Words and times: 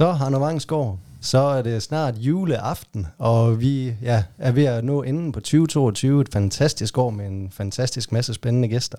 Så, 0.00 0.12
Hanno 0.12 0.38
Vangsgaard, 0.38 0.98
så 1.20 1.38
er 1.38 1.62
det 1.62 1.82
snart 1.82 2.16
juleaften, 2.16 3.06
og 3.18 3.60
vi 3.60 3.96
ja, 4.02 4.24
er 4.38 4.52
ved 4.52 4.64
at 4.64 4.84
nå 4.84 5.02
enden 5.02 5.32
på 5.32 5.40
2022, 5.40 6.20
et 6.20 6.28
fantastisk 6.32 6.98
år 6.98 7.10
med 7.10 7.26
en 7.26 7.50
fantastisk 7.50 8.12
masse 8.12 8.34
spændende 8.34 8.68
gæster. 8.68 8.98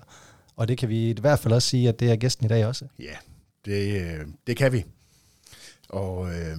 Og 0.56 0.68
det 0.68 0.78
kan 0.78 0.88
vi 0.88 1.10
i 1.10 1.16
hvert 1.20 1.38
fald 1.38 1.54
også 1.54 1.68
sige, 1.68 1.88
at 1.88 2.00
det 2.00 2.10
er 2.10 2.16
gæsten 2.16 2.44
i 2.44 2.48
dag 2.48 2.66
også. 2.66 2.84
Ja, 2.98 3.16
det, 3.64 4.02
øh, 4.02 4.26
det 4.46 4.56
kan 4.56 4.72
vi. 4.72 4.84
Og 5.88 6.34
øh, 6.34 6.56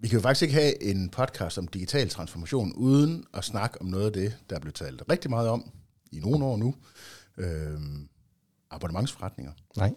vi 0.00 0.08
kan 0.08 0.18
jo 0.18 0.22
faktisk 0.22 0.42
ikke 0.42 0.54
have 0.54 0.82
en 0.82 1.08
podcast 1.08 1.58
om 1.58 1.68
digital 1.68 2.08
transformation, 2.08 2.72
uden 2.72 3.24
at 3.34 3.44
snakke 3.44 3.80
om 3.80 3.86
noget 3.86 4.06
af 4.06 4.12
det, 4.12 4.36
der 4.50 4.56
er 4.56 4.60
blevet 4.60 4.74
talt 4.74 5.02
rigtig 5.10 5.30
meget 5.30 5.48
om 5.48 5.70
i 6.12 6.20
nogle 6.20 6.44
år 6.44 6.56
nu. 6.56 6.74
Øh, 7.38 7.80
abonnementsforretninger. 8.70 9.52
Nej. 9.76 9.94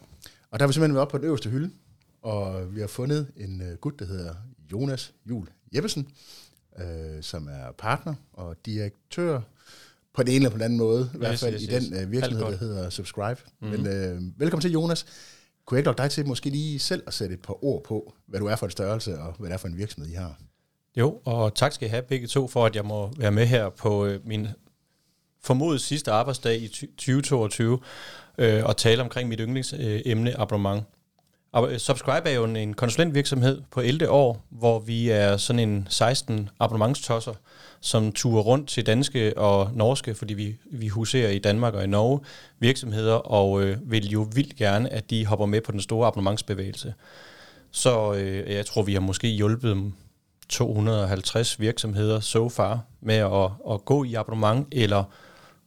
Og 0.51 0.59
der 0.59 0.63
har 0.65 0.67
vi 0.67 0.73
simpelthen 0.73 0.93
været 0.93 1.01
oppe 1.01 1.11
på 1.11 1.17
den 1.17 1.25
øverste 1.25 1.49
hylde, 1.49 1.71
og 2.23 2.75
vi 2.75 2.79
har 2.79 2.87
fundet 2.87 3.31
en 3.37 3.61
uh, 3.61 3.77
gut, 3.77 3.99
der 3.99 4.05
hedder 4.05 4.33
Jonas 4.71 5.13
Jul 5.29 5.47
Jeppesen, 5.75 6.07
uh, 6.75 6.83
som 7.21 7.47
er 7.47 7.71
partner 7.77 8.13
og 8.33 8.55
direktør 8.65 9.41
på 10.13 10.23
den 10.23 10.31
ene 10.31 10.35
eller 10.35 10.49
på 10.49 10.57
den 10.57 10.63
anden 10.63 10.79
måde, 10.79 11.09
i 11.13 11.17
hvert 11.17 11.39
fald 11.39 11.53
yes, 11.53 11.61
i 11.61 11.65
den 11.65 12.03
uh, 12.03 12.11
virksomhed, 12.11 12.45
der 12.45 12.57
hedder 12.57 12.89
Subscribe. 12.89 13.41
Mm-hmm. 13.61 13.79
Men 13.83 14.17
uh, 14.17 14.39
velkommen 14.39 14.61
til, 14.61 14.71
Jonas. 14.71 15.05
Kunne 15.65 15.77
jeg 15.77 15.87
ikke 15.87 15.97
dig 15.97 16.11
til 16.11 16.27
måske 16.27 16.49
lige 16.49 16.79
selv 16.79 17.03
at 17.07 17.13
sætte 17.13 17.33
et 17.33 17.41
par 17.41 17.63
ord 17.63 17.83
på, 17.83 18.13
hvad 18.25 18.39
du 18.39 18.45
er 18.45 18.55
for 18.55 18.65
en 18.65 18.71
størrelse, 18.71 19.19
og 19.19 19.35
hvad 19.39 19.49
det 19.49 19.53
er 19.53 19.57
for 19.57 19.67
en 19.67 19.77
virksomhed, 19.77 20.11
I 20.11 20.15
har? 20.15 20.39
Jo, 20.95 21.21
og 21.25 21.55
tak 21.55 21.71
skal 21.71 21.87
I 21.87 21.89
have 21.89 22.03
begge 22.03 22.27
to 22.27 22.47
for, 22.47 22.65
at 22.65 22.75
jeg 22.75 22.85
må 22.85 23.13
være 23.17 23.31
med 23.31 23.45
her 23.45 23.69
på 23.69 24.05
øh, 24.05 24.27
min 24.27 24.47
formodet 25.41 25.81
sidste 25.81 26.11
arbejdsdag 26.11 26.61
i 26.61 26.67
2022 26.67 27.79
øh, 28.37 28.65
og 28.65 28.77
tale 28.77 29.01
omkring 29.01 29.29
mit 29.29 29.39
yndlingsemne, 29.39 30.29
øh, 30.29 30.35
abonnement. 30.39 30.83
Og 31.53 31.71
øh, 31.71 31.79
Subscribe 31.79 32.29
er 32.29 32.33
jo 32.33 32.43
en 32.43 32.73
konsulentvirksomhed 32.73 33.61
på 33.71 33.81
11 33.81 34.09
år, 34.09 34.45
hvor 34.49 34.79
vi 34.79 35.09
er 35.09 35.37
sådan 35.37 35.59
en 35.59 35.87
16 35.89 36.49
abonnementstosser, 36.59 37.33
som 37.81 38.11
turer 38.11 38.41
rundt 38.41 38.69
til 38.69 38.85
danske 38.85 39.37
og 39.37 39.69
norske, 39.73 40.15
fordi 40.15 40.33
vi, 40.33 40.55
vi 40.71 40.87
huserer 40.87 41.29
i 41.29 41.39
Danmark 41.39 41.73
og 41.73 41.83
i 41.83 41.87
Norge, 41.87 42.19
virksomheder, 42.59 43.13
og 43.13 43.63
øh, 43.63 43.91
vil 43.91 44.09
jo 44.09 44.27
vildt 44.35 44.55
gerne, 44.55 44.93
at 44.93 45.09
de 45.09 45.25
hopper 45.25 45.45
med 45.45 45.61
på 45.61 45.71
den 45.71 45.81
store 45.81 46.07
abonnementsbevægelse. 46.07 46.93
Så 47.71 48.13
øh, 48.13 48.53
jeg 48.53 48.65
tror, 48.65 48.83
vi 48.83 48.93
har 48.93 49.01
måske 49.01 49.27
hjulpet 49.27 49.93
250 50.49 51.59
virksomheder 51.59 52.19
so 52.19 52.49
far 52.49 52.79
med 53.01 53.15
at, 53.15 53.73
at 53.73 53.85
gå 53.85 54.03
i 54.03 54.13
abonnement, 54.13 54.67
eller 54.71 55.03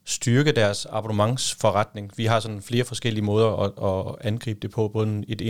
styrke 0.06 0.52
deres 0.52 0.86
abonnementsforretning. 0.90 2.12
Vi 2.16 2.24
har 2.24 2.40
sådan 2.40 2.62
flere 2.62 2.84
forskellige 2.84 3.24
måder 3.24 3.56
at, 3.56 3.72
at 3.82 4.26
angribe 4.26 4.60
det 4.62 4.70
på, 4.70 4.88
både 4.88 5.24
et 5.28 5.40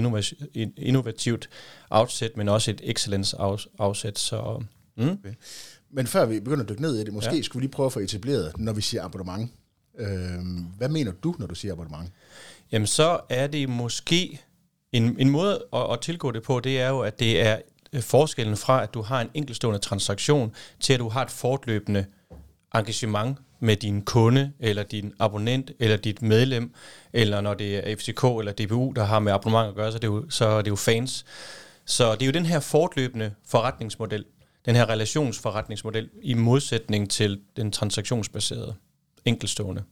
innovativt 0.77 1.49
afsæt, 1.91 2.37
men 2.37 2.49
også 2.49 2.71
et 2.71 2.81
excellence 2.85 3.37
afsæt. 3.79 4.19
Så, 4.19 4.63
mm. 4.97 5.09
okay. 5.09 5.35
Men 5.91 6.07
før 6.07 6.27
vi 6.27 6.41
begynder 6.41 6.63
at 6.63 6.69
dykke 6.69 6.83
ned 6.83 6.99
i 6.99 7.05
det, 7.05 7.13
måske 7.13 7.37
ja. 7.37 7.43
skulle 7.43 7.61
vi 7.61 7.65
lige 7.65 7.73
prøve 7.73 7.87
at 7.87 7.93
få 7.93 8.01
etableret, 8.01 8.53
når 8.59 8.73
vi 8.73 8.81
siger 8.81 9.05
abonnement. 9.05 9.51
Øh, 9.99 10.09
hvad 10.79 10.89
mener 10.89 11.13
du, 11.13 11.35
når 11.39 11.47
du 11.47 11.55
siger 11.55 11.73
abonnement? 11.73 12.13
Jamen 12.73 12.87
så 12.87 13.21
er 13.29 13.47
det 13.47 13.69
måske 13.69 14.41
en, 14.93 15.17
en 15.19 15.31
måde 15.31 15.65
at, 15.73 15.93
at 15.93 16.01
tilgå 16.01 16.31
det 16.31 16.43
på, 16.43 16.61
det 16.61 16.81
er 16.81 16.89
jo, 16.89 17.01
at 17.01 17.19
det 17.19 17.41
er 17.41 17.59
forskellen 18.01 18.57
fra, 18.57 18.83
at 18.83 18.95
du 18.95 19.03
har 19.03 19.21
en 19.21 19.29
enkeltstående 19.35 19.79
transaktion, 19.79 20.53
til 20.81 20.93
at 20.93 21.01
du 21.01 21.09
har 21.09 21.23
et 21.23 21.31
fortløbende 21.31 22.07
engagement 22.75 23.39
med 23.61 23.77
din 23.77 24.03
kunde, 24.03 24.53
eller 24.61 24.83
din 24.83 25.13
abonnent, 25.19 25.71
eller 25.79 25.97
dit 25.97 26.23
medlem, 26.23 26.75
eller 27.13 27.41
når 27.41 27.55
det 27.55 27.91
er 27.91 27.97
FCK 27.97 28.25
eller 28.25 28.53
DBU, 28.53 28.93
der 28.93 29.05
har 29.05 29.19
med 29.19 29.33
abonnement 29.33 29.69
at 29.69 29.75
gøre, 29.75 29.93
så 29.93 29.97
er 29.97 30.01
det 30.01 30.07
jo, 30.07 30.31
så 30.31 30.47
er 30.47 30.63
det 30.63 30.71
jo 30.71 30.77
fans. 30.77 31.25
Så 31.85 32.13
det 32.13 32.23
er 32.23 32.27
jo 32.27 32.33
den 32.33 32.47
her 32.47 32.61
fortløbende 32.61 33.33
forretningsmodel, 33.49 34.25
den 34.67 34.77
her 34.77 34.89
relationsforretningsmodel, 34.89 36.09
i 36.23 36.35
modsætning 36.35 37.11
til 37.11 37.41
den 37.57 37.73
transaktionsbaserede, 37.73 38.75
enkelstående. 39.25 39.83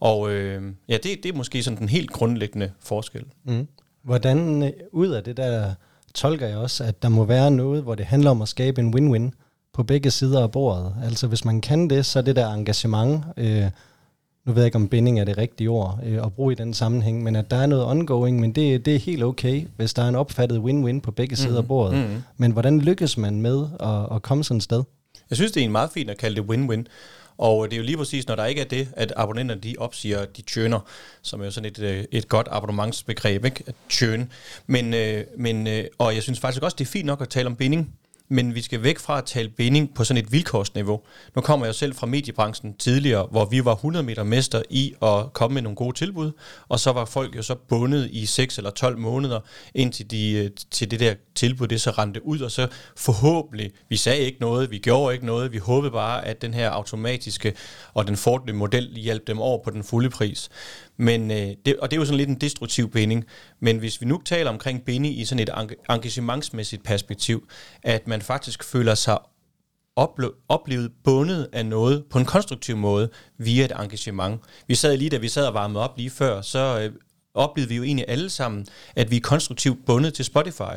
Og 0.00 0.30
øh, 0.30 0.62
ja, 0.88 0.94
det, 0.94 1.22
det 1.22 1.26
er 1.26 1.32
måske 1.32 1.62
sådan 1.62 1.78
den 1.78 1.88
helt 1.88 2.10
grundlæggende 2.10 2.72
forskel. 2.80 3.24
Mm. 3.44 3.68
Hvordan 4.02 4.62
øh, 4.62 4.72
ud 4.92 5.08
af 5.08 5.24
det 5.24 5.36
der 5.36 5.74
tolker 6.14 6.46
jeg 6.46 6.56
også, 6.56 6.84
at 6.84 7.02
der 7.02 7.08
må 7.08 7.24
være 7.24 7.50
noget, 7.50 7.82
hvor 7.82 7.94
det 7.94 8.06
handler 8.06 8.30
om 8.30 8.42
at 8.42 8.48
skabe 8.48 8.80
en 8.80 8.94
win-win 8.94 9.39
på 9.72 9.82
begge 9.82 10.10
sider 10.10 10.42
af 10.42 10.50
bordet. 10.50 10.94
Altså 11.04 11.26
hvis 11.26 11.44
man 11.44 11.60
kan 11.60 11.90
det, 11.90 12.06
så 12.06 12.18
er 12.18 12.22
det 12.22 12.36
der 12.36 12.52
engagement, 12.52 13.24
øh, 13.36 13.64
nu 14.46 14.52
ved 14.52 14.62
jeg 14.62 14.66
ikke 14.66 14.76
om 14.76 14.88
binding 14.88 15.20
er 15.20 15.24
det 15.24 15.38
rigtige 15.38 15.70
ord 15.70 15.98
øh, 16.06 16.24
at 16.24 16.32
bruge 16.32 16.52
i 16.52 16.56
den 16.56 16.74
sammenhæng, 16.74 17.22
men 17.22 17.36
at 17.36 17.50
der 17.50 17.56
er 17.56 17.66
noget 17.66 17.84
ongoing, 17.84 18.40
men 18.40 18.52
det, 18.52 18.84
det 18.86 18.94
er 18.94 18.98
helt 18.98 19.22
okay, 19.22 19.66
hvis 19.76 19.94
der 19.94 20.02
er 20.02 20.08
en 20.08 20.14
opfattet 20.14 20.58
win-win 20.58 21.00
på 21.00 21.10
begge 21.10 21.36
sider 21.36 21.58
af 21.58 21.66
bordet. 21.66 21.98
Mm-hmm. 21.98 22.22
Men 22.36 22.52
hvordan 22.52 22.80
lykkes 22.80 23.18
man 23.18 23.40
med 23.40 23.66
at, 23.80 24.16
at 24.16 24.22
komme 24.22 24.44
sådan 24.44 24.56
et 24.56 24.62
sted? 24.62 24.82
Jeg 25.30 25.36
synes, 25.36 25.52
det 25.52 25.60
er 25.60 25.64
en 25.64 25.72
meget 25.72 25.90
fint 25.90 26.10
at 26.10 26.18
kalde 26.18 26.42
det 26.42 26.50
win-win. 26.50 26.84
Og 27.38 27.70
det 27.70 27.72
er 27.72 27.76
jo 27.76 27.82
lige 27.82 27.96
præcis, 27.96 28.28
når 28.28 28.36
der 28.36 28.44
ikke 28.44 28.60
er 28.60 28.64
det, 28.64 28.88
at 28.92 29.12
abonnenterne 29.16 29.60
de 29.60 29.74
opsiger, 29.78 30.24
de 30.24 30.42
churner, 30.42 30.80
som 31.22 31.40
er 31.40 31.44
jo 31.44 31.50
sådan 31.50 31.70
et, 31.70 31.78
øh, 31.78 32.04
et 32.12 32.28
godt 32.28 32.48
abonnementsbegreb, 32.50 33.44
ikke? 33.44 33.64
Churn. 33.90 34.32
Men, 34.66 34.94
øh, 34.94 35.24
men, 35.38 35.68
og 35.98 36.14
jeg 36.14 36.22
synes 36.22 36.40
faktisk 36.40 36.62
også, 36.62 36.74
det 36.78 36.84
er 36.84 36.88
fint 36.90 37.06
nok 37.06 37.22
at 37.22 37.28
tale 37.28 37.46
om 37.46 37.56
binding, 37.56 37.94
men 38.30 38.54
vi 38.54 38.62
skal 38.62 38.82
væk 38.82 38.98
fra 38.98 39.18
at 39.18 39.24
tale 39.24 39.48
binding 39.48 39.94
på 39.94 40.04
sådan 40.04 40.24
et 40.24 40.32
vilkårsniveau. 40.32 41.00
Nu 41.36 41.42
kommer 41.42 41.66
jeg 41.66 41.74
selv 41.74 41.94
fra 41.94 42.06
mediebranchen 42.06 42.74
tidligere, 42.74 43.26
hvor 43.30 43.44
vi 43.44 43.64
var 43.64 43.74
100 43.74 44.04
meter 44.04 44.24
mester 44.24 44.62
i 44.70 44.94
at 45.02 45.32
komme 45.32 45.54
med 45.54 45.62
nogle 45.62 45.76
gode 45.76 45.96
tilbud, 45.96 46.32
og 46.68 46.80
så 46.80 46.92
var 46.92 47.04
folk 47.04 47.36
jo 47.36 47.42
så 47.42 47.54
bundet 47.54 48.08
i 48.12 48.26
6 48.26 48.58
eller 48.58 48.70
12 48.70 48.98
måneder, 48.98 49.40
indtil 49.74 50.10
de, 50.10 50.32
øh, 50.32 50.50
til 50.70 50.90
det 50.90 51.00
der 51.00 51.14
tilbud 51.34 51.66
det 51.66 51.80
så 51.80 51.90
rendte 51.90 52.26
ud, 52.26 52.40
og 52.40 52.50
så 52.50 52.68
forhåbentlig, 52.96 53.70
vi 53.88 53.96
sagde 53.96 54.20
ikke 54.20 54.40
noget, 54.40 54.70
vi 54.70 54.78
gjorde 54.78 55.14
ikke 55.14 55.26
noget, 55.26 55.52
vi 55.52 55.58
håbede 55.58 55.92
bare, 55.92 56.26
at 56.26 56.42
den 56.42 56.54
her 56.54 56.70
automatiske 56.70 57.54
og 57.94 58.06
den 58.06 58.16
fortløbende 58.16 58.58
model 58.58 58.96
hjalp 58.96 59.26
dem 59.26 59.40
over 59.40 59.64
på 59.64 59.70
den 59.70 59.84
fulde 59.84 60.10
pris. 60.10 60.48
Men, 61.00 61.30
øh, 61.30 61.48
det, 61.66 61.76
og 61.76 61.90
det 61.90 61.96
er 61.96 62.00
jo 62.00 62.04
sådan 62.04 62.16
lidt 62.16 62.28
en 62.28 62.34
destruktiv 62.34 62.90
binding. 62.90 63.24
Men 63.60 63.78
hvis 63.78 64.00
vi 64.00 64.06
nu 64.06 64.22
taler 64.24 64.50
omkring 64.50 64.84
binding 64.84 65.18
i 65.18 65.24
sådan 65.24 65.42
et 65.42 65.50
engagementsmæssigt 65.88 66.84
perspektiv, 66.84 67.48
at 67.82 68.08
man 68.08 68.22
faktisk 68.22 68.64
føler 68.64 68.94
sig 68.94 69.18
ople- 70.00 70.46
oplevet 70.48 70.92
bundet 71.04 71.48
af 71.52 71.66
noget 71.66 72.04
på 72.10 72.18
en 72.18 72.24
konstruktiv 72.24 72.76
måde 72.76 73.10
via 73.38 73.64
et 73.64 73.72
engagement. 73.78 74.40
Vi 74.66 74.74
sad 74.74 74.96
lige, 74.96 75.10
da 75.10 75.16
vi 75.16 75.28
sad 75.28 75.46
og 75.46 75.54
varmede 75.54 75.84
op 75.84 75.96
lige 75.96 76.10
før, 76.10 76.40
så 76.40 76.80
øh, 76.80 76.92
oplevede 77.34 77.68
vi 77.68 77.76
jo 77.76 77.82
egentlig 77.82 78.04
alle 78.08 78.30
sammen, 78.30 78.66
at 78.96 79.10
vi 79.10 79.16
er 79.16 79.20
konstruktivt 79.20 79.86
bundet 79.86 80.14
til 80.14 80.24
Spotify. 80.24 80.76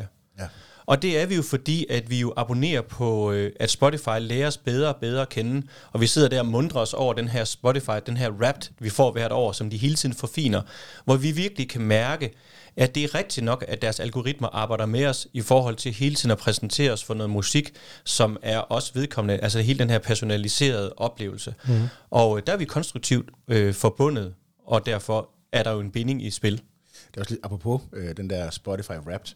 Og 0.86 1.02
det 1.02 1.18
er 1.18 1.26
vi 1.26 1.34
jo 1.34 1.42
fordi, 1.42 1.86
at 1.90 2.10
vi 2.10 2.20
jo 2.20 2.32
abonnerer 2.36 2.82
på, 2.82 3.32
øh, 3.32 3.52
at 3.60 3.70
Spotify 3.70 4.18
lærer 4.20 4.46
os 4.46 4.56
bedre 4.56 4.88
og 4.88 4.96
bedre 4.96 5.22
at 5.22 5.28
kende, 5.28 5.66
og 5.92 6.00
vi 6.00 6.06
sidder 6.06 6.28
der 6.28 6.40
og 6.40 6.46
mundrer 6.46 6.80
os 6.80 6.94
over 6.94 7.12
den 7.12 7.28
her 7.28 7.44
Spotify, 7.44 7.98
den 8.06 8.16
her 8.16 8.30
rap, 8.42 8.64
vi 8.78 8.90
får 8.90 9.12
hvert 9.12 9.32
år, 9.32 9.52
som 9.52 9.70
de 9.70 9.76
hele 9.76 9.94
tiden 9.94 10.14
forfiner, 10.14 10.62
hvor 11.04 11.16
vi 11.16 11.30
virkelig 11.30 11.68
kan 11.68 11.80
mærke, 11.80 12.34
at 12.76 12.94
det 12.94 13.04
er 13.04 13.14
rigtigt 13.14 13.44
nok, 13.44 13.64
at 13.68 13.82
deres 13.82 14.00
algoritmer 14.00 14.48
arbejder 14.48 14.86
med 14.86 15.06
os 15.06 15.28
i 15.32 15.40
forhold 15.40 15.76
til 15.76 15.92
hele 15.92 16.14
tiden 16.14 16.30
at 16.30 16.38
præsentere 16.38 16.92
os 16.92 17.04
for 17.04 17.14
noget 17.14 17.30
musik, 17.30 17.72
som 18.04 18.36
er 18.42 18.58
også 18.58 18.90
vedkommende, 18.94 19.42
altså 19.42 19.60
hele 19.60 19.78
den 19.78 19.90
her 19.90 19.98
personaliserede 19.98 20.92
oplevelse. 20.96 21.54
Mm. 21.68 21.74
Og 22.10 22.36
øh, 22.36 22.42
der 22.46 22.52
er 22.52 22.56
vi 22.56 22.64
konstruktivt 22.64 23.30
øh, 23.48 23.74
forbundet, 23.74 24.34
og 24.66 24.86
derfor 24.86 25.30
er 25.52 25.62
der 25.62 25.72
jo 25.72 25.80
en 25.80 25.90
binding 25.90 26.24
i 26.24 26.30
spil. 26.30 26.52
Det 26.52 27.16
er 27.16 27.20
også 27.20 27.32
lidt 27.32 27.44
apropos 27.44 27.80
øh, 27.92 28.16
den 28.16 28.30
der 28.30 28.50
Spotify 28.50 28.90
Wrapped, 29.06 29.34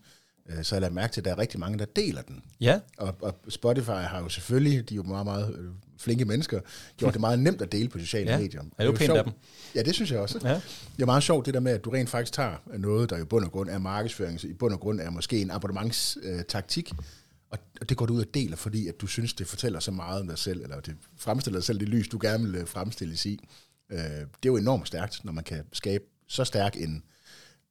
så 0.63 0.75
jeg 0.75 0.81
lader 0.81 0.95
mærke 0.95 1.13
til, 1.13 1.21
at 1.21 1.25
der 1.25 1.31
er 1.31 1.39
rigtig 1.39 1.61
mange, 1.61 1.79
der 1.79 1.85
deler 1.85 2.23
den. 2.23 2.43
Ja. 2.61 2.81
Og, 2.99 3.17
og 3.21 3.35
Spotify 3.49 3.91
har 3.91 4.21
jo 4.23 4.29
selvfølgelig, 4.29 4.89
de 4.89 4.95
er 4.95 4.97
jo 4.97 5.03
meget, 5.03 5.27
meget 5.27 5.57
øh, 5.59 5.71
flinke 5.99 6.25
mennesker, 6.25 6.61
gjort 6.97 7.13
det 7.13 7.21
meget 7.21 7.39
nemt 7.39 7.63
at 7.63 7.73
dele 7.73 7.89
på 7.89 7.99
sociale 7.99 8.31
ja. 8.31 8.39
medier. 8.39 8.61
Er 8.61 8.67
det 8.79 8.93
jo 8.93 8.93
pænt 8.93 9.11
af 9.11 9.25
dem? 9.25 9.33
Ja, 9.75 9.83
det 9.83 9.95
synes 9.95 10.11
jeg 10.11 10.21
også. 10.21 10.41
Ja. 10.45 10.55
Det 10.97 11.03
er 11.03 11.07
meget 11.07 11.23
sjovt 11.23 11.47
det 11.47 11.55
der 11.55 11.61
med, 11.61 11.73
at 11.73 11.85
du 11.85 11.91
rent 11.91 12.11
faktisk 12.11 12.33
tager 12.33 12.57
noget, 12.79 13.11
der 13.11 13.17
i 13.17 13.25
bund 13.25 13.45
og 13.45 13.53
grund 13.53 13.71
er 13.71 13.79
markedsføring, 13.79 14.45
i 14.45 14.53
bund 14.53 14.75
og 14.75 14.81
grund 14.81 15.01
er 15.01 15.11
måske 15.11 15.41
en 15.41 15.51
abonnementstaktik, 15.51 16.93
og 17.51 17.89
det 17.89 17.97
går 17.97 18.07
du 18.07 18.15
ud 18.15 18.21
og 18.21 18.35
deler, 18.35 18.57
fordi 18.57 18.89
at 18.89 19.01
du 19.01 19.07
synes, 19.07 19.35
det 19.35 19.47
fortæller 19.47 19.81
så 19.81 19.91
meget 19.91 20.21
om 20.21 20.29
dig 20.29 20.39
selv, 20.39 20.63
eller 20.63 20.81
det 20.81 20.97
fremstiller 21.17 21.59
dig 21.59 21.65
selv 21.67 21.81
det 21.81 21.89
lys, 21.89 22.09
du 22.09 22.19
gerne 22.23 22.45
vil 22.45 22.55
øh, 22.55 22.67
fremstilles 22.67 23.27
i. 23.27 23.49
Det 23.91 23.99
er 23.99 24.27
jo 24.47 24.57
enormt 24.57 24.87
stærkt, 24.87 25.25
når 25.25 25.33
man 25.33 25.45
kan 25.45 25.65
skabe 25.73 26.05
så 26.29 26.45
stærk 26.45 26.77
en, 26.77 26.97
øh, 26.97 27.03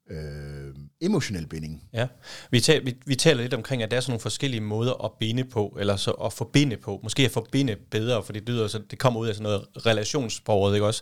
Øh, 0.09 0.75
emotionel 1.01 1.48
binding. 1.48 1.83
Ja, 1.94 2.07
vi, 2.51 2.59
taler, 2.59 2.83
vi, 2.83 2.95
vi 3.06 3.15
taler 3.15 3.42
lidt 3.42 3.54
omkring, 3.54 3.83
at 3.83 3.92
der 3.92 3.98
er 3.98 4.01
sådan 4.01 4.12
nogle 4.12 4.21
forskellige 4.21 4.62
måder 4.62 5.06
at 5.06 5.12
binde 5.19 5.44
på, 5.44 5.77
eller 5.80 5.95
så 5.95 6.12
at 6.12 6.33
forbinde 6.33 6.77
på. 6.77 7.00
Måske 7.04 7.25
at 7.25 7.31
forbinde 7.31 7.75
bedre, 7.92 8.24
for 8.24 8.33
det 8.33 8.50
lyder 8.50 8.68
så, 8.68 8.81
det 8.92 9.00
kommer 9.00 9.19
ud 9.19 9.27
af 9.27 9.36
sådan 9.36 9.44
noget 9.44 9.65
relationsbordet, 9.86 10.75
ikke 10.75 10.86
også? 10.86 11.01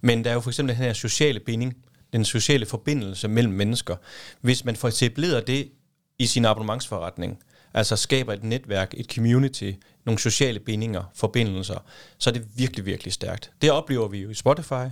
Men 0.00 0.24
der 0.24 0.30
er 0.30 0.34
jo 0.34 0.40
for 0.40 0.50
eksempel 0.50 0.74
den 0.76 0.84
her 0.84 0.92
sociale 0.92 1.40
binding, 1.40 1.74
den 2.12 2.24
sociale 2.24 2.66
forbindelse 2.66 3.28
mellem 3.28 3.52
mennesker. 3.52 3.96
Hvis 4.40 4.64
man 4.64 4.76
får 4.76 4.88
etableret 4.88 5.46
det 5.46 5.68
i 6.18 6.26
sin 6.26 6.44
abonnementsforretning, 6.44 7.38
altså 7.76 7.96
skaber 7.96 8.32
et 8.32 8.44
netværk, 8.44 8.94
et 8.96 9.06
community, 9.14 9.72
nogle 10.06 10.18
sociale 10.18 10.58
bindinger, 10.60 11.02
forbindelser, 11.14 11.84
så 12.18 12.30
er 12.30 12.34
det 12.34 12.44
virkelig, 12.56 12.86
virkelig 12.86 13.12
stærkt. 13.12 13.50
Det 13.62 13.70
oplever 13.70 14.08
vi 14.08 14.18
jo 14.18 14.30
i 14.30 14.34
Spotify, 14.34 14.86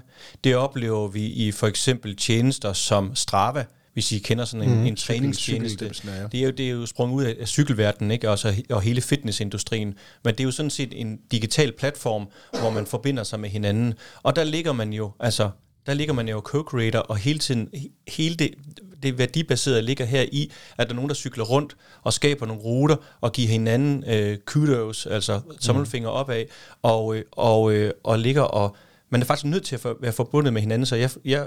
det 0.45 0.57
oplever 0.57 1.09
vi 1.09 1.27
i 1.27 1.53
for 1.53 1.67
eksempel 1.67 2.17
tjenester 2.17 2.73
som 2.73 3.15
Strava, 3.15 3.65
hvis 3.93 4.13
I 4.13 4.19
kender 4.19 4.45
sådan 4.45 4.69
en, 4.69 4.77
Mhm. 4.77 4.87
en 4.87 4.97
træningstjeneste. 4.97 5.93
Ja. 6.07 6.27
Det 6.33 6.41
er 6.41 6.45
jo, 6.45 6.51
det 6.51 6.67
er 6.67 6.71
jo 6.71 6.87
sprunget 6.87 7.17
ud 7.17 7.25
af, 7.25 7.49
cykelverdenen, 7.49 8.11
ikke? 8.11 8.31
Også, 8.31 8.63
og 8.71 8.83
hele 8.83 9.01
fitnessindustrien. 9.01 9.95
Men 10.25 10.35
det 10.35 10.41
er 10.41 10.45
jo 10.45 10.51
sådan 10.51 10.71
set 10.71 11.01
en 11.01 11.19
digital 11.31 11.73
platform, 11.79 12.27
hvor 12.61 12.71
man 12.71 12.87
forbinder 12.87 13.23
sig 13.25 13.41
med 13.41 13.49
hinanden. 13.51 13.95
Og 14.23 14.37
der 14.37 14.45
ligger 14.45 14.73
man 14.73 14.93
jo, 14.93 15.13
altså, 15.21 15.51
der 15.87 15.95
ligger 15.95 16.15
man 16.15 16.29
jo 16.29 16.43
co-creator, 16.49 16.99
og 16.99 17.17
hele 17.17 17.39
tiden, 17.39 17.69
he- 17.77 18.05
hele 18.09 18.35
det, 18.35 18.55
det 19.03 19.19
værdibaserede 19.19 19.83
ligger 19.83 20.05
her 20.05 20.25
i, 20.33 20.53
at 20.79 20.87
der 20.87 20.93
er 20.93 20.97
nogen, 20.97 21.09
der 21.09 21.15
cykler 21.15 21.45
rundt 21.45 21.77
og 22.03 22.13
skaber 22.13 22.47
nogle 22.47 22.63
ruter 22.63 22.97
og 23.21 23.33
giver 23.33 23.49
hinanden 23.49 24.05
øh, 24.07 24.39
kudos, 24.39 25.07
altså 25.07 25.41
tommelfinger 25.61 26.09
opad, 26.09 26.45
og, 26.83 27.17
øh, 27.17 27.25
og, 27.33 27.73
øh, 27.73 27.93
og 28.03 28.19
ligger 28.19 28.43
og... 28.43 28.77
Man 29.11 29.21
er 29.21 29.25
faktisk 29.25 29.47
nødt 29.47 29.65
til 29.65 29.75
at 29.75 29.81
for, 29.81 29.97
være 30.01 30.13
forbundet 30.13 30.53
med 30.53 30.61
hinanden, 30.61 30.87
så 30.87 30.97
jeg, 30.97 31.11
jeg 31.25 31.47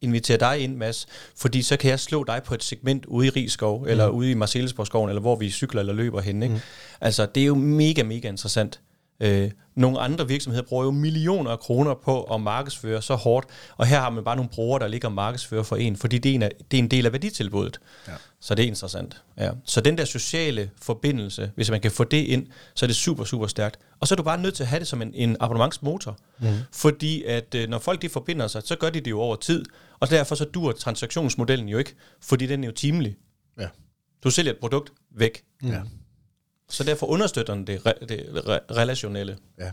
inviterer 0.00 0.38
dig 0.38 0.58
ind, 0.58 0.76
Mads, 0.76 1.06
fordi 1.36 1.62
så 1.62 1.76
kan 1.76 1.90
jeg 1.90 2.00
slå 2.00 2.24
dig 2.24 2.40
på 2.44 2.54
et 2.54 2.64
segment 2.64 3.06
ude 3.06 3.26
i 3.26 3.30
Rigskov, 3.30 3.80
mm. 3.80 3.88
eller 3.88 4.08
ude 4.08 4.30
i 4.30 4.34
Marcellesborgskoven, 4.34 5.08
eller 5.08 5.20
hvor 5.20 5.36
vi 5.36 5.50
cykler 5.50 5.80
eller 5.80 5.92
løber 5.92 6.20
hen. 6.20 6.42
Ikke? 6.42 6.54
Mm. 6.54 6.60
Altså, 7.00 7.26
det 7.26 7.42
er 7.42 7.46
jo 7.46 7.54
mega, 7.54 8.02
mega 8.02 8.28
interessant. 8.28 8.80
Øh, 9.20 9.50
nogle 9.74 10.00
andre 10.00 10.28
virksomheder 10.28 10.64
bruger 10.64 10.84
jo 10.84 10.90
millioner 10.90 11.50
af 11.50 11.58
kroner 11.58 11.94
på 11.94 12.22
at 12.22 12.40
markedsføre 12.40 13.02
så 13.02 13.14
hårdt, 13.14 13.46
og 13.76 13.86
her 13.86 14.00
har 14.00 14.10
man 14.10 14.24
bare 14.24 14.36
nogle 14.36 14.50
brugere, 14.50 14.80
der 14.80 14.88
ligger 14.88 15.08
og 15.08 15.14
markedsfører 15.14 15.62
for 15.62 15.76
en, 15.76 15.96
fordi 15.96 16.18
det 16.18 16.30
er 16.30 16.34
en, 16.34 16.42
af, 16.42 16.50
det 16.70 16.76
er 16.78 16.82
en 16.82 16.88
del 16.88 17.06
af 17.06 17.12
værditilbuddet. 17.12 17.80
Ja. 18.08 18.12
Så 18.40 18.54
det 18.54 18.62
er 18.62 18.66
interessant. 18.66 19.22
Ja. 19.38 19.50
Så 19.64 19.80
den 19.80 19.98
der 19.98 20.04
sociale 20.04 20.70
forbindelse, 20.82 21.50
hvis 21.54 21.70
man 21.70 21.80
kan 21.80 21.90
få 21.90 22.04
det 22.04 22.16
ind, 22.16 22.46
så 22.74 22.84
er 22.84 22.86
det 22.86 22.96
super, 22.96 23.24
super 23.24 23.46
stærkt. 23.46 23.78
Og 24.00 24.08
så 24.08 24.14
er 24.14 24.16
du 24.16 24.22
bare 24.22 24.40
nødt 24.40 24.54
til 24.54 24.62
at 24.62 24.68
have 24.68 24.80
det 24.80 24.88
som 24.88 25.02
en, 25.02 25.14
en 25.14 25.36
abonnementsmotor. 25.40 26.18
Mm. 26.40 26.46
Fordi 26.72 27.22
at 27.22 27.54
øh, 27.54 27.68
når 27.68 27.78
folk 27.78 28.02
de 28.02 28.08
forbinder 28.08 28.46
sig, 28.46 28.62
så 28.64 28.76
gør 28.76 28.90
de 28.90 29.00
det 29.00 29.10
jo 29.10 29.20
over 29.20 29.36
tid. 29.36 29.64
Og 30.00 30.10
derfor 30.10 30.34
så 30.34 30.44
dur 30.44 30.72
transaktionsmodellen 30.72 31.68
jo 31.68 31.78
ikke, 31.78 31.94
fordi 32.22 32.46
den 32.46 32.64
er 32.64 32.68
jo 32.68 32.74
timelig. 32.74 33.16
Ja. 33.60 33.68
Du 34.24 34.30
sælger 34.30 34.52
et 34.52 34.58
produkt 34.58 34.92
væk. 35.10 35.42
Ja. 35.62 35.80
Så 36.72 36.84
derfor 36.84 37.06
understøtter 37.06 37.54
den 37.54 37.66
det, 37.66 37.86
re, 37.86 37.92
det 38.08 38.46
re, 38.46 38.60
relationelle. 38.70 39.38
Ja. 39.58 39.70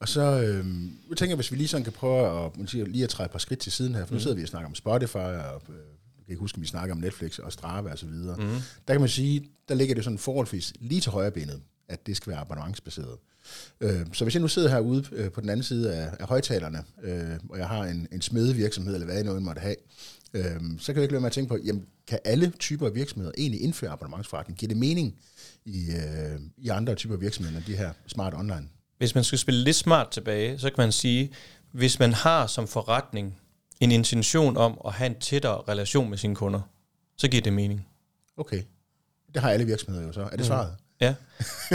Og 0.00 0.08
så 0.08 0.20
øh, 0.20 0.66
jeg 1.10 1.16
tænker 1.16 1.26
jeg, 1.26 1.36
hvis 1.36 1.52
vi 1.52 1.56
lige 1.56 1.68
sådan 1.68 1.84
kan 1.84 1.92
prøve 1.92 2.44
at, 2.44 2.56
man 2.56 2.66
siger, 2.66 2.86
lige 2.86 3.04
at 3.04 3.10
træde 3.10 3.26
et 3.26 3.30
par 3.30 3.38
skridt 3.38 3.60
til 3.60 3.72
siden 3.72 3.94
her, 3.94 4.06
for 4.06 4.14
nu 4.14 4.20
sidder 4.20 4.36
vi 4.36 4.42
og 4.42 4.48
snakker 4.48 4.68
om 4.68 4.74
Spotify, 4.74 5.16
og 5.16 5.62
øh, 5.68 5.76
jeg 6.18 6.26
kan 6.26 6.32
ikke 6.32 6.40
huske, 6.40 6.56
om 6.56 6.62
vi 6.62 6.66
snakker 6.66 6.94
om 6.94 7.00
Netflix 7.00 7.38
og 7.38 7.52
Strava 7.52 7.90
og 7.90 7.98
så 7.98 8.06
videre. 8.06 8.36
Mm. 8.36 8.48
Der 8.88 8.94
kan 8.94 9.00
man 9.00 9.08
sige, 9.08 9.48
der 9.68 9.74
ligger 9.74 9.94
det 9.94 10.04
sådan 10.04 10.18
forholdsvis 10.18 10.72
lige 10.80 11.00
til 11.00 11.12
højre 11.12 11.30
benet, 11.30 11.60
at 11.88 12.06
det 12.06 12.16
skal 12.16 12.30
være 12.30 12.40
abonnementsbaseret. 12.40 13.16
Øh, 13.80 14.06
så 14.12 14.24
hvis 14.24 14.34
jeg 14.34 14.40
nu 14.40 14.48
sidder 14.48 14.68
herude 14.68 15.04
øh, 15.12 15.30
på 15.30 15.40
den 15.40 15.48
anden 15.48 15.64
side 15.64 15.94
af, 15.94 16.10
af 16.20 16.26
højtalerne, 16.26 16.84
øh, 17.02 17.38
og 17.48 17.58
jeg 17.58 17.68
har 17.68 17.84
en, 17.84 18.08
en 18.12 18.22
smedevirksomhed, 18.22 18.94
eller 18.94 19.04
hvad 19.04 19.14
jeg 19.14 19.24
nu 19.24 19.36
end 19.36 19.44
måtte 19.44 19.60
have, 19.60 19.76
øh, 20.34 20.60
så 20.78 20.86
kan 20.86 20.96
jeg 20.96 21.02
ikke 21.02 21.12
lade 21.12 21.20
mig 21.20 21.26
at 21.26 21.32
tænke 21.32 21.48
på, 21.48 21.58
jamen, 21.64 21.86
kan 22.06 22.18
alle 22.24 22.52
typer 22.58 22.86
af 22.86 22.94
virksomheder 22.94 23.32
egentlig 23.38 23.62
indføre 23.62 23.90
abonnementsforretning? 23.90 24.58
Giver 24.58 24.68
det 24.68 24.76
mening 24.76 25.14
i, 25.64 25.90
øh, 25.90 26.40
i 26.56 26.68
andre 26.68 26.94
typer 26.94 27.16
virksomheder, 27.16 27.58
end 27.58 27.66
de 27.66 27.76
her 27.76 27.92
smart 28.06 28.34
online? 28.34 28.68
Hvis 28.98 29.14
man 29.14 29.24
skal 29.24 29.38
spille 29.38 29.64
lidt 29.64 29.76
smart 29.76 30.08
tilbage, 30.08 30.58
så 30.58 30.70
kan 30.70 30.74
man 30.78 30.92
sige, 30.92 31.32
hvis 31.72 31.98
man 31.98 32.12
har 32.12 32.46
som 32.46 32.68
forretning 32.68 33.38
en 33.80 33.92
intention 33.92 34.56
om 34.56 34.80
at 34.86 34.92
have 34.92 35.06
en 35.06 35.20
tættere 35.20 35.62
relation 35.68 36.10
med 36.10 36.18
sine 36.18 36.34
kunder, 36.34 36.60
så 37.16 37.28
giver 37.28 37.42
det 37.42 37.52
mening. 37.52 37.86
Okay. 38.36 38.62
Det 39.34 39.42
har 39.42 39.50
alle 39.50 39.66
virksomheder 39.66 40.06
jo 40.06 40.12
så. 40.12 40.28
Er 40.32 40.36
det 40.36 40.46
svaret? 40.46 40.76
Ja. 41.00 41.14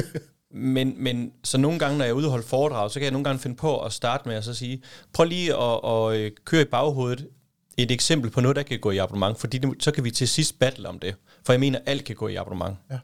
men, 0.51 1.03
men 1.03 1.31
så 1.43 1.57
nogle 1.57 1.79
gange, 1.79 1.97
når 1.97 2.05
jeg 2.05 2.09
er 2.09 2.15
ude 2.15 2.25
og 2.25 2.31
holde 2.31 2.47
foredrag, 2.47 2.91
så 2.91 2.99
kan 2.99 3.03
jeg 3.03 3.11
nogle 3.11 3.23
gange 3.23 3.39
finde 3.39 3.55
på 3.55 3.81
at 3.81 3.93
starte 3.93 4.29
med 4.29 4.35
at 4.35 4.43
så 4.43 4.53
sige, 4.53 4.83
prøv 5.13 5.25
lige 5.25 5.55
at, 5.55 5.79
at 5.85 6.17
øh, 6.17 6.31
køre 6.45 6.61
i 6.61 6.65
baghovedet 6.65 7.27
et 7.77 7.91
eksempel 7.91 8.31
på 8.31 8.41
noget, 8.41 8.55
der 8.55 8.63
kan 8.63 8.79
gå 8.79 8.91
i 8.91 8.97
abonnement, 8.97 9.39
fordi 9.39 9.57
det, 9.57 9.83
så 9.83 9.91
kan 9.91 10.03
vi 10.03 10.11
til 10.11 10.27
sidst 10.27 10.59
battle 10.59 10.89
om 10.89 10.99
det. 10.99 11.15
For 11.45 11.53
jeg 11.53 11.59
mener, 11.59 11.79
alt 11.85 12.03
kan 12.03 12.15
gå 12.15 12.27
i 12.27 12.35
abonnement. 12.35 12.77
Ja. 12.91 12.99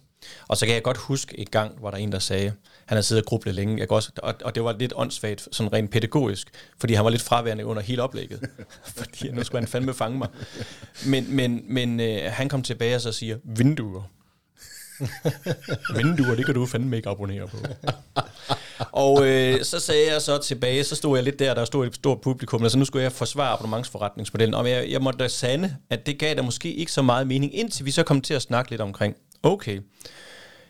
Og 0.48 0.58
så 0.58 0.66
kan 0.66 0.75
jeg 0.75 0.84
godt 0.84 0.98
huske 0.98 1.40
et 1.40 1.52
gang, 1.52 1.80
hvor 1.80 1.92
der 1.92 1.98
er 1.98 2.02
en, 2.02 2.12
der 2.12 2.20
sagde, 2.20 2.54
han 2.86 2.96
havde 2.96 3.04
siddet 3.04 3.24
og 3.24 3.28
grublet 3.28 3.56
længe, 3.56 3.80
jeg 3.80 3.92
også, 3.92 4.12
og, 4.18 4.36
og 4.44 4.56
det 4.56 4.64
var 4.64 4.74
lidt 4.74 4.94
åndssvagt, 4.96 5.48
sådan 5.52 5.74
rent 5.74 5.92
pædagogisk, 5.92 6.48
fordi 6.80 6.94
han 6.94 7.06
var 7.06 7.12
lidt 7.12 7.22
fraværende 7.22 7.66
under 7.66 7.81
hele 7.81 8.04
oplægget. 8.04 8.40
fordi 8.98 9.31
nu 9.31 9.44
skulle 9.44 9.62
han 9.62 9.68
fandme 9.68 9.94
fange 9.94 10.18
mig. 10.18 10.28
Men, 11.06 11.36
men, 11.36 11.64
men 11.68 12.00
øh, 12.00 12.31
han 12.31 12.50
kom 12.50 12.64
tilbage 12.64 12.96
og 12.96 13.02
så 13.02 13.12
siger, 13.12 13.38
vinduer. 13.44 14.04
vinduer, 15.98 16.36
det 16.36 16.46
kan 16.46 16.56
du 16.56 16.66
fandme 16.66 16.96
ikke 16.96 17.10
abonnere 17.10 17.48
på. 17.48 17.58
og 19.06 19.28
øh, 19.28 19.64
så 19.64 19.80
sagde 19.80 20.12
jeg 20.14 20.22
så 20.22 20.38
tilbage, 20.38 20.84
så 20.84 20.96
stod 20.96 21.18
jeg 21.18 21.24
lidt 21.24 21.40
der, 21.40 21.54
der 21.54 21.66
stod 21.66 21.88
et 21.88 21.96
stort 21.96 22.22
publikum, 22.22 22.64
og 22.64 22.72
så 22.72 22.78
nu 22.78 22.86
skulle 22.86 23.04
jeg 23.04 23.12
forsvare 23.12 23.54
abonnementsforretningsmodellen, 23.54 24.54
og 24.54 24.70
jeg, 24.70 24.90
jeg 24.90 25.02
måtte 25.02 25.20
da 25.20 25.28
sande, 25.28 25.75
at 25.90 26.06
det 26.06 26.20
gav 26.20 26.36
der 26.36 26.42
måske 26.42 26.74
ikke 26.74 26.92
så 26.92 27.02
meget 27.02 27.28
mening, 27.28 27.56
indtil 27.56 27.86
vi 27.86 27.92
så 27.92 28.04
kom 28.04 28.22
til 28.22 28.34
at 28.34 28.42
snakke 28.42 28.72
lidt 28.72 28.81
omkring, 28.81 29.16
okay, 29.44 29.81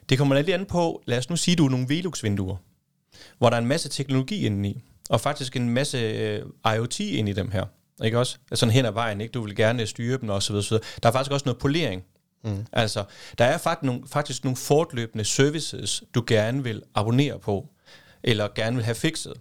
det 0.09 0.17
kommer 0.17 0.35
lidt 0.35 0.49
an 0.49 0.65
på, 0.65 1.03
lad 1.05 1.17
os 1.17 1.29
nu 1.29 1.35
sige, 1.35 1.55
du 1.55 1.65
er 1.65 1.69
nogle 1.69 1.87
Velux-vinduer, 1.89 2.55
hvor 3.37 3.49
der 3.49 3.57
er 3.57 3.61
en 3.61 3.67
masse 3.67 3.89
teknologi 3.89 4.45
inde 4.45 4.69
i, 4.69 4.81
og 5.09 5.21
faktisk 5.21 5.55
en 5.55 5.69
masse 5.69 5.97
øh, 5.97 6.41
IoT 6.75 6.99
ind 6.99 7.29
i 7.29 7.33
dem 7.33 7.51
her, 7.51 7.65
ikke 8.03 8.19
også? 8.19 8.37
Sådan 8.53 8.73
hen 8.73 8.85
ad 8.85 8.91
vejen, 8.91 9.21
ikke? 9.21 9.31
Du 9.31 9.41
vil 9.41 9.55
gerne 9.55 9.87
styre 9.87 10.17
dem 10.17 10.29
og 10.29 10.43
så 10.43 10.53
videre, 10.53 10.63
så 10.63 10.69
videre. 10.69 10.85
Der 11.03 11.09
er 11.09 11.13
faktisk 11.13 11.31
også 11.31 11.45
noget 11.45 11.59
polering. 11.59 12.03
Mm. 12.43 12.65
Altså, 12.71 13.03
der 13.37 13.45
er 13.45 13.57
faktisk 13.57 13.83
nogle, 13.83 14.01
faktisk 14.07 14.43
nogle 14.43 14.57
fortløbende 14.57 15.25
services, 15.25 16.03
du 16.15 16.23
gerne 16.27 16.63
vil 16.63 16.83
abonnere 16.95 17.39
på, 17.39 17.69
eller 18.23 18.47
gerne 18.55 18.75
vil 18.75 18.85
have 18.85 18.95
fikset. 18.95 19.33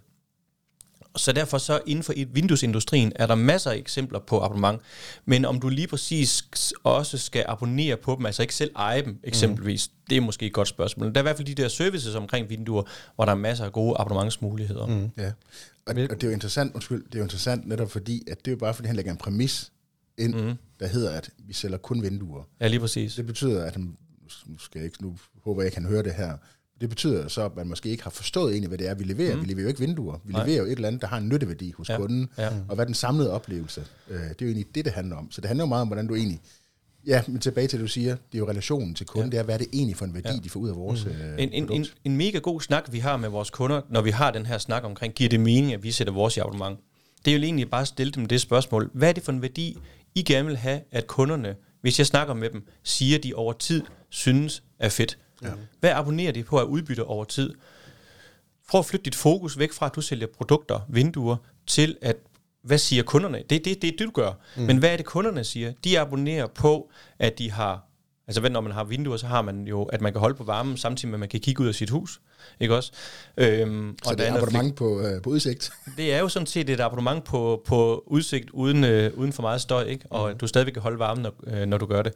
Så 1.15 1.31
derfor 1.31 1.57
så 1.57 1.81
inden 1.85 2.03
for 2.03 2.13
Windows-industrien 2.33 3.11
er 3.15 3.27
der 3.27 3.35
masser 3.35 3.71
af 3.71 3.75
eksempler 3.75 4.19
på 4.19 4.41
abonnement. 4.41 4.81
Men 5.25 5.45
om 5.45 5.59
du 5.59 5.69
lige 5.69 5.87
præcis 5.87 6.43
også 6.83 7.17
skal 7.17 7.45
abonnere 7.47 7.97
på 7.97 8.15
dem, 8.15 8.25
altså 8.25 8.41
ikke 8.41 8.55
selv 8.55 8.71
eje 8.75 9.01
dem 9.01 9.19
eksempelvis, 9.23 9.87
mm. 9.89 10.05
det 10.09 10.17
er 10.17 10.21
måske 10.21 10.45
et 10.45 10.53
godt 10.53 10.67
spørgsmål. 10.67 11.07
Der 11.07 11.13
er 11.13 11.21
i 11.21 11.23
hvert 11.23 11.35
fald 11.37 11.47
de 11.47 11.53
der 11.55 11.67
services 11.67 12.15
omkring 12.15 12.49
vinduer, 12.49 12.83
hvor 13.15 13.25
der 13.25 13.31
er 13.31 13.35
masser 13.35 13.65
af 13.65 13.71
gode 13.71 13.95
abonnementsmuligheder. 13.99 14.85
Mm. 14.85 15.09
Ja. 15.17 15.31
Og, 15.85 15.95
og 15.95 15.95
det 15.95 16.23
er 16.23 16.27
jo 16.27 16.33
interessant, 16.33 16.73
undskyld, 16.73 17.03
det 17.05 17.15
er 17.15 17.19
jo 17.19 17.23
interessant 17.23 17.67
netop 17.67 17.91
fordi, 17.91 18.23
at 18.27 18.37
det 18.39 18.47
er 18.47 18.51
jo 18.51 18.57
bare 18.57 18.73
fordi, 18.73 18.87
han 18.87 18.95
lægger 18.95 19.11
en 19.11 19.17
præmis 19.17 19.71
ind, 20.17 20.35
mm. 20.35 20.53
der 20.79 20.87
hedder, 20.87 21.11
at 21.11 21.29
vi 21.37 21.53
sælger 21.53 21.77
kun 21.77 22.01
vinduer. 22.01 22.43
Ja, 22.61 22.67
lige 22.67 22.79
præcis. 22.79 23.15
Det 23.15 23.25
betyder, 23.25 23.65
at 23.65 23.73
han, 23.73 23.97
nu, 24.45 24.57
skal 24.57 24.79
jeg 24.79 24.85
ikke, 24.85 25.03
nu 25.03 25.17
håber 25.43 25.61
jeg 25.61 25.67
ikke, 25.67 25.77
han 25.77 25.89
hører 25.89 26.01
det 26.01 26.13
her, 26.13 26.37
det 26.83 26.89
betyder 26.89 27.27
så, 27.27 27.45
at 27.45 27.55
man 27.55 27.67
måske 27.67 27.89
ikke 27.89 28.03
har 28.03 28.09
forstået 28.09 28.51
egentlig, 28.51 28.67
hvad 28.67 28.77
det 28.77 28.87
er, 28.87 28.93
vi 28.93 29.03
leverer. 29.03 29.35
Mm. 29.35 29.41
Vi 29.41 29.47
leverer 29.47 29.63
jo 29.63 29.67
ikke 29.67 29.79
vinduer. 29.79 30.19
Vi 30.25 30.33
Nej. 30.33 30.45
leverer 30.45 30.57
jo 30.57 30.65
et 30.65 30.71
eller 30.71 30.87
andet, 30.87 31.01
der 31.01 31.07
har 31.07 31.17
en 31.17 31.29
nytteværdi 31.29 31.73
hos 31.77 31.89
ja. 31.89 31.97
kunden. 31.97 32.29
Ja. 32.37 32.49
Og 32.67 32.75
hvad 32.75 32.85
den 32.85 32.93
samlede 32.93 33.31
oplevelse, 33.31 33.83
øh, 34.09 34.19
det 34.19 34.23
er 34.23 34.35
jo 34.41 34.45
egentlig 34.45 34.75
det, 34.75 34.85
det 34.85 34.93
handler 34.93 35.15
om. 35.15 35.31
Så 35.31 35.41
det 35.41 35.47
handler 35.47 35.63
jo 35.63 35.67
meget 35.67 35.81
om, 35.81 35.87
hvordan 35.87 36.07
du 36.07 36.15
egentlig... 36.15 36.39
Ja, 37.07 37.21
men 37.27 37.39
tilbage 37.39 37.67
til 37.67 37.79
det, 37.79 37.83
du 37.83 37.91
siger, 37.91 38.11
det 38.11 38.33
er 38.33 38.39
jo 38.39 38.49
relationen 38.49 38.95
til 38.95 39.05
kunden. 39.05 39.31
Ja. 39.31 39.37
Det 39.37 39.39
er, 39.39 39.43
hvad 39.43 39.53
er 39.55 39.57
det 39.57 39.67
egentlig 39.73 39.97
for 39.97 40.05
en 40.05 40.13
værdi, 40.13 40.29
ja. 40.29 40.39
de 40.43 40.49
får 40.49 40.59
ud 40.59 40.69
af 40.69 40.75
vores 40.75 41.05
mm. 41.05 41.11
øh, 41.11 41.35
en, 41.37 41.53
en, 41.53 41.71
en, 41.71 41.85
en 42.03 42.17
mega 42.17 42.37
god 42.37 42.61
snak, 42.61 42.91
vi 42.91 42.99
har 42.99 43.17
med 43.17 43.29
vores 43.29 43.49
kunder, 43.49 43.81
når 43.89 44.01
vi 44.01 44.09
har 44.09 44.31
den 44.31 44.45
her 44.45 44.57
snak 44.57 44.83
omkring, 44.83 45.13
giver 45.13 45.29
det 45.29 45.39
mening, 45.39 45.73
at 45.73 45.83
vi 45.83 45.91
sætter 45.91 46.13
vores 46.13 46.37
i 46.37 46.39
abonnement? 46.39 46.79
Det 47.25 47.33
er 47.33 47.37
jo 47.37 47.43
egentlig 47.43 47.69
bare 47.69 47.81
at 47.81 47.87
stille 47.87 48.11
dem 48.11 48.25
det 48.25 48.41
spørgsmål. 48.41 48.91
Hvad 48.93 49.09
er 49.09 49.13
det 49.13 49.23
for 49.23 49.31
en 49.31 49.41
værdi, 49.41 49.77
I 50.15 50.23
gerne 50.23 50.47
vil 50.47 50.57
have, 50.57 50.81
at 50.91 51.07
kunderne, 51.07 51.55
hvis 51.81 51.99
jeg 51.99 52.07
snakker 52.07 52.33
med 52.33 52.49
dem, 52.49 52.67
siger, 52.83 53.19
de 53.19 53.33
over 53.33 53.53
tid 53.53 53.81
synes 54.09 54.63
er 54.79 54.89
fedt? 54.89 55.17
Ja. 55.43 55.53
Hvad 55.79 55.91
abonnerer 55.91 56.31
de 56.31 56.43
på 56.43 56.57
at 56.57 56.65
udbytte 56.65 57.03
over 57.03 57.25
tid? 57.25 57.53
Prøv 58.69 58.79
at 58.79 58.85
flytte 58.85 59.03
dit 59.03 59.15
fokus 59.15 59.59
væk 59.59 59.71
fra, 59.71 59.85
at 59.85 59.95
du 59.95 60.01
sælger 60.01 60.27
produkter, 60.37 60.79
vinduer, 60.89 61.35
til 61.67 61.97
at, 62.01 62.15
hvad 62.63 62.77
siger 62.77 63.03
kunderne? 63.03 63.43
Det 63.49 63.55
er 63.55 63.63
det, 63.63 63.81
det, 63.81 63.99
det, 63.99 63.99
du 63.99 64.11
gør. 64.11 64.31
Mm. 64.57 64.63
Men 64.63 64.77
hvad 64.77 64.93
er 64.93 64.97
det, 64.97 65.05
kunderne 65.05 65.43
siger? 65.43 65.73
De 65.83 65.99
abonnerer 65.99 66.47
på, 66.47 66.91
at 67.19 67.39
de 67.39 67.51
har 67.51 67.87
Altså 68.27 68.49
når 68.49 68.61
man 68.61 68.71
har 68.71 68.83
vinduer, 68.83 69.17
så 69.17 69.27
har 69.27 69.41
man 69.41 69.67
jo, 69.67 69.83
at 69.83 70.01
man 70.01 70.11
kan 70.11 70.19
holde 70.19 70.35
på 70.35 70.43
varmen, 70.43 70.77
samtidig 70.77 71.09
med, 71.09 71.15
at 71.15 71.19
man 71.19 71.29
kan 71.29 71.39
kigge 71.39 71.63
ud 71.63 71.67
af 71.67 71.75
sit 71.75 71.89
hus. 71.89 72.21
Ikke 72.59 72.75
også? 72.75 72.91
Øhm, 73.37 73.95
så 74.03 74.09
og 74.09 74.17
det 74.17 74.27
er 74.27 74.33
et 74.33 74.37
abonnement 74.37 74.75
på, 74.75 75.01
øh, 75.01 75.21
på 75.21 75.29
udsigt? 75.29 75.71
Det 75.97 76.13
er 76.13 76.19
jo 76.19 76.27
sådan 76.27 76.45
set 76.45 76.69
et 76.69 76.79
abonnement 76.79 77.23
på, 77.23 77.61
på 77.65 78.03
udsigt, 78.07 78.49
uden, 78.49 78.83
øh, 78.83 79.11
uden 79.17 79.33
for 79.33 79.41
meget 79.41 79.61
støj, 79.61 79.83
ikke? 79.83 80.05
og 80.09 80.31
mm. 80.31 80.37
du 80.37 80.47
stadigvæk 80.47 80.73
kan 80.73 80.81
holde 80.81 80.99
varmen, 80.99 81.23
når, 81.23 81.33
øh, 81.47 81.65
når 81.65 81.77
du 81.77 81.85
gør 81.85 82.01
det. 82.01 82.13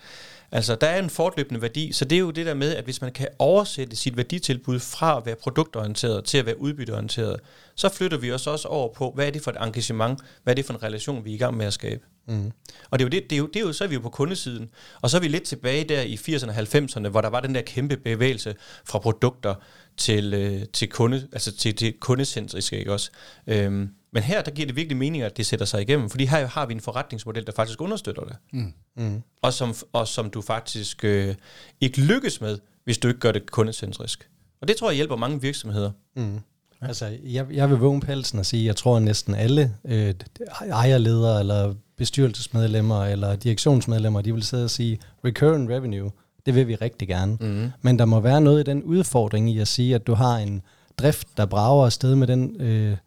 Altså, 0.51 0.75
der 0.75 0.87
er 0.87 0.99
en 0.99 1.09
fortløbende 1.09 1.61
værdi, 1.61 1.91
så 1.91 2.05
det 2.05 2.15
er 2.15 2.19
jo 2.19 2.31
det 2.31 2.45
der 2.45 2.53
med, 2.53 2.75
at 2.75 2.83
hvis 2.83 3.01
man 3.01 3.11
kan 3.11 3.27
oversætte 3.39 3.95
sit 3.95 4.17
værditilbud 4.17 4.79
fra 4.79 5.17
at 5.17 5.25
være 5.25 5.35
produktorienteret 5.35 6.23
til 6.23 6.37
at 6.37 6.45
være 6.45 6.61
udbytteorienteret, 6.61 7.39
så 7.75 7.89
flytter 7.89 8.17
vi 8.17 8.31
os 8.31 8.47
også 8.47 8.67
over 8.67 8.93
på, 8.93 9.11
hvad 9.15 9.27
er 9.27 9.31
det 9.31 9.41
for 9.41 9.51
et 9.51 9.57
engagement, 9.61 10.19
hvad 10.43 10.53
er 10.53 10.55
det 10.55 10.65
for 10.65 10.73
en 10.73 10.83
relation, 10.83 11.25
vi 11.25 11.31
er 11.31 11.35
i 11.35 11.37
gang 11.37 11.57
med 11.57 11.65
at 11.65 11.73
skabe. 11.73 12.01
Mm. 12.27 12.51
Og 12.89 12.99
det 12.99 13.05
er, 13.05 13.07
jo 13.07 13.09
det, 13.09 13.29
det, 13.29 13.35
er 13.35 13.39
jo, 13.39 13.47
det 13.47 13.55
er 13.55 13.59
jo, 13.59 13.73
så 13.73 13.83
er 13.83 13.87
vi 13.87 13.95
jo 13.95 14.01
på 14.01 14.09
kundesiden. 14.09 14.69
Og 15.01 15.09
så 15.09 15.17
er 15.17 15.21
vi 15.21 15.27
lidt 15.27 15.43
tilbage 15.43 15.83
der 15.83 16.01
i 16.01 16.15
80'erne 16.15 16.49
og 16.49 16.55
90'erne, 16.55 17.07
hvor 17.07 17.21
der 17.21 17.29
var 17.29 17.39
den 17.39 17.55
der 17.55 17.61
kæmpe 17.61 17.97
bevægelse 17.97 18.55
fra 18.85 18.99
produkter 18.99 19.55
til, 19.97 20.33
øh, 20.33 20.65
til, 20.73 20.89
kunde, 20.89 21.27
altså 21.33 21.57
til, 21.57 21.75
til 21.75 21.93
kundecentriske, 21.99 22.79
ikke 22.79 22.93
også? 22.93 23.11
Øhm, 23.47 23.89
men 24.11 24.23
her, 24.23 24.41
der 24.41 24.51
giver 24.51 24.65
det 24.65 24.75
virkelig 24.75 24.97
mening, 24.97 25.23
at 25.23 25.37
det 25.37 25.45
sætter 25.45 25.65
sig 25.65 25.81
igennem, 25.81 26.09
fordi 26.09 26.25
her 26.25 26.47
har 26.47 26.65
vi 26.65 26.73
en 26.73 26.81
forretningsmodel, 26.81 27.45
der 27.45 27.51
faktisk 27.51 27.81
understøtter 27.81 28.23
det. 28.23 28.35
Mm. 28.53 28.73
Mm. 28.95 29.23
Og, 29.41 29.53
som, 29.53 29.73
og 29.93 30.07
som 30.07 30.29
du 30.29 30.41
faktisk 30.41 31.03
øh, 31.03 31.35
ikke 31.81 32.01
lykkes 32.01 32.41
med, 32.41 32.59
hvis 32.83 32.97
du 32.97 33.07
ikke 33.07 33.19
gør 33.19 33.31
det 33.31 33.51
kundecentrisk. 33.51 34.29
Og 34.61 34.67
det 34.67 34.77
tror 34.77 34.89
jeg 34.89 34.95
hjælper 34.95 35.15
mange 35.15 35.41
virksomheder. 35.41 35.91
Mm. 36.15 36.39
Altså, 36.81 37.17
jeg, 37.23 37.47
jeg 37.51 37.69
vil 37.69 37.77
vågne 37.77 38.01
pelsen 38.01 38.39
og 38.39 38.45
sige, 38.45 38.61
at 38.61 38.65
jeg 38.65 38.75
tror 38.75 38.97
at 38.97 39.03
næsten 39.03 39.35
alle 39.35 39.75
øh, 39.85 40.13
ejerledere 40.61 41.39
eller 41.39 41.73
bestyrelsesmedlemmer 41.97 43.05
eller 43.05 43.35
direktionsmedlemmer, 43.35 44.21
de 44.21 44.33
vil 44.33 44.43
sidde 44.43 44.63
og 44.63 44.69
sige, 44.69 44.99
recurrent 45.25 45.69
revenue, 45.69 46.11
det 46.45 46.55
vil 46.55 46.67
vi 46.67 46.75
rigtig 46.75 47.07
gerne. 47.07 47.37
Mm. 47.41 47.71
Men 47.81 47.99
der 47.99 48.05
må 48.05 48.19
være 48.19 48.41
noget 48.41 48.59
i 48.59 48.63
den 48.71 48.83
udfordring 48.83 49.49
i 49.49 49.59
at 49.59 49.67
sige, 49.67 49.95
at 49.95 50.07
du 50.07 50.13
har 50.13 50.37
en 50.37 50.61
drift, 50.99 51.27
der 51.37 51.45
brager 51.45 51.85
afsted 51.85 52.15
med 52.15 52.27
den, 52.27 52.55
øh, 52.61 52.97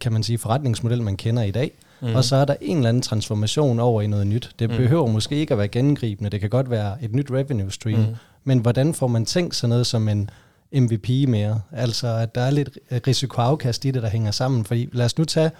kan 0.00 0.12
man 0.12 0.22
sige, 0.22 0.38
forretningsmodel, 0.38 1.02
man 1.02 1.16
kender 1.16 1.42
i 1.42 1.50
dag. 1.50 1.70
Mm. 2.02 2.14
Og 2.14 2.24
så 2.24 2.36
er 2.36 2.44
der 2.44 2.54
en 2.60 2.76
eller 2.76 2.88
anden 2.88 3.02
transformation 3.02 3.80
over 3.80 4.02
i 4.02 4.06
noget 4.06 4.26
nyt. 4.26 4.50
Det 4.58 4.70
Mm. 4.70 4.76
behøver 4.76 5.06
måske 5.06 5.36
ikke 5.36 5.54
at 5.54 5.58
være 5.58 5.68
gennemgribende. 5.68 6.30
Det 6.30 6.40
kan 6.40 6.50
godt 6.50 6.70
være 6.70 7.04
et 7.04 7.12
nyt 7.14 7.30
revenue 7.30 7.70
stream. 7.72 7.98
Mm. 8.00 8.14
Men 8.44 8.58
hvordan 8.58 8.94
får 8.94 9.06
man 9.06 9.24
tænkt 9.26 9.54
sådan 9.54 9.68
noget 9.68 9.86
som 9.86 10.08
en 10.08 10.30
MVP 10.72 11.08
mere? 11.28 11.60
Altså, 11.72 12.08
at 12.08 12.34
der 12.34 12.40
er 12.40 12.50
lidt 12.50 12.78
risikoafkast 13.06 13.84
i 13.84 13.90
det, 13.90 14.02
der 14.02 14.08
hænger 14.08 14.30
sammen. 14.30 14.64
Fordi 14.64 14.88
lad 14.92 15.04
os 15.04 15.18
nu 15.18 15.24
tage 15.24 15.50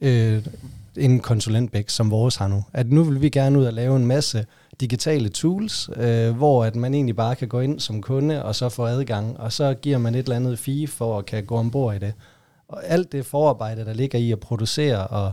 øh, 0.00 0.42
en 0.96 1.20
konsulentbæk, 1.20 1.88
som 1.88 2.10
vores 2.10 2.36
har 2.36 2.48
nu. 2.48 2.64
At 2.72 2.90
nu 2.90 3.04
vil 3.04 3.22
vi 3.22 3.28
gerne 3.28 3.58
ud 3.58 3.64
og 3.64 3.72
lave 3.72 3.96
en 3.96 4.06
masse 4.06 4.46
digitale 4.80 5.28
tools, 5.28 5.90
øh, 5.96 6.36
hvor 6.36 6.64
at 6.64 6.76
man 6.76 6.94
egentlig 6.94 7.16
bare 7.16 7.36
kan 7.36 7.48
gå 7.48 7.60
ind 7.60 7.80
som 7.80 8.02
kunde, 8.02 8.44
og 8.44 8.54
så 8.54 8.68
få 8.68 8.86
adgang, 8.86 9.40
og 9.40 9.52
så 9.52 9.74
giver 9.74 9.98
man 9.98 10.14
et 10.14 10.18
eller 10.18 10.36
andet 10.36 10.58
fee 10.58 10.86
for 10.86 11.18
at 11.18 11.26
kan 11.26 11.44
gå 11.44 11.56
ombord 11.56 11.94
i 11.94 11.98
det. 11.98 12.14
Og 12.68 12.86
alt 12.86 13.12
det 13.12 13.26
forarbejde, 13.26 13.84
der 13.84 13.92
ligger 13.92 14.18
i 14.18 14.32
at 14.32 14.40
producere 14.40 15.06
og 15.06 15.32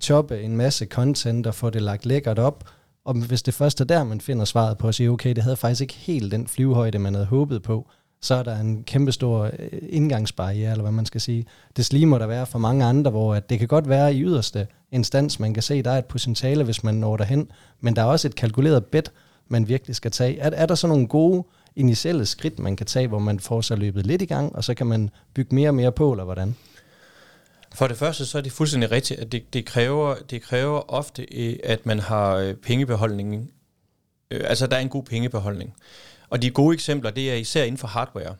choppe 0.00 0.42
en 0.42 0.56
masse 0.56 0.86
content 0.86 1.46
og 1.46 1.54
få 1.54 1.70
det 1.70 1.82
lagt 1.82 2.06
lækkert 2.06 2.38
op, 2.38 2.64
og 3.04 3.14
hvis 3.14 3.42
det 3.42 3.54
først 3.54 3.80
er 3.80 3.84
der, 3.84 4.04
man 4.04 4.20
finder 4.20 4.44
svaret 4.44 4.78
på 4.78 4.88
at 4.88 4.94
sige, 4.94 5.10
okay, 5.10 5.34
det 5.34 5.42
havde 5.42 5.56
faktisk 5.56 5.80
ikke 5.80 5.94
helt 5.94 6.32
den 6.32 6.46
flyvehøjde, 6.46 6.98
man 6.98 7.14
havde 7.14 7.26
håbet 7.26 7.62
på, 7.62 7.90
så 8.22 8.34
er 8.34 8.42
der 8.42 8.60
en 8.60 8.84
kæmpe 8.84 9.12
stor 9.12 9.44
øh, 9.44 9.68
indgangsbarriere, 9.88 10.70
eller 10.70 10.82
hvad 10.82 10.92
man 10.92 11.06
skal 11.06 11.20
sige. 11.20 11.46
Det 11.76 11.92
lige 11.92 12.06
må 12.06 12.18
der 12.18 12.26
være 12.26 12.46
for 12.46 12.58
mange 12.58 12.84
andre, 12.84 13.10
hvor 13.10 13.34
at 13.34 13.50
det 13.50 13.58
kan 13.58 13.68
godt 13.68 13.88
være 13.88 14.14
i 14.14 14.22
yderste 14.22 14.66
instans, 14.92 15.40
man 15.40 15.54
kan 15.54 15.62
se, 15.62 15.74
at 15.74 15.84
der 15.84 15.90
er 15.90 15.98
et 15.98 16.04
potentiale, 16.04 16.64
hvis 16.64 16.84
man 16.84 16.94
når 16.94 17.16
derhen, 17.16 17.50
men 17.80 17.96
der 17.96 18.02
er 18.02 18.06
også 18.06 18.28
et 18.28 18.34
kalkuleret 18.34 18.84
bet, 18.84 19.12
man 19.48 19.68
virkelig 19.68 19.96
skal 19.96 20.10
tage. 20.10 20.38
Er, 20.38 20.50
er 20.50 20.66
der 20.66 20.74
så 20.74 20.86
nogle 20.86 21.06
gode 21.06 21.44
initielle 21.76 22.26
skridt, 22.26 22.58
man 22.58 22.76
kan 22.76 22.86
tage, 22.86 23.08
hvor 23.08 23.18
man 23.18 23.40
får 23.40 23.60
sig 23.60 23.78
løbet 23.78 24.06
lidt 24.06 24.22
i 24.22 24.26
gang, 24.26 24.56
og 24.56 24.64
så 24.64 24.74
kan 24.74 24.86
man 24.86 25.10
bygge 25.34 25.54
mere 25.54 25.70
og 25.70 25.74
mere 25.74 25.92
på, 25.92 26.12
eller 26.12 26.24
hvordan? 26.24 26.56
For 27.74 27.86
det 27.86 27.96
første, 27.96 28.26
så 28.26 28.38
er 28.38 28.42
det 28.42 28.52
fuldstændig 28.52 28.90
rigtigt, 28.90 29.20
at 29.20 29.32
det, 29.32 29.54
det, 29.54 29.64
kræver, 29.64 30.14
det 30.30 30.42
kræver 30.42 30.92
ofte, 30.92 31.26
øh, 31.34 31.56
at 31.64 31.86
man 31.86 31.98
har 31.98 32.34
øh, 32.34 32.54
pengebeholdningen. 32.54 33.50
altså, 34.30 34.66
der 34.66 34.76
er 34.76 34.80
en 34.80 34.88
god 34.88 35.02
pengebeholdning. 35.02 35.74
Og 36.32 36.42
de 36.42 36.50
gode 36.50 36.74
eksempler, 36.74 37.10
det 37.10 37.30
er 37.30 37.34
især 37.34 37.64
inden 37.64 37.78
for 37.78 37.88
hardware. 37.88 38.34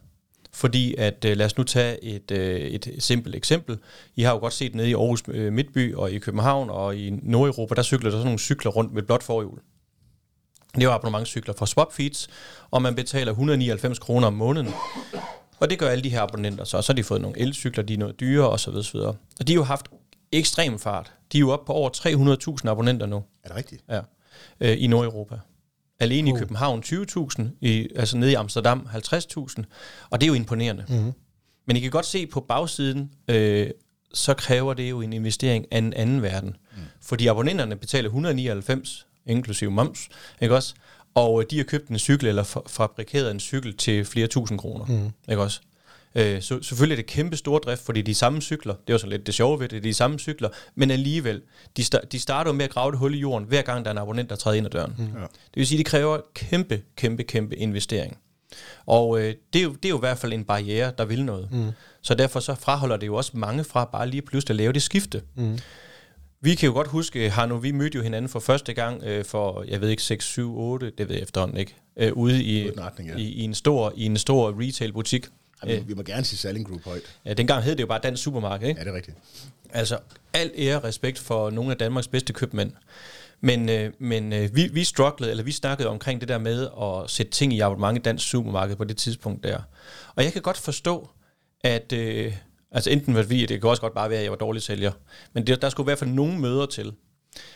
Fordi 0.52 0.94
at, 0.98 1.24
øh, 1.24 1.36
lad 1.36 1.46
os 1.46 1.56
nu 1.56 1.64
tage 1.64 2.04
et, 2.04 2.30
øh, 2.30 2.60
et 2.60 2.94
simpelt 2.98 3.34
eksempel. 3.34 3.78
I 4.16 4.22
har 4.22 4.32
jo 4.32 4.38
godt 4.38 4.52
set 4.52 4.74
nede 4.74 4.90
i 4.90 4.94
Aarhus 4.94 5.22
øh, 5.28 5.52
Midtby 5.52 5.94
og 5.94 6.12
i 6.12 6.18
København 6.18 6.70
og 6.70 6.96
i 6.96 7.10
Nordeuropa, 7.10 7.74
der 7.74 7.82
cykler 7.82 8.10
der 8.10 8.16
sådan 8.16 8.24
nogle 8.24 8.38
cykler 8.38 8.70
rundt 8.70 8.92
med 8.92 9.02
blot 9.02 9.22
forhjul. 9.22 9.58
Det 10.74 10.80
er 10.80 10.84
jo 10.84 10.90
abonnementscykler 10.90 11.54
fra 11.54 11.66
Swapfeeds, 11.66 12.28
og 12.70 12.82
man 12.82 12.94
betaler 12.94 13.32
199 13.32 13.98
kroner 13.98 14.26
om 14.26 14.32
måneden. 14.32 14.74
Og 15.60 15.70
det 15.70 15.78
gør 15.78 15.88
alle 15.88 16.04
de 16.04 16.08
her 16.10 16.20
abonnenter 16.20 16.64
så. 16.64 16.76
Og 16.76 16.84
så 16.84 16.92
har 16.92 16.96
de 16.96 17.04
fået 17.04 17.20
nogle 17.20 17.38
elcykler, 17.38 17.84
de 17.84 17.94
er 17.94 17.98
noget 17.98 18.20
dyre 18.20 18.50
og 18.50 18.60
så 18.60 18.70
videre, 18.70 18.84
så 18.84 18.92
videre. 18.92 19.14
Og 19.40 19.48
de 19.48 19.52
har 19.52 19.56
jo 19.56 19.64
haft 19.64 19.86
ekstrem 20.32 20.78
fart. 20.78 21.12
De 21.32 21.38
er 21.38 21.40
jo 21.40 21.50
oppe 21.50 21.66
på 21.66 21.72
over 21.72 21.90
300.000 22.64 22.68
abonnenter 22.70 23.06
nu 23.06 23.16
Er 23.44 23.48
det 23.48 23.56
rigtigt? 23.56 23.84
ja, 23.88 24.00
øh, 24.60 24.82
i 24.82 24.86
Nordeuropa. 24.86 25.38
Alene 26.02 26.30
i 26.30 26.32
Uh. 26.32 26.38
København 26.38 26.82
20.000, 26.86 27.42
i, 27.60 27.88
altså 27.96 28.16
nede 28.16 28.30
i 28.30 28.34
Amsterdam 28.34 28.86
50.000, 28.94 29.62
og 30.10 30.20
det 30.20 30.26
er 30.26 30.28
jo 30.28 30.34
imponerende. 30.34 30.84
Mm-hmm. 30.88 31.12
Men 31.66 31.76
I 31.76 31.80
kan 31.80 31.90
godt 31.90 32.06
se 32.06 32.26
på 32.26 32.40
bagsiden, 32.40 33.10
øh, 33.28 33.70
så 34.14 34.34
kræver 34.34 34.74
det 34.74 34.90
jo 34.90 35.00
en 35.00 35.12
investering 35.12 35.66
af 35.70 35.78
en 35.78 35.92
anden 35.92 36.22
verden. 36.22 36.48
Mm. 36.76 36.82
Fordi 37.02 37.26
abonnenterne 37.26 37.76
betaler 37.76 38.08
199, 38.08 39.06
inklusive 39.26 39.70
moms, 39.70 40.08
ikke 40.42 40.54
også? 40.54 40.74
Og 41.14 41.40
øh, 41.42 41.46
de 41.50 41.56
har 41.56 41.64
købt 41.64 41.88
en 41.88 41.98
cykel, 41.98 42.26
eller 42.28 42.44
fa- 42.44 42.68
fabrikeret 42.68 43.30
en 43.30 43.40
cykel 43.40 43.76
til 43.76 44.04
flere 44.04 44.26
tusind 44.26 44.58
kroner, 44.58 44.84
Mm. 44.86 45.10
ikke 45.32 45.42
også? 45.42 45.60
Øh, 46.14 46.42
så 46.42 46.62
selvfølgelig 46.62 46.94
er 46.94 47.02
det 47.02 47.06
kæmpe 47.06 47.36
stor 47.36 47.58
drift, 47.58 47.82
fordi 47.84 48.02
de 48.02 48.14
samme 48.14 48.40
cykler, 48.40 48.74
det 48.74 48.88
er 48.88 48.94
jo 48.94 48.98
sådan 48.98 49.10
lidt 49.10 49.26
det 49.26 49.34
sjove 49.34 49.60
ved 49.60 49.68
det, 49.68 49.76
er 49.76 49.80
de 49.80 49.94
samme 49.94 50.18
cykler, 50.18 50.48
men 50.74 50.90
alligevel, 50.90 51.42
de, 51.76 51.82
sta- 51.82 52.06
de 52.12 52.18
starter 52.18 52.50
jo 52.50 52.54
med 52.56 52.64
at 52.64 52.70
grave 52.70 52.92
et 52.92 52.98
hul 52.98 53.14
i 53.14 53.18
jorden, 53.18 53.48
hver 53.48 53.62
gang 53.62 53.84
der 53.84 53.90
er 53.90 53.92
en 53.92 53.98
abonnent, 53.98 54.30
der 54.30 54.36
træder 54.36 54.56
ind 54.56 54.66
ad 54.66 54.70
døren. 54.70 54.94
Mm. 54.98 55.04
Ja. 55.04 55.20
Det 55.20 55.56
vil 55.56 55.66
sige, 55.66 55.76
at 55.76 55.84
det 55.84 55.86
kræver 55.86 56.18
kæmpe, 56.34 56.82
kæmpe, 56.96 57.22
kæmpe 57.22 57.56
investering. 57.56 58.18
Og 58.86 59.20
øh, 59.20 59.34
det, 59.52 59.58
er 59.58 59.62
jo, 59.62 59.70
det 59.70 59.84
er 59.84 59.88
jo 59.88 59.96
i 59.96 60.00
hvert 60.00 60.18
fald 60.18 60.32
en 60.32 60.44
barriere, 60.44 60.92
der 60.98 61.04
vil 61.04 61.24
noget. 61.24 61.48
Mm. 61.52 61.70
Så 62.02 62.14
derfor 62.14 62.40
så 62.40 62.54
fraholder 62.54 62.96
det 62.96 63.06
jo 63.06 63.14
også 63.14 63.30
mange 63.34 63.64
fra 63.64 63.84
bare 63.84 64.08
lige 64.08 64.22
pludselig 64.22 64.54
at 64.54 64.56
lave 64.56 64.72
det 64.72 64.82
skifte. 64.82 65.22
Mm. 65.34 65.58
Vi 66.40 66.54
kan 66.54 66.66
jo 66.66 66.72
godt 66.72 66.88
huske, 66.88 67.30
har 67.30 67.46
nu 67.46 67.58
vi 67.58 67.72
mødte 67.72 67.96
jo 67.96 68.02
hinanden 68.02 68.28
for 68.28 68.40
første 68.40 68.72
gang 68.72 69.02
øh, 69.04 69.24
for, 69.24 69.64
jeg 69.68 69.80
ved 69.80 69.88
ikke, 69.88 70.02
6, 70.02 70.24
7, 70.24 70.58
8, 70.58 70.92
det 70.98 71.08
ved 71.08 71.16
jeg 71.16 71.22
efterhånden 71.22 71.58
ikke, 71.58 71.76
øh, 71.96 72.12
ude 72.12 72.44
i, 72.44 72.70
retning, 72.70 73.10
ja. 73.10 73.16
i, 73.16 73.22
i, 73.22 73.42
en 73.42 73.54
stor, 73.54 73.92
i 73.96 74.06
en 74.06 74.16
stor 74.16 74.54
retail-butik. 74.60 75.26
Jamen, 75.66 75.88
vi 75.88 75.94
må 75.94 76.02
gerne 76.02 76.24
sige 76.24 76.38
Selling 76.38 76.68
Group 76.68 76.84
højt. 76.84 77.02
Ja, 77.24 77.32
dengang 77.32 77.64
hed 77.64 77.76
det 77.76 77.82
jo 77.82 77.86
bare 77.86 78.00
Dansk 78.02 78.22
Supermarked, 78.22 78.68
ikke? 78.68 78.80
Ja, 78.80 78.84
det 78.84 78.90
er 78.90 78.96
rigtigt. 78.96 79.16
Altså, 79.70 79.98
al 80.32 80.50
ære 80.56 80.76
og 80.76 80.84
respekt 80.84 81.18
for 81.18 81.50
nogle 81.50 81.70
af 81.70 81.76
Danmarks 81.76 82.08
bedste 82.08 82.32
købmænd. 82.32 82.72
Men, 83.40 83.68
øh, 83.68 83.92
men 83.98 84.32
øh, 84.32 84.56
vi, 84.56 84.68
vi 84.72 84.84
strugglede, 84.84 85.30
eller 85.30 85.44
vi 85.44 85.52
snakkede 85.52 85.88
omkring 85.88 86.20
det 86.20 86.28
der 86.28 86.38
med 86.38 86.68
at 86.82 87.10
sætte 87.10 87.32
ting 87.32 87.52
i 87.52 87.60
abonnement 87.60 87.98
i 87.98 88.02
dansk 88.02 88.28
supermarked 88.28 88.76
på 88.76 88.84
det 88.84 88.96
tidspunkt 88.96 89.44
der. 89.44 89.58
Og 90.14 90.24
jeg 90.24 90.32
kan 90.32 90.42
godt 90.42 90.56
forstå, 90.56 91.10
at 91.60 91.92
øh, 91.92 92.34
altså 92.70 92.90
enten 92.90 93.14
var 93.14 93.22
vi, 93.22 93.46
det 93.46 93.60
kan 93.60 93.70
også 93.70 93.82
godt 93.82 93.94
bare 93.94 94.10
være, 94.10 94.18
at 94.18 94.24
jeg 94.24 94.30
var 94.30 94.38
dårlig 94.38 94.62
sælger, 94.62 94.92
men 95.32 95.46
det, 95.46 95.62
der 95.62 95.68
skulle 95.68 95.84
i 95.84 95.88
hvert 95.88 95.98
fald 95.98 96.10
nogle 96.10 96.38
møder 96.38 96.66
til, 96.66 96.92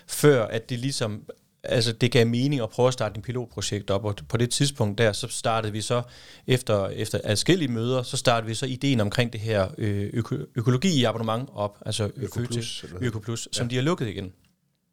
før 0.07 0.47
at 0.47 0.71
det 0.71 0.79
ligesom, 0.79 1.23
altså 1.69 1.93
det 1.93 2.13
gav 2.13 2.27
mening 2.27 2.63
at 2.63 2.71
prøve 2.71 2.87
at 2.89 2.93
starte 2.93 3.17
en 3.17 3.23
pilotprojekt 3.23 3.91
op, 3.91 4.05
og 4.05 4.17
på 4.29 4.37
det 4.37 4.51
tidspunkt 4.51 4.99
der, 4.99 5.13
så 5.13 5.29
startede 5.29 5.73
vi 5.73 5.81
så, 5.81 6.03
efter, 6.47 6.87
efter 6.89 7.21
adskillige 7.25 7.69
møder, 7.69 8.03
så 8.03 8.17
startede 8.17 8.49
vi 8.49 8.55
så 8.55 8.67
ideen 8.67 9.01
omkring 9.01 9.33
det 9.33 9.41
her 9.41 9.69
øh, 9.79 10.11
øko, 10.13 10.37
økologi 10.55 10.89
i 10.89 11.05
abonnement 11.05 11.49
op, 11.53 11.79
altså 11.87 12.11
Øko 12.17 12.35
Føtex, 12.35 12.53
Plus, 12.53 12.83
eller 12.85 12.99
hvad? 12.99 13.09
Øko 13.09 13.19
Plus, 13.19 13.49
som 13.53 13.67
Ja. 13.67 13.71
de 13.71 13.75
har 13.75 13.83
lukket 13.83 14.09
igen. 14.09 14.33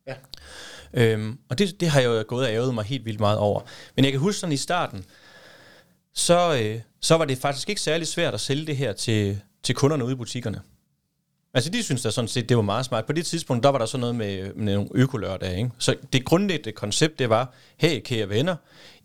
Ja. 0.08 0.14
Øhm, 0.94 1.38
og 1.50 1.58
det, 1.60 1.80
det 1.80 1.90
har 1.90 2.00
jeg 2.00 2.08
jo 2.08 2.24
gået 2.28 2.46
og 2.48 2.54
ærget 2.54 2.74
mig 2.74 2.84
helt 2.86 3.06
vildt 3.06 3.20
meget 3.20 3.38
over. 3.38 3.62
Men 3.96 4.06
jeg 4.06 4.12
kan 4.12 4.22
huske 4.22 4.40
sådan 4.40 4.54
i 4.54 4.58
starten, 4.58 5.06
så, 6.14 6.60
øh, 6.62 6.80
så 7.02 7.16
var 7.18 7.26
det 7.26 7.38
faktisk 7.38 7.70
ikke 7.70 7.82
særlig 7.82 8.08
svært 8.08 8.34
at 8.34 8.40
sælge 8.40 8.66
det 8.68 8.78
her 8.78 8.94
til, 8.94 9.40
til 9.64 9.76
kunderne 9.76 10.06
ude 10.06 10.14
i 10.14 10.16
butikkerne. 10.16 10.62
Altså 11.56 11.70
de 11.70 11.84
synes 11.84 12.02
da 12.02 12.12
sådan 12.12 12.28
set, 12.28 12.50
det 12.50 12.58
var 12.58 12.64
meget 12.64 12.86
smart. 12.86 13.06
På 13.06 13.14
det 13.14 13.26
tidspunkt, 13.26 13.64
der 13.64 13.70
var 13.70 13.78
der 13.78 13.86
sådan 13.86 14.00
noget 14.00 14.16
med, 14.16 14.54
med 14.54 14.74
nogle 14.74 14.90
økolørdage. 14.96 15.58
Ikke? 15.58 15.70
Så 15.78 15.96
det 16.14 16.26
grundlæggende 16.26 16.72
koncept, 16.72 17.20
det 17.20 17.30
var, 17.30 17.54
hey 17.78 18.00
kære 18.00 18.30
venner, 18.30 18.56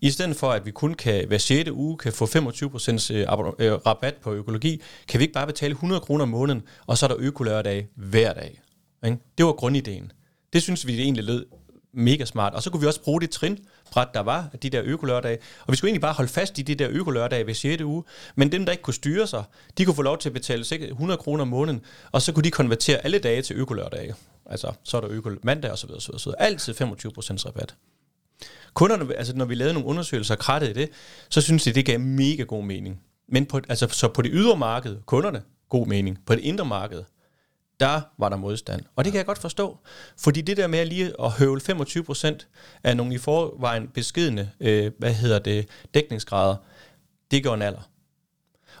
i 0.01 0.09
stedet 0.11 0.35
for 0.35 0.51
at 0.51 0.65
vi 0.65 0.71
kun 0.71 0.93
kan 0.93 1.27
hver 1.27 1.37
6. 1.37 1.69
uge 1.69 1.97
kan 1.97 2.13
få 2.13 2.25
25% 2.25 3.13
øh, 3.13 3.19
øh, 3.59 3.73
rabat 3.73 4.15
på 4.15 4.33
økologi, 4.33 4.81
kan 5.07 5.19
vi 5.19 5.23
ikke 5.23 5.33
bare 5.33 5.47
betale 5.47 5.71
100 5.71 6.01
kroner 6.01 6.23
om 6.23 6.29
måneden, 6.29 6.63
og 6.87 6.97
så 6.97 7.05
er 7.05 7.07
der 7.07 7.17
økolørdage 7.19 7.87
hver 7.95 8.33
dag. 8.33 8.61
Ikke? 9.05 9.17
Det 9.37 9.45
var 9.45 9.51
grundideen. 9.51 10.11
Det 10.53 10.61
synes 10.61 10.87
vi 10.87 11.01
egentlig 11.01 11.23
lød 11.23 11.45
mega 11.93 12.25
smart. 12.25 12.53
Og 12.53 12.63
så 12.63 12.69
kunne 12.69 12.81
vi 12.81 12.87
også 12.87 13.01
bruge 13.01 13.21
det 13.21 13.29
trinbræt, 13.29 14.07
der 14.13 14.19
var, 14.19 14.49
de 14.61 14.69
der 14.69 14.81
økolørdage. 14.85 15.37
Og 15.67 15.71
vi 15.71 15.77
skulle 15.77 15.89
egentlig 15.89 16.01
bare 16.01 16.13
holde 16.13 16.31
fast 16.31 16.59
i 16.59 16.61
de 16.61 16.75
der 16.75 16.87
økolørdage 16.91 17.47
ved 17.47 17.53
6. 17.53 17.81
uge. 17.81 18.03
Men 18.35 18.51
dem, 18.51 18.65
der 18.65 18.71
ikke 18.71 18.83
kunne 18.83 18.93
styre 18.93 19.27
sig, 19.27 19.43
de 19.77 19.85
kunne 19.85 19.95
få 19.95 20.01
lov 20.01 20.17
til 20.17 20.29
at 20.29 20.33
betale 20.33 20.65
100 20.71 21.17
kroner 21.17 21.41
om 21.41 21.47
måneden, 21.47 21.81
og 22.11 22.21
så 22.21 22.31
kunne 22.33 22.43
de 22.43 22.51
konvertere 22.51 23.05
alle 23.05 23.19
dage 23.19 23.41
til 23.41 23.55
økolørdage. 23.55 24.15
Altså, 24.45 24.73
så 24.83 24.97
er 24.97 25.01
der 25.01 25.09
øko 25.11 25.31
mandag 25.43 25.71
og 25.71 25.77
så 25.77 25.87
videre, 25.87 26.01
så 26.01 26.07
videre, 26.07 26.19
så. 26.19 26.33
Altid 26.39 26.73
25% 26.73 27.45
rabat. 27.45 27.75
Kunderne, 28.73 29.15
altså 29.15 29.35
når 29.35 29.45
vi 29.45 29.55
lavede 29.55 29.73
nogle 29.73 29.89
undersøgelser 29.89 30.35
og 30.35 30.39
krattede 30.39 30.71
i 30.71 30.73
det, 30.73 30.89
så 31.29 31.41
synes 31.41 31.63
de, 31.63 31.73
det 31.73 31.85
gav 31.85 31.99
mega 31.99 32.43
god 32.43 32.63
mening. 32.63 33.01
Men 33.27 33.45
på, 33.45 33.61
altså, 33.69 33.87
så 33.91 34.07
på 34.07 34.21
det 34.21 34.31
ydre 34.33 34.57
marked, 34.57 34.97
kunderne, 35.05 35.41
god 35.69 35.87
mening. 35.87 36.17
På 36.25 36.35
det 36.35 36.41
indre 36.41 36.65
marked, 36.65 37.03
der 37.79 38.01
var 38.17 38.29
der 38.29 38.37
modstand. 38.37 38.81
Og 38.95 39.03
det 39.03 39.11
kan 39.11 39.17
jeg 39.17 39.25
godt 39.25 39.37
forstå. 39.37 39.77
Fordi 40.17 40.41
det 40.41 40.57
der 40.57 40.67
med 40.67 40.85
lige 40.85 41.13
at 41.23 41.31
høvle 41.31 41.61
25% 41.61 42.79
af 42.83 42.97
nogle 42.97 43.13
i 43.13 43.17
forvejen 43.17 43.87
beskedende, 43.87 44.49
øh, 44.59 44.91
hvad 44.99 45.13
hedder 45.13 45.39
det, 45.39 45.67
dækningsgrader, 45.93 46.55
det 47.31 47.43
går 47.43 47.53
en 47.53 47.61
alder. 47.61 47.89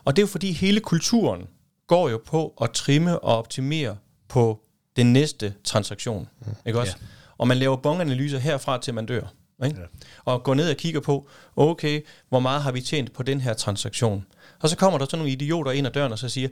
Og 0.05 0.15
det 0.15 0.21
er 0.21 0.23
jo 0.23 0.27
fordi 0.27 0.51
hele 0.51 0.79
kulturen 0.79 1.47
går 1.87 2.09
jo 2.09 2.21
på 2.25 2.53
at 2.61 2.71
trimme 2.71 3.19
og 3.19 3.37
optimere 3.37 3.97
på 4.27 4.61
den 4.95 5.13
næste 5.13 5.53
transaktion. 5.63 6.29
Mm. 6.39 6.55
Ikke 6.65 6.79
også? 6.79 6.95
Ja. 7.01 7.05
Og 7.37 7.47
man 7.47 7.57
laver 7.57 7.75
bonganalyser 7.75 8.37
herfra 8.37 8.81
til 8.81 8.93
man 8.93 9.05
dør. 9.05 9.33
Ikke? 9.65 9.79
Ja. 9.79 9.85
Og 10.25 10.43
går 10.43 10.53
ned 10.53 10.69
og 10.69 10.77
kigger 10.77 10.99
på, 10.99 11.29
okay, 11.55 12.01
hvor 12.29 12.39
meget 12.39 12.61
har 12.61 12.71
vi 12.71 12.81
tjent 12.81 13.13
på 13.13 13.23
den 13.23 13.41
her 13.41 13.53
transaktion? 13.53 14.25
Og 14.59 14.69
så 14.69 14.77
kommer 14.77 14.97
der 14.97 15.05
sådan 15.05 15.19
nogle 15.19 15.31
idioter 15.31 15.71
ind 15.71 15.87
ad 15.87 15.91
døren 15.91 16.11
og 16.11 16.19
så 16.19 16.29
siger, 16.29 16.49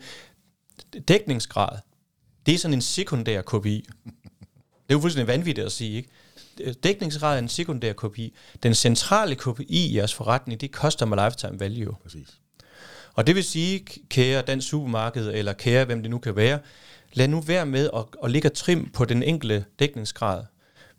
dækningsgrad, 1.08 1.78
det 2.48 2.54
er 2.54 2.58
sådan 2.58 2.74
en 2.74 2.82
sekundær 2.82 3.42
KPI. 3.42 3.86
Det 4.04 4.94
er 4.94 4.94
jo 4.94 5.00
fuldstændig 5.00 5.28
vanvittigt 5.28 5.66
at 5.66 5.72
sige, 5.72 5.98
ikke? 5.98 6.10
Dækningsgrad 6.84 7.36
er 7.36 7.40
en 7.40 7.50
sekundær 7.50 7.94
KPI. 7.94 8.34
Den 8.64 8.74
centrale 8.74 9.36
KPI 9.36 9.66
i 9.70 9.96
jeres 9.96 10.14
forretning, 10.14 10.62
det 10.62 10.70
er 10.70 10.74
customer 10.74 11.26
lifetime 11.26 11.60
value. 11.60 11.96
Præcis. 12.04 12.28
Og 13.14 13.28
det 13.28 13.36
vil 13.36 13.44
sige, 13.44 13.86
kære 14.10 14.42
dansk 14.42 14.68
supermarked, 14.68 15.34
eller 15.34 15.54
kære 15.54 15.86
hvem 15.86 16.02
det 16.02 16.12
nu 16.12 16.18
kan 16.18 16.36
være, 16.36 16.60
lad 17.14 17.28
nu 17.28 17.42
være 17.42 17.66
med 17.66 17.90
at, 17.96 18.06
at 18.24 18.32
ligge 18.32 18.50
trim 18.50 18.90
på 18.90 19.06
den 19.06 19.24
enkelte 19.24 19.66
dækningsgrad. 19.80 20.44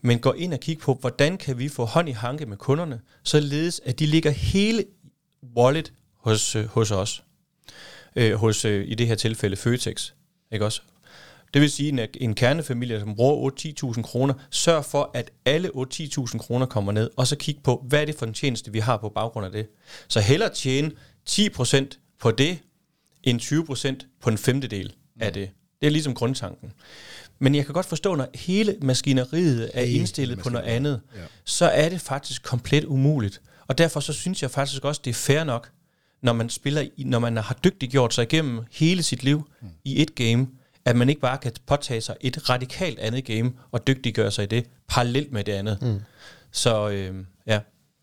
men 0.01 0.19
går 0.19 0.35
ind 0.35 0.55
og 0.55 0.61
kigger 0.61 0.83
på, 0.83 0.95
hvordan 0.95 1.39
kan 1.39 1.59
vi 1.59 1.69
få 1.69 1.85
hånd 1.85 2.09
i 2.09 2.13
hanke 2.13 2.47
med 2.47 2.57
kunderne, 2.57 3.01
således 3.23 3.81
at 3.85 3.99
de 3.99 4.07
ligger 4.07 4.31
hele 4.31 4.85
wallet 5.57 5.93
hos, 6.17 6.57
øh, 6.57 6.67
hos 6.67 6.91
os. 6.91 7.23
Øh, 8.17 8.35
hos, 8.35 8.65
øh, 8.65 8.89
i 8.89 8.95
det 8.95 9.07
her 9.07 9.15
tilfælde, 9.15 9.57
Føtex. 9.57 10.13
Ikke 10.53 10.65
også? 10.65 10.83
Det 11.55 11.63
vil 11.63 11.71
sige, 11.71 12.03
at 12.03 12.17
en 12.21 12.35
kernefamilie, 12.35 13.01
som 13.01 13.15
bruger 13.15 13.51
8-10.000 13.97 14.03
kroner, 14.03 14.35
sørg 14.51 14.85
for, 14.85 15.11
at 15.15 15.31
alle 15.45 15.69
8-10.000 15.69 16.39
kroner 16.39 16.67
kommer 16.67 16.93
ned, 16.93 17.11
og 17.17 17.27
så 17.27 17.37
kig 17.37 17.59
på, 17.65 17.85
hvad 17.89 18.01
er 18.01 18.05
det 18.05 18.15
for 18.15 18.27
en 18.27 18.35
tjeneste, 18.35 18.73
vi 18.73 18.79
har 18.79 18.97
på 18.97 19.09
baggrund 19.09 19.47
af 19.47 19.53
det. 19.53 19.69
Så 20.09 20.21
hellere 20.21 20.55
tjene 20.55 20.91
10% 21.31 22.17
på 22.21 22.31
det, 22.31 22.59
end 23.23 23.41
20% 23.41 24.19
på 24.21 24.31
en 24.31 24.39
femtedel 24.39 24.95
af 25.21 25.33
det. 25.33 25.51
Det 25.81 25.87
er 25.87 25.91
ligesom 25.91 26.15
grundtanken. 26.15 26.73
Men 27.39 27.55
jeg 27.55 27.65
kan 27.65 27.75
godt 27.75 27.87
forstå, 27.87 28.15
når 28.15 28.29
hele 28.35 28.77
maskineriet 28.83 29.71
er 29.75 29.85
Hele 29.85 29.99
indstillet 29.99 30.39
på 30.39 30.49
noget 30.49 30.67
andet, 30.67 31.01
ja. 31.17 31.21
så 31.45 31.67
er 31.67 31.89
det 31.89 32.01
faktisk 32.01 32.43
komplet 32.43 32.85
umuligt. 32.85 33.41
Og 33.67 33.79
derfor 33.79 34.01
så 34.01 34.13
synes 34.13 34.43
jeg 34.43 34.51
faktisk 34.51 34.85
også, 34.85 35.01
det 35.05 35.11
er 35.11 35.15
fair 35.15 35.45
nok, 35.45 35.71
når 36.23 36.33
man 36.33 36.51
spiller, 36.51 36.87
når 36.99 37.19
man 37.19 37.37
har 37.37 37.59
dygtiggjort 37.65 38.15
sig 38.15 38.23
igennem 38.23 38.61
hele 38.71 39.03
sit 39.03 39.23
liv 39.23 39.51
mm. 39.63 39.69
i 39.85 40.03
et 40.03 40.15
game, 40.15 40.47
at 40.89 40.97
man 40.97 41.09
ikke 41.09 41.21
bare 41.21 41.39
kan 41.39 41.53
påtage 41.67 42.01
sig 42.01 42.17
et 42.21 42.51
radikalt 42.51 42.99
andet 42.99 43.25
game 43.25 43.53
og 43.71 43.87
dygtiggøre 43.87 44.31
sig 44.31 44.43
i 44.45 44.47
det 44.47 44.67
parallelt 44.89 45.33
med 45.33 45.45
det 45.45 45.53
andet. 45.53 45.79
Mm. 45.83 46.01
Så 46.53 46.89
øh, 46.89 47.15
ja, 47.47 47.61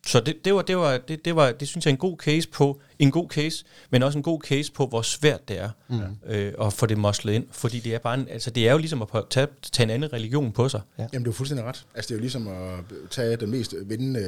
så 0.08 0.20
det, 0.20 0.46
det, 0.46 0.54
var, 0.56 0.62
det, 0.62 0.78
var, 0.78 0.98
det, 0.98 1.26
det 1.26 1.36
var, 1.36 1.52
det 1.52 1.68
synes 1.68 1.86
jeg 1.86 1.92
er 1.92 1.94
en 1.94 1.98
god 2.00 2.18
case 2.18 2.50
på, 2.50 2.82
en 3.00 3.12
god 3.12 3.30
case, 3.30 3.66
men 3.90 4.04
også 4.04 4.20
en 4.20 4.24
god 4.24 4.42
case 4.42 4.72
på, 4.72 4.86
hvor 4.88 5.02
svært 5.02 5.48
det 5.48 5.60
er 5.60 5.70
mm. 5.90 6.00
øh, 6.26 6.54
at 6.62 6.74
få 6.74 6.86
det 6.86 6.98
moslet 6.98 7.34
ind, 7.34 7.46
fordi 7.52 7.80
det 7.80 7.94
er 7.96 8.00
bare 8.00 8.14
en, 8.14 8.28
altså 8.30 8.50
det 8.50 8.68
er 8.68 8.72
jo 8.72 8.78
ligesom 8.78 9.02
at 9.02 9.08
tage, 9.30 9.48
tage 9.72 9.84
en 9.84 9.90
anden 9.90 10.14
religion 10.14 10.52
på 10.52 10.70
sig. 10.70 10.82
Ja. 11.00 11.08
Jamen, 11.14 11.24
du 11.24 11.30
er 11.30 11.34
fuldstændig 11.36 11.66
ret. 11.66 11.86
Altså, 11.96 12.08
det 12.10 12.12
er 12.12 12.18
jo 12.18 12.22
ligesom 12.22 12.48
at 12.48 12.80
tage 13.10 13.36
den 13.36 13.52
mest 13.52 13.76
vindende 13.86 14.20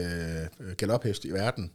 øh, 0.60 0.76
galophest 0.78 1.26
i 1.26 1.32
verden. 1.32 1.72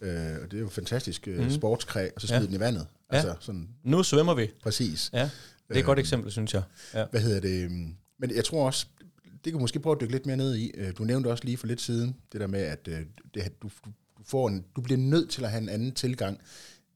Øh, 0.00 0.10
og 0.44 0.50
det 0.50 0.56
er 0.56 0.60
jo 0.60 0.68
fantastisk 0.68 1.28
øh, 1.28 1.52
sportskræ, 1.52 2.08
og 2.16 2.20
så 2.20 2.26
smide 2.26 2.40
Ja. 2.40 2.46
den 2.46 2.54
i 2.54 2.60
vandet. 2.60 2.86
Ja. 3.12 3.16
Altså, 3.16 3.34
sådan 3.40 3.68
Nu 3.84 4.02
svømmer 4.02 4.34
vi. 4.34 4.50
præcis. 4.62 5.10
Ja, 5.12 5.30
det 5.68 5.74
er 5.76 5.80
et 5.80 5.84
godt 5.86 5.98
eksempel, 5.98 6.32
synes 6.32 6.54
jeg. 6.54 6.62
Ja. 6.94 7.04
Hvad 7.10 7.20
hedder 7.20 7.40
det? 7.40 7.64
øhm, 7.64 7.94
Men 8.18 8.34
jeg 8.36 8.44
tror 8.44 8.66
også, 8.66 8.86
det 9.44 9.52
kan 9.52 9.60
måske 9.60 9.78
prøve 9.80 9.96
at 9.96 10.00
dykke 10.00 10.12
lidt 10.12 10.26
mere 10.26 10.36
ned 10.36 10.56
i. 10.56 10.70
Øh, 10.74 10.92
Du 10.98 11.04
nævnte 11.04 11.28
også 11.28 11.44
lige 11.44 11.56
for 11.56 11.66
lidt 11.66 11.80
siden, 11.80 12.16
det 12.32 12.40
der 12.40 12.46
med, 12.46 12.60
at 12.60 12.88
øh, 12.88 12.98
det, 13.34 13.62
du, 13.62 13.70
du, 14.18 14.22
får 14.24 14.48
en, 14.48 14.64
du 14.76 14.80
bliver 14.80 14.98
nødt 14.98 15.30
til 15.30 15.44
at 15.44 15.50
have 15.50 15.62
en 15.62 15.68
anden 15.68 15.92
tilgang 15.92 16.40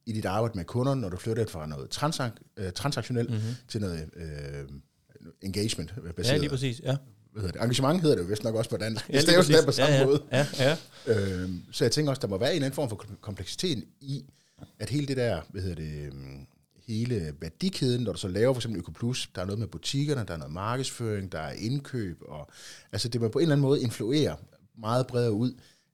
i 0.06 0.12
dit 0.12 0.24
arbejde 0.24 0.58
med 0.58 0.64
kunderne, 0.64 1.00
når 1.00 1.08
du 1.08 1.16
flytter 1.16 1.46
fra 1.46 1.66
noget 1.66 1.90
transak, 1.90 2.32
øh, 2.56 2.72
transaktionelt 2.72 3.30
mm-hmm. 3.30 3.54
til 3.68 3.80
noget 3.80 4.10
øh, 4.16 4.68
engagement 5.42 5.94
ja, 6.24 6.36
lige 6.36 6.50
præcis. 6.50 6.80
Ja, 6.84 6.96
hvad 7.32 7.42
hedder 7.42 7.52
det? 7.52 7.62
Engagement 7.62 8.00
hedder 8.00 8.16
det 8.16 8.22
jo 8.22 8.28
vist 8.28 8.44
nok 8.44 8.54
også 8.54 8.70
på 8.70 8.76
dansk. 8.76 9.08
ja 9.08 9.14
det 9.14 9.22
staves 9.22 9.48
lidt 9.48 9.64
på 9.64 9.72
samme 9.72 9.94
ja, 9.94 10.00
ja. 10.00 10.06
måde. 10.06 10.22
Ja, 10.32 10.46
ja. 10.58 10.76
Øhm, 11.06 11.62
så 11.72 11.84
jeg 11.84 11.92
tænker 11.92 12.10
også, 12.10 12.20
der 12.20 12.28
må 12.28 12.38
være 12.38 12.50
en 12.50 12.54
eller 12.54 12.66
anden 12.66 12.74
form 12.74 12.88
for 12.88 13.04
kompleksitet 13.20 13.84
i, 14.00 14.24
at 14.78 14.90
hele 14.90 15.06
det 15.06 15.16
der, 15.16 15.40
hvad 15.48 15.62
hedder 15.62 15.76
det, 15.76 16.06
øhm, 16.06 16.46
hele 16.99 17.32
værdikæden, 17.40 18.02
når 18.04 18.12
du 18.12 18.18
så 18.18 18.28
laver 18.28 18.54
for 18.54 18.59
eksempel 18.59 18.78
Økoplus, 18.78 19.30
der 19.35 19.40
er 19.42 19.44
noget 19.47 19.59
med 19.59 19.66
butikkerne, 19.66 20.25
der 20.28 20.35
er 20.35 20.38
noget 20.38 20.52
markedsføring, 20.54 21.32
der 21.32 21.38
er 21.38 21.52
indkøb, 21.52 22.18
og 22.28 22.49
altså 22.92 23.09
det 23.09 23.20
må 23.20 23.28
på 23.28 23.38
en 23.38 23.42
eller 23.42 23.54
anden 23.54 23.62
måde 23.68 23.82
influere 23.82 24.37
meget 24.78 25.06
bredere 25.06 25.32
ud, 25.32 25.52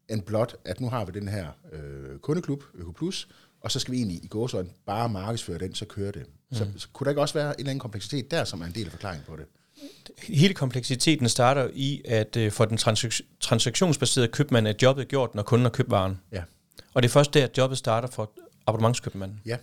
end 0.08 0.22
blot, 0.22 0.56
at 0.64 0.80
nu 0.80 0.88
har 0.90 1.04
vi 1.04 1.12
den 1.20 1.28
her 1.28 1.46
øh, 1.72 2.18
kundeklub, 2.18 2.62
Økoplus, 2.74 3.28
og 3.60 3.70
så 3.70 3.78
skal 3.78 3.92
vi 3.92 3.98
egentlig 3.98 4.24
i 4.24 4.26
gåsøjne 4.26 4.68
bare 4.86 5.08
markedsføre 5.08 5.58
den, 5.58 5.74
så 5.74 5.84
kører 5.84 6.12
det. 6.12 6.26
Så, 6.52 6.64
Mm. 6.64 6.78
så 6.78 6.88
kunne 6.92 7.04
der 7.04 7.10
ikke 7.10 7.20
også 7.20 7.34
være 7.34 7.48
en 7.48 7.54
eller 7.58 7.70
anden 7.70 7.80
kompleksitet 7.80 8.30
der, 8.30 8.44
som 8.44 8.60
er 8.60 8.66
en 8.66 8.72
del 8.74 8.84
af 8.84 8.90
forklaringen 8.90 9.24
på 9.28 9.36
det? 9.36 9.44
Hele 10.22 10.54
kompleksiteten 10.54 11.28
starter 11.28 11.70
i, 11.74 12.02
at 12.04 12.36
øh, 12.36 12.52
for 12.52 12.64
den 12.64 12.78
transak- 12.78 13.20
transaktionsbaserede 13.40 14.28
købmand 14.28 14.66
er 14.68 14.72
jobbet 14.82 15.08
gjort, 15.08 15.34
når 15.34 15.42
kunden 15.42 15.64
har 15.64 15.70
købt 15.70 15.90
varen. 15.90 16.20
Ja. 16.32 16.42
Og 16.94 17.02
det 17.02 17.08
er 17.08 17.12
først 17.12 17.34
der, 17.34 17.44
at 17.44 17.58
jobbet 17.58 17.78
starter 17.78 18.08
for 18.08 18.30
abonnementskøbmanden. 18.66 19.40
Ja. 19.46 19.56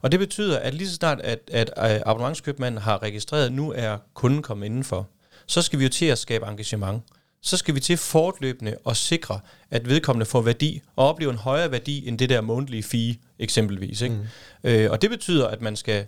Og 0.00 0.12
det 0.12 0.20
betyder, 0.20 0.58
at 0.58 0.74
lige 0.74 0.88
så 0.88 0.94
snart, 0.94 1.20
at, 1.20 1.38
at 1.52 1.70
øh, 1.78 2.00
abonnementskøbmanden 2.06 2.80
har 2.82 3.02
registreret, 3.02 3.46
at 3.46 3.52
nu 3.52 3.72
er 3.76 3.96
kunden 4.14 4.42
kommet 4.42 4.66
indenfor, 4.66 5.08
så 5.46 5.62
skal 5.62 5.78
vi 5.78 5.84
jo 5.84 5.90
til 5.90 6.06
at 6.06 6.18
skabe 6.18 6.46
engagement. 6.46 7.02
Så 7.42 7.56
skal 7.56 7.74
vi 7.74 7.80
til 7.80 7.96
fortløbende 7.96 8.76
at 8.86 8.96
sikre, 8.96 9.40
at 9.70 9.88
vedkommende 9.88 10.26
får 10.26 10.40
værdi, 10.40 10.82
og 10.96 11.08
oplever 11.08 11.32
en 11.32 11.38
højere 11.38 11.70
værdi 11.70 12.08
end 12.08 12.18
det 12.18 12.28
der 12.28 12.40
månedlige 12.40 12.82
fee, 12.82 13.16
eksempelvis. 13.38 14.00
Ikke? 14.00 14.14
Mm. 14.14 14.70
Øh, 14.70 14.90
og 14.90 15.02
det 15.02 15.10
betyder, 15.10 15.48
at 15.48 15.60
man 15.60 15.76
skal 15.76 16.06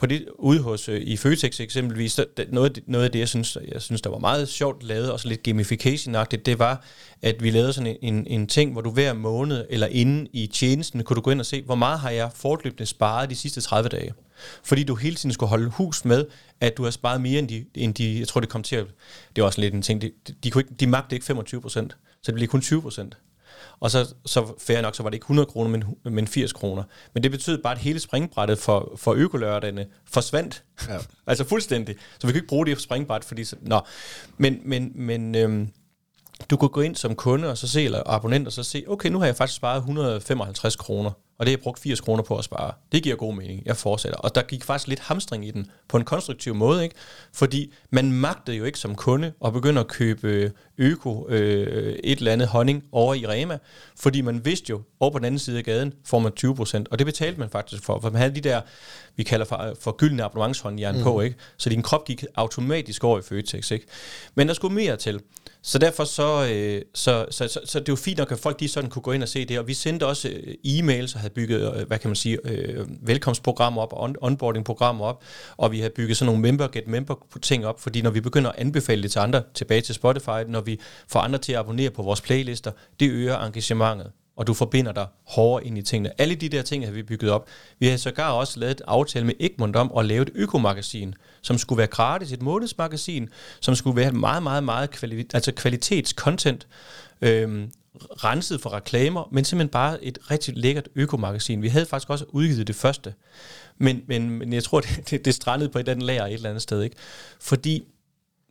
på 0.00 0.06
det 0.06 0.26
ude 0.38 0.60
hos 0.60 0.88
øh, 0.88 1.00
i 1.00 1.16
Føtex 1.16 1.60
eksempelvis, 1.60 2.14
der, 2.14 2.44
noget, 2.48 2.78
noget 2.86 3.04
af 3.04 3.10
det, 3.10 3.18
jeg 3.18 3.28
synes, 3.28 3.58
jeg 3.72 3.82
synes, 3.82 4.00
der 4.00 4.10
var 4.10 4.18
meget 4.18 4.48
sjovt 4.48 4.82
lavet, 4.82 5.12
og 5.12 5.20
så 5.20 5.28
lidt 5.28 5.48
gamification-agtigt, 5.48 6.46
det 6.46 6.58
var, 6.58 6.84
at 7.22 7.42
vi 7.42 7.50
lavede 7.50 7.72
sådan 7.72 7.96
en, 8.02 8.14
en, 8.14 8.26
en 8.26 8.46
ting, 8.46 8.72
hvor 8.72 8.80
du 8.80 8.90
hver 8.90 9.12
måned, 9.12 9.66
eller 9.70 9.86
inde 9.86 10.28
i 10.32 10.46
tjenesten, 10.46 11.02
kunne 11.04 11.14
du 11.14 11.20
gå 11.20 11.30
ind 11.30 11.40
og 11.40 11.46
se, 11.46 11.62
hvor 11.62 11.74
meget 11.74 11.98
har 11.98 12.10
jeg 12.10 12.30
fortløbende 12.34 12.86
sparet 12.86 13.30
de 13.30 13.36
sidste 13.36 13.60
30 13.60 13.88
dage. 13.88 14.12
Fordi 14.64 14.84
du 14.84 14.94
hele 14.94 15.16
tiden 15.16 15.32
skulle 15.32 15.50
holde 15.50 15.68
hus 15.70 16.04
med, 16.04 16.26
at 16.60 16.76
du 16.76 16.84
har 16.84 16.90
sparet 16.90 17.20
mere 17.20 17.38
end 17.38 17.48
de, 17.48 17.64
end 17.74 17.94
de 17.94 18.18
jeg 18.18 18.28
tror 18.28 18.40
det 18.40 18.50
kom 18.50 18.62
til 18.62 18.76
at, 18.76 18.86
det 19.36 19.42
var 19.42 19.46
også 19.46 19.60
lidt 19.60 19.74
en 19.74 19.82
ting, 19.82 20.02
de, 20.02 20.10
de, 20.44 20.50
kunne 20.50 20.62
ikke, 20.62 20.74
de 20.74 20.86
magte 20.86 21.16
ikke 21.16 21.26
25 21.26 21.60
procent, 21.60 21.96
så 22.22 22.32
det 22.32 22.34
blev 22.34 22.48
kun 22.48 22.60
20 22.60 22.82
procent. 22.82 23.16
Og 23.80 23.90
så, 23.90 24.14
så 24.26 24.54
fair 24.58 24.80
nok, 24.80 24.94
så 24.94 25.02
var 25.02 25.10
det 25.10 25.14
ikke 25.14 25.24
100 25.24 25.46
kroner, 25.46 25.70
men, 25.70 25.84
men 26.04 26.26
80 26.26 26.52
kroner. 26.52 26.82
Men 27.14 27.22
det 27.22 27.30
betød 27.30 27.62
bare, 27.62 27.72
at 27.72 27.78
hele 27.78 28.00
springbrættet 28.00 28.58
for, 28.58 28.92
for 28.96 29.12
økolørdagene 29.12 29.86
forsvandt. 30.04 30.64
Ja. 30.88 30.98
altså 31.26 31.44
fuldstændig. 31.44 31.96
Så 32.18 32.26
vi 32.26 32.32
kan 32.32 32.38
ikke 32.38 32.48
bruge 32.48 32.66
det 32.66 32.80
springbræt, 32.80 33.24
fordi... 33.24 33.44
Så, 33.44 33.56
nå. 33.60 33.80
Men, 34.38 34.60
men, 34.64 34.92
men 34.94 35.34
øhm, 35.34 35.68
du 36.50 36.56
kunne 36.56 36.68
gå 36.68 36.80
ind 36.80 36.96
som 36.96 37.14
kunde 37.14 37.50
og 37.50 37.58
så 37.58 37.68
se, 37.68 37.84
eller 37.84 38.02
abonnent, 38.06 38.46
og 38.46 38.52
så 38.52 38.62
se, 38.62 38.84
okay, 38.88 39.08
nu 39.08 39.18
har 39.18 39.26
jeg 39.26 39.36
faktisk 39.36 39.56
sparet 39.56 39.76
155 39.76 40.76
kroner, 40.76 41.10
og 41.40 41.46
det 41.46 41.52
har 41.52 41.56
jeg 41.56 41.62
brugt 41.62 41.78
80 41.78 42.00
kroner 42.00 42.22
på 42.22 42.36
at 42.36 42.44
spare. 42.44 42.72
Det 42.92 43.02
giver 43.02 43.16
god 43.16 43.34
mening, 43.34 43.62
jeg 43.66 43.76
fortsætter. 43.76 44.18
Og 44.18 44.34
der 44.34 44.42
gik 44.42 44.64
faktisk 44.64 44.88
lidt 44.88 45.00
hamstring 45.00 45.46
i 45.46 45.50
den, 45.50 45.66
på 45.88 45.96
en 45.96 46.04
konstruktiv 46.04 46.54
måde, 46.54 46.82
ikke? 46.82 46.94
Fordi 47.32 47.72
man 47.90 48.12
magtede 48.12 48.56
jo 48.56 48.64
ikke 48.64 48.78
som 48.78 48.94
kunde 48.94 49.32
at 49.44 49.52
begynde 49.52 49.80
at 49.80 49.88
købe 49.88 50.52
øko, 50.78 51.28
øh, 51.28 51.98
et 52.04 52.18
eller 52.18 52.32
andet 52.32 52.48
honning 52.48 52.84
over 52.92 53.14
i 53.14 53.26
Rema, 53.26 53.58
fordi 53.96 54.20
man 54.20 54.44
vidste 54.44 54.70
jo, 54.70 54.82
over 55.00 55.12
på 55.12 55.18
den 55.18 55.24
anden 55.24 55.38
side 55.38 55.58
af 55.58 55.64
gaden 55.64 55.92
får 56.04 56.18
man 56.18 56.32
20 56.32 56.54
procent, 56.54 56.88
og 56.90 56.98
det 56.98 57.06
betalte 57.06 57.40
man 57.40 57.50
faktisk 57.50 57.82
for, 57.82 58.00
for 58.00 58.10
man 58.10 58.20
havde 58.20 58.34
de 58.34 58.40
der, 58.40 58.60
vi 59.16 59.22
kalder 59.22 59.46
for, 59.46 59.76
for 59.80 59.92
gyldne 59.92 60.24
abonnementshåndjern 60.24 60.96
mm. 60.96 61.02
på, 61.02 61.20
ikke? 61.20 61.36
Så 61.56 61.70
din 61.70 61.82
krop 61.82 62.04
gik 62.04 62.24
automatisk 62.34 63.04
over 63.04 63.18
i 63.18 63.22
Føtex, 63.22 63.70
ikke? 63.70 63.86
Men 64.34 64.48
der 64.48 64.54
skulle 64.54 64.74
mere 64.74 64.96
til. 64.96 65.20
Så 65.62 65.78
derfor 65.78 66.04
så, 66.04 66.48
øh, 66.52 66.82
så, 66.94 67.26
så, 67.30 67.48
så, 67.48 67.60
så 67.64 67.80
det 67.80 67.88
er 67.88 67.92
jo 67.92 67.96
fint 67.96 68.18
nok, 68.18 68.32
at 68.32 68.38
folk 68.38 68.60
de 68.60 68.68
sådan 68.68 68.90
kunne 68.90 69.02
gå 69.02 69.12
ind 69.12 69.22
og 69.22 69.28
se 69.28 69.44
det, 69.44 69.58
og 69.58 69.66
vi 69.66 69.74
sendte 69.74 70.06
også 70.06 70.28
øh, 70.28 70.54
e-mails 70.66 71.14
og 71.14 71.20
havde 71.20 71.29
bygget, 71.30 71.76
øh, 71.76 71.86
hvad 71.86 71.98
kan 71.98 72.08
man 72.08 72.16
sige, 72.16 72.38
øh, 72.44 72.86
velkomstprogrammer 73.02 73.82
op, 73.82 73.92
on, 73.92 74.16
onboarding-programmer 74.20 75.04
op, 75.04 75.22
og 75.56 75.72
vi 75.72 75.78
havde 75.78 75.92
bygget 75.96 76.16
sådan 76.16 76.26
nogle 76.26 76.42
member 76.42 76.66
get 76.66 76.88
member 76.88 77.14
ting 77.42 77.66
op, 77.66 77.80
fordi 77.80 78.02
når 78.02 78.10
vi 78.10 78.20
begynder 78.20 78.50
at 78.50 78.58
anbefale 78.58 79.02
det 79.02 79.10
til 79.10 79.18
andre, 79.18 79.42
tilbage 79.54 79.80
til 79.80 79.94
Spotify, 79.94 80.44
når 80.48 80.60
vi 80.60 80.80
får 81.08 81.20
andre 81.20 81.38
til 81.38 81.52
at 81.52 81.58
abonnere 81.58 81.90
på 81.90 82.02
vores 82.02 82.20
playlister, 82.20 82.72
det 83.00 83.10
øger 83.10 83.38
engagementet 83.38 84.12
og 84.40 84.46
du 84.46 84.54
forbinder 84.54 84.92
dig 84.92 85.06
hårdere 85.26 85.66
ind 85.66 85.78
i 85.78 85.82
tingene. 85.82 86.20
Alle 86.20 86.34
de 86.34 86.48
der 86.48 86.62
ting 86.62 86.84
har 86.84 86.92
vi 86.92 87.02
bygget 87.02 87.30
op. 87.30 87.48
Vi 87.78 87.86
har 87.86 87.96
sågar 87.96 88.30
også 88.30 88.60
lavet 88.60 88.70
et 88.70 88.82
aftale 88.86 89.26
med 89.26 89.34
Egmont 89.40 89.76
om 89.76 89.92
at 89.98 90.04
lave 90.04 90.22
et 90.22 90.30
økomagasin, 90.34 91.14
som 91.42 91.58
skulle 91.58 91.78
være 91.78 91.86
gratis, 91.86 92.32
et 92.32 92.42
månedsmagasin, 92.42 93.28
som 93.60 93.74
skulle 93.74 93.96
være 93.96 94.12
meget, 94.12 94.42
meget, 94.42 94.64
meget 94.64 94.90
kvali- 94.96 95.30
altså 95.34 95.52
kvalitetscontent, 95.52 96.66
øhm, 97.22 97.70
renset 97.96 98.60
for 98.60 98.72
reklamer, 98.72 99.28
men 99.32 99.44
simpelthen 99.44 99.70
bare 99.70 100.04
et 100.04 100.18
rigtig 100.30 100.56
lækkert 100.56 100.88
økomagasin. 100.94 101.62
Vi 101.62 101.68
havde 101.68 101.86
faktisk 101.86 102.10
også 102.10 102.24
udgivet 102.28 102.66
det 102.66 102.76
første, 102.76 103.14
men, 103.78 104.02
men, 104.08 104.30
men 104.30 104.52
jeg 104.52 104.64
tror, 104.64 104.80
det, 104.86 105.10
det, 105.10 105.24
det 105.24 105.34
strandede 105.34 105.70
på 105.70 105.78
et 105.78 105.82
eller 105.82 105.92
andet 105.92 106.06
lager 106.06 106.26
et 106.26 106.32
eller 106.32 106.48
andet 106.48 106.62
sted. 106.62 106.82
Ikke? 106.82 106.96
Fordi 107.40 107.84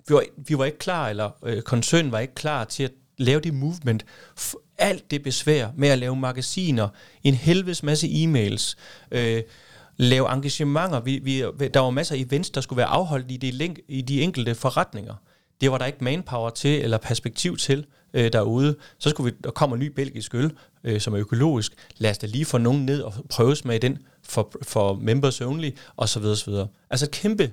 vi 0.08 0.14
var, 0.14 0.24
vi 0.38 0.58
var 0.58 0.66
ikke 0.66 0.78
klar, 0.78 1.10
eller 1.10 1.32
øh, 1.46 1.62
koncernen 1.62 2.12
var 2.12 2.20
ikke 2.20 2.36
klar 2.36 2.64
til 2.64 2.84
at 2.84 2.92
lave 3.18 3.40
det 3.40 3.54
movement. 3.54 4.06
Alt 4.78 5.12
det 5.12 5.24
besvær 5.24 5.70
med 5.78 5.90
at 5.90 6.00
lave 6.00 6.16
magasiner, 6.16 6.90
en 7.24 7.34
helvedes 7.34 7.84
masse 7.84 8.08
e-mails, 8.08 8.76
øh, 9.12 9.44
lave 9.98 10.34
engagementer. 10.34 11.00
Vi, 11.00 11.20
vi, 11.24 11.40
der 11.74 11.80
var 11.80 11.90
masser 11.90 12.16
af 12.16 12.20
events, 12.20 12.50
der 12.50 12.62
skulle 12.62 12.78
være 12.78 12.88
afholdt 12.88 13.32
i 13.32 13.38
de, 13.38 13.52
link, 13.52 13.80
i 13.88 14.02
de 14.02 14.22
enkelte 14.22 14.56
forretninger. 14.56 15.16
Det 15.62 15.72
var 15.72 15.78
der 15.78 15.86
ikke 15.86 16.04
manpower 16.04 16.50
til, 16.50 16.82
eller 16.82 16.98
perspektiv 16.98 17.58
til 17.58 17.86
øh, 18.14 18.34
derude. 18.34 18.76
Så 18.98 19.10
skulle 19.10 19.32
vi, 19.32 19.38
der 19.44 19.52
kommer 19.52 19.76
ny 19.76 19.86
belgisk 19.86 20.36
øl, 20.36 20.58
øh, 20.84 21.02
som 21.02 21.14
er 21.14 21.20
økologisk. 21.20 21.74
Lad 21.98 22.12
os 22.12 22.18
da 22.18 22.28
lige 22.28 22.46
få 22.46 22.58
nogen 22.58 22.86
ned 22.86 23.02
og 23.02 23.14
prøve 23.30 23.56
smage 23.56 23.80
den 23.80 23.98
for, 24.24 24.52
for 24.62 24.94
members 24.94 25.42
only, 25.42 25.72
og 25.96 26.10
så 26.10 26.20
videre, 26.20 26.36
så 26.36 26.52
videre. 26.52 26.68
Altså 26.90 27.06
et 27.06 27.12
kæmpe 27.12 27.52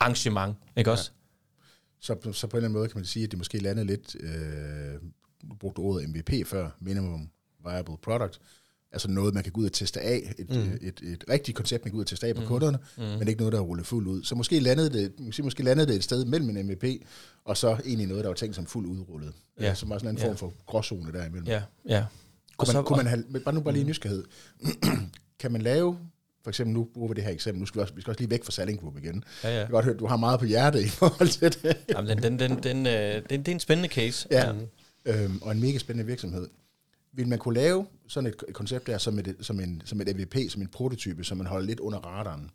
arrangement, 0.00 0.56
ikke 0.76 0.90
også? 0.90 1.10
Så, 2.00 2.16
så 2.32 2.46
på 2.46 2.56
en 2.56 2.58
eller 2.58 2.68
anden 2.68 2.78
måde 2.78 2.88
kan 2.88 2.98
man 2.98 3.04
sige, 3.04 3.24
at 3.24 3.30
det 3.30 3.38
måske 3.38 3.58
landede 3.58 3.86
lidt, 3.86 4.16
øh, 4.20 5.00
du 5.50 5.54
brugte 5.60 5.78
ordet 5.78 6.08
MVP 6.08 6.46
før, 6.46 6.70
Minimum 6.80 7.30
Viable 7.64 7.96
Product, 8.02 8.40
Altså 8.92 9.10
noget, 9.10 9.34
man 9.34 9.42
kan 9.42 9.52
gå 9.52 9.60
ud 9.60 9.66
og 9.66 9.72
teste 9.72 10.00
af. 10.00 10.34
Et, 10.38 10.50
mm. 10.50 10.56
et, 10.56 10.78
et, 10.82 11.12
et 11.12 11.24
rigtigt 11.30 11.56
koncept, 11.56 11.84
man 11.84 11.90
kan 11.90 11.92
gå 11.92 11.98
ud 11.98 12.04
og 12.04 12.06
teste 12.06 12.26
af 12.26 12.34
på 12.34 12.40
mm. 12.40 12.46
kunderne, 12.46 12.78
mm. 12.96 13.02
men 13.02 13.28
ikke 13.28 13.40
noget, 13.40 13.52
der 13.52 13.58
er 13.58 13.62
rullet 13.62 13.86
fuldt 13.86 14.08
ud. 14.08 14.24
Så 14.24 14.34
måske 14.34 14.60
landede 14.60 14.90
det, 14.90 15.20
måske, 15.20 15.42
måske 15.42 15.62
landede 15.62 15.86
det 15.86 15.96
et 15.96 16.04
sted 16.04 16.24
mellem 16.24 16.56
en 16.56 16.66
MVP, 16.66 16.84
og 17.44 17.56
så 17.56 17.76
egentlig 17.84 18.06
noget, 18.06 18.24
der 18.24 18.28
var 18.28 18.34
tænkt 18.34 18.56
som 18.56 18.66
fuldt 18.66 18.88
udrullet. 18.88 19.32
Ja. 19.60 19.64
Ja, 19.64 19.74
som 19.74 19.90
var 19.90 19.98
sådan 19.98 20.10
en 20.10 20.18
form 20.18 20.36
for 20.36 20.52
gråzone 20.66 21.12
derimellem. 21.12 21.46
Ja, 21.46 21.62
ja. 21.88 22.04
Kunne 22.56 22.66
man, 22.66 22.72
så, 22.72 22.82
kunne 22.82 22.96
man 22.96 23.06
have, 23.06 23.24
bare 23.44 23.54
nu 23.54 23.60
bare 23.60 23.74
lige 23.74 23.84
mm. 23.84 23.90
nysgerrighed, 23.90 24.24
kan 25.40 25.52
man 25.52 25.62
lave 25.62 25.96
for 26.42 26.50
eksempel 26.50 26.74
nu 26.74 26.88
bruger 26.94 27.08
vi 27.08 27.14
det 27.14 27.24
her 27.24 27.30
eksempel, 27.30 27.60
nu 27.60 27.66
skal 27.66 27.78
vi, 27.78 27.82
også, 27.82 27.94
vi 27.94 28.00
skal 28.00 28.10
også 28.10 28.20
lige 28.20 28.30
væk 28.30 28.44
fra 28.44 28.52
Selling 28.52 28.80
Group 28.80 28.98
igen. 28.98 29.24
Ja, 29.44 29.48
ja. 29.48 29.54
Jeg 29.56 29.66
kan 29.66 29.72
godt 29.72 29.84
høre, 29.84 29.96
du 29.96 30.06
har 30.06 30.16
meget 30.16 30.40
på 30.40 30.46
hjerte 30.46 30.82
i 30.82 30.88
forhold 30.88 31.28
til 31.28 31.62
det. 31.62 31.76
Jamen, 31.88 32.22
den, 32.22 32.38
den, 32.38 32.62
den, 32.62 32.86
øh, 32.86 33.22
den, 33.30 33.40
det 33.40 33.48
er 33.48 33.52
en 33.52 33.60
spændende 33.60 33.88
case. 33.88 34.28
Ja, 34.30 34.52
ja. 35.06 35.24
Øhm, 35.24 35.38
og 35.42 35.52
en 35.52 35.60
mega 35.60 35.78
spændende 35.78 36.06
virksomhed. 36.06 36.48
Vil 37.12 37.28
man 37.28 37.38
kunne 37.38 37.54
lave 37.54 37.86
sådan 38.08 38.30
et, 38.30 38.54
koncept 38.54 38.86
der 38.86 38.98
som 38.98 39.18
et, 39.18 39.36
som, 39.40 39.60
en, 39.60 39.82
som 39.84 40.00
et 40.00 40.16
MVP, 40.16 40.36
som 40.50 40.62
en 40.62 40.68
prototype, 40.68 41.24
som 41.24 41.38
man 41.38 41.46
holder 41.46 41.66
lidt 41.66 41.80
under 41.80 41.98
radaren? 41.98 42.50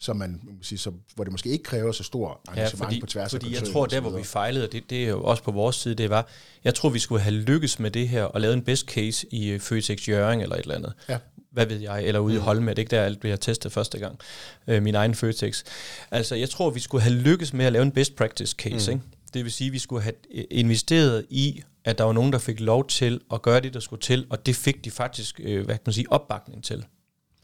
som 0.00 0.16
man, 0.16 0.40
man 0.44 0.58
sige, 0.62 0.78
så, 0.78 0.92
hvor 1.14 1.24
det 1.24 1.32
måske 1.32 1.48
ikke 1.48 1.64
kræver 1.64 1.92
så 1.92 2.02
stor 2.02 2.40
engagement 2.48 2.80
ja, 2.80 2.86
fordi, 2.86 3.00
på 3.00 3.06
tværs 3.06 3.30
fordi 3.30 3.54
af 3.54 3.60
jeg 3.60 3.68
tror, 3.72 3.86
der 3.86 4.00
hvor 4.00 4.10
vi 4.10 4.22
fejlede, 4.24 4.64
og 4.64 4.72
det, 4.72 4.90
det 4.90 5.04
er 5.04 5.08
jo 5.08 5.22
også 5.22 5.42
på 5.42 5.50
vores 5.50 5.76
side, 5.76 5.94
det 5.94 6.10
var, 6.10 6.28
jeg 6.64 6.74
tror, 6.74 6.88
vi 6.88 6.98
skulle 6.98 7.22
have 7.22 7.34
lykkes 7.34 7.78
med 7.78 7.90
det 7.90 8.08
her, 8.08 8.22
og 8.22 8.40
lavet 8.40 8.54
en 8.54 8.62
best 8.62 8.86
case 8.86 9.26
i 9.30 9.48
øh, 9.48 9.60
Føtex 9.60 10.08
Jøring 10.08 10.42
eller 10.42 10.56
et 10.56 10.62
eller 10.62 10.74
andet. 10.74 10.92
Ja 11.08 11.18
hvad 11.56 11.66
ved 11.66 11.80
jeg, 11.80 12.04
eller 12.04 12.20
ude 12.20 12.34
mm. 12.34 12.38
i 12.38 12.42
Holme, 12.42 12.70
det 12.70 12.78
er 12.78 12.80
ikke 12.80 12.90
der 12.90 13.02
alt 13.02 13.20
bliver 13.20 13.36
testet 13.36 13.72
første 13.72 13.98
gang, 13.98 14.18
øh, 14.66 14.82
min 14.82 14.94
egen 14.94 15.14
Føtex. 15.14 15.64
Altså, 16.10 16.34
jeg 16.34 16.50
tror, 16.50 16.70
vi 16.70 16.80
skulle 16.80 17.02
have 17.02 17.14
lykkes 17.14 17.52
med 17.52 17.66
at 17.66 17.72
lave 17.72 17.82
en 17.82 17.92
best 17.92 18.16
practice 18.16 18.54
case, 18.58 18.90
mm. 18.90 18.96
ikke? 18.96 19.15
Det 19.34 19.44
vil 19.44 19.52
sige, 19.52 19.68
at 19.68 19.72
vi 19.72 19.78
skulle 19.78 20.02
have 20.02 20.14
øh, 20.34 20.44
investeret 20.50 21.26
i, 21.30 21.62
at 21.84 21.98
der 21.98 22.04
var 22.04 22.12
nogen, 22.12 22.32
der 22.32 22.38
fik 22.38 22.60
lov 22.60 22.86
til 22.86 23.20
at 23.32 23.42
gøre 23.42 23.60
det, 23.60 23.74
der 23.74 23.80
skulle 23.80 24.02
til, 24.02 24.26
og 24.30 24.46
det 24.46 24.56
fik 24.56 24.84
de 24.84 24.90
faktisk, 24.90 25.40
øh, 25.44 25.64
hvad 25.64 25.74
kan 25.74 25.82
man 25.86 25.92
sige, 25.92 26.12
opbakning 26.12 26.64
til. 26.64 26.84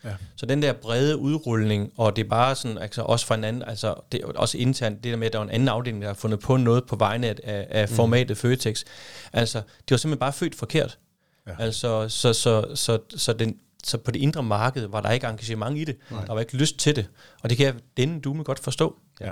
Ja. 0.05 0.15
Så 0.37 0.47
den 0.47 0.63
der 0.63 0.73
brede 0.73 1.17
udrulning, 1.17 1.93
og 1.97 2.17
det 2.17 2.25
er 2.25 2.29
bare 2.29 2.55
sådan, 2.55 2.79
altså 2.79 3.03
også 3.03 3.27
for 3.27 3.35
en 3.35 3.45
anden, 3.45 3.63
altså 3.63 3.95
det 4.13 4.21
er 4.21 4.27
også 4.27 4.59
internt, 4.59 5.05
det 5.05 5.11
der 5.11 5.17
med, 5.17 5.27
at 5.27 5.33
der 5.33 5.39
var 5.39 5.47
en 5.47 5.51
anden 5.51 5.69
afdeling, 5.69 6.03
der 6.03 6.09
har 6.09 6.15
fundet 6.15 6.41
på 6.41 6.57
noget 6.57 6.87
på 6.87 6.97
vegne 6.97 7.27
af, 7.27 7.67
af 7.71 7.89
mm. 7.89 7.95
formatet 7.95 8.39
Føtex. 8.39 8.85
Altså, 9.33 9.59
det 9.59 9.91
var 9.91 9.97
simpelthen 9.97 10.21
bare 10.21 10.33
født 10.33 10.55
forkert. 10.55 10.99
Ja. 11.47 11.53
Altså, 11.59 12.09
så, 12.09 12.33
så, 12.33 12.75
så, 12.75 12.99
så 13.17 13.33
den, 13.33 13.57
så 13.85 13.99
på 13.99 14.11
det 14.11 14.21
indre 14.21 14.43
marked 14.43 14.87
var 14.87 15.01
der 15.01 15.11
ikke 15.11 15.27
engagement 15.27 15.79
i 15.79 15.85
det. 15.85 15.97
Nej. 16.11 16.25
Der 16.25 16.33
var 16.33 16.41
ikke 16.41 16.57
lyst 16.57 16.79
til 16.79 16.97
det. 16.97 17.09
Og 17.43 17.51
det 17.51 17.59
kan 17.59 17.67
jeg 17.67 17.75
denne 17.97 18.21
dume 18.21 18.43
godt 18.43 18.59
forstå. 18.59 18.97
Ja. 19.21 19.31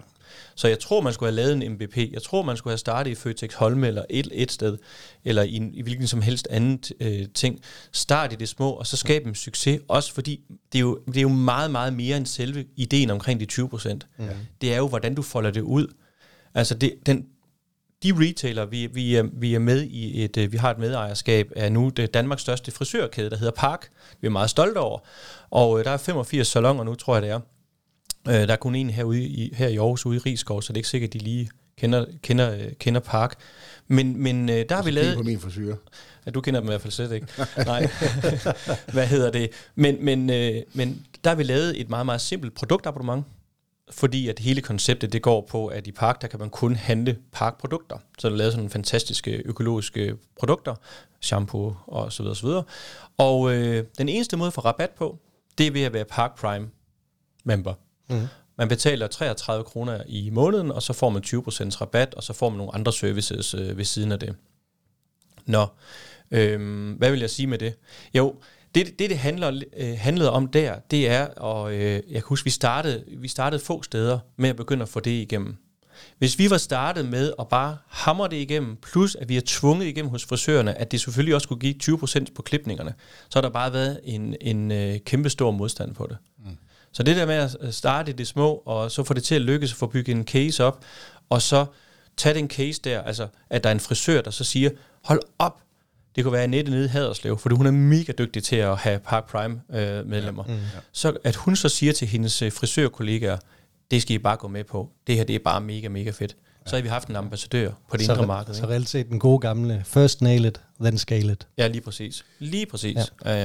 Så 0.54 0.68
jeg 0.68 0.78
tror, 0.78 1.00
man 1.00 1.12
skulle 1.12 1.32
have 1.32 1.36
lavet 1.36 1.52
en 1.52 1.72
MVP. 1.72 1.96
Jeg 1.96 2.22
tror, 2.22 2.42
man 2.42 2.56
skulle 2.56 2.72
have 2.72 2.78
startet 2.78 3.10
i 3.10 3.14
Føtex 3.14 3.54
Holme 3.54 3.86
eller 3.86 4.04
et, 4.10 4.28
et 4.32 4.52
sted, 4.52 4.78
eller 5.24 5.42
i, 5.42 5.70
i 5.72 5.82
hvilken 5.82 6.06
som 6.06 6.22
helst 6.22 6.48
anden 6.50 6.82
øh, 7.00 7.26
ting. 7.34 7.60
Start 7.92 8.32
i 8.32 8.36
det 8.36 8.48
små, 8.48 8.70
og 8.70 8.86
så 8.86 8.96
skabe 8.96 9.28
en 9.28 9.34
succes. 9.34 9.80
Også 9.88 10.12
fordi 10.14 10.40
det 10.72 10.78
er, 10.78 10.80
jo, 10.80 11.00
det 11.06 11.16
er 11.16 11.22
jo 11.22 11.28
meget, 11.28 11.70
meget 11.70 11.92
mere 11.92 12.16
end 12.16 12.26
selve 12.26 12.64
ideen 12.76 13.10
omkring 13.10 13.40
de 13.40 13.46
20 13.46 13.68
procent. 13.68 14.06
Ja. 14.18 14.28
Det 14.60 14.72
er 14.72 14.76
jo, 14.76 14.88
hvordan 14.88 15.14
du 15.14 15.22
folder 15.22 15.50
det 15.50 15.60
ud. 15.60 15.86
Altså 16.54 16.74
det, 16.74 16.94
den 17.06 17.26
de 18.02 18.12
retailer, 18.12 18.64
vi, 18.64 18.86
vi, 18.86 19.14
er, 19.14 19.22
vi 19.32 19.54
er 19.54 19.58
med 19.58 19.82
i 19.82 20.24
et, 20.24 20.36
øh, 20.36 20.52
vi 20.52 20.56
har 20.56 20.70
et 20.70 20.78
medejerskab 20.78 21.52
af 21.56 21.72
nu 21.72 21.88
det 21.88 22.14
Danmarks 22.14 22.42
største 22.42 22.70
frisørkæde, 22.70 23.30
der 23.30 23.36
hedder 23.36 23.52
Park. 23.52 23.88
Vi 24.20 24.26
er 24.26 24.30
meget 24.30 24.50
stolte 24.50 24.78
over. 24.78 24.98
Og 25.50 25.78
øh, 25.78 25.84
der 25.84 25.90
er 25.90 25.96
85 25.96 26.48
salonger 26.48 26.84
nu, 26.84 26.94
tror 26.94 27.14
jeg 27.14 27.22
det 27.22 27.30
er. 27.30 27.40
Øh, 28.28 28.34
der 28.34 28.52
er 28.52 28.56
kun 28.56 28.74
en 28.74 28.90
herude 28.90 29.22
i, 29.22 29.54
her 29.54 29.68
i 29.68 29.76
Aarhus 29.76 30.06
ude 30.06 30.16
i 30.16 30.20
Rigskov, 30.20 30.62
så 30.62 30.72
det 30.72 30.76
er 30.76 30.78
ikke 30.78 30.88
sikkert, 30.88 31.08
at 31.08 31.12
de 31.12 31.18
lige 31.18 31.50
kender, 31.78 32.04
kender, 32.22 32.58
kender 32.80 33.00
Park. 33.00 33.34
Men, 33.88 34.22
men 34.22 34.48
der 34.48 34.74
har 34.74 34.82
vi 34.82 34.90
lavet... 34.90 35.16
på 35.16 35.22
min 35.22 35.40
frisyr. 35.40 35.76
Ja, 36.26 36.30
du 36.30 36.40
kender 36.40 36.60
dem 36.60 36.68
i 36.68 36.70
hvert 36.70 36.80
fald 36.80 36.92
slet 36.92 37.12
ikke. 37.12 37.26
Nej. 37.56 37.88
Hvad 38.92 39.06
hedder 39.06 39.30
det? 39.30 39.50
Men, 39.74 40.04
men, 40.04 40.26
men 40.72 41.06
der 41.24 41.30
har 41.30 41.34
vi 41.34 41.42
lavet 41.42 41.80
et 41.80 41.88
meget, 41.88 42.06
meget 42.06 42.20
simpelt 42.20 42.54
produktabonnement, 42.54 43.24
fordi 43.90 44.29
at 44.29 44.38
hele 44.38 44.61
konceptet 44.61 45.12
det 45.12 45.22
går 45.22 45.46
på, 45.50 45.66
at 45.66 45.87
i 45.87 45.92
Park, 45.92 46.22
der 46.22 46.29
kan 46.29 46.40
man 46.40 46.50
kun 46.50 46.76
handle 46.76 47.18
parkprodukter. 47.33 47.98
Så 48.18 48.29
der 48.29 48.35
er 48.35 48.38
lavet 48.38 48.53
sådan 48.53 48.59
nogle 48.59 48.70
fantastiske 48.70 49.42
økologiske 49.44 50.16
produkter, 50.38 50.74
shampoo 51.20 51.76
og 51.87 52.12
så 52.12 52.22
videre, 52.22 52.37
så 52.37 52.46
videre. 52.46 52.64
Og 53.18 53.55
øh, 53.55 53.85
den 53.98 54.09
eneste 54.09 54.37
måde 54.37 54.50
for 54.50 54.62
rabat 54.62 54.90
på, 54.90 55.18
det 55.59 55.66
er 55.66 55.70
ved 55.70 55.83
at 55.83 55.92
være 55.92 56.05
Park 56.05 56.38
Prime 56.38 56.68
member. 57.44 57.74
Mm. 58.09 58.26
Man 58.57 58.68
betaler 58.68 59.07
33 59.07 59.64
kroner 59.64 60.03
i 60.07 60.31
måneden, 60.31 60.72
og 60.72 60.83
så 60.83 60.92
får 60.92 61.11
man 61.11 61.22
20% 61.26 61.81
rabat, 61.81 62.14
og 62.14 62.22
så 62.22 62.33
får 62.33 62.48
man 62.48 62.59
nogle 62.59 62.74
andre 62.74 62.92
services 62.92 63.55
øh, 63.55 63.76
ved 63.79 63.85
siden 63.85 64.12
af 64.12 64.18
det. 64.18 64.35
Nå, 65.46 65.66
øh, 66.31 66.90
hvad 66.98 67.11
vil 67.11 67.20
jeg 67.20 67.31
sige 67.31 67.46
med 67.46 67.59
det? 67.59 67.74
Jo, 68.14 68.35
det, 68.74 68.98
det, 68.98 69.11
det 69.11 69.18
handler, 69.18 69.62
øh, 69.76 69.98
handlede 69.98 70.30
om 70.30 70.48
der, 70.48 70.78
det 70.90 71.09
er, 71.09 71.26
og 71.26 71.72
øh, 71.74 71.80
jeg 71.80 72.02
kan 72.12 72.22
huske, 72.26 72.44
vi 72.44 72.50
startede, 72.50 73.04
vi 73.18 73.28
startede 73.28 73.62
få 73.62 73.83
steder 73.83 74.18
med 74.37 74.50
at 74.50 74.56
begynde 74.56 74.83
at 74.83 74.88
få 74.88 75.00
det 75.00 75.11
igennem. 75.11 75.56
Hvis 76.18 76.38
vi 76.38 76.50
var 76.50 76.59
startet 76.59 77.09
med 77.09 77.33
at 77.38 77.48
bare 77.48 77.76
hamre 77.88 78.28
det 78.28 78.37
igennem, 78.37 78.76
plus 78.76 79.14
at 79.14 79.28
vi 79.28 79.37
er 79.37 79.42
tvunget 79.46 79.87
igennem 79.87 80.11
hos 80.11 80.24
frisørerne, 80.24 80.78
at 80.78 80.92
det 80.92 81.00
selvfølgelig 81.00 81.35
også 81.35 81.44
skulle 81.44 81.61
give 81.61 81.98
20% 82.04 82.24
på 82.35 82.42
klipningerne, 82.42 82.94
så 83.28 83.38
har 83.38 83.40
der 83.40 83.50
bare 83.50 83.72
været 83.72 84.00
en, 84.04 84.37
en 84.40 84.72
øh, 84.72 84.98
kæmpe 84.98 85.30
stor 85.30 85.50
modstand 85.50 85.94
på 85.94 86.06
det. 86.11 86.16
Mm. 86.38 86.56
Så 86.92 87.02
det 87.02 87.16
der 87.16 87.26
med 87.26 87.35
at 87.35 87.74
starte 87.74 88.11
i 88.11 88.14
det 88.14 88.26
små, 88.26 88.54
og 88.54 88.90
så 88.90 89.04
få 89.04 89.14
det 89.14 89.24
til 89.24 89.35
at 89.35 89.40
lykkes 89.40 89.72
at 89.72 89.76
få 89.76 89.87
bygget 89.87 90.16
en 90.16 90.24
case 90.24 90.64
op, 90.64 90.85
og 91.28 91.42
så 91.42 91.66
tage 92.16 92.35
den 92.35 92.50
case 92.50 92.80
der, 92.85 93.02
altså 93.02 93.28
at 93.50 93.64
der 93.64 93.70
er 93.70 93.74
en 93.74 93.80
frisør, 93.80 94.20
der 94.20 94.30
så 94.30 94.44
siger, 94.44 94.70
hold 95.04 95.20
op, 95.38 95.61
det 96.16 96.24
kunne 96.24 96.32
være 96.32 96.42
Annette 96.42 96.70
nede 96.70 96.84
i 96.84 96.88
Haderslev, 96.88 97.38
for 97.38 97.54
hun 97.54 97.66
er 97.66 97.70
mega 97.70 98.12
dygtig 98.12 98.42
til 98.42 98.56
at 98.56 98.76
have 98.76 98.98
Park 98.98 99.30
Prime 99.30 99.60
øh, 99.72 100.06
medlemmer. 100.06 100.44
Ja. 100.48 100.54
Mm. 100.54 100.60
Så 100.92 101.16
at 101.24 101.36
hun 101.36 101.56
så 101.56 101.68
siger 101.68 101.92
til 101.92 102.08
hendes 102.08 102.42
øh, 102.42 102.52
frisørkollegaer, 102.52 103.38
det 103.90 104.02
skal 104.02 104.14
I 104.14 104.18
bare 104.18 104.36
gå 104.36 104.48
med 104.48 104.64
på. 104.64 104.88
Det 105.06 105.16
her 105.16 105.24
det 105.24 105.34
er 105.34 105.40
bare 105.44 105.60
mega, 105.60 105.88
mega 105.88 106.10
fedt. 106.10 106.36
Så 106.66 106.76
har 106.76 106.82
vi 106.82 106.88
haft 106.88 107.08
en 107.08 107.16
ambassadør 107.16 107.70
på 107.90 107.96
det 107.96 108.06
så 108.06 108.12
indre 108.12 108.26
marked. 108.26 108.54
Så 108.54 108.66
reelt 108.66 108.88
set 108.88 109.08
den 109.08 109.18
gode 109.18 109.38
gamle, 109.38 109.82
first 109.86 110.22
nail 110.22 110.44
it, 110.44 110.60
then 110.80 110.98
scale 110.98 111.32
it. 111.32 111.46
Ja, 111.58 111.66
lige 111.66 111.80
præcis. 111.80 112.24
Lige 112.38 112.66
præcis. 112.66 112.96
Ja. 113.24 113.32
Ja, 113.32 113.42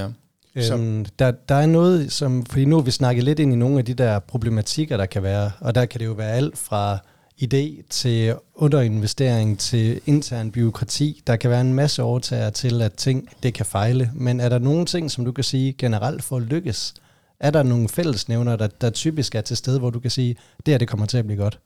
ja. 0.55 0.73
Øhm, 0.73 1.05
der, 1.19 1.31
der 1.31 1.55
er 1.55 1.65
noget, 1.65 2.11
som, 2.11 2.45
fordi 2.45 2.65
nu 2.65 2.75
har 2.75 2.83
vi 2.83 2.91
snakket 2.91 3.23
lidt 3.23 3.39
ind 3.39 3.53
i 3.53 3.55
nogle 3.55 3.79
af 3.79 3.85
de 3.85 3.93
der 3.93 4.19
problematikker, 4.19 4.97
der 4.97 5.05
kan 5.05 5.23
være, 5.23 5.51
og 5.59 5.75
der 5.75 5.85
kan 5.85 5.99
det 5.99 6.05
jo 6.05 6.11
være 6.11 6.31
alt 6.31 6.57
fra 6.57 6.97
idé 7.41 7.83
til 7.89 8.35
underinvestering 8.55 9.59
til 9.59 10.01
intern 10.05 10.51
byråkrati. 10.51 11.21
Der 11.27 11.35
kan 11.35 11.49
være 11.49 11.61
en 11.61 11.73
masse 11.73 12.03
overtager 12.03 12.49
til, 12.49 12.81
at 12.81 12.93
ting 12.93 13.29
det 13.43 13.53
kan 13.53 13.65
fejle. 13.65 14.11
Men 14.13 14.39
er 14.39 14.49
der 14.49 14.59
nogle 14.59 14.85
ting, 14.85 15.11
som 15.11 15.25
du 15.25 15.31
kan 15.31 15.43
sige 15.43 15.73
generelt 15.73 16.23
for 16.23 16.37
at 16.37 16.43
lykkes? 16.43 16.93
Er 17.39 17.51
der 17.51 17.63
nogle 17.63 17.89
fællesnævner, 17.89 18.55
der, 18.55 18.67
der 18.67 18.89
typisk 18.89 19.35
er 19.35 19.41
til 19.41 19.57
stede, 19.57 19.79
hvor 19.79 19.89
du 19.89 19.99
kan 19.99 20.11
sige, 20.11 20.35
det 20.65 20.71
her 20.71 20.77
det 20.77 20.87
kommer 20.87 21.05
til 21.05 21.17
at 21.17 21.25
blive 21.25 21.41
godt? 21.41 21.59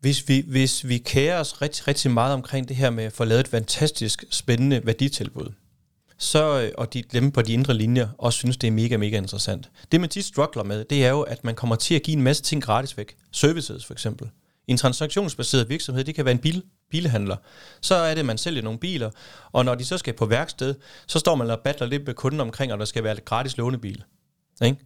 Hvis 0.00 0.28
vi, 0.28 0.44
hvis 0.46 0.88
vi 0.88 0.98
kærer 0.98 1.40
os 1.40 1.62
rigtig, 1.62 1.88
rigtig 1.88 2.10
meget 2.10 2.34
omkring 2.34 2.68
det 2.68 2.76
her 2.76 2.90
med 2.90 3.04
at 3.04 3.12
få 3.12 3.24
lavet 3.24 3.40
et 3.40 3.48
fantastisk 3.48 4.24
spændende 4.30 4.80
værditilbud, 4.84 5.52
så, 6.20 6.60
øh, 6.60 6.72
og 6.78 6.94
de, 6.94 7.02
dem 7.02 7.30
på 7.30 7.42
de 7.42 7.52
indre 7.52 7.74
linjer 7.74 8.08
også 8.18 8.36
synes, 8.36 8.56
det 8.56 8.66
er 8.66 8.70
mega, 8.70 8.96
mega 8.96 9.16
interessant. 9.16 9.70
Det, 9.92 10.00
man 10.00 10.08
tit 10.10 10.24
struggler 10.24 10.64
med, 10.64 10.84
det 10.84 11.04
er 11.04 11.10
jo, 11.10 11.20
at 11.20 11.44
man 11.44 11.54
kommer 11.54 11.76
til 11.76 11.94
at 11.94 12.02
give 12.02 12.16
en 12.16 12.22
masse 12.22 12.42
ting 12.42 12.62
gratis 12.62 12.96
væk. 12.96 13.16
Services 13.32 13.84
for 13.84 13.92
eksempel. 13.92 14.30
En 14.68 14.76
transaktionsbaseret 14.76 15.68
virksomhed, 15.68 16.04
det 16.04 16.14
kan 16.14 16.24
være 16.24 16.32
en 16.32 16.38
bil, 16.38 16.62
bilhandler. 16.90 17.36
Så 17.80 17.94
er 17.94 18.14
det, 18.14 18.18
at 18.18 18.26
man 18.26 18.38
sælger 18.38 18.62
nogle 18.62 18.78
biler, 18.78 19.10
og 19.52 19.64
når 19.64 19.74
de 19.74 19.84
så 19.84 19.98
skal 19.98 20.14
på 20.14 20.26
værksted, 20.26 20.74
så 21.06 21.18
står 21.18 21.34
man 21.34 21.50
og 21.50 21.60
battler 21.64 21.86
lidt 21.86 22.06
med 22.06 22.14
kunden 22.14 22.40
omkring, 22.40 22.72
og 22.72 22.78
der 22.78 22.84
skal 22.84 23.04
være 23.04 23.12
et 23.12 23.24
gratis 23.24 23.56
lånebil. 23.56 24.04
Ikke? 24.64 24.78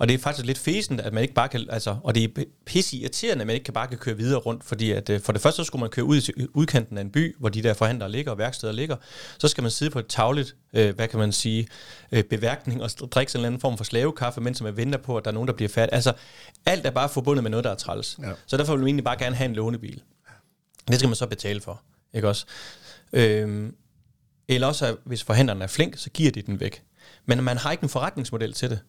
Og 0.00 0.08
det 0.08 0.14
er 0.14 0.18
faktisk 0.18 0.46
lidt 0.46 0.58
fæsent, 0.58 1.00
at 1.00 1.12
man 1.12 1.22
ikke 1.22 1.34
bare 1.34 1.48
kan, 1.48 1.66
altså, 1.70 1.96
og 2.04 2.14
det 2.14 2.24
er 2.24 2.44
pisse 2.66 2.96
irriterende, 2.96 3.40
at 3.42 3.46
man 3.46 3.54
ikke 3.54 3.64
kan 3.64 3.74
bare 3.74 3.88
kan 3.88 3.98
køre 3.98 4.16
videre 4.16 4.40
rundt, 4.40 4.64
fordi 4.64 4.90
at, 4.90 5.10
øh, 5.10 5.20
for 5.20 5.32
det 5.32 5.42
første 5.42 5.56
så 5.56 5.64
skulle 5.64 5.80
man 5.80 5.90
køre 5.90 6.04
ud 6.04 6.16
i 6.36 6.46
udkanten 6.54 6.98
af 6.98 7.02
en 7.02 7.10
by, 7.10 7.36
hvor 7.38 7.48
de 7.48 7.62
der 7.62 7.74
forhandlere 7.74 8.10
ligger 8.10 8.32
og 8.32 8.38
værksteder 8.38 8.72
ligger. 8.72 8.96
Så 9.38 9.48
skal 9.48 9.62
man 9.62 9.70
sidde 9.70 9.90
på 9.90 9.98
et 9.98 10.06
tagligt, 10.06 10.56
øh, 10.72 10.94
hvad 10.94 11.08
kan 11.08 11.18
man 11.18 11.32
sige, 11.32 11.68
øh, 12.12 12.24
beværkning 12.24 12.82
og 12.82 12.90
drikke 12.90 13.30
en 13.30 13.36
eller 13.36 13.46
anden 13.46 13.60
form 13.60 13.76
for 13.76 13.84
slavekaffe, 13.84 14.40
mens 14.40 14.62
man 14.62 14.76
venter 14.76 14.98
på, 14.98 15.16
at 15.16 15.24
der 15.24 15.30
er 15.30 15.34
nogen, 15.34 15.48
der 15.48 15.54
bliver 15.54 15.68
færdig. 15.68 15.94
Altså, 15.94 16.12
alt 16.66 16.86
er 16.86 16.90
bare 16.90 17.08
forbundet 17.08 17.42
med 17.42 17.50
noget, 17.50 17.64
der 17.64 17.70
er 17.70 17.74
træls. 17.74 18.18
Ja. 18.22 18.32
Så 18.46 18.56
derfor 18.56 18.72
vil 18.72 18.80
man 18.80 18.88
egentlig 18.88 19.04
bare 19.04 19.18
gerne 19.18 19.36
have 19.36 19.48
en 19.48 19.54
lånebil. 19.54 20.02
Det 20.88 20.98
skal 20.98 21.08
man 21.08 21.16
så 21.16 21.26
betale 21.26 21.60
for, 21.60 21.82
ikke 22.14 22.28
også? 22.28 22.46
Øhm, 23.12 23.74
eller 24.48 24.66
også, 24.66 24.96
hvis 25.04 25.22
forhandleren 25.22 25.62
er 25.62 25.66
flink, 25.66 25.98
så 25.98 26.10
giver 26.10 26.30
de 26.30 26.42
den 26.42 26.60
væk. 26.60 26.82
Men 27.26 27.44
man 27.44 27.56
har 27.56 27.72
ikke 27.72 27.82
en 27.82 27.88
forretningsmodel 27.88 28.52
til 28.52 28.70
det. 28.70 28.80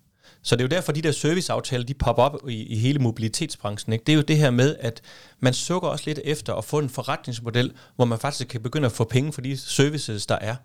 Så 0.43 0.55
det 0.55 0.61
er 0.61 0.65
jo 0.65 0.75
derfor, 0.75 0.91
de 0.91 1.01
der 1.01 1.11
serviceaftaler, 1.11 1.85
de 1.85 1.93
popper 1.93 2.23
op 2.23 2.49
i, 2.49 2.63
i 2.63 2.77
hele 2.77 2.99
mobilitetsbranchen. 2.99 3.93
Ikke? 3.93 4.05
Det 4.05 4.13
er 4.13 4.15
jo 4.15 4.21
det 4.21 4.37
her 4.37 4.51
med, 4.51 4.75
at 4.79 5.01
man 5.39 5.53
sukker 5.53 5.87
også 5.87 6.03
lidt 6.07 6.19
efter 6.23 6.53
at 6.53 6.65
få 6.65 6.79
en 6.79 6.89
forretningsmodel, 6.89 7.71
hvor 7.95 8.05
man 8.05 8.19
faktisk 8.19 8.47
kan 8.47 8.61
begynde 8.61 8.85
at 8.85 8.91
få 8.91 9.03
penge 9.03 9.33
for 9.33 9.41
de 9.41 9.57
services, 9.57 10.25
der 10.25 10.35
er. 10.41 10.55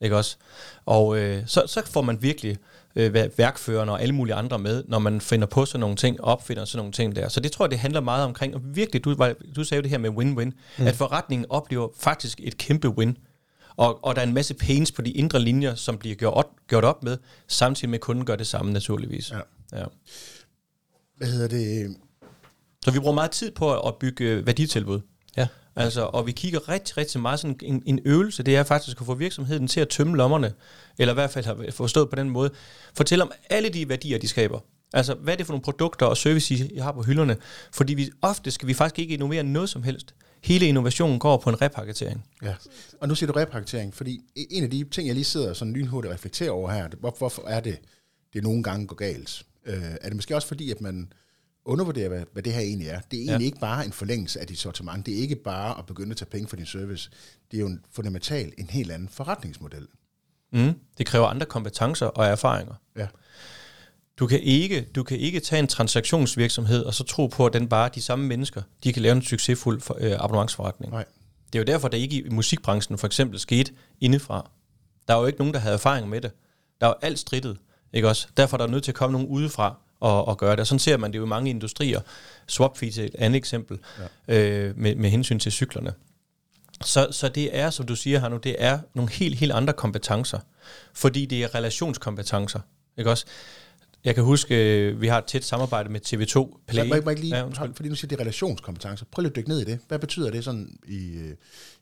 Ikke 0.00 0.16
også? 0.16 0.36
Og 0.86 1.18
øh, 1.18 1.42
så, 1.46 1.62
så 1.66 1.82
får 1.86 2.02
man 2.02 2.22
virkelig 2.22 2.56
øh, 2.96 3.14
værkførende 3.14 3.92
og 3.92 4.02
alle 4.02 4.14
mulige 4.14 4.34
andre 4.34 4.58
med, 4.58 4.84
når 4.88 4.98
man 4.98 5.20
finder 5.20 5.46
på 5.46 5.64
sådan 5.64 5.80
nogle 5.80 5.96
ting, 5.96 6.20
opfinder 6.20 6.64
sådan 6.64 6.78
nogle 6.78 6.92
ting 6.92 7.16
der. 7.16 7.28
Så 7.28 7.40
det 7.40 7.52
tror 7.52 7.64
jeg, 7.64 7.70
det 7.70 7.78
handler 7.78 8.00
meget 8.00 8.24
omkring, 8.24 8.54
og 8.54 8.60
virkelig, 8.64 9.04
du, 9.04 9.16
du 9.56 9.64
sagde 9.64 9.78
jo 9.78 9.82
det 9.82 9.90
her 9.90 9.98
med 9.98 10.10
win-win, 10.10 10.52
mm. 10.78 10.86
at 10.86 10.94
forretningen 10.94 11.46
oplever 11.48 11.88
faktisk 12.00 12.40
et 12.42 12.56
kæmpe 12.56 12.88
win. 12.88 13.16
Og, 13.76 14.04
og 14.04 14.14
der 14.14 14.22
er 14.22 14.26
en 14.26 14.34
masse 14.34 14.54
pains 14.54 14.92
på 14.92 15.02
de 15.02 15.10
indre 15.10 15.40
linjer, 15.40 15.74
som 15.74 15.98
bliver 15.98 16.16
gjort, 16.16 16.46
gjort 16.68 16.84
op 16.84 17.02
med, 17.02 17.18
samtidig 17.48 17.90
med 17.90 17.98
at 17.98 18.00
kunden 18.00 18.24
gør 18.24 18.36
det 18.36 18.46
samme 18.46 18.72
naturligvis. 18.72 19.30
Ja. 19.30 19.40
Ja. 19.78 19.84
Hvad 21.16 21.28
hedder 21.28 21.48
det? 21.48 21.96
Så 22.84 22.90
vi 22.90 22.98
bruger 22.98 23.14
meget 23.14 23.30
tid 23.30 23.50
på 23.50 23.80
at 23.80 23.94
bygge 23.94 24.24
øh, 24.24 24.46
værditilbud. 24.46 25.00
Ja. 25.36 25.48
Altså, 25.76 26.02
og 26.02 26.26
vi 26.26 26.32
kigger 26.32 26.68
rigtig, 26.68 26.96
rigtig 26.96 27.20
meget 27.20 27.40
sådan 27.40 27.56
en, 27.62 27.82
en 27.86 28.00
øvelse, 28.04 28.42
det 28.42 28.56
er 28.56 28.62
faktisk 28.62 29.00
at 29.00 29.06
få 29.06 29.14
virksomheden 29.14 29.68
til 29.68 29.80
at 29.80 29.88
tømme 29.88 30.16
lommerne, 30.16 30.52
eller 30.98 31.12
i 31.12 31.14
hvert 31.14 31.30
fald 31.30 31.44
have 31.44 31.72
forstået 31.72 32.10
på 32.10 32.16
den 32.16 32.30
måde. 32.30 32.50
Fortæl 32.94 33.22
om 33.22 33.32
alle 33.50 33.68
de 33.68 33.88
værdier, 33.88 34.18
de 34.18 34.28
skaber. 34.28 34.60
Altså, 34.92 35.14
hvad 35.14 35.32
er 35.32 35.36
det 35.36 35.46
for 35.46 35.52
nogle 35.52 35.62
produkter 35.62 36.06
og 36.06 36.16
service, 36.16 36.54
I 36.54 36.78
har 36.78 36.92
på 36.92 37.02
hylderne? 37.02 37.36
Fordi 37.72 37.94
vi, 37.94 38.10
ofte 38.22 38.50
skal 38.50 38.68
vi 38.68 38.74
faktisk 38.74 38.98
ikke 38.98 39.14
innovere 39.14 39.42
noget 39.42 39.68
som 39.68 39.82
helst. 39.82 40.14
Hele 40.42 40.66
innovationen 40.66 41.18
går 41.18 41.36
på 41.36 41.50
en 41.50 41.62
repakketering. 41.62 42.24
Ja. 42.42 42.54
Og 43.00 43.08
nu 43.08 43.14
siger 43.14 43.32
du 43.32 43.38
repakketering, 43.38 43.94
fordi 43.94 44.20
en 44.34 44.64
af 44.64 44.70
de 44.70 44.84
ting, 44.84 45.06
jeg 45.06 45.14
lige 45.14 45.24
sidder 45.24 45.52
sådan 45.52 45.74
lynhurtigt 45.74 46.10
og 46.10 46.14
reflekterer 46.14 46.50
over 46.50 46.70
her, 46.70 46.88
hvor, 47.00 47.14
hvorfor 47.18 47.48
er 47.48 47.60
det, 47.60 47.78
det 48.32 48.42
nogle 48.42 48.62
gange 48.62 48.86
går 48.86 48.96
galt? 48.96 49.42
Øh, 49.66 49.82
er 50.00 50.08
det 50.08 50.16
måske 50.16 50.36
også 50.36 50.48
fordi, 50.48 50.70
at 50.70 50.80
man 50.80 51.12
undervurderer, 51.64 52.08
hvad, 52.08 52.24
hvad 52.32 52.42
det 52.42 52.52
her 52.52 52.60
egentlig 52.60 52.88
er? 52.88 53.00
Det 53.00 53.16
er 53.16 53.22
egentlig 53.22 53.40
ja. 53.40 53.46
ikke 53.46 53.60
bare 53.60 53.84
en 53.84 53.92
forlængelse 53.92 54.40
af 54.40 54.46
dit 54.46 54.58
sortiment. 54.58 55.06
Det 55.06 55.14
er 55.14 55.18
ikke 55.18 55.36
bare 55.36 55.78
at 55.78 55.86
begynde 55.86 56.10
at 56.10 56.16
tage 56.16 56.30
penge 56.30 56.48
for 56.48 56.56
din 56.56 56.66
service. 56.66 57.10
Det 57.50 57.56
er 57.56 57.60
jo 57.60 57.66
en 57.66 57.84
fundamental, 57.90 58.52
en 58.58 58.70
helt 58.70 58.90
anden 58.90 59.08
forretningsmodel. 59.08 59.86
Mm. 60.52 60.74
Det 60.98 61.06
kræver 61.06 61.26
andre 61.26 61.46
kompetencer 61.46 62.06
og 62.06 62.26
erfaringer. 62.26 62.74
Ja. 62.96 63.06
Du 64.22 64.26
kan, 64.26 64.40
ikke, 64.40 64.86
du 64.94 65.02
kan 65.02 65.18
ikke 65.18 65.40
tage 65.40 65.60
en 65.60 65.66
transaktionsvirksomhed 65.66 66.84
og 66.84 66.94
så 66.94 67.04
tro 67.04 67.26
på, 67.26 67.46
at 67.46 67.52
den 67.52 67.68
bare 67.68 67.90
de 67.94 68.02
samme 68.02 68.26
mennesker, 68.26 68.62
de 68.84 68.92
kan 68.92 69.02
lave 69.02 69.12
en 69.12 69.22
succesfuld 69.22 69.80
for, 69.80 69.96
øh, 70.00 70.12
abonnementsforretning. 70.12 70.92
Nej. 70.92 71.04
Det 71.52 71.58
er 71.58 71.58
jo 71.58 71.64
derfor, 71.64 71.88
der 71.88 71.98
ikke 71.98 72.16
i 72.16 72.28
musikbranchen 72.28 72.98
for 72.98 73.06
eksempel 73.06 73.40
skete 73.40 73.72
indefra. 74.00 74.50
Der 75.08 75.14
er 75.14 75.20
jo 75.20 75.26
ikke 75.26 75.38
nogen, 75.38 75.54
der 75.54 75.60
havde 75.60 75.74
erfaring 75.74 76.08
med 76.08 76.20
det. 76.20 76.30
Der 76.80 76.86
er 76.86 76.90
jo 76.90 76.94
alt 77.02 77.18
strittet, 77.18 77.56
ikke 77.92 78.08
også? 78.08 78.28
Derfor 78.36 78.56
er 78.56 78.58
der 78.58 78.66
nødt 78.66 78.84
til 78.84 78.90
at 78.90 78.94
komme 78.94 79.12
nogen 79.12 79.28
udefra 79.28 79.76
og, 80.00 80.28
og 80.28 80.38
gøre 80.38 80.52
det. 80.52 80.60
Og 80.60 80.66
sådan 80.66 80.78
ser 80.78 80.96
man 80.96 81.12
det 81.12 81.18
jo 81.18 81.24
i 81.24 81.28
mange 81.28 81.50
industrier. 81.50 82.00
Swapfeed 82.46 82.98
er 82.98 83.04
et 83.04 83.14
andet 83.18 83.38
eksempel 83.38 83.78
ja. 84.28 84.38
øh, 84.38 84.78
med, 84.78 84.94
med 84.94 85.10
hensyn 85.10 85.38
til 85.38 85.52
cyklerne. 85.52 85.92
Så, 86.84 87.08
så 87.10 87.28
det 87.28 87.58
er, 87.58 87.70
som 87.70 87.86
du 87.86 87.96
siger 87.96 88.20
her 88.20 88.28
nu, 88.28 88.36
det 88.36 88.56
er 88.58 88.78
nogle 88.94 89.10
helt, 89.10 89.38
helt 89.38 89.52
andre 89.52 89.72
kompetencer. 89.72 90.38
Fordi 90.92 91.26
det 91.26 91.42
er 91.42 91.54
relationskompetencer. 91.54 92.60
Ikke 92.98 93.10
også? 93.10 93.26
Jeg 94.04 94.14
kan 94.14 94.24
huske, 94.24 94.78
øh, 94.78 95.00
vi 95.00 95.06
har 95.06 95.18
et 95.18 95.24
tæt 95.24 95.44
samarbejde 95.44 95.88
med 95.88 96.00
TV2 96.06 96.60
Play. 96.68 96.88
Må 96.88 96.94
jeg, 96.94 97.04
må 97.04 97.10
jeg 97.10 97.18
lige, 97.18 97.36
Ja, 97.36 97.46
undskyld. 97.46 97.74
fordi 97.74 97.88
nu 97.88 97.94
siger 97.94 98.08
det 98.08 98.16
er 98.16 98.20
relationskompetencer. 98.20 99.04
Prøv 99.10 99.22
lige 99.22 99.30
at 99.30 99.36
dykke 99.36 99.48
ned 99.48 99.60
i 99.60 99.64
det. 99.64 99.78
Hvad 99.88 99.98
betyder 99.98 100.30
det 100.30 100.44
sådan 100.44 100.76
i, 100.88 101.12
øh, 101.16 101.34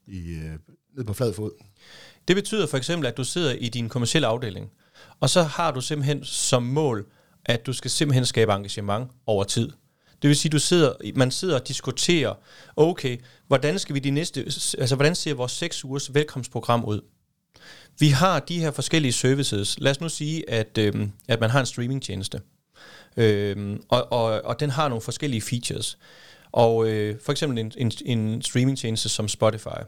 i, 0.07 0.31
øh, 0.31 0.53
ned 0.97 1.05
på 1.05 1.13
flad 1.15 1.33
fod? 1.33 1.51
Det 2.29 2.37
betyder 2.37 2.67
for 2.67 2.77
eksempel, 2.77 3.07
at 3.07 3.17
du 3.17 3.25
sidder 3.25 3.53
i 3.53 3.69
din 3.69 3.89
kommercielle 3.89 4.27
afdeling, 4.27 4.71
og 5.21 5.31
så 5.31 5.43
har 5.43 5.71
du 5.71 5.81
simpelthen 5.81 6.25
som 6.25 6.63
mål, 6.63 7.07
at 7.47 7.67
du 7.67 7.73
skal 7.73 7.91
simpelthen 7.91 8.27
skabe 8.27 8.53
engagement 8.53 9.11
over 9.27 9.45
tid. 9.45 9.71
Det 10.23 10.29
vil 10.29 10.37
sige, 10.37 10.51
du 10.51 10.59
sidder, 10.59 10.93
man 11.15 11.31
sidder 11.31 11.61
og 11.61 11.69
diskuterer, 11.69 12.35
okay, 12.77 13.19
hvordan 13.47 13.79
skal 13.79 13.95
vi 13.95 14.01
de 14.01 14.11
næste, 14.11 14.41
altså 14.79 14.97
hvordan 14.97 15.15
ser 15.15 15.35
vores 15.35 15.53
seks 15.53 15.85
ugers 15.85 16.15
velkomstprogram 16.15 16.85
ud? 16.85 17.01
Vi 17.99 18.09
har 18.09 18.41
de 18.41 18.61
her 18.61 18.71
forskellige 18.71 19.13
services. 19.13 19.81
Lad 19.81 19.91
os 19.91 20.01
nu 20.01 20.09
sige, 20.09 20.51
at, 20.51 20.79
øh, 20.79 21.09
at 21.29 21.41
man 21.41 21.51
har 21.51 21.61
en 21.61 21.67
streamingtjeneste, 21.67 22.41
øh, 23.17 23.79
og, 23.89 24.13
og, 24.13 24.43
og 24.45 24.61
den 24.61 24.71
har 24.71 24.89
nogle 24.89 25.03
forskellige 25.03 25.43
features. 25.43 25.99
Og 26.53 26.89
øh, 26.89 27.17
for 27.25 27.33
eksempel 27.33 27.59
en, 27.59 27.73
en, 27.77 27.93
en 28.07 28.43
streamingtjeneste 28.43 29.09
som 29.09 29.29
Spotify. 29.29 29.81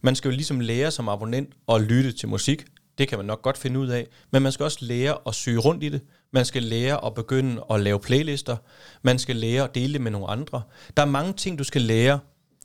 Man 0.00 0.16
skal 0.16 0.28
jo 0.28 0.34
ligesom 0.36 0.60
lære 0.60 0.90
som 0.90 1.08
abonnent 1.08 1.54
at 1.68 1.80
lytte 1.80 2.12
til 2.12 2.28
musik. 2.28 2.64
Det 2.98 3.08
kan 3.08 3.18
man 3.18 3.26
nok 3.26 3.42
godt 3.42 3.58
finde 3.58 3.80
ud 3.80 3.88
af. 3.88 4.06
Men 4.30 4.42
man 4.42 4.52
skal 4.52 4.64
også 4.64 4.78
lære 4.80 5.18
at 5.26 5.34
søge 5.34 5.58
rundt 5.58 5.84
i 5.84 5.88
det. 5.88 6.00
Man 6.32 6.44
skal 6.44 6.62
lære 6.62 7.06
at 7.06 7.14
begynde 7.14 7.64
at 7.70 7.80
lave 7.80 8.00
playlister. 8.00 8.56
Man 9.02 9.18
skal 9.18 9.36
lære 9.36 9.64
at 9.64 9.74
dele 9.74 9.92
det 9.92 10.00
med 10.00 10.10
nogle 10.10 10.26
andre. 10.26 10.62
Der 10.96 11.02
er 11.02 11.06
mange 11.06 11.32
ting, 11.32 11.58
du 11.58 11.64
skal 11.64 11.82
lære. 11.82 12.18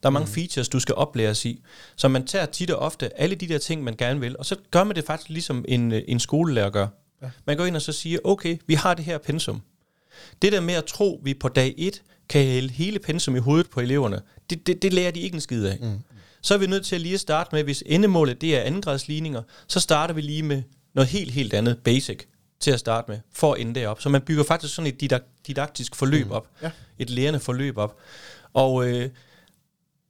Der 0.04 0.10
er 0.10 0.12
mange 0.12 0.26
mm. 0.26 0.34
features, 0.34 0.70
du 0.70 0.80
skal 0.80 0.96
oplæres 0.96 1.46
i. 1.46 1.62
Så 1.96 2.08
man 2.08 2.28
tager 2.28 2.46
tit 2.46 2.72
og 2.72 2.80
ofte 2.80 3.20
alle 3.22 3.36
de 3.36 3.48
der 3.48 3.58
ting, 3.58 3.84
man 3.84 3.96
gerne 3.98 4.20
vil, 4.20 4.38
og 4.38 4.46
så 4.46 4.56
gør 4.72 4.84
man 4.84 4.96
det 4.96 5.06
faktisk 5.06 5.30
ligesom 5.30 5.66
en, 5.68 5.92
øh, 5.92 6.02
en 6.08 6.20
skolelærer 6.20 6.70
gør. 6.70 6.88
Ja. 7.22 7.30
Man 7.46 7.58
går 7.58 7.66
ind 7.66 7.76
og 7.76 7.82
så 7.82 7.92
siger, 7.92 8.20
okay, 8.24 8.58
vi 8.68 8.74
har 8.74 8.94
det 8.94 9.06
her 9.06 9.18
pensum. 9.18 9.62
Det 10.42 10.52
der 10.52 10.62
med 10.62 10.74
at 10.74 10.86
tro, 10.86 11.18
at 11.20 11.26
vi 11.26 11.34
på 11.34 11.48
dag 11.48 11.76
1 11.78 12.02
kan 12.30 12.44
hælde 12.46 12.70
hele 12.74 13.00
pensum 13.00 13.36
i 13.36 13.40
hovedet 13.40 13.70
på 13.70 13.80
eleverne, 13.80 14.22
det, 14.50 14.68
det, 14.68 14.82
det 14.82 14.94
lærer 14.94 15.12
de 15.12 15.20
ikke 15.20 15.36
en 15.36 15.42
skid 15.42 15.66
af. 15.66 15.78
Mm. 15.82 16.00
Så 16.42 16.54
er 16.54 16.58
vi 16.58 16.68
nødt 16.68 16.86
til 16.86 16.96
at 16.96 17.02
lige 17.02 17.14
at 17.14 17.20
starte 17.20 17.50
med, 17.56 17.64
hvis 17.64 17.84
endemålet 17.86 18.42
det 18.42 18.58
er 18.58 18.62
andengradsligninger, 18.62 19.42
så 19.68 19.80
starter 19.80 20.14
vi 20.14 20.22
lige 20.22 20.44
med 20.44 20.64
noget 20.94 21.08
helt, 21.10 21.32
helt 21.32 21.54
andet 21.54 21.78
basic 21.84 22.20
til 22.60 22.72
at 22.72 22.80
starte 22.80 23.12
med, 23.12 23.20
for 23.34 23.54
at 23.54 23.62
ende 23.62 23.80
derop. 23.80 24.02
Så 24.02 24.10
man 24.10 24.22
bygger 24.22 24.44
faktisk 24.44 24.76
sådan 24.76 24.94
et 24.94 25.04
didak- 25.04 25.44
didaktisk 25.48 25.96
forløb 25.96 26.26
mm. 26.26 26.32
op, 26.32 26.48
Ja. 26.62 26.72
et 27.00 27.10
lærende 27.10 27.40
forløb 27.40 27.78
op. 27.78 27.98
Og, 28.54 28.88
øh, 28.90 29.10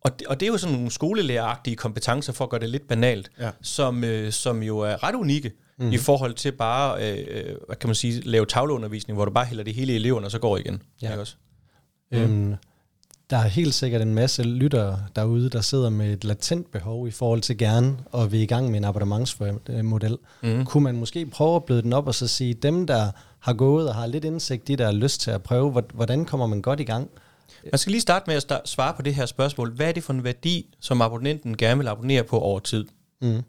og, 0.02 0.20
det, 0.20 0.28
og 0.28 0.40
det 0.40 0.46
er 0.46 0.52
jo 0.52 0.58
sådan 0.58 0.76
nogle 0.76 0.92
skolelæreragtige 0.92 1.76
kompetencer, 1.76 2.34
for 2.34 2.44
at 2.44 2.50
gøre 2.50 2.60
det 2.62 2.70
lidt 2.70 2.88
banalt, 2.88 3.32
Ja. 3.40 3.50
som, 3.62 4.04
øh, 4.04 4.32
som 4.32 4.64
jo 4.64 4.80
er 4.80 5.04
ret 5.04 5.16
unikke 5.16 5.52
mm. 5.80 5.92
i 5.92 5.98
forhold 5.98 6.34
til 6.34 6.52
bare, 6.52 7.12
øh, 7.12 7.56
hvad 7.68 7.76
kan 7.76 7.88
man 7.88 7.96
sige, 7.96 8.22
lave 8.22 8.46
tavleundervisning, 8.46 9.16
hvor 9.18 9.26
du 9.26 9.32
bare 9.32 9.46
hælder 9.46 9.64
det 9.64 9.74
hele 9.74 9.94
i 9.94 9.96
eleverne, 9.96 10.28
og 10.28 10.32
så 10.32 10.40
går 10.40 10.58
igen. 10.58 10.82
Ja. 11.02 11.10
Ikke 11.12 11.22
også? 11.22 11.36
Øhm, 12.12 12.56
der 13.30 13.38
er 13.38 13.48
helt 13.48 13.74
sikkert 13.74 14.02
en 14.02 14.16
masse 14.16 14.44
lyttere 14.44 15.00
derude, 15.16 15.50
der 15.50 15.62
sidder 15.62 15.90
med 15.90 16.14
et 16.14 16.24
latent 16.24 16.72
behov 16.72 17.08
i 17.08 17.12
forhold 17.12 17.42
til 17.42 17.58
gerne 17.58 17.98
at 18.14 18.32
være 18.32 18.42
i 18.42 18.46
gang 18.46 18.70
med 18.72 18.78
en 18.78 18.84
abonnementsmodel. 18.84 20.18
Mm. 20.44 20.66
Kunne 20.66 20.84
man 20.84 20.96
måske 20.96 21.26
prøve 21.26 21.56
at 21.56 21.64
bløde 21.66 21.82
den 21.82 21.94
op 21.94 22.08
og 22.08 22.16
så 22.16 22.28
sige, 22.28 22.54
dem 22.54 22.88
der 22.88 23.12
har 23.40 23.54
gået 23.54 23.90
og 23.90 23.96
har 23.96 24.06
lidt 24.08 24.26
indsigt 24.26 24.70
i, 24.70 24.76
der 24.76 24.86
har 24.86 24.92
lyst 24.92 25.22
til 25.22 25.32
at 25.32 25.44
prøve, 25.44 25.72
hvor- 25.72 25.94
hvordan 25.94 26.26
kommer 26.26 26.48
man 26.48 26.62
godt 26.62 26.80
i 26.80 26.84
gang? 26.84 27.10
Man 27.64 27.78
skal 27.78 27.92
lige 27.92 28.02
starte 28.02 28.24
med 28.28 28.36
at 28.36 28.52
sta- 28.52 28.66
svare 28.66 28.94
på 28.94 29.02
det 29.02 29.16
her 29.16 29.26
spørgsmål. 29.26 29.72
Hvad 29.72 29.88
er 29.88 29.92
det 29.92 30.04
for 30.04 30.14
en 30.14 30.24
værdi, 30.24 30.76
som 30.80 31.02
abonnenten 31.02 31.58
gerne 31.58 31.78
vil 31.78 31.88
abonnere 31.88 32.24
på 32.24 32.40
over 32.40 32.60
tid? 32.60 32.86
Mm. 33.22 33.42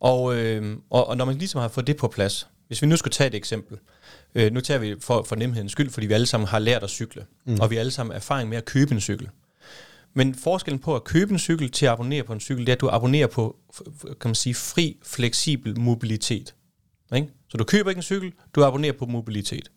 Og, 0.00 0.36
øh, 0.36 0.76
og, 0.90 1.06
og 1.06 1.16
når 1.16 1.24
man 1.24 1.36
ligesom 1.36 1.60
har 1.60 1.68
fået 1.68 1.86
det 1.86 1.96
på 1.96 2.08
plads, 2.08 2.48
hvis 2.66 2.82
vi 2.82 2.86
nu 2.86 2.96
skulle 2.96 3.12
tage 3.12 3.28
et 3.28 3.34
eksempel, 3.34 3.78
øh, 4.34 4.52
nu 4.52 4.60
tager 4.60 4.78
vi 4.78 4.96
for, 5.00 5.22
for 5.22 5.36
nemhedens 5.36 5.72
skyld, 5.72 5.90
fordi 5.90 6.06
vi 6.06 6.14
alle 6.14 6.26
sammen 6.26 6.48
har 6.48 6.58
lært 6.58 6.82
at 6.82 6.90
cykle, 6.90 7.26
mm. 7.46 7.60
og 7.60 7.70
vi 7.70 7.74
har 7.74 7.80
alle 7.80 7.90
sammen 7.90 8.16
erfaring 8.16 8.48
med 8.48 8.56
at 8.56 8.64
købe 8.64 8.94
en 8.94 9.00
cykel. 9.00 9.28
Men 10.14 10.34
forskellen 10.34 10.78
på 10.78 10.96
at 10.96 11.04
købe 11.04 11.32
en 11.32 11.38
cykel 11.38 11.70
til 11.70 11.86
at 11.86 11.92
abonnere 11.92 12.22
på 12.22 12.32
en 12.32 12.40
cykel, 12.40 12.66
det 12.66 12.72
er, 12.72 12.76
at 12.76 12.80
du 12.80 12.88
abonnerer 12.88 13.26
på 13.26 13.56
kan 14.04 14.28
man 14.28 14.34
sige, 14.34 14.54
fri, 14.54 14.96
fleksibel 15.02 15.80
mobilitet. 15.80 16.54
Ikke? 17.14 17.28
Så 17.48 17.56
du 17.56 17.64
køber 17.64 17.90
ikke 17.90 17.98
en 17.98 18.02
cykel, 18.02 18.32
du 18.54 18.64
abonnerer 18.64 18.92
på 18.92 19.06
mobilitet. 19.06 19.70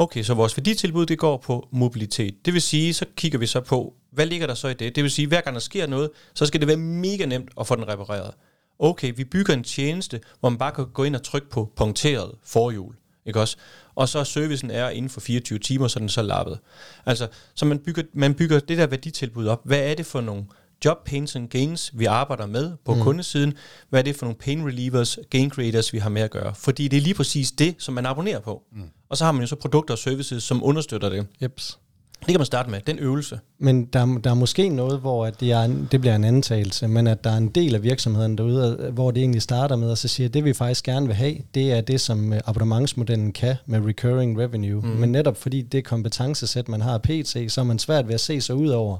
Okay, 0.00 0.22
så 0.22 0.34
vores 0.34 0.56
værditilbud, 0.56 1.06
det 1.06 1.18
går 1.18 1.36
på 1.36 1.68
mobilitet. 1.72 2.34
Det 2.44 2.54
vil 2.54 2.62
sige, 2.62 2.94
så 2.94 3.06
kigger 3.16 3.38
vi 3.38 3.46
så 3.46 3.60
på, 3.60 3.94
hvad 4.10 4.26
ligger 4.26 4.46
der 4.46 4.54
så 4.54 4.68
i 4.68 4.74
det? 4.74 4.96
Det 4.96 5.02
vil 5.02 5.10
sige, 5.10 5.28
hver 5.28 5.40
gang 5.40 5.54
der 5.54 5.60
sker 5.60 5.86
noget, 5.86 6.10
så 6.34 6.46
skal 6.46 6.60
det 6.60 6.68
være 6.68 6.76
mega 6.76 7.26
nemt 7.26 7.50
at 7.60 7.66
få 7.66 7.76
den 7.76 7.88
repareret. 7.88 8.34
Okay, 8.78 9.12
vi 9.16 9.24
bygger 9.24 9.54
en 9.54 9.64
tjeneste, 9.64 10.20
hvor 10.40 10.48
man 10.48 10.58
bare 10.58 10.72
kan 10.72 10.86
gå 10.94 11.04
ind 11.04 11.16
og 11.16 11.22
trykke 11.22 11.50
på 11.50 11.72
punkteret 11.76 12.34
forhjul. 12.44 12.94
Ikke 13.26 13.40
også? 13.40 13.56
Og 13.94 14.08
så 14.08 14.24
servicen 14.24 14.70
er 14.70 14.88
inden 14.88 15.10
for 15.10 15.20
24 15.20 15.58
timer, 15.58 15.88
så 15.88 15.98
er 15.98 16.00
den 16.00 16.08
så 16.08 16.22
lappet. 16.22 16.58
Altså, 17.06 17.28
så 17.54 17.64
man 17.64 17.78
bygger, 17.78 18.02
man 18.12 18.34
bygger 18.34 18.60
det 18.60 18.78
der 18.78 18.86
værditilbud 18.86 19.46
op. 19.46 19.60
Hvad 19.64 19.90
er 19.90 19.94
det 19.94 20.06
for 20.06 20.20
nogle 20.20 20.44
job 20.84 20.96
pains 21.04 21.36
and 21.36 21.48
gains, 21.48 21.90
vi 21.94 22.04
arbejder 22.04 22.46
med 22.46 22.72
på 22.84 22.94
mm. 22.94 23.00
kundesiden? 23.00 23.54
Hvad 23.90 24.00
er 24.00 24.04
det 24.04 24.16
for 24.16 24.26
nogle 24.26 24.36
pain 24.38 24.66
relievers, 24.66 25.18
gain 25.30 25.50
creators, 25.50 25.92
vi 25.92 25.98
har 25.98 26.10
med 26.10 26.22
at 26.22 26.30
gøre? 26.30 26.54
Fordi 26.54 26.88
det 26.88 26.96
er 26.96 27.00
lige 27.00 27.14
præcis 27.14 27.52
det, 27.52 27.74
som 27.78 27.94
man 27.94 28.06
abonnerer 28.06 28.40
på. 28.40 28.62
Mm. 28.72 28.82
Og 29.08 29.16
så 29.16 29.24
har 29.24 29.32
man 29.32 29.40
jo 29.40 29.46
så 29.46 29.56
produkter 29.56 29.94
og 29.94 29.98
services, 29.98 30.42
som 30.42 30.64
understøtter 30.64 31.08
det. 31.08 31.26
Jeps. 31.42 31.78
Det 32.20 32.26
kan 32.26 32.38
man 32.38 32.46
starte 32.46 32.70
med, 32.70 32.80
den 32.86 32.98
øvelse. 32.98 33.40
Men 33.58 33.84
der, 33.84 34.00
er- 34.00 34.18
der 34.24 34.30
er 34.30 34.34
måske 34.34 34.68
noget, 34.68 35.00
hvor 35.00 35.26
at 35.26 35.40
det, 35.40 35.52
er 35.52 35.62
en, 35.62 35.88
det 35.92 36.00
bliver 36.00 36.16
en 36.16 36.24
antagelse, 36.24 36.88
men 36.88 37.06
at 37.06 37.24
der 37.24 37.30
er 37.30 37.36
en 37.36 37.48
del 37.48 37.74
af 37.74 37.82
virksomheden 37.82 38.38
derude, 38.38 38.76
øh, 38.80 38.94
hvor 38.94 39.10
det 39.10 39.20
egentlig 39.20 39.42
starter 39.42 39.76
med, 39.76 39.90
at 39.92 39.98
så 39.98 40.08
siger, 40.08 40.28
at 40.28 40.34
det 40.34 40.44
vi 40.44 40.52
faktisk 40.52 40.84
gerne 40.84 41.06
vil 41.06 41.14
have, 41.16 41.36
det 41.54 41.72
er 41.72 41.80
det, 41.80 42.00
som 42.00 42.32
øh, 42.32 42.40
abonnementsmodellen 42.46 43.32
kan 43.32 43.56
med 43.66 43.80
recurring 43.86 44.38
revenue. 44.38 44.80
Mm. 44.80 44.88
Men 44.88 45.12
netop 45.12 45.36
fordi 45.36 45.62
det 45.62 45.84
kompetencesæt, 45.84 46.68
man 46.68 46.80
har 46.80 46.98
PT, 46.98 47.52
så 47.52 47.60
er 47.60 47.64
man 47.64 47.78
svært 47.78 48.06
ved 48.08 48.14
at 48.14 48.20
se 48.20 48.40
sig 48.40 48.54
ud 48.54 48.68
over, 48.68 48.98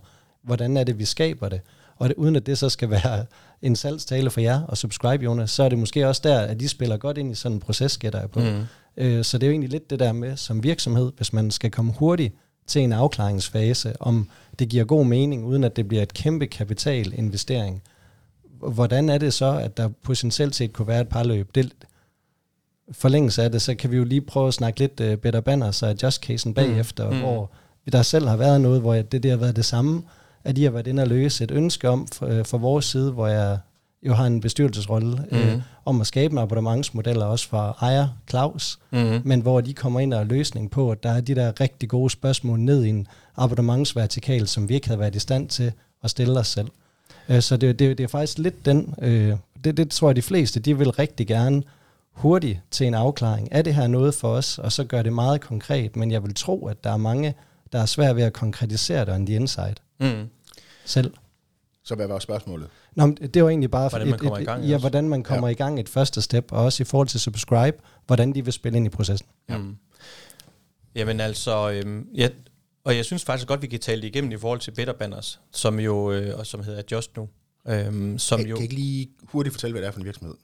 hvordan 0.48 0.76
er 0.76 0.84
det, 0.84 0.98
vi 0.98 1.04
skaber 1.04 1.48
det. 1.48 1.60
Og 1.96 2.08
det, 2.08 2.16
uden 2.16 2.36
at 2.36 2.46
det 2.46 2.58
så 2.58 2.68
skal 2.68 2.90
være 2.90 3.24
en 3.62 3.76
salgstale 3.76 4.30
for 4.30 4.40
jer 4.40 4.62
og 4.62 4.76
subscribe, 4.76 5.24
Jonas, 5.24 5.50
så 5.50 5.62
er 5.62 5.68
det 5.68 5.78
måske 5.78 6.08
også 6.08 6.20
der, 6.24 6.40
at 6.40 6.60
de 6.60 6.68
spiller 6.68 6.96
godt 6.96 7.18
ind 7.18 7.32
i 7.32 7.34
sådan 7.34 7.56
en 7.56 7.60
proces, 7.60 7.98
gætter 7.98 8.20
jeg 8.20 8.30
på. 8.30 8.40
Mm. 8.40 8.64
Øh, 8.96 9.24
så 9.24 9.38
det 9.38 9.46
er 9.46 9.48
jo 9.48 9.52
egentlig 9.52 9.70
lidt 9.70 9.90
det 9.90 9.98
der 9.98 10.12
med 10.12 10.36
som 10.36 10.62
virksomhed, 10.62 11.12
hvis 11.16 11.32
man 11.32 11.50
skal 11.50 11.70
komme 11.70 11.92
hurtigt 11.92 12.34
til 12.66 12.82
en 12.82 12.92
afklaringsfase, 12.92 13.94
om 14.00 14.28
det 14.58 14.68
giver 14.68 14.84
god 14.84 15.06
mening, 15.06 15.44
uden 15.44 15.64
at 15.64 15.76
det 15.76 15.88
bliver 15.88 16.02
et 16.02 16.14
kæmpe 16.14 16.46
kapitalinvestering. 16.46 17.82
Hvordan 18.58 19.08
er 19.08 19.18
det 19.18 19.34
så, 19.34 19.58
at 19.58 19.76
der 19.76 19.88
potentielt 20.02 20.54
set 20.54 20.72
kunne 20.72 20.88
være 20.88 21.00
et 21.00 21.08
par 21.08 21.24
løb? 21.24 21.54
Det, 21.54 21.72
forlængelse 22.92 23.42
af 23.42 23.52
det, 23.52 23.62
så 23.62 23.74
kan 23.74 23.90
vi 23.90 23.96
jo 23.96 24.04
lige 24.04 24.20
prøve 24.20 24.48
at 24.48 24.54
snakke 24.54 24.80
lidt 24.80 25.00
uh, 25.00 25.14
better 25.14 25.40
banner, 25.40 25.70
så 25.70 25.96
just 26.02 26.22
casen 26.22 26.54
bagefter, 26.54 27.10
mm. 27.10 27.20
hvor 27.20 27.50
der 27.92 28.02
selv 28.02 28.28
har 28.28 28.36
været 28.36 28.60
noget, 28.60 28.80
hvor 28.80 28.94
det, 28.94 29.22
det 29.22 29.30
har 29.30 29.38
været 29.38 29.56
det 29.56 29.64
samme, 29.64 30.02
at 30.44 30.56
de 30.56 30.64
har 30.64 30.70
været 30.70 30.86
inde 30.86 31.02
og 31.02 31.08
løse 31.08 31.44
et 31.44 31.50
ønske 31.50 31.88
om 31.88 32.06
uh, 32.22 32.44
for 32.44 32.58
vores 32.58 32.84
side, 32.84 33.12
hvor 33.12 33.26
jeg 33.26 33.58
jo 34.02 34.14
har 34.14 34.26
en 34.26 34.40
bestyrelsesrolle 34.40 35.26
mm. 35.30 35.38
øh, 35.38 35.60
om 35.84 36.00
at 36.00 36.06
skabe 36.06 36.32
en 36.32 36.38
abonnementsmodeller 36.38 37.26
også 37.26 37.48
for 37.48 37.76
ejer 37.82 38.08
Claus, 38.30 38.78
mm. 38.90 39.20
men 39.24 39.40
hvor 39.40 39.60
de 39.60 39.74
kommer 39.74 40.00
ind 40.00 40.14
og 40.14 40.20
er 40.20 40.24
løsning 40.24 40.70
på, 40.70 40.90
at 40.90 41.02
der 41.02 41.10
er 41.10 41.20
de 41.20 41.34
der 41.34 41.60
rigtig 41.60 41.88
gode 41.88 42.10
spørgsmål 42.10 42.60
ned 42.60 42.84
i 42.84 42.88
en 42.88 43.06
abonnementsvertikal, 43.36 44.48
som 44.48 44.68
vi 44.68 44.74
ikke 44.74 44.86
havde 44.86 45.00
været 45.00 45.14
i 45.14 45.18
stand 45.18 45.48
til 45.48 45.72
at 46.04 46.10
stille 46.10 46.38
os 46.38 46.48
selv. 46.48 46.68
Øh, 47.28 47.42
så 47.42 47.56
det, 47.56 47.78
det, 47.78 47.98
det 47.98 48.04
er 48.04 48.08
faktisk 48.08 48.38
lidt 48.38 48.66
den, 48.66 48.94
øh, 49.02 49.36
det, 49.64 49.76
det 49.76 49.90
tror 49.90 50.08
jeg 50.08 50.16
de 50.16 50.22
fleste, 50.22 50.60
de 50.60 50.78
vil 50.78 50.90
rigtig 50.90 51.26
gerne 51.26 51.62
hurtigt 52.12 52.60
til 52.70 52.86
en 52.86 52.94
afklaring. 52.94 53.48
Er 53.50 53.62
det 53.62 53.74
her 53.74 53.86
noget 53.86 54.14
for 54.14 54.28
os? 54.28 54.58
Og 54.58 54.72
så 54.72 54.84
gør 54.84 55.02
det 55.02 55.12
meget 55.12 55.40
konkret, 55.40 55.96
men 55.96 56.10
jeg 56.10 56.22
vil 56.22 56.34
tro, 56.34 56.66
at 56.66 56.84
der 56.84 56.90
er 56.90 56.96
mange, 56.96 57.34
der 57.72 57.78
er 57.78 57.86
svært 57.86 58.16
ved 58.16 58.22
at 58.22 58.32
konkretisere 58.32 59.04
det 59.04 59.14
on 59.14 59.26
the 59.26 59.34
inside 59.34 59.74
mm. 60.00 60.28
selv. 60.84 61.14
Så 61.84 61.94
hvad 61.94 62.06
var 62.06 62.18
spørgsmålet? 62.18 62.68
Nå, 62.94 63.06
det 63.06 63.42
var 63.42 63.48
egentlig 63.48 63.70
bare, 63.70 63.88
hvordan 63.88 64.08
man 64.08 64.18
kommer 64.18 64.36
et, 64.36 64.42
i 64.42 64.44
gang. 64.44 64.64
Ja, 64.64 64.78
hvordan 64.78 65.08
man 65.08 65.22
kommer 65.22 65.48
ja. 65.48 65.52
i 65.52 65.54
gang 65.54 65.80
et 65.80 65.88
første 65.88 66.22
step, 66.22 66.52
og 66.52 66.64
også 66.64 66.82
i 66.82 66.84
forhold 66.84 67.08
til 67.08 67.20
subscribe, 67.20 67.76
hvordan 68.06 68.34
de 68.34 68.44
vil 68.44 68.52
spille 68.52 68.76
ind 68.76 68.86
i 68.86 68.88
processen. 68.88 69.28
Ja. 69.48 69.58
Mm. 69.58 69.76
Jamen 70.94 71.20
altså, 71.20 71.70
øhm, 71.70 72.08
ja, 72.14 72.28
og 72.84 72.96
jeg 72.96 73.04
synes 73.04 73.24
faktisk 73.24 73.48
godt, 73.48 73.62
vi 73.62 73.66
kan 73.66 73.80
tale 73.80 74.02
det 74.02 74.08
igennem 74.08 74.32
i 74.32 74.36
forhold 74.36 74.60
til 74.60 74.70
Better 74.70 74.92
Banners, 74.92 75.40
som 75.52 75.80
jo, 75.80 76.12
øh, 76.12 76.38
og 76.38 76.46
som 76.46 76.62
hedder 76.62 76.82
Just 76.92 77.16
Nu. 77.16 77.28
Øhm, 77.68 78.18
som 78.18 78.38
kan, 78.38 78.48
jo, 78.48 78.56
kan 78.56 78.62
ikke 78.62 78.74
lige 78.74 79.08
hurtigt 79.22 79.52
fortælle, 79.52 79.72
hvad 79.72 79.82
det 79.82 79.88
er 79.88 79.92
for 79.92 80.00
en 80.00 80.04
virksomhed? 80.04 80.34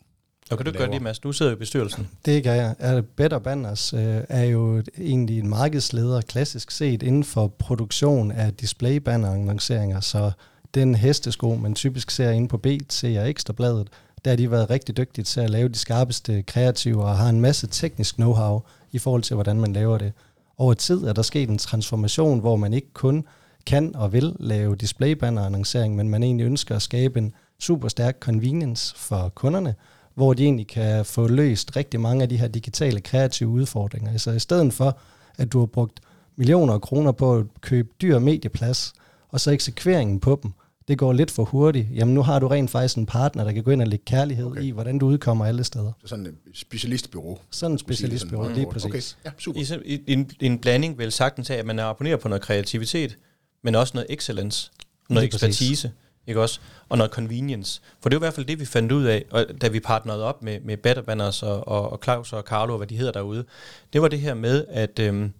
Og 0.50 0.56
kan 0.56 0.66
du 0.66 0.72
gøre 0.72 0.90
det, 0.90 1.02
Mads? 1.02 1.18
Du 1.18 1.32
sidder 1.32 1.52
i 1.52 1.54
bestyrelsen. 1.54 2.08
Det 2.26 2.42
kan 2.42 2.56
jeg. 2.56 3.04
Better 3.16 3.38
Banners 3.38 3.92
øh, 3.92 4.20
er 4.28 4.44
jo 4.44 4.82
egentlig 4.98 5.38
en 5.38 5.48
markedsleder, 5.48 6.20
klassisk 6.20 6.70
set, 6.70 7.02
inden 7.02 7.24
for 7.24 7.46
produktion 7.46 8.30
af 8.32 8.54
display-banner-annonceringer, 8.54 10.00
så 10.00 10.30
den 10.74 10.94
hestesko, 10.94 11.54
man 11.54 11.74
typisk 11.74 12.10
ser 12.10 12.30
inde 12.30 12.48
på 12.48 12.58
BT 12.58 13.04
og 13.04 13.30
Ekstrabladet, 13.30 13.88
der 14.24 14.30
har 14.30 14.36
de 14.36 14.50
været 14.50 14.70
rigtig 14.70 14.96
dygtige 14.96 15.24
til 15.24 15.40
at 15.40 15.50
lave 15.50 15.68
de 15.68 15.78
skarpeste 15.78 16.42
kreative 16.42 17.04
og 17.04 17.16
har 17.18 17.28
en 17.28 17.40
masse 17.40 17.66
teknisk 17.66 18.18
know-how 18.18 18.60
i 18.92 18.98
forhold 18.98 19.22
til, 19.22 19.34
hvordan 19.34 19.60
man 19.60 19.72
laver 19.72 19.98
det. 19.98 20.12
Over 20.58 20.74
tid 20.74 21.04
er 21.04 21.12
der 21.12 21.22
sket 21.22 21.48
en 21.48 21.58
transformation, 21.58 22.40
hvor 22.40 22.56
man 22.56 22.72
ikke 22.72 22.92
kun 22.92 23.24
kan 23.66 23.96
og 23.96 24.12
vil 24.12 24.36
lave 24.40 24.76
displaybanner-annoncering, 24.76 25.96
men 25.96 26.08
man 26.08 26.22
egentlig 26.22 26.44
ønsker 26.44 26.76
at 26.76 26.82
skabe 26.82 27.18
en 27.18 27.34
super 27.60 27.88
stærk 27.88 28.16
convenience 28.20 28.96
for 28.96 29.28
kunderne, 29.28 29.74
hvor 30.14 30.34
de 30.34 30.44
egentlig 30.44 30.66
kan 30.66 31.04
få 31.04 31.28
løst 31.28 31.76
rigtig 31.76 32.00
mange 32.00 32.22
af 32.22 32.28
de 32.28 32.36
her 32.36 32.48
digitale 32.48 33.00
kreative 33.00 33.48
udfordringer. 33.48 34.10
Altså 34.10 34.30
i 34.30 34.38
stedet 34.38 34.72
for, 34.72 34.98
at 35.36 35.52
du 35.52 35.58
har 35.58 35.66
brugt 35.66 36.00
millioner 36.36 36.74
af 36.74 36.80
kroner 36.80 37.12
på 37.12 37.36
at 37.36 37.44
købe 37.60 37.88
dyr 38.02 38.18
medieplads, 38.18 38.92
og 39.28 39.40
så 39.40 39.50
eksekveringen 39.50 40.20
på 40.20 40.40
dem, 40.42 40.52
det 40.88 40.98
går 40.98 41.12
lidt 41.12 41.30
for 41.30 41.44
hurtigt. 41.44 41.88
Jamen 41.94 42.14
nu 42.14 42.22
har 42.22 42.38
du 42.38 42.48
rent 42.48 42.70
faktisk 42.70 42.96
en 42.96 43.06
partner, 43.06 43.44
der 43.44 43.52
kan 43.52 43.62
gå 43.62 43.70
ind 43.70 43.82
og 43.82 43.88
lægge 43.88 44.04
kærlighed 44.04 44.46
okay. 44.46 44.62
i, 44.62 44.70
hvordan 44.70 44.98
du 44.98 45.06
udkommer 45.06 45.44
alle 45.46 45.64
steder. 45.64 45.92
Så 46.00 46.08
sådan 46.08 46.26
et 46.26 46.34
specialistbyrå. 46.54 47.38
Sådan 47.50 47.74
et 47.74 47.80
specialistbyrå, 47.80 48.48
lige 48.48 48.66
præcis. 48.70 49.16
Okay. 49.20 49.30
Ja, 49.30 49.30
super. 49.38 49.60
I, 49.84 50.00
en, 50.06 50.30
en 50.40 50.58
blanding 50.58 50.98
vil 50.98 51.12
sagtens 51.12 51.48
have, 51.48 51.60
at 51.60 51.66
man 51.66 51.78
er 51.78 51.84
abonneret 51.84 52.20
på 52.20 52.28
noget 52.28 52.42
kreativitet, 52.42 53.18
men 53.62 53.74
også 53.74 53.92
noget 53.94 54.06
excellence, 54.10 54.70
noget 55.08 55.22
lige 55.22 55.26
ekspertise. 55.26 55.88
Præcis 55.88 56.03
ikke 56.26 56.40
også? 56.40 56.60
Og 56.88 56.98
noget 56.98 57.12
convenience. 57.12 57.80
For 58.02 58.08
det 58.08 58.16
er 58.16 58.18
i 58.18 58.24
hvert 58.24 58.34
fald 58.34 58.46
det, 58.46 58.60
vi 58.60 58.64
fandt 58.64 58.92
ud 58.92 59.04
af, 59.04 59.24
og 59.30 59.46
da 59.60 59.68
vi 59.68 59.80
partnerede 59.80 60.24
op 60.24 60.42
med, 60.42 60.60
med 60.60 60.76
Better 60.76 61.02
Banners 61.02 61.42
og, 61.42 61.68
og, 61.68 61.92
og 61.92 62.00
Claus 62.04 62.32
og 62.32 62.42
Carlo, 62.42 62.72
og 62.72 62.76
hvad 62.76 62.86
de 62.86 62.96
hedder 62.96 63.12
derude. 63.12 63.44
Det 63.92 64.02
var 64.02 64.08
det 64.08 64.20
her 64.20 64.34
med, 64.34 64.64
at 64.68 64.98
øhm, 64.98 65.32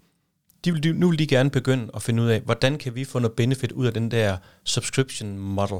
de 0.64 0.72
vil, 0.72 0.96
nu 0.96 1.08
vil 1.08 1.18
de 1.18 1.26
gerne 1.26 1.50
begynde 1.50 1.90
at 1.94 2.02
finde 2.02 2.22
ud 2.22 2.28
af, 2.28 2.40
hvordan 2.40 2.78
kan 2.78 2.94
vi 2.94 3.04
få 3.04 3.18
noget 3.18 3.36
benefit 3.36 3.72
ud 3.72 3.86
af 3.86 3.94
den 3.94 4.10
der 4.10 4.36
subscription 4.64 5.38
model. 5.38 5.78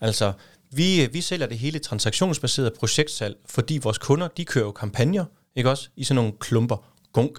Altså, 0.00 0.32
vi, 0.70 1.08
vi 1.12 1.20
sælger 1.20 1.46
det 1.46 1.58
hele 1.58 1.78
transaktionsbaseret 1.78 2.72
projektsalg, 2.72 3.36
fordi 3.46 3.78
vores 3.82 3.98
kunder, 3.98 4.28
de 4.28 4.44
kører 4.44 4.64
jo 4.64 4.72
kampagner, 4.72 5.24
ikke 5.56 5.70
også? 5.70 5.88
I 5.96 6.04
sådan 6.04 6.14
nogle 6.16 6.32
klumper, 6.40 6.76
gunk. 7.12 7.38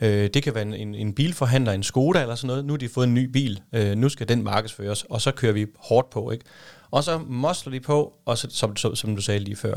Øh, 0.00 0.30
det 0.34 0.42
kan 0.42 0.54
være 0.54 0.62
en, 0.62 0.94
en, 0.94 1.12
bilforhandler, 1.12 1.72
en 1.72 1.82
Skoda 1.82 2.22
eller 2.22 2.34
sådan 2.34 2.46
noget. 2.46 2.64
Nu 2.64 2.72
har 2.72 2.78
de 2.78 2.88
fået 2.88 3.06
en 3.06 3.14
ny 3.14 3.24
bil. 3.24 3.60
Øh, 3.72 3.96
nu 3.96 4.08
skal 4.08 4.28
den 4.28 4.44
markedsføres, 4.44 5.02
og 5.02 5.20
så 5.20 5.30
kører 5.30 5.52
vi 5.52 5.66
hårdt 5.78 6.10
på. 6.10 6.30
ikke. 6.30 6.44
Og 6.90 7.04
så 7.04 7.18
mosler 7.18 7.72
de 7.72 7.80
på, 7.80 8.12
og 8.24 8.38
så, 8.38 8.46
som, 8.50 8.76
som, 8.76 8.96
som 8.96 9.16
du 9.16 9.22
sagde 9.22 9.40
lige 9.40 9.56
før. 9.56 9.76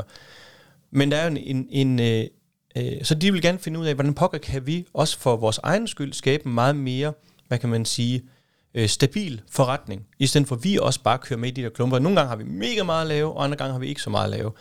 Men 0.90 1.10
der 1.10 1.16
er 1.16 1.30
jo 1.30 1.36
en, 1.36 1.36
en, 1.36 1.66
en 1.70 2.00
øh, 2.00 2.24
øh, 2.76 3.04
så 3.04 3.14
de 3.14 3.32
vil 3.32 3.42
gerne 3.42 3.58
finde 3.58 3.80
ud 3.80 3.86
af, 3.86 3.94
hvordan 3.94 4.14
pokker 4.14 4.38
kan 4.38 4.66
vi 4.66 4.86
også 4.94 5.18
for 5.18 5.36
vores 5.36 5.58
egen 5.62 5.86
skyld 5.86 6.12
skabe 6.12 6.46
en 6.46 6.54
meget 6.54 6.76
mere, 6.76 7.12
hvad 7.48 7.58
kan 7.58 7.68
man 7.68 7.84
sige, 7.84 8.22
øh, 8.74 8.88
stabil 8.88 9.40
forretning, 9.50 10.06
i 10.18 10.26
stedet 10.26 10.48
for 10.48 10.56
at 10.56 10.64
vi 10.64 10.78
også 10.78 11.02
bare 11.02 11.18
kører 11.18 11.40
med 11.40 11.48
i 11.48 11.52
de 11.52 11.62
der 11.62 11.68
klumper. 11.68 11.98
Nogle 11.98 12.16
gange 12.16 12.28
har 12.28 12.36
vi 12.36 12.44
mega 12.44 12.82
meget 12.82 13.02
at 13.02 13.08
lave, 13.08 13.32
og 13.32 13.44
andre 13.44 13.56
gange 13.56 13.72
har 13.72 13.78
vi 13.78 13.86
ikke 13.86 14.02
så 14.02 14.10
meget 14.10 14.24
at 14.24 14.30
lave. 14.30 14.52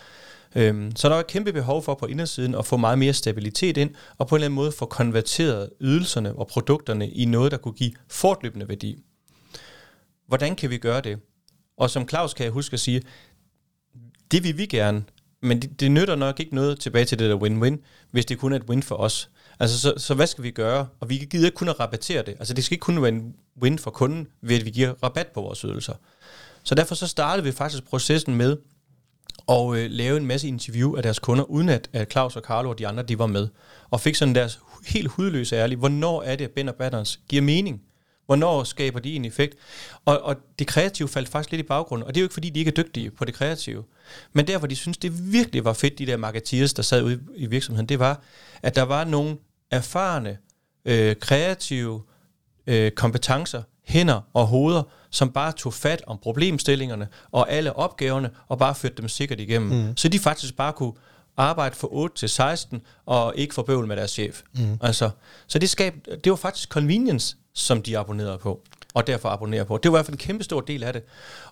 Øhm, 0.56 0.96
så 0.96 1.10
der 1.10 1.16
er 1.16 1.20
et 1.20 1.28
kæmpe 1.28 1.54
behov 1.54 1.84
for 1.84 1.94
på 1.94 2.06
indersiden 2.06 2.56
at 2.56 2.66
få 2.66 2.78
meget 2.78 3.00
mere 3.00 3.14
stabilitet 3.14 3.78
ind, 3.78 3.96
og 4.18 4.28
på 4.28 4.36
en 4.36 4.38
eller 4.38 4.46
anden 4.46 4.56
måde 4.56 4.72
få 4.72 4.86
konverteret 4.86 5.70
ydelserne 5.82 6.36
og 6.36 6.48
produkterne 6.48 7.10
i 7.10 7.26
noget, 7.26 7.52
der 7.52 7.58
kunne 7.58 7.74
give 7.74 7.92
fortløbende 8.08 8.70
værdi. 8.70 9.04
Hvordan 10.28 10.56
kan 10.56 10.70
vi 10.70 10.78
gøre 10.78 11.02
det? 11.02 11.20
Og 11.78 11.90
som 11.90 12.10
Claus 12.10 12.34
kan 12.34 12.44
jeg 12.44 12.52
huske 12.52 12.74
at 12.74 12.80
sige, 12.80 13.02
det 14.32 14.44
vil 14.44 14.58
vi 14.58 14.66
gerne, 14.66 15.04
men 15.42 15.62
det, 15.62 15.80
det 15.80 15.92
nytter 15.92 16.16
nok 16.16 16.40
ikke 16.40 16.56
noget 16.56 16.80
tilbage 16.80 17.06
til 17.06 17.20
det 17.20 17.30
der 17.30 17.38
win-win, 17.38 17.78
hvis 18.12 18.26
det 18.26 18.38
kun 18.38 18.54
er 18.54 18.56
et 18.56 18.70
win 18.70 18.84
for 18.84 18.96
os. 18.96 19.30
Altså, 19.60 19.80
så, 19.80 19.94
så 19.98 20.14
hvad 20.14 20.28
skal 20.28 20.44
vi 20.44 20.52
gøre? 20.52 20.88
Og 21.00 21.10
vi 21.10 21.18
gider 21.18 21.46
ikke 21.46 21.56
kun 21.56 21.70
at 21.70 21.80
rabattere 21.80 22.22
det. 22.22 22.36
Altså, 22.40 22.54
det 22.54 22.64
skal 22.64 22.76
ikke 22.76 22.84
kun 22.84 23.02
være 23.02 23.12
en 23.12 23.36
win 23.62 23.80
for 23.80 23.92
kunden, 23.92 24.28
ved 24.42 24.60
at 24.60 24.66
vi 24.66 24.70
giver 24.70 24.94
rabat 25.04 25.28
på 25.28 25.42
vores 25.42 25.62
ydelser. 25.62 25.94
Så 26.64 26.76
derfor 26.76 26.96
så 26.96 27.08
startede 27.08 27.46
vi 27.46 27.52
faktisk 27.52 27.84
processen 27.84 28.36
med 28.36 28.58
og 29.50 29.78
øh, 29.78 29.92
lave 29.92 30.18
en 30.18 30.26
masse 30.26 30.48
interview 30.48 30.96
af 30.96 31.04
deres 31.04 31.20
kunder, 31.20 31.44
uden 31.44 31.70
at, 31.70 31.90
at 31.94 32.12
Claus 32.12 32.36
og 32.36 32.42
Carlo 32.42 32.70
og 32.70 32.80
de 32.80 32.88
andre, 32.88 33.04
de 33.04 33.20
var 33.20 33.28
med. 33.28 33.48
Og 33.90 34.02
fik 34.02 34.16
sådan 34.16 34.36
deres 34.36 34.60
helt 34.88 35.08
hudløse 35.08 35.56
ærlige, 35.56 35.78
hvornår 35.78 36.22
er 36.22 36.36
det, 36.36 36.46
at 36.46 36.52
Ben 36.52 36.70
og 36.70 36.76
Batterns 36.76 37.20
giver 37.30 37.42
mening? 37.42 37.82
Hvornår 38.26 38.64
skaber 38.64 39.00
de 39.00 39.16
en 39.16 39.26
effekt? 39.26 39.56
Og, 40.06 40.22
og 40.22 40.36
det 40.60 40.68
kreative 40.68 41.08
faldt 41.08 41.30
faktisk 41.30 41.52
lidt 41.52 41.60
i 41.60 41.68
baggrunden, 41.68 42.08
og 42.08 42.16
det 42.16 42.20
er 42.20 42.22
jo 42.22 42.26
ikke, 42.26 42.34
fordi 42.34 42.50
de 42.50 42.60
ikke 42.60 42.70
er 42.70 42.84
dygtige 42.84 43.12
på 43.12 43.26
det 43.26 43.34
kreative. 43.34 43.84
Men 44.34 44.48
der, 44.48 44.58
hvor 44.58 44.68
de 44.68 44.76
synes, 44.76 44.98
det 44.98 45.34
virkelig 45.34 45.66
var 45.66 45.74
fedt, 45.74 46.00
de 46.00 46.06
der 46.06 46.18
marketeers, 46.18 46.74
der 46.74 46.84
sad 46.84 47.04
ude 47.04 47.20
i 47.36 47.46
virksomheden, 47.46 47.90
det 47.90 48.00
var, 48.00 48.22
at 48.62 48.76
der 48.76 48.84
var 48.84 49.04
nogle 49.04 49.38
erfarne, 49.72 50.38
øh, 50.86 51.16
kreative 51.16 52.02
øh, 52.68 52.92
kompetencer, 52.92 53.64
hænder 53.90 54.22
og 54.34 54.48
hoveder, 54.48 54.84
som 55.10 55.32
bare 55.32 55.52
tog 55.52 55.74
fat 55.74 56.02
om 56.08 56.18
problemstillingerne 56.18 57.08
og 57.32 57.52
alle 57.52 57.76
opgaverne, 57.76 58.30
og 58.48 58.58
bare 58.58 58.76
førte 58.76 58.96
dem 58.96 59.08
sikkert 59.08 59.40
igennem. 59.40 59.70
Mm. 59.70 59.98
Så 59.98 60.08
de 60.08 60.20
faktisk 60.20 60.58
bare 60.58 60.74
kunne 60.74 60.94
arbejde 61.38 61.76
fra 61.76 61.88
8 61.92 62.16
til 62.16 62.30
16, 62.30 62.82
og 63.06 63.34
ikke 63.36 63.54
få 63.54 63.62
bøvl 63.62 63.88
med 63.88 63.98
deres 63.98 64.12
chef. 64.12 64.42
Mm. 64.54 64.78
Altså, 64.82 65.10
så 65.48 65.60
det, 65.60 65.70
skab, 65.70 65.94
det 66.24 66.30
var 66.30 66.36
faktisk 66.36 66.70
convenience, 66.70 67.36
som 67.54 67.82
de 67.82 67.98
abonnerede 67.98 68.38
på, 68.38 68.62
og 68.94 69.08
derfor 69.08 69.30
abonnerer 69.30 69.64
på. 69.64 69.78
Det 69.78 69.92
var 69.92 69.98
i 69.98 69.98
hvert 69.98 70.06
fald 70.06 70.16
en 70.16 70.26
kæmpe 70.26 70.44
stor 70.44 70.62
del 70.62 70.84
af 70.84 70.94
det. 70.94 71.04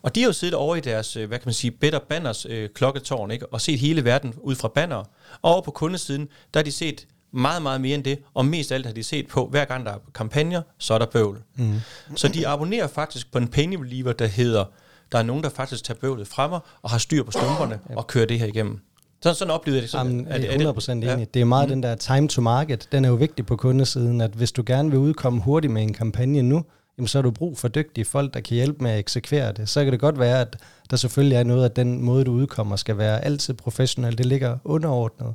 Og 0.01 0.15
de 0.15 0.21
har 0.21 0.27
jo 0.27 0.33
siddet 0.33 0.55
over 0.55 0.75
i 0.75 0.79
deres, 0.79 1.15
øh, 1.15 1.27
hvad 1.27 1.39
kan 1.39 1.47
man 1.47 1.53
sige, 1.53 1.71
Better 1.71 1.99
Banners 1.99 2.45
øh, 2.49 2.69
klokketårn, 2.75 3.31
ikke? 3.31 3.53
og 3.53 3.61
set 3.61 3.79
hele 3.79 4.05
verden 4.05 4.33
ud 4.41 4.55
fra 4.55 4.67
banner. 4.67 5.03
Og 5.41 5.51
over 5.53 5.61
på 5.61 5.71
kundesiden, 5.71 6.27
der 6.53 6.59
har 6.59 6.63
de 6.63 6.71
set 6.71 7.07
meget, 7.31 7.61
meget 7.61 7.81
mere 7.81 7.95
end 7.95 8.03
det, 8.03 8.19
og 8.33 8.45
mest 8.45 8.71
af 8.71 8.75
alt 8.75 8.85
har 8.85 8.93
de 8.93 9.03
set 9.03 9.27
på, 9.27 9.47
hver 9.47 9.65
gang 9.65 9.85
der 9.85 9.91
er 9.91 9.97
kampagner, 10.13 10.61
så 10.77 10.93
er 10.93 10.97
der 10.97 11.05
bøvl. 11.05 11.41
Mm. 11.55 11.73
Så 12.15 12.27
de 12.27 12.47
abonnerer 12.47 12.87
faktisk 12.87 13.31
på 13.31 13.37
en 13.37 13.47
penny 13.47 13.75
reliever, 13.75 14.13
der 14.13 14.27
hedder, 14.27 14.65
der 15.11 15.17
er 15.17 15.23
nogen, 15.23 15.43
der 15.43 15.49
faktisk 15.49 15.83
tager 15.83 15.99
bøvlet 15.99 16.27
fra 16.27 16.47
mig, 16.47 16.59
og 16.81 16.89
har 16.89 16.97
styr 16.97 17.23
på 17.23 17.31
stumperne, 17.31 17.79
og 17.95 18.07
kører 18.07 18.25
det 18.25 18.39
her 18.39 18.45
igennem. 18.45 18.79
Så 19.21 19.33
sådan 19.33 19.53
oplevede 19.53 19.81
det. 19.81 19.89
Sådan, 19.89 20.11
Jamen, 20.11 20.27
er 20.27 20.37
det, 20.37 20.65
er 20.65 20.73
100% 20.73 20.91
enig. 20.91 21.05
Ja. 21.05 21.25
Det 21.33 21.41
er 21.41 21.45
meget 21.45 21.67
mm. 21.67 21.73
den 21.73 21.83
der 21.83 21.95
time 21.95 22.27
to 22.27 22.41
market. 22.41 22.87
Den 22.91 23.05
er 23.05 23.09
jo 23.09 23.15
vigtig 23.15 23.45
på 23.45 23.55
kundesiden, 23.55 24.21
at 24.21 24.31
hvis 24.31 24.51
du 24.51 24.63
gerne 24.65 24.89
vil 24.89 24.99
udkomme 24.99 25.41
hurtigt 25.41 25.73
med 25.73 25.81
en 25.81 25.93
kampagne 25.93 26.41
nu, 26.41 26.63
jamen 26.97 27.07
så 27.07 27.17
har 27.17 27.21
du 27.21 27.31
brug 27.31 27.57
for 27.57 27.67
dygtige 27.67 28.05
folk, 28.05 28.33
der 28.33 28.39
kan 28.39 28.55
hjælpe 28.55 28.83
med 28.83 28.91
at 28.91 28.99
eksekvere 28.99 29.51
det. 29.51 29.69
Så 29.69 29.83
kan 29.83 29.93
det 29.93 29.99
godt 29.99 30.19
være, 30.19 30.41
at 30.41 30.57
der 30.89 30.97
selvfølgelig 30.97 31.35
er 31.35 31.43
noget 31.43 31.63
af 31.63 31.71
den 31.71 32.01
måde, 32.01 32.23
du 32.23 32.31
udkommer, 32.31 32.75
skal 32.75 32.97
være 32.97 33.25
altid 33.25 33.53
professionel. 33.53 34.17
Det 34.17 34.25
ligger 34.25 34.57
underordnet 34.63 35.33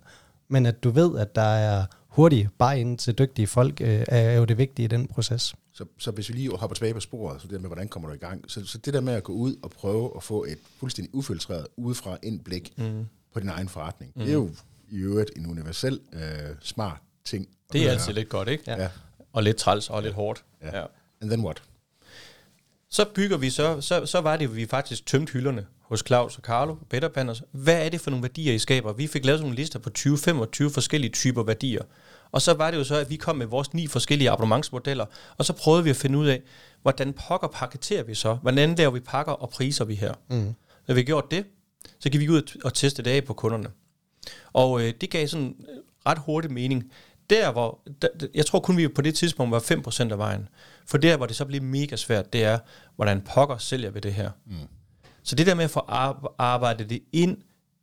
men 0.52 0.66
at 0.66 0.84
du 0.84 0.90
ved, 0.90 1.18
at 1.18 1.34
der 1.34 1.42
er 1.42 1.84
hurtigt 2.08 2.48
bare 2.58 2.80
ind 2.80 2.98
til 2.98 3.18
dygtige 3.18 3.46
folk, 3.46 3.80
øh, 3.80 4.04
er 4.08 4.32
jo 4.32 4.44
det 4.44 4.58
vigtige 4.58 4.84
i 4.84 4.88
den 4.88 5.06
proces. 5.06 5.54
Så, 5.72 5.84
så 5.98 6.10
hvis 6.10 6.28
vi 6.28 6.34
lige 6.34 6.56
hopper 6.56 6.74
tilbage 6.74 6.94
på 6.94 7.00
sporet, 7.00 7.42
så 7.42 7.48
det 7.48 7.60
med, 7.60 7.68
hvordan 7.68 7.88
kommer 7.88 8.08
du 8.08 8.14
i 8.14 8.18
gang, 8.18 8.44
så, 8.50 8.66
så 8.66 8.78
det 8.78 8.94
der 8.94 9.00
med 9.00 9.12
at 9.12 9.22
gå 9.22 9.32
ud 9.32 9.56
og 9.62 9.70
prøve 9.70 10.12
at 10.16 10.22
få 10.22 10.44
et 10.44 10.58
fuldstændig 10.80 11.14
ufiltreret, 11.14 11.66
udefra 11.76 12.16
indblik 12.22 12.72
mm. 12.76 13.06
på 13.34 13.40
din 13.40 13.48
egen 13.48 13.68
forretning, 13.68 14.12
mm. 14.14 14.22
det 14.22 14.28
er 14.28 14.34
jo 14.34 14.50
i 14.90 14.96
øvrigt 14.96 15.30
en 15.36 15.46
universel 15.50 16.00
øh, 16.12 16.20
smart 16.60 16.98
ting. 17.24 17.48
Det 17.72 17.86
er 17.86 17.90
altid 17.90 18.12
lidt 18.12 18.28
godt, 18.28 18.48
ikke? 18.48 18.64
Ja. 18.66 18.88
Og 19.32 19.42
lidt 19.42 19.56
træls 19.56 19.90
og 19.90 20.02
lidt 20.02 20.14
hårdt. 20.14 20.44
Ja. 20.62 20.78
ja. 20.78 20.84
And 21.20 21.30
then 21.30 21.44
what? 21.44 21.62
Så 22.92 23.04
bygger 23.14 23.36
vi 23.36 23.50
så, 23.50 23.80
så, 23.80 24.06
så 24.06 24.20
var 24.20 24.36
det, 24.36 24.44
at 24.44 24.56
vi 24.56 24.66
faktisk 24.66 25.06
tømte 25.06 25.32
hylderne 25.32 25.66
hos 25.80 26.02
Claus 26.06 26.36
og 26.36 26.42
Carlo, 26.42 26.76
Better 26.90 27.08
Banners. 27.08 27.42
Hvad 27.50 27.86
er 27.86 27.88
det 27.88 28.00
for 28.00 28.10
nogle 28.10 28.22
værdier, 28.22 28.52
I 28.52 28.58
skaber? 28.58 28.92
Vi 28.92 29.06
fik 29.06 29.24
lavet 29.24 29.38
sådan 29.38 29.46
nogle 29.46 29.56
lister 29.56 29.78
på 29.78 29.90
20-25 29.98 30.74
forskellige 30.74 31.10
typer 31.10 31.42
værdier. 31.42 31.82
Og 32.32 32.42
så 32.42 32.54
var 32.54 32.70
det 32.70 32.78
jo 32.78 32.84
så, 32.84 32.94
at 32.94 33.10
vi 33.10 33.16
kom 33.16 33.36
med 33.36 33.46
vores 33.46 33.74
ni 33.74 33.86
forskellige 33.86 34.30
abonnementsmodeller, 34.30 35.06
og 35.38 35.44
så 35.44 35.52
prøvede 35.52 35.84
vi 35.84 35.90
at 35.90 35.96
finde 35.96 36.18
ud 36.18 36.26
af, 36.26 36.42
hvordan 36.82 37.12
pokker 37.12 37.48
paketerer 37.48 38.02
vi 38.02 38.14
så? 38.14 38.34
Hvordan 38.34 38.74
laver 38.74 38.90
vi 38.90 39.00
pakker 39.00 39.32
og 39.32 39.50
priser 39.50 39.84
vi 39.84 39.94
her? 39.94 40.14
Mm. 40.28 40.54
Når 40.88 40.94
vi 40.94 41.02
gjort 41.02 41.30
det, 41.30 41.44
så 41.98 42.10
gik 42.10 42.20
vi 42.20 42.28
ud 42.28 42.58
og 42.64 42.74
teste 42.74 43.02
det 43.02 43.10
af 43.10 43.24
på 43.24 43.34
kunderne. 43.34 43.68
Og 44.52 44.82
øh, 44.82 44.94
det 45.00 45.10
gav 45.10 45.26
sådan 45.26 45.56
øh, 45.60 45.78
ret 46.06 46.18
hurtig 46.18 46.52
mening. 46.52 46.92
Der, 47.32 47.52
hvor, 47.52 47.80
der, 48.02 48.08
jeg 48.34 48.46
tror 48.46 48.60
kun, 48.60 48.76
vi 48.76 48.88
på 48.88 49.02
det 49.02 49.14
tidspunkt 49.14 49.52
var 49.52 49.60
5% 49.60 50.12
af 50.12 50.18
vejen. 50.18 50.48
For 50.86 50.98
der, 50.98 51.16
hvor 51.16 51.26
det 51.26 51.36
så 51.36 51.44
bliver 51.44 51.62
mega 51.62 51.96
svært, 51.96 52.32
det 52.32 52.44
er, 52.44 52.58
hvordan 52.96 53.20
pokker 53.20 53.58
sælger 53.58 53.90
vi 53.90 54.00
det 54.00 54.14
her. 54.14 54.30
Mm. 54.46 54.56
Så 55.22 55.36
det 55.36 55.46
der 55.46 55.54
med 55.54 55.64
at 55.64 55.70
få 55.70 55.80
arbejdet 56.38 56.90
det 56.90 57.00
ind 57.12 57.36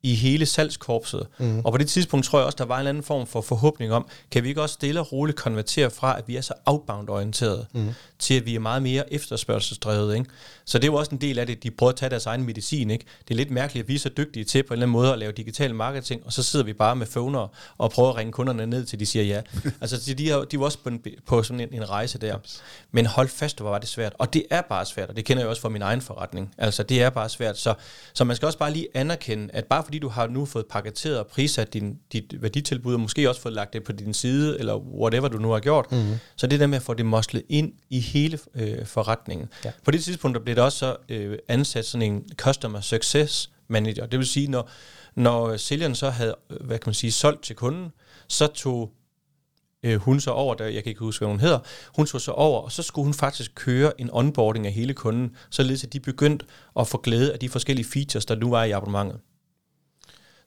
i 0.03 0.15
hele 0.15 0.45
salgskorpset. 0.45 1.27
Mm. 1.37 1.59
Og 1.59 1.71
på 1.71 1.77
det 1.77 1.89
tidspunkt 1.89 2.25
tror 2.25 2.39
jeg 2.39 2.45
også, 2.45 2.55
der 2.55 2.65
var 2.65 2.79
en 2.79 2.87
anden 2.87 3.03
form 3.03 3.27
for 3.27 3.41
forhåbning 3.41 3.93
om, 3.93 4.07
kan 4.31 4.43
vi 4.43 4.49
ikke 4.49 4.61
også 4.61 4.73
stille 4.73 4.99
og 4.99 5.11
roligt 5.11 5.37
konvertere 5.37 5.89
fra, 5.89 6.17
at 6.17 6.27
vi 6.27 6.35
er 6.35 6.41
så 6.41 6.53
outbound-orienteret, 6.65 7.65
mm. 7.73 7.89
til 8.19 8.33
at 8.33 8.45
vi 8.45 8.55
er 8.55 8.59
meget 8.59 8.83
mere 8.83 9.13
efterspørgselsdrevet. 9.13 10.15
Ikke? 10.15 10.29
Så 10.65 10.77
det 10.77 10.83
er 10.83 10.91
jo 10.91 10.95
også 10.95 11.11
en 11.11 11.21
del 11.21 11.39
af 11.39 11.47
det, 11.47 11.63
de 11.63 11.71
prøver 11.71 11.91
at 11.91 11.95
tage 11.95 12.09
deres 12.09 12.25
egen 12.25 12.45
medicin. 12.45 12.89
Ikke? 12.89 13.05
Det 13.27 13.33
er 13.33 13.35
lidt 13.35 13.51
mærkeligt, 13.51 13.83
at 13.83 13.87
vi 13.87 13.95
er 13.95 13.99
så 13.99 14.09
dygtige 14.09 14.45
til 14.45 14.63
på 14.63 14.73
en 14.73 14.75
eller 14.75 14.85
anden 14.85 14.91
måde 14.91 15.13
at 15.13 15.19
lave 15.19 15.31
digital 15.31 15.75
marketing, 15.75 16.21
og 16.25 16.33
så 16.33 16.43
sidder 16.43 16.65
vi 16.65 16.73
bare 16.73 16.95
med 16.95 17.07
phoner 17.07 17.47
og 17.77 17.91
prøver 17.91 18.09
at 18.09 18.15
ringe 18.15 18.31
kunderne 18.31 18.65
ned, 18.65 18.85
til 18.85 18.99
de 18.99 19.05
siger 19.05 19.25
ja. 19.25 19.41
altså 19.81 20.13
de, 20.17 20.31
er, 20.31 20.43
de 20.43 20.55
er 20.55 20.61
også 20.61 20.77
på, 20.83 20.89
en, 20.89 21.03
på 21.25 21.43
sådan 21.43 21.59
en, 21.59 21.69
en 21.73 21.89
rejse 21.89 22.17
der. 22.19 22.37
Men 22.91 23.05
hold 23.05 23.27
fast, 23.27 23.59
hvor 23.59 23.69
var 23.69 23.77
det 23.77 23.89
svært. 23.89 24.13
Og 24.17 24.33
det 24.33 24.45
er 24.49 24.61
bare 24.61 24.85
svært, 24.85 25.09
og 25.09 25.15
det 25.15 25.25
kender 25.25 25.43
jeg 25.43 25.49
også 25.49 25.61
fra 25.61 25.69
min 25.69 25.81
egen 25.81 26.01
forretning. 26.01 26.53
Altså 26.57 26.83
det 26.83 27.01
er 27.01 27.09
bare 27.09 27.29
svært. 27.29 27.57
Så, 27.57 27.73
så 28.13 28.23
man 28.23 28.35
skal 28.35 28.45
også 28.45 28.59
bare 28.59 28.73
lige 28.73 28.87
anerkende, 28.93 29.49
at 29.53 29.65
bare 29.65 29.83
fordi 29.89 29.99
du 29.99 30.09
har 30.09 30.27
nu 30.27 30.45
fået 30.45 30.65
paketeret 30.65 31.19
og 31.19 31.27
prissat 31.27 31.73
din, 31.73 31.97
dit 32.13 32.41
værditilbud, 32.41 32.93
og 32.93 32.99
måske 32.99 33.29
også 33.29 33.41
fået 33.41 33.53
lagt 33.53 33.73
det 33.73 33.83
på 33.83 33.91
din 33.91 34.13
side, 34.13 34.59
eller 34.59 34.77
whatever 34.77 35.27
du 35.27 35.37
nu 35.37 35.49
har 35.51 35.59
gjort, 35.59 35.91
mm-hmm. 35.91 36.15
så 36.35 36.47
det 36.47 36.59
der 36.59 36.67
med 36.67 36.75
at 36.75 36.81
få 36.81 36.93
det 36.93 37.05
moslet 37.05 37.43
ind 37.49 37.73
i 37.89 37.99
hele 37.99 38.39
øh, 38.55 38.85
forretningen. 38.85 39.47
Ja. 39.65 39.71
På 39.85 39.91
det 39.91 40.03
tidspunkt 40.03 40.35
der 40.35 40.43
blev 40.43 40.55
der 40.55 40.61
også 40.61 40.77
så 40.77 40.95
øh, 41.09 41.37
ansat 41.47 41.85
sådan 41.85 42.11
en 42.11 42.23
Customer 42.35 42.81
Success 42.81 43.49
Manager. 43.67 44.05
Det 44.05 44.19
vil 44.19 44.27
sige, 44.27 44.47
når, 44.47 44.69
når 45.15 45.57
sælgeren 45.57 45.95
så 45.95 46.09
havde, 46.09 46.35
hvad 46.61 46.77
kan 46.77 46.89
man 46.89 46.93
sige, 46.93 47.11
solgt 47.11 47.43
til 47.43 47.55
kunden, 47.55 47.91
så 48.27 48.47
tog 48.47 48.91
øh, 49.83 49.95
hun 49.95 50.19
så 50.19 50.31
over, 50.31 50.55
der, 50.55 50.65
jeg 50.65 50.83
kan 50.83 50.89
ikke 50.89 50.99
huske, 50.99 51.25
hvad 51.25 51.33
hun 51.33 51.39
hedder, 51.39 51.59
hun 51.95 52.05
tog 52.05 52.21
så 52.21 52.31
over, 52.31 52.61
og 52.61 52.71
så 52.71 52.83
skulle 52.83 53.05
hun 53.05 53.13
faktisk 53.13 53.51
køre 53.55 54.01
en 54.01 54.09
onboarding 54.13 54.67
af 54.67 54.73
hele 54.73 54.93
kunden, 54.93 55.35
således 55.49 55.83
at 55.83 55.93
de 55.93 55.99
begyndte 55.99 56.45
at 56.79 56.87
få 56.87 56.97
glæde 56.97 57.33
af 57.33 57.39
de 57.39 57.49
forskellige 57.49 57.85
features, 57.85 58.25
der 58.25 58.35
nu 58.35 58.49
var 58.49 58.63
i 58.63 58.71
abonnementet. 58.71 59.19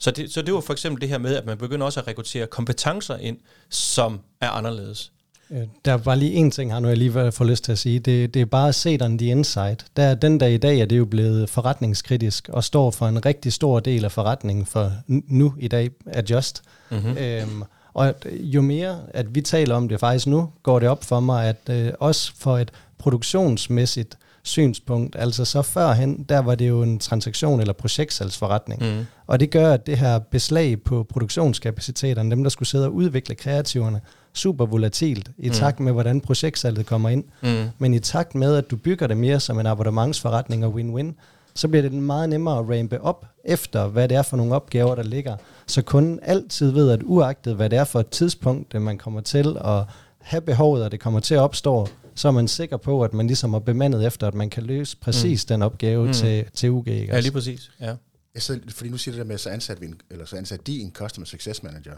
Så 0.03 0.11
det, 0.11 0.33
så 0.33 0.43
det 0.43 0.55
var 0.55 0.61
for 0.61 0.73
eksempel 0.73 1.01
det 1.01 1.09
her 1.09 1.19
med, 1.19 1.37
at 1.37 1.47
man 1.47 1.59
begynder 1.59 1.87
også 1.87 2.01
at 2.01 2.09
rekruttere 2.09 2.47
kompetencer 2.47 3.17
ind, 3.17 3.37
som 3.69 4.21
er 4.41 4.51
anderledes. 4.51 5.13
Øh, 5.51 5.63
der 5.85 5.95
var 5.95 6.15
lige 6.15 6.33
en 6.33 6.51
ting 6.51 6.73
her, 6.73 6.81
nu 6.81 6.89
jeg 6.89 6.97
lige 6.97 7.33
får 7.33 7.45
lyst 7.45 7.65
til 7.65 7.73
at 7.73 7.79
sige. 7.79 7.99
Det, 7.99 8.35
det 8.35 8.43
er 8.43 8.47
bare 8.47 8.69
at 8.69 8.75
se 8.75 8.99
on 9.03 9.19
the 9.19 9.27
inside. 9.27 9.77
Der, 9.97 10.15
den 10.15 10.39
dag 10.39 10.53
i 10.53 10.57
dag 10.57 10.79
er 10.79 10.85
det 10.85 10.99
jo 10.99 11.05
blevet 11.05 11.51
forretningskritisk 11.51 12.49
og 12.49 12.65
står 12.65 12.91
for 12.91 13.09
en 13.09 13.27
rigtig 13.27 13.53
stor 13.53 13.81
del 13.81 14.05
af 14.05 14.13
forretningen 14.13 14.67
for 14.67 14.93
nu 15.09 15.55
i 15.59 15.69
dag 15.69 15.91
er 16.07 16.23
Just. 16.31 16.63
Mm-hmm. 16.91 17.17
Øhm, 17.19 17.63
og 17.95 18.15
jo 18.29 18.61
mere, 18.61 19.01
at 19.09 19.35
vi 19.35 19.41
taler 19.41 19.75
om 19.75 19.89
det 19.89 20.01
faktisk 20.01 20.27
nu, 20.27 20.51
går 20.63 20.79
det 20.79 20.89
op 20.89 21.05
for 21.05 21.21
mig, 21.21 21.49
at 21.49 21.69
øh, 21.71 21.93
også 22.01 22.33
for 22.39 22.59
et 22.59 22.71
produktionsmæssigt 22.99 24.19
synspunkt. 24.43 25.17
Altså 25.19 25.45
så 25.45 25.63
førhen, 25.63 26.23
der 26.29 26.39
var 26.39 26.55
det 26.55 26.69
jo 26.69 26.83
en 26.83 26.99
transaktion 26.99 27.61
eller 27.61 27.73
projektsalgsforretning. 27.73 28.83
Mm. 28.83 29.07
Og 29.27 29.41
det 29.41 29.51
gør, 29.51 29.73
at 29.73 29.87
det 29.87 29.99
her 29.99 30.19
beslag 30.19 30.83
på 30.83 31.07
produktionskapaciteterne, 31.09 32.31
dem 32.31 32.43
der 32.43 32.51
skulle 32.51 32.69
sidde 32.69 32.87
og 32.87 32.95
udvikle 32.95 33.35
kreativerne, 33.35 34.01
super 34.35 34.67
volatilt 34.67 35.31
i 35.39 35.49
mm. 35.49 35.55
takt 35.55 35.81
med, 35.81 35.93
hvordan 35.93 36.21
projektsalget 36.21 36.87
kommer 36.87 37.09
ind. 37.09 37.25
Mm. 37.43 37.69
Men 37.79 37.95
i 37.95 37.99
takt 37.99 38.35
med, 38.35 38.57
at 38.57 38.71
du 38.71 38.77
bygger 38.77 39.07
det 39.07 39.17
mere 39.17 39.41
som 39.41 39.61
en 39.61 39.67
abonnementsforretning 39.67 40.65
og 40.65 40.75
win-win, 40.75 41.13
så 41.55 41.69
bliver 41.69 41.83
det 41.83 41.93
meget 41.93 42.29
nemmere 42.29 42.59
at 42.59 42.79
rampe 42.79 43.01
op 43.01 43.27
efter, 43.45 43.87
hvad 43.87 44.09
det 44.09 44.17
er 44.17 44.23
for 44.23 44.37
nogle 44.37 44.55
opgaver, 44.55 44.95
der 44.95 45.03
ligger. 45.03 45.37
Så 45.67 45.83
kunden 45.83 46.19
altid 46.23 46.71
ved, 46.71 46.91
at 46.91 47.01
uagtet 47.05 47.57
hvad 47.57 47.71
det 47.71 47.79
er 47.79 47.85
for 47.85 48.01
et 48.01 48.09
tidspunkt, 48.09 48.73
det 48.73 48.83
man 48.83 48.99
kommer 48.99 49.21
til 49.21 49.57
at 49.65 49.85
have 50.19 50.41
behovet, 50.41 50.85
og 50.85 50.93
det 50.93 51.01
kommer 51.01 51.21
til 51.21 51.35
at 51.35 51.41
opstå, 51.41 51.89
så 52.15 52.29
er 52.29 52.33
man 52.33 52.49
sikker 52.49 52.77
på, 52.77 53.05
at 53.05 53.15
man 53.15 53.27
ligesom 53.27 53.55
er 53.55 53.59
bemandet 53.59 54.07
efter, 54.07 54.27
at 54.27 54.35
man 54.35 54.51
kan 54.51 54.63
løse 54.63 54.97
præcis 54.97 55.45
mm. 55.45 55.49
den 55.49 55.63
opgave 55.63 56.07
mm. 56.07 56.13
til, 56.13 56.45
til 56.55 56.71
UG. 56.71 56.89
Ikke? 56.89 57.15
Ja, 57.15 57.21
lige 57.21 57.33
præcis. 57.33 57.71
Ja. 57.81 57.95
Jeg 58.35 58.43
sidder, 58.43 58.71
fordi 58.71 58.91
nu 58.91 58.97
siger 58.97 59.13
det 59.13 59.19
der 59.19 59.25
med, 59.25 59.39
så 59.39 59.51
ansat, 59.51 59.81
vi 59.81 59.87
en, 59.87 60.01
eller 60.11 60.25
så 60.25 60.37
ansat 60.37 60.67
de 60.67 60.81
en 60.81 60.93
Customer 60.93 61.27
Success 61.27 61.63
Manager. 61.63 61.97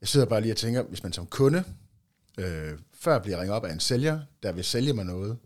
Jeg 0.00 0.08
sidder 0.08 0.26
bare 0.26 0.40
lige 0.40 0.52
og 0.52 0.56
tænker, 0.56 0.82
hvis 0.82 1.02
man 1.02 1.12
som 1.12 1.26
kunde, 1.26 1.64
øh, 2.38 2.72
før 2.94 3.18
bliver 3.18 3.40
ringet 3.40 3.56
op 3.56 3.64
af 3.64 3.72
en 3.72 3.80
sælger, 3.80 4.20
der 4.42 4.52
vil 4.52 4.64
sælge 4.64 4.92
mig 4.92 5.04
noget, 5.04 5.36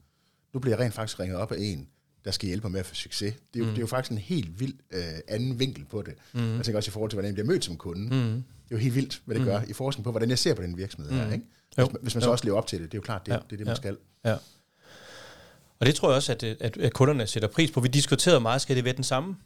nu 0.54 0.60
bliver 0.60 0.76
jeg 0.76 0.84
rent 0.84 0.94
faktisk 0.94 1.20
ringet 1.20 1.38
op 1.38 1.52
af 1.52 1.56
en, 1.60 1.88
der 2.24 2.30
skal 2.30 2.46
hjælpe 2.46 2.64
mig 2.64 2.72
med 2.72 2.80
at 2.80 2.86
få 2.86 2.94
succes. 2.94 3.34
Det 3.54 3.60
er 3.60 3.64
jo, 3.64 3.64
mm. 3.64 3.70
det 3.70 3.78
er 3.78 3.80
jo 3.80 3.86
faktisk 3.86 4.12
en 4.12 4.18
helt 4.18 4.60
vild 4.60 4.74
øh, 4.90 5.02
anden 5.28 5.58
vinkel 5.58 5.84
på 5.84 6.02
det. 6.02 6.14
Mm. 6.32 6.56
Jeg 6.56 6.64
tænker 6.64 6.76
også 6.76 6.88
i 6.88 6.92
forhold 6.92 7.10
til, 7.10 7.14
hvordan 7.14 7.28
jeg 7.28 7.34
bliver 7.34 7.46
mødt 7.46 7.64
som 7.64 7.76
kunde. 7.76 8.02
Mm. 8.02 8.32
Det 8.64 8.70
er 8.70 8.72
jo 8.72 8.76
helt 8.76 8.94
vildt, 8.94 9.22
hvad 9.24 9.34
det 9.34 9.42
mm. 9.42 9.48
gør 9.48 9.60
i 9.68 9.72
forskning 9.72 10.04
på, 10.04 10.10
hvordan 10.10 10.30
jeg 10.30 10.38
ser 10.38 10.54
på 10.54 10.62
den 10.62 10.76
virksomhed 10.76 11.12
mm. 11.12 11.18
her. 11.18 11.32
Ikke? 11.32 11.44
Hvis, 11.74 11.92
man, 11.92 11.96
hvis 12.02 12.14
man 12.14 12.22
så 12.22 12.30
også 12.30 12.44
lever 12.44 12.58
op 12.58 12.66
til 12.66 12.78
det, 12.82 12.92
det 12.92 12.94
er 12.94 12.98
jo 12.98 13.02
klart, 13.02 13.26
det, 13.26 13.32
ja. 13.32 13.36
det 13.36 13.52
er 13.52 13.56
det, 13.56 13.66
man 13.66 13.68
ja. 13.68 13.74
skal. 13.74 13.96
Ja. 14.24 14.36
Og 15.80 15.86
det 15.86 15.94
tror 15.94 16.08
jeg 16.08 16.16
også, 16.16 16.32
at, 16.32 16.42
at, 16.42 16.76
at 16.76 16.92
kunderne 16.92 17.26
sætter 17.26 17.48
pris 17.48 17.70
på. 17.70 17.80
Vi 17.80 17.88
diskuterede 17.88 18.40
meget, 18.40 18.60
skal 18.60 18.76
det 18.76 18.84
være 18.84 18.96
den 18.96 19.04
samme? 19.04 19.36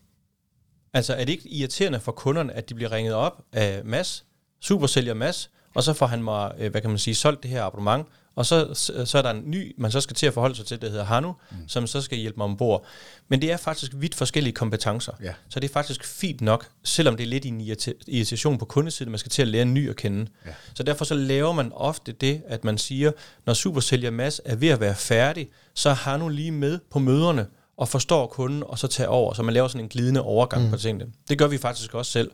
Altså 0.93 1.15
er 1.15 1.25
det 1.25 1.33
ikke 1.33 1.49
irriterende 1.49 2.01
for 2.01 2.13
kunderne, 2.13 2.53
at 2.53 2.69
de 2.69 2.75
bliver 2.75 2.93
ringet 2.93 3.15
op 3.15 3.43
af 3.53 3.85
Mads, 3.85 4.25
supersælger 4.61 5.15
Mads, 5.15 5.51
og 5.75 5.83
så 5.83 5.93
får 5.93 6.07
han 6.07 6.23
mig, 6.23 6.53
øh, 6.59 6.71
hvad 6.71 6.81
kan 6.81 6.91
man 6.91 6.99
sige, 6.99 7.15
solgt 7.15 7.43
det 7.43 7.51
her 7.51 7.65
abonnement, 7.65 8.07
og 8.39 8.47
så, 8.47 8.75
så 9.05 9.19
er 9.19 9.23
der 9.23 9.31
en 9.31 9.43
ny, 9.47 9.75
man 9.79 9.91
så 9.91 10.01
skal 10.01 10.17
til 10.17 10.27
at 10.27 10.35
forholde 10.35 10.55
sig 10.55 10.67
til, 10.67 10.83
der 10.83 10.89
hedder 10.89 11.05
Hanu, 11.05 11.35
mm. 11.51 11.57
som 11.69 11.87
så 11.87 12.01
skal 12.01 12.19
hjælpe 12.19 12.37
mig 12.37 12.45
ombord. 12.45 12.85
Men 13.29 13.43
det 13.43 13.53
er 13.53 13.57
faktisk 13.57 13.93
vidt 13.95 14.15
forskellige 14.15 14.55
kompetencer. 14.55 15.13
Ja. 15.23 15.33
Så 15.49 15.61
det 15.61 15.69
er 15.69 15.73
faktisk 15.73 16.05
fint 16.05 16.41
nok, 16.41 16.67
selvom 16.85 17.17
det 17.17 17.25
er 17.25 17.29
lidt 17.29 17.47
en 17.47 17.61
irritation 18.09 18.59
på 18.59 18.65
kundesiden, 18.65 19.11
man 19.13 19.19
skal 19.19 19.31
til 19.31 19.43
at 19.43 19.49
lære 19.49 19.63
en 19.63 19.75
ny 19.75 19.91
at 19.91 19.97
kende. 19.97 20.27
Ja. 20.47 20.51
Så 20.75 20.83
derfor 20.83 21.05
så 21.05 21.15
laver 21.15 21.53
man 21.53 21.73
ofte 21.75 22.13
det, 22.13 22.43
at 22.47 22.65
man 22.65 22.79
siger, 22.79 23.13
når 23.47 23.55
supersælger 23.55 24.11
Mads 24.11 24.41
er 24.45 24.57
ved 24.57 24.69
at 24.69 24.81
være 24.81 24.95
færdig, 24.95 25.49
så 25.75 25.89
har 25.93 26.11
Hanu 26.11 26.29
lige 26.29 26.53
med 26.53 26.79
på 26.91 26.99
møderne, 26.99 27.47
og 27.77 27.89
forstår 27.89 28.27
kunden, 28.27 28.63
og 28.67 28.79
så 28.79 28.87
tager 28.87 29.09
over. 29.09 29.35
Så 29.35 29.43
man 29.43 29.55
laver 29.55 29.69
sådan 29.69 29.85
en 29.85 29.89
glidende 29.89 30.23
overgang 30.23 30.65
mm. 30.65 30.71
på 30.71 30.77
tingene. 30.77 31.07
Det 31.29 31.39
gør 31.39 31.47
vi 31.47 31.59
faktisk 31.59 31.95
også 31.95 32.13
selv 32.13 32.31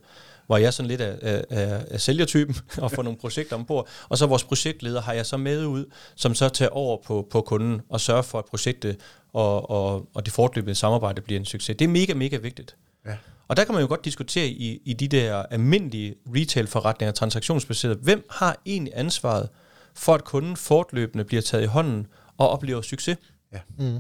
hvor 0.47 0.57
jeg 0.57 0.67
er 0.67 0.71
sådan 0.71 0.89
lidt 0.89 1.01
af, 1.01 1.45
af, 1.51 1.85
af 1.91 2.01
sælgertypen 2.01 2.57
og 2.83 2.91
får 2.91 3.03
nogle 3.03 3.19
projekter 3.19 3.57
ombord. 3.57 3.89
Og 4.09 4.19
så 4.19 4.27
vores 4.27 4.45
projektleder 4.45 5.01
har 5.01 5.13
jeg 5.13 5.27
så 5.27 5.37
med 5.37 5.67
ud, 5.67 5.85
som 6.15 6.35
så 6.35 6.49
tager 6.49 6.69
over 6.69 6.99
på, 7.07 7.27
på 7.31 7.41
kunden 7.41 7.81
og 7.89 8.01
sørger 8.01 8.23
for, 8.23 8.39
at 8.39 8.45
projektet 8.45 8.97
og, 9.33 9.71
og, 9.71 10.09
og 10.15 10.25
det 10.25 10.35
fortløbende 10.35 10.75
samarbejde 10.75 11.21
bliver 11.21 11.41
en 11.41 11.47
succes. 11.47 11.77
Det 11.77 11.85
er 11.85 11.89
mega, 11.89 12.15
mega 12.15 12.37
vigtigt. 12.37 12.77
Ja. 13.07 13.17
Og 13.49 13.57
der 13.57 13.65
kan 13.65 13.75
man 13.75 13.83
jo 13.83 13.89
godt 13.89 14.05
diskutere 14.05 14.47
i, 14.47 14.83
i 14.85 14.93
de 14.93 15.09
der 15.09 15.43
almindelige 15.43 16.15
retail-forretninger, 16.27 17.13
transaktionsbaserede, 17.13 17.99
hvem 18.03 18.27
har 18.31 18.57
egentlig 18.67 18.93
ansvaret 18.97 19.49
for, 19.95 20.15
at 20.15 20.25
kunden 20.25 20.57
fortløbende 20.57 21.25
bliver 21.25 21.43
taget 21.43 21.63
i 21.63 21.67
hånden 21.67 22.07
og 22.39 22.49
oplever 22.49 22.83
succes? 22.83 23.19
Ja. 23.53 23.61
Mm. 23.79 23.99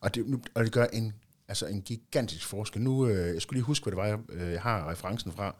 Og, 0.00 0.14
det, 0.14 0.24
og 0.54 0.64
det 0.64 0.72
gør 0.72 0.86
en, 0.92 1.12
altså 1.48 1.66
en 1.66 1.82
gigantisk 1.82 2.46
forskel. 2.46 2.82
Nu, 2.82 3.06
øh, 3.06 3.34
jeg 3.34 3.42
skulle 3.42 3.56
lige 3.56 3.64
huske, 3.64 3.84
hvad 3.84 3.90
det 3.90 3.96
var, 3.96 4.06
jeg, 4.06 4.18
øh, 4.32 4.52
jeg 4.52 4.60
har 4.60 4.90
referencen 4.90 5.32
fra. 5.32 5.56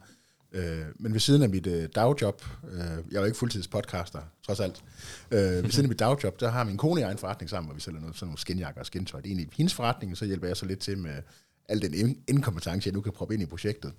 Øh, 0.57 0.85
men 0.95 1.13
ved 1.13 1.19
siden 1.19 1.41
af 1.41 1.49
mit 1.49 1.67
øh, 1.67 1.89
dagjob, 1.95 2.45
øh, 2.71 2.79
jeg 2.79 3.15
er 3.15 3.19
jo 3.19 3.25
ikke 3.25 3.37
fuldtids 3.37 3.67
podcaster, 3.67 4.21
trods 4.45 4.59
alt, 4.59 4.83
øh, 5.31 5.39
ved 5.39 5.71
siden 5.71 5.85
af 5.85 5.89
mit 5.93 5.99
dagjob, 5.99 6.39
der 6.39 6.49
har 6.49 6.63
min 6.63 6.77
kone 6.77 6.93
og 6.93 6.99
jeg 6.99 7.11
en 7.11 7.17
forretning 7.17 7.49
sammen, 7.49 7.67
hvor 7.67 7.75
vi 7.75 7.81
sælger 7.81 7.99
noget, 7.99 8.15
sådan 8.15 8.27
nogle 8.27 8.37
skinjakker 8.37 8.79
og 8.79 8.85
skintøj. 8.85 9.21
Det 9.21 9.27
er 9.27 9.31
egentlig 9.31 9.49
hendes 9.57 9.73
forretning, 9.73 10.17
så 10.17 10.25
hjælper 10.25 10.47
jeg 10.47 10.57
så 10.57 10.65
lidt 10.65 10.79
til 10.79 10.97
med 10.97 11.21
al 11.69 11.81
den 11.81 12.17
inkompetence, 12.27 12.87
jeg 12.87 12.93
nu 12.93 13.01
kan 13.01 13.11
proppe 13.11 13.33
ind 13.33 13.43
i 13.43 13.45
projektet. 13.45 13.93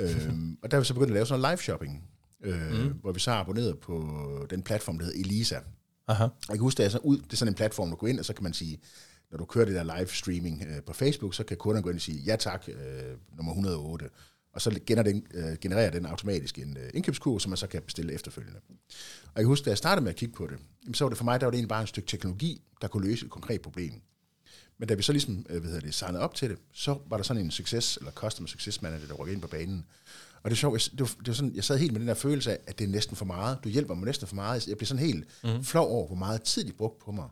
øh, 0.00 0.30
og 0.62 0.70
der 0.70 0.76
har 0.76 0.80
vi 0.80 0.84
så 0.84 0.94
begyndt 0.94 1.10
at 1.10 1.14
lave 1.14 1.26
sådan 1.26 1.40
noget 1.40 1.52
live 1.52 1.62
shopping, 1.62 2.04
øh, 2.44 2.72
mm. 2.72 2.92
hvor 3.00 3.12
vi 3.12 3.20
så 3.20 3.30
har 3.30 3.40
abonneret 3.40 3.78
på 3.78 4.46
den 4.50 4.62
platform, 4.62 4.98
der 4.98 5.04
hedder 5.04 5.20
Elisa. 5.20 5.58
Aha. 6.08 6.24
Og 6.24 6.32
jeg 6.48 6.56
kan 6.56 6.60
huske, 6.60 6.80
at 6.80 6.84
jeg 6.84 6.90
så 6.90 6.98
ud, 6.98 7.18
det 7.18 7.32
er 7.32 7.36
sådan 7.36 7.52
en 7.52 7.56
platform, 7.56 7.90
du 7.90 7.96
går 7.96 8.06
ind, 8.06 8.18
og 8.18 8.24
så 8.24 8.32
kan 8.32 8.42
man 8.42 8.52
sige, 8.52 8.80
når 9.30 9.38
du 9.38 9.44
kører 9.44 9.64
det 9.64 9.74
der 9.74 9.96
live 9.96 10.08
streaming 10.08 10.64
øh, 10.68 10.82
på 10.82 10.92
Facebook, 10.92 11.34
så 11.34 11.44
kan 11.44 11.56
kunderne 11.56 11.82
gå 11.82 11.88
ind 11.88 11.98
og 11.98 12.02
sige, 12.02 12.18
ja 12.18 12.36
tak, 12.36 12.68
øh, 12.68 12.74
nummer 13.36 13.52
108 13.52 14.08
og 14.52 14.60
så 14.62 14.80
genererer 14.86 15.12
den, 15.12 15.26
øh, 15.34 15.56
genererer 15.60 15.90
den 15.90 16.06
automatisk 16.06 16.58
en 16.58 16.76
øh, 16.76 16.90
indkøbskurve, 16.94 17.40
som 17.40 17.50
man 17.50 17.56
så 17.56 17.66
kan 17.66 17.82
bestille 17.82 18.12
efterfølgende. 18.12 18.60
Og 19.22 19.32
jeg 19.36 19.42
kan 19.42 19.46
huske, 19.46 19.64
da 19.64 19.70
jeg 19.70 19.78
startede 19.78 20.04
med 20.04 20.10
at 20.10 20.16
kigge 20.16 20.34
på 20.34 20.46
det, 20.46 20.58
så 20.96 21.04
var 21.04 21.08
det 21.08 21.18
for 21.18 21.24
mig, 21.24 21.40
der 21.40 21.46
var 21.46 21.50
det 21.50 21.56
egentlig 21.56 21.68
bare 21.68 21.82
et 21.82 21.88
stykke 21.88 22.08
teknologi, 22.08 22.62
der 22.82 22.88
kunne 22.88 23.08
løse 23.08 23.24
et 23.24 23.30
konkret 23.30 23.60
problem. 23.60 23.92
Men 24.78 24.88
da 24.88 24.94
vi 24.94 25.02
så 25.02 25.12
ligesom, 25.12 25.46
øh, 25.48 25.60
hvad 25.60 25.70
hedder 25.70 25.86
det, 25.86 25.94
signede 25.94 26.22
op 26.22 26.34
til 26.34 26.50
det, 26.50 26.58
så 26.72 26.98
var 27.06 27.16
der 27.16 27.24
sådan 27.24 27.44
en 27.44 27.50
success, 27.50 27.96
eller 27.96 28.12
customer 28.12 28.48
success 28.48 28.82
manager, 28.82 29.06
der 29.06 29.14
rykkede 29.14 29.34
ind 29.34 29.42
på 29.42 29.48
banen. 29.48 29.84
Og 30.42 30.50
det 30.50 30.56
er 30.56 30.58
sjovt, 30.58 30.90
det 30.92 31.00
var, 31.00 31.06
det 31.06 31.28
var 31.28 31.32
sådan, 31.32 31.54
jeg 31.54 31.64
sad 31.64 31.78
helt 31.78 31.92
med 31.92 32.00
den 32.00 32.08
der 32.08 32.14
følelse 32.14 32.52
af, 32.52 32.58
at 32.66 32.78
det 32.78 32.84
er 32.84 32.88
næsten 32.88 33.16
for 33.16 33.24
meget. 33.24 33.58
Du 33.64 33.68
hjælper 33.68 33.94
mig 33.94 34.04
næsten 34.04 34.28
for 34.28 34.34
meget. 34.34 34.68
Jeg 34.68 34.76
blev 34.76 34.86
sådan 34.86 35.04
helt 35.04 35.24
mm. 35.44 35.64
flov 35.64 35.88
over, 35.88 36.06
hvor 36.06 36.16
meget 36.16 36.42
tid 36.42 36.64
de 36.64 36.72
brugte 36.72 37.04
på 37.04 37.12
mig. 37.12 37.28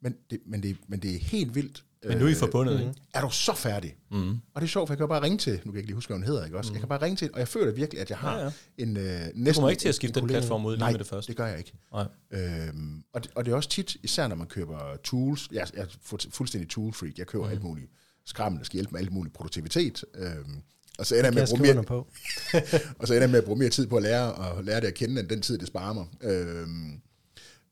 Men 0.00 0.16
det, 0.30 0.40
men, 0.46 0.62
det, 0.62 0.76
men 0.88 1.02
det 1.02 1.14
er 1.14 1.18
helt 1.18 1.54
vildt, 1.54 1.84
men 2.08 2.18
nu 2.18 2.24
er 2.24 2.28
I 2.28 2.34
forbundet, 2.34 2.74
øh, 2.74 2.80
ikke? 2.80 2.94
Er 3.14 3.20
du 3.20 3.30
så 3.30 3.54
færdig? 3.54 3.96
Mm. 4.10 4.30
Og 4.30 4.60
det 4.60 4.62
er 4.62 4.66
sjovt, 4.66 4.88
for 4.88 4.94
jeg 4.94 4.98
kan 4.98 5.08
bare 5.08 5.22
ringe 5.22 5.38
til, 5.38 5.52
nu 5.52 5.58
kan 5.58 5.72
jeg 5.72 5.76
ikke 5.76 5.86
lige 5.86 5.94
huske, 5.94 6.08
hvad 6.08 6.16
hun 6.16 6.26
hedder, 6.26 6.44
ikke 6.44 6.58
også? 6.58 6.70
Mm. 6.70 6.74
Jeg 6.74 6.80
kan 6.80 6.88
bare 6.88 7.02
ringe 7.02 7.16
til, 7.16 7.30
og 7.32 7.38
jeg 7.38 7.48
føler 7.48 7.72
virkelig, 7.72 8.00
at 8.00 8.10
jeg 8.10 8.18
har 8.18 8.38
ja, 8.38 8.44
ja. 8.44 8.50
en 8.78 8.96
uh, 8.96 9.02
næsten... 9.02 9.44
Du 9.46 9.52
kommer 9.52 9.70
ikke 9.70 9.80
til 9.80 9.88
at 9.88 9.94
skifte 9.94 10.20
den 10.20 10.28
platform 10.28 10.66
ud 10.66 10.72
lige 10.72 10.80
Nej, 10.80 10.90
med 10.90 10.98
det 10.98 11.06
første. 11.06 11.28
det 11.28 11.36
gør 11.36 11.46
jeg 11.46 11.58
ikke. 11.58 11.72
Nej. 11.92 12.06
Øhm, 12.30 13.02
og, 13.12 13.22
det, 13.22 13.30
og 13.34 13.44
det 13.44 13.52
er 13.52 13.56
også 13.56 13.68
tit, 13.68 13.96
især 14.02 14.28
når 14.28 14.36
man 14.36 14.46
køber 14.46 14.96
tools, 15.04 15.48
jeg, 15.52 15.66
jeg 15.74 15.82
er 15.82 16.16
fuldstændig 16.30 16.70
tool 16.70 16.92
freak, 16.92 17.18
jeg 17.18 17.26
køber 17.26 17.44
mm. 17.44 17.50
alt 17.50 17.62
muligt 17.62 17.90
skræmmende, 18.26 18.58
der 18.60 18.64
skal 18.64 18.76
hjælpe 18.76 18.92
med 18.92 19.00
alt 19.00 19.12
muligt 19.12 19.34
produktivitet, 19.34 20.04
øhm, 20.14 20.62
Og 20.98 21.06
så 21.06 21.14
ender 21.14 21.26
jeg 21.26 21.34
med 21.34 21.42
at 21.42 21.48
bruge 21.48 21.74
mere, 21.74 21.82
på. 21.82 22.06
og 22.98 23.08
så 23.08 23.14
ender 23.14 23.22
jeg 23.22 23.30
med 23.30 23.38
at 23.38 23.44
bruge 23.44 23.58
mere 23.58 23.68
tid 23.68 23.86
på 23.86 23.96
at 23.96 24.02
lære, 24.02 24.32
og 24.32 24.64
lære 24.64 24.80
det 24.80 24.86
at 24.86 24.94
kende, 24.94 25.20
end 25.20 25.28
den 25.28 25.42
tid, 25.42 25.58
det 25.58 25.66
sparer 25.66 25.92
mig. 25.92 26.06
Øhm, 26.20 27.00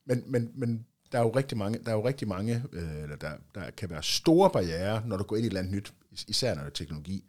men, 0.06 0.22
men, 0.26 0.50
men 0.54 0.86
der 1.12 1.18
er 1.18 1.22
jo 1.22 1.30
rigtig 1.30 1.58
mange, 1.58 1.78
der 1.84 1.90
er 1.90 1.94
jo 1.94 2.06
rigtig 2.08 2.28
mange 2.28 2.64
øh, 2.72 3.02
eller 3.02 3.16
der, 3.16 3.32
der 3.54 3.70
kan 3.70 3.90
være 3.90 4.02
store 4.02 4.50
barriere, 4.50 5.02
når 5.06 5.16
du 5.16 5.24
går 5.24 5.36
ind 5.36 5.44
i 5.44 5.46
et 5.46 5.50
eller 5.50 5.60
andet 5.60 5.74
nyt, 5.74 5.92
is- 6.12 6.24
især 6.28 6.54
når 6.54 6.62
det 6.62 6.70
er 6.70 6.74
teknologi. 6.74 7.24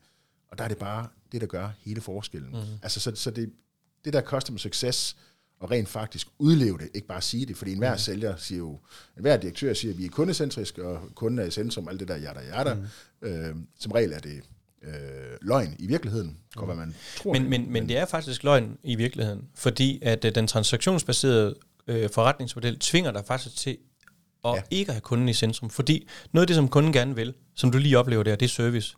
Og 0.52 0.58
der 0.58 0.64
er 0.64 0.68
det 0.68 0.78
bare 0.78 1.08
det, 1.32 1.42
der 1.42 1.48
gør 1.48 1.70
hele 1.82 2.02
forskellen. 2.02 2.52
Mm. 2.52 2.58
Altså, 2.84 3.00
så, 3.00 3.12
så 3.16 3.32
det, 3.32 3.52
det 4.06 4.14
der 4.14 4.22
customer 4.22 4.60
success, 4.60 5.18
og 5.60 5.72
rent 5.72 5.90
faktisk 5.90 6.28
udleve 6.38 6.78
det, 6.78 6.90
ikke 6.94 7.08
bare 7.08 7.22
sige 7.22 7.46
det, 7.46 7.58
fordi 7.58 7.72
enhver 7.72 7.94
mm. 7.94 7.98
sælger 7.98 8.36
siger 8.36 8.60
jo, 8.60 8.80
enhver 9.18 9.38
direktør 9.38 9.74
siger, 9.74 9.94
at 9.94 9.98
vi 9.98 10.06
er 10.06 10.10
kundecentrisk, 10.10 10.78
og 10.78 11.10
kunden 11.16 11.40
er 11.40 11.44
i 11.44 11.52
centrum, 11.52 11.88
alt 11.88 12.00
det 12.00 12.08
der 12.08 12.18
jada 12.18 12.40
jada. 12.40 12.74
Mm. 12.74 13.28
Øh, 13.28 13.56
som 13.80 13.92
regel 13.92 14.14
er 14.14 14.20
det 14.20 14.42
øh, 14.82 14.94
løgn 15.42 15.76
i 15.80 15.88
virkeligheden, 15.88 16.38
mm. 16.58 16.66
hvad 16.66 16.76
man 16.76 16.96
tror. 17.18 17.34
Men, 17.34 17.50
men, 17.50 17.72
men 17.72 17.90
det 17.90 17.98
er 17.98 18.06
faktisk 18.06 18.44
løgn 18.44 18.78
i 18.84 18.96
virkeligheden, 18.96 19.48
fordi 19.56 20.00
at 20.02 20.26
øh, 20.26 20.36
den 20.36 20.48
transaktionsbaserede 20.48 21.56
øh, 21.90 22.10
forretningsmodel 22.14 22.80
tvinger 22.80 23.12
dig 23.12 23.26
faktisk 23.26 23.56
til 23.56 23.78
at 24.46 24.56
Ja. 24.56 24.62
ikke 24.72 24.92
have 24.92 25.02
kunden 25.02 25.30
i 25.30 25.34
centrum. 25.34 25.70
Fordi 25.70 26.08
noget 26.32 26.44
af 26.44 26.48
det, 26.48 26.56
som 26.56 26.68
kunden 26.70 26.94
gerne 26.94 27.16
vil, 27.16 27.34
som 27.56 27.72
du 27.72 27.78
lige 27.78 27.98
oplever 28.00 28.24
der, 28.24 28.36
det 28.36 28.46
er 28.46 28.50
service. 28.50 28.96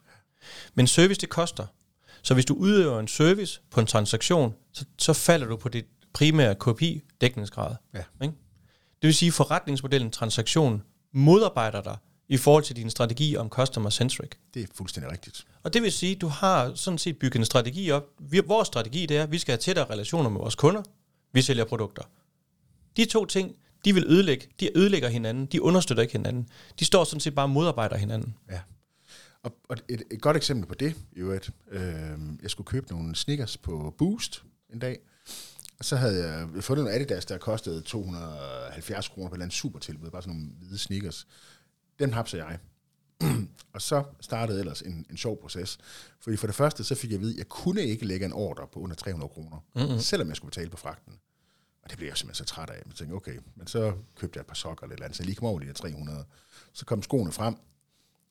Men 0.74 0.88
service, 0.88 1.22
det 1.22 1.30
koster. 1.30 1.66
Så 2.22 2.34
hvis 2.34 2.46
du 2.46 2.54
udøver 2.54 3.00
en 3.00 3.08
service 3.08 3.62
på 3.72 3.80
en 3.80 3.86
transaktion, 3.86 4.54
så, 4.74 4.86
så 4.98 5.14
falder 5.14 5.48
du 5.48 5.58
på 5.58 5.70
dit 5.70 5.86
primære 6.14 6.56
KPI-dækningsgrad. 6.56 7.76
Ja. 7.94 8.04
Ikke? 8.22 8.36
Det 9.02 9.08
vil 9.08 9.14
sige, 9.14 9.28
at 9.28 9.34
forretningsmodellen 9.34 10.12
transaktion 10.12 10.84
modarbejder 11.14 11.82
dig 11.82 11.98
i 12.30 12.38
forhold 12.38 12.64
til 12.64 12.76
din 12.76 12.90
strategi 12.90 13.38
om 13.38 13.50
customer 13.50 13.90
centric. 13.90 14.30
Det 14.54 14.64
er 14.64 14.68
fuldstændig 14.76 15.12
rigtigt. 15.12 15.46
Og 15.64 15.74
det 15.74 15.82
vil 15.82 15.92
sige, 15.92 16.16
at 16.16 16.22
du 16.22 16.28
har 16.28 16.72
sådan 16.76 16.98
set 16.98 17.18
bygget 17.20 17.40
en 17.40 17.46
strategi 17.46 17.92
op. 17.92 18.04
Vi, 18.20 18.42
vores 18.48 18.68
strategi 18.68 19.06
det 19.06 19.18
er, 19.18 19.24
at 19.24 19.32
vi 19.32 19.38
skal 19.38 19.52
have 19.52 19.58
tættere 19.58 19.86
relationer 19.90 20.30
med 20.30 20.40
vores 20.40 20.56
kunder. 20.56 20.82
Vi 21.34 21.42
sælger 21.42 21.66
produkter. 21.66 22.04
De 22.98 23.06
to 23.06 23.26
ting, 23.26 23.56
de 23.86 23.94
vil 23.94 24.06
ødelægge. 24.08 24.48
De 24.60 24.78
ødelægger 24.78 25.10
hinanden. 25.10 25.46
De 25.46 25.62
understøtter 25.62 26.02
ikke 26.02 26.12
hinanden. 26.12 26.50
De 26.80 26.86
står 26.86 27.04
sådan 27.04 27.20
set 27.20 27.36
bare 27.36 27.46
og 27.46 27.50
modarbejder 27.50 27.98
hinanden. 27.98 28.36
Ja. 28.52 28.60
Og, 29.44 29.56
og 29.70 29.78
et, 29.90 30.04
et 30.12 30.22
godt 30.22 30.38
eksempel 30.38 30.68
på 30.68 30.76
det, 30.76 30.96
i 31.12 31.20
øvrigt, 31.20 31.50
øh, 31.72 31.82
jeg 32.42 32.50
skulle 32.50 32.68
købe 32.68 32.88
nogle 32.92 33.16
sneakers 33.16 33.58
på 33.58 33.96
Boost 33.98 34.44
en 34.74 34.80
dag, 34.80 35.00
og 35.82 35.86
så 35.86 35.96
havde 35.96 36.28
jeg 36.28 36.64
fundet 36.64 36.84
nogle 36.84 36.96
Adidas, 36.96 37.26
der 37.26 37.38
kostede 37.38 37.82
270 37.82 39.08
kroner 39.08 39.30
på 39.30 39.34
et 39.34 39.38
eller 39.38 39.46
andet 39.46 39.56
supertilbud, 39.56 40.10
bare 40.10 40.22
sådan 40.22 40.36
nogle 40.36 40.52
hvide 40.60 40.78
sneakers. 40.78 41.28
Dem 42.00 42.12
hapser 42.12 42.38
jeg. 42.38 42.60
og 43.74 43.82
så 43.82 44.04
startede 44.20 44.60
ellers 44.60 44.82
en, 44.82 45.06
en 45.10 45.18
sjov 45.18 45.42
proces. 45.42 45.78
Fordi 46.20 46.38
for 46.38 46.48
det 46.48 46.56
første, 46.56 46.84
så 46.84 46.96
fik 46.96 47.10
jeg 47.10 47.16
at 47.18 47.22
vide, 47.22 47.34
at 47.34 47.38
jeg 47.38 47.50
kunne 47.50 47.82
ikke 47.82 48.06
lægge 48.06 48.26
en 48.26 48.34
ordre 48.34 48.68
på 48.74 48.80
under 48.80 48.96
300 48.96 49.30
kroner, 49.30 49.58
mm-hmm. 49.76 50.00
selvom 50.00 50.28
jeg 50.28 50.36
skulle 50.36 50.50
betale 50.50 50.70
på 50.70 50.78
fragten. 50.78 51.14
Og 51.84 51.90
det 51.90 51.98
blev 51.98 52.08
jeg 52.08 52.18
simpelthen 52.18 52.48
så 52.48 52.54
træt 52.54 52.70
af. 52.70 52.84
Jeg 52.86 52.96
tænkte, 52.96 53.14
okay, 53.14 53.40
men 53.56 53.68
så 53.68 53.94
købte 54.16 54.38
jeg 54.38 54.42
et 54.42 54.48
par 54.48 54.56
sokker 54.56 54.84
eller 54.84 54.94
et 54.94 54.98
eller 54.98 55.06
andet, 55.06 55.18
så 55.18 55.24
jeg 55.24 55.26
lige 55.26 55.36
kom 55.36 55.48
over 55.48 55.60
de 55.60 55.66
der 55.66 55.74
300. 55.74 56.26
Så 56.74 56.86
kom 56.86 57.04
skoene 57.04 57.32
frem, 57.32 57.56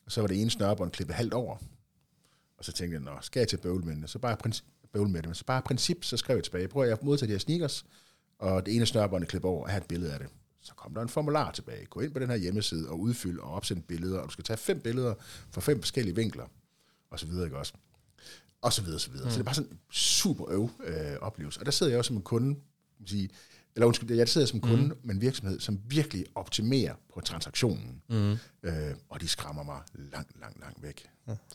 og 0.07 0.13
så 0.13 0.21
var 0.21 0.29
det 0.29 0.41
ene 0.41 0.51
snørbånd 0.51 0.91
klippet 0.91 1.17
halvt 1.17 1.35
over. 1.35 1.57
Og 2.59 2.65
så 2.65 2.73
tænkte 2.73 2.95
jeg, 2.95 3.01
nå, 3.01 3.21
skal 3.21 3.41
jeg 3.41 3.49
til 3.49 3.57
bøvl 3.57 3.85
med 3.85 3.97
det? 3.97 4.11
Så 4.11 4.19
bare 4.19 4.37
princip, 4.37 4.65
bøvl 4.93 5.09
med 5.09 5.23
det. 5.23 5.29
Men 5.29 5.35
så 5.35 5.45
bare 5.45 5.63
princip, 5.63 6.05
så 6.05 6.17
skrev 6.17 6.37
jeg 6.37 6.45
tilbage. 6.45 6.69
Prøv 6.69 6.83
at 6.83 6.89
jeg 6.89 6.97
har 6.97 7.05
modtaget 7.05 7.29
de 7.29 7.35
her 7.35 7.39
sneakers, 7.39 7.85
og 8.39 8.67
det 8.67 8.77
ene 8.77 8.87
snørbånd 8.87 9.25
er 9.25 9.29
klippet 9.29 9.51
over, 9.51 9.63
og 9.63 9.69
jeg 9.69 9.75
har 9.75 9.81
et 9.81 9.87
billede 9.87 10.13
af 10.13 10.19
det. 10.19 10.29
Så 10.61 10.75
kom 10.75 10.95
der 10.95 11.03
en 11.03 11.09
formular 11.09 11.51
tilbage. 11.51 11.87
Gå 11.87 12.01
ind 12.01 12.13
på 12.13 12.19
den 12.19 12.31
her 12.31 12.37
hjemmeside 12.37 12.89
og 12.89 13.01
udfyld 13.01 13.39
og 13.39 13.51
opsend 13.51 13.83
billeder, 13.83 14.19
og 14.19 14.27
du 14.27 14.33
skal 14.33 14.45
tage 14.45 14.57
fem 14.57 14.81
billeder 14.81 15.15
fra 15.51 15.61
fem 15.61 15.81
forskellige 15.81 16.15
vinkler, 16.15 16.47
og 17.11 17.21
så 17.21 17.27
videre, 17.27 17.45
ikke 17.45 17.59
også? 17.59 17.73
Og 18.63 18.73
så 18.73 18.83
videre, 18.83 19.01
så 19.01 19.11
videre. 19.11 19.25
Mm. 19.25 19.31
Så 19.31 19.35
det 19.35 19.41
er 19.41 19.45
bare 19.45 19.55
sådan 19.55 19.71
en 19.71 19.79
super 19.91 20.51
øv 20.51 20.71
øh, 20.85 21.17
oplevelse. 21.21 21.61
Og 21.61 21.67
der 21.67 21.73
sidder 21.73 21.93
jeg 21.93 21.99
også 21.99 22.09
som 22.09 22.17
en 22.17 22.23
kunde, 22.23 22.61
sige, 23.07 23.29
eller 23.77 23.87
undskyld, 23.87 24.13
jeg 24.13 24.29
sidder 24.29 24.47
som 24.47 24.61
kunde 24.61 24.85
mm. 24.85 24.97
med 25.05 25.15
en 25.15 25.21
virksomhed, 25.21 25.61
som 25.61 25.81
virkelig 25.87 26.25
optimerer 26.35 26.95
på 27.15 27.21
transaktionen. 27.21 28.03
Mm. 28.09 28.33
Øh, 28.63 28.95
og 29.11 29.21
de 29.21 29.29
skræmmer 29.29 29.63
mig 29.63 29.77
langt, 29.95 30.41
langt, 30.41 30.61
langt 30.61 30.83
væk. 30.83 31.07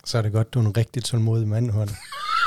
Så 0.05 0.17
er 0.17 0.21
det 0.21 0.31
godt, 0.31 0.53
du 0.53 0.59
er 0.59 0.63
en 0.63 0.77
rigtig 0.77 1.03
tålmodig 1.03 1.47
mand, 1.47 1.71
Horn. 1.71 1.89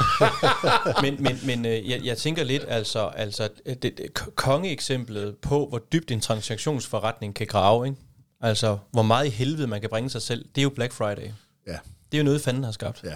men 1.04 1.22
men, 1.22 1.38
men 1.46 1.66
øh, 1.66 1.90
jeg, 1.90 2.04
jeg 2.04 2.18
tænker 2.18 2.44
lidt, 2.44 2.64
altså, 2.68 3.06
altså 3.06 3.48
det, 3.66 3.82
det, 3.82 4.14
kongeeksemplet 4.34 5.36
på, 5.36 5.66
hvor 5.68 5.78
dybt 5.78 6.10
en 6.10 6.20
transaktionsforretning 6.20 7.34
kan 7.34 7.46
grave, 7.46 7.86
ikke? 7.86 7.98
altså 8.40 8.78
hvor 8.90 9.02
meget 9.02 9.26
i 9.26 9.30
helvede 9.30 9.66
man 9.66 9.80
kan 9.80 9.90
bringe 9.90 10.10
sig 10.10 10.22
selv, 10.22 10.44
det 10.54 10.60
er 10.60 10.62
jo 10.62 10.70
Black 10.70 10.92
Friday. 10.92 11.30
Ja, 11.66 11.78
Det 12.12 12.18
er 12.18 12.18
jo 12.18 12.24
noget, 12.24 12.40
fanden 12.40 12.64
har 12.64 12.72
skabt. 12.72 13.04
ja. 13.04 13.14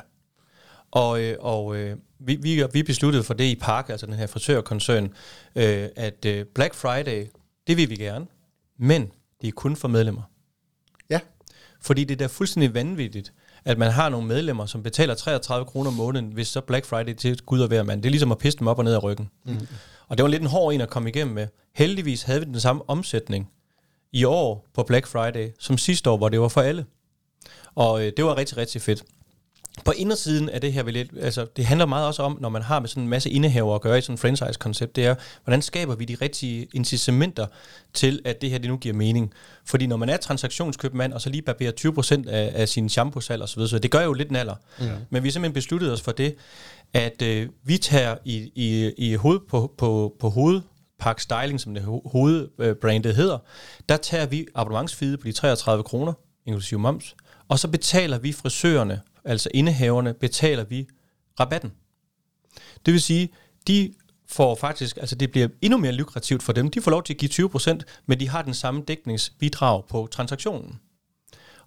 Og, 0.93 1.21
øh, 1.21 1.37
og 1.41 1.77
øh, 1.77 1.97
vi, 2.19 2.37
vi, 2.37 2.65
vi 2.73 2.83
besluttede 2.83 3.25
for 3.25 3.35
det 3.35 3.45
i 3.45 3.55
Park, 3.55 3.89
altså 3.89 4.07
den 4.07 4.15
her 4.15 4.27
frisørkoncern, 4.27 5.05
øh, 5.57 5.89
at 5.97 6.25
øh, 6.25 6.47
Black 6.55 6.75
Friday, 6.75 7.27
det 7.67 7.77
vil 7.77 7.91
vi 7.91 7.97
gerne, 7.97 8.27
men 8.79 9.11
det 9.41 9.49
er 9.49 9.53
kun 9.53 9.77
for 9.77 9.89
medlemmer. 9.89 10.23
Ja, 11.11 11.21
Fordi 11.81 12.05
det 12.05 12.15
er 12.15 12.19
da 12.19 12.27
fuldstændig 12.27 12.75
vanvittigt, 12.75 13.33
at 13.65 13.79
man 13.79 13.91
har 13.91 14.09
nogle 14.09 14.27
medlemmer, 14.27 14.67
som 14.67 14.83
betaler 14.83 15.15
33 15.15 15.67
kroner 15.67 15.91
om 15.91 15.97
måneden, 15.97 16.33
hvis 16.33 16.49
så 16.49 16.61
Black 16.61 16.87
Friday 16.87 17.15
til 17.15 17.43
Gud 17.43 17.61
og 17.61 17.69
hver 17.69 17.83
mand. 17.83 18.03
Det 18.03 18.09
er 18.09 18.11
ligesom 18.11 18.33
at 18.33 18.39
pisse 18.39 18.59
dem 18.59 18.67
op 18.67 18.79
og 18.79 18.85
ned 18.85 18.95
af 18.95 19.03
ryggen. 19.03 19.31
Mm. 19.45 19.67
Og 20.09 20.19
det 20.19 20.23
var 20.23 20.29
lidt 20.29 20.43
en 20.43 20.49
hård 20.49 20.75
en 20.75 20.81
at 20.81 20.91
komme 20.91 21.09
igennem 21.09 21.35
med. 21.35 21.47
Heldigvis 21.75 22.23
havde 22.23 22.41
vi 22.41 22.47
den 22.47 22.61
samme 22.61 22.91
omsætning 22.91 23.51
i 24.13 24.25
år 24.25 24.67
på 24.75 24.83
Black 24.83 25.07
Friday, 25.07 25.49
som 25.59 25.79
sidste 25.79 26.11
år, 26.11 26.17
hvor 26.17 26.29
det 26.29 26.41
var 26.41 26.49
for 26.49 26.61
alle. 26.61 26.85
Og 27.75 28.07
øh, 28.07 28.13
det 28.17 28.25
var 28.25 28.37
rigtig, 28.37 28.57
rigtig 28.57 28.83
fedt. 28.83 29.05
På 29.85 29.93
indersiden 29.97 30.49
af 30.49 30.61
det 30.61 30.73
her, 30.73 30.83
vil 30.83 30.95
jeg, 30.95 31.07
altså, 31.21 31.47
det 31.57 31.67
handler 31.67 31.87
meget 31.87 32.07
også 32.07 32.23
om, 32.23 32.39
når 32.41 32.49
man 32.49 32.63
har 32.63 32.81
med 32.81 32.89
sådan 32.89 33.03
en 33.03 33.09
masse 33.09 33.31
indehaver 33.31 33.75
at 33.75 33.81
gøre 33.81 33.99
i 33.99 34.01
sådan 34.01 34.15
en 34.15 34.19
franchise-koncept, 34.19 34.97
det 34.97 35.07
er, 35.07 35.15
hvordan 35.45 35.63
skaber 35.63 35.95
vi 35.95 36.05
de 36.05 36.17
rigtige 36.23 36.67
incitamenter 36.75 37.47
til, 37.95 38.21
at 38.25 38.43
det 38.43 38.51
her 38.51 38.59
det 38.59 38.71
nu 38.71 38.77
giver 38.77 38.95
mening. 38.95 39.33
Fordi 39.65 39.87
når 39.87 39.97
man 39.97 40.09
er 40.09 40.17
transaktionskøbmand, 40.17 41.13
og 41.13 41.21
så 41.21 41.31
lige 41.31 41.43
barberer 41.43 41.73
20% 42.27 42.29
af, 42.31 42.53
af 42.55 42.69
sin 42.69 42.89
shampoo-salg 42.89 43.43
osv., 43.43 43.67
så 43.67 43.79
det 43.79 43.91
gør 43.91 44.01
jo 44.03 44.13
lidt 44.13 44.29
en 44.31 44.37
alder. 44.37 44.55
Men 45.11 45.23
vi 45.23 45.29
har 45.29 45.33
simpelthen 45.33 45.55
besluttet 45.55 45.93
os 45.93 46.01
for 46.01 46.13
det, 46.13 46.35
at 46.95 47.23
øh, 47.23 47.49
vi 47.65 47.79
tager 47.79 48.17
i, 48.25 48.51
i, 48.55 48.93
i 48.99 49.15
hoved, 49.15 49.39
på, 49.51 49.75
på, 49.79 50.15
på 50.21 50.29
hoved, 50.29 50.61
Park 50.99 51.21
Styling, 51.21 51.61
som 51.61 51.75
det 51.75 51.81
ho- 51.83 52.11
hovedbrandet 52.11 53.17
hedder, 53.17 53.39
der 53.89 53.97
tager 53.97 54.27
vi 54.27 54.47
abonnementsfide 54.55 55.17
på 55.17 55.27
de 55.27 55.33
33 55.33 55.85
kroner, 55.85 56.13
inklusive 56.47 56.81
moms, 56.81 57.15
og 57.49 57.59
så 57.59 57.69
betaler 57.69 58.19
vi 58.19 58.33
frisørerne, 58.33 59.01
altså 59.25 59.49
indehaverne, 59.55 60.15
betaler 60.15 60.65
vi 60.65 60.87
rabatten. 61.41 61.73
Det 62.87 62.93
vil 62.93 63.01
sige, 63.01 63.29
de 63.67 63.95
får 64.27 64.55
faktisk, 64.55 64.97
altså 64.97 65.15
det 65.15 65.31
bliver 65.31 65.49
endnu 65.63 65.79
mere 65.79 65.93
lukrativt 65.93 66.43
for 66.43 66.53
dem. 66.53 66.71
De 66.71 66.81
får 66.81 66.91
lov 66.91 67.03
til 67.03 67.15
at 67.15 67.19
give 67.19 67.49
20%, 67.49 67.81
men 68.07 68.21
de 68.21 68.29
har 68.29 68.43
den 68.43 68.55
samme 68.55 68.83
dækningsbidrag 68.89 69.85
på 69.89 70.09
transaktionen. 70.11 70.79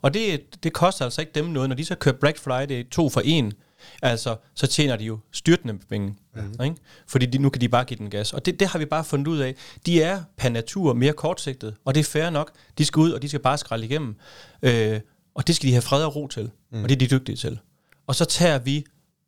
Og 0.02 0.14
det, 0.14 0.64
det 0.64 0.74
koster 0.74 1.06
altså 1.06 1.22
ikke 1.22 1.32
dem 1.36 1.46
noget, 1.46 1.70
når 1.70 1.76
de 1.76 1.86
så 1.86 1.96
kører 1.96 2.16
Black 2.16 2.38
Friday 2.38 2.90
to 2.90 3.10
for 3.10 3.22
en, 3.22 3.54
altså 4.02 4.36
så 4.56 4.68
tjener 4.68 4.96
de 4.96 5.06
jo 5.06 5.20
styrtende 5.32 5.78
penge, 5.90 6.16
mm. 6.36 6.64
ikke? 6.64 6.76
fordi 7.08 7.26
de, 7.26 7.38
nu 7.38 7.50
kan 7.50 7.62
de 7.62 7.70
bare 7.70 7.84
give 7.84 7.98
den 7.98 8.10
gas. 8.10 8.34
Og 8.34 8.46
det, 8.46 8.60
det 8.60 8.68
har 8.68 8.80
vi 8.80 8.86
bare 8.86 9.04
fundet 9.04 9.28
ud 9.28 9.38
af. 9.38 9.56
De 9.86 10.02
er 10.02 10.24
per 10.38 10.50
natur 10.50 10.94
mere 10.94 11.14
kortsigtet, 11.14 11.76
og 11.86 11.96
det 11.96 12.00
er 12.00 12.04
fair 12.04 12.30
nok. 12.30 12.52
De 12.78 12.86
skal 12.86 13.00
ud, 13.00 13.12
og 13.12 13.22
de 13.22 13.30
skal 13.30 13.40
bare 13.40 13.58
skralde 13.58 13.86
igennem. 13.86 14.16
Øh, 14.62 15.00
og 15.36 15.48
det 15.48 15.56
skal 15.56 15.68
de 15.68 15.74
have 15.74 15.82
fred 15.82 16.04
og 16.04 16.16
ro 16.16 16.28
til, 16.28 16.52
mm. 16.72 16.84
og 16.84 16.90
det 16.90 16.96
er 16.96 17.00
de 17.08 17.16
dygtige 17.16 17.36
til. 17.36 17.60
Og 18.08 18.16
så 18.16 18.26
tager 18.26 18.60
vi, 18.60 18.86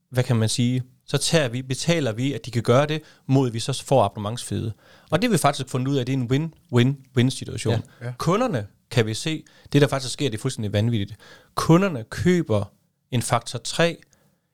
hvad 0.10 0.24
kan 0.24 0.36
man 0.36 0.50
sige, 0.50 0.84
så 1.06 1.18
tager 1.18 1.48
vi, 1.48 1.62
betaler 1.62 2.12
vi, 2.12 2.34
at 2.34 2.46
de 2.46 2.52
kan 2.52 2.64
gøre 2.64 2.86
det, 2.86 3.02
mod 3.26 3.48
at 3.48 3.54
vi 3.54 3.60
så 3.60 3.84
får 3.84 4.04
abonnementsfede. 4.04 4.74
Og 5.10 5.22
det 5.22 5.30
har 5.30 5.32
vi 5.32 5.38
faktisk 5.38 5.70
fundet 5.70 5.88
ud 5.88 5.96
af, 5.96 6.02
at 6.02 6.08
det 6.08 6.14
er 6.14 6.18
en 6.18 6.32
win-win-win 6.32 7.30
situation. 7.30 7.74
Ja, 7.74 8.06
ja. 8.08 8.14
Kunderne, 8.18 8.68
kan 8.92 9.06
vi 9.06 9.14
se, 9.14 9.44
det 9.74 9.82
der 9.82 9.88
faktisk 9.88 10.14
sker, 10.14 10.30
det 10.30 10.38
er 10.38 10.42
fuldstændig 10.42 10.74
vanvittigt. 10.74 11.16
Kunderne 11.56 12.04
køber 12.10 12.72
en 13.12 13.22
faktor 13.22 13.60
3 13.60 13.98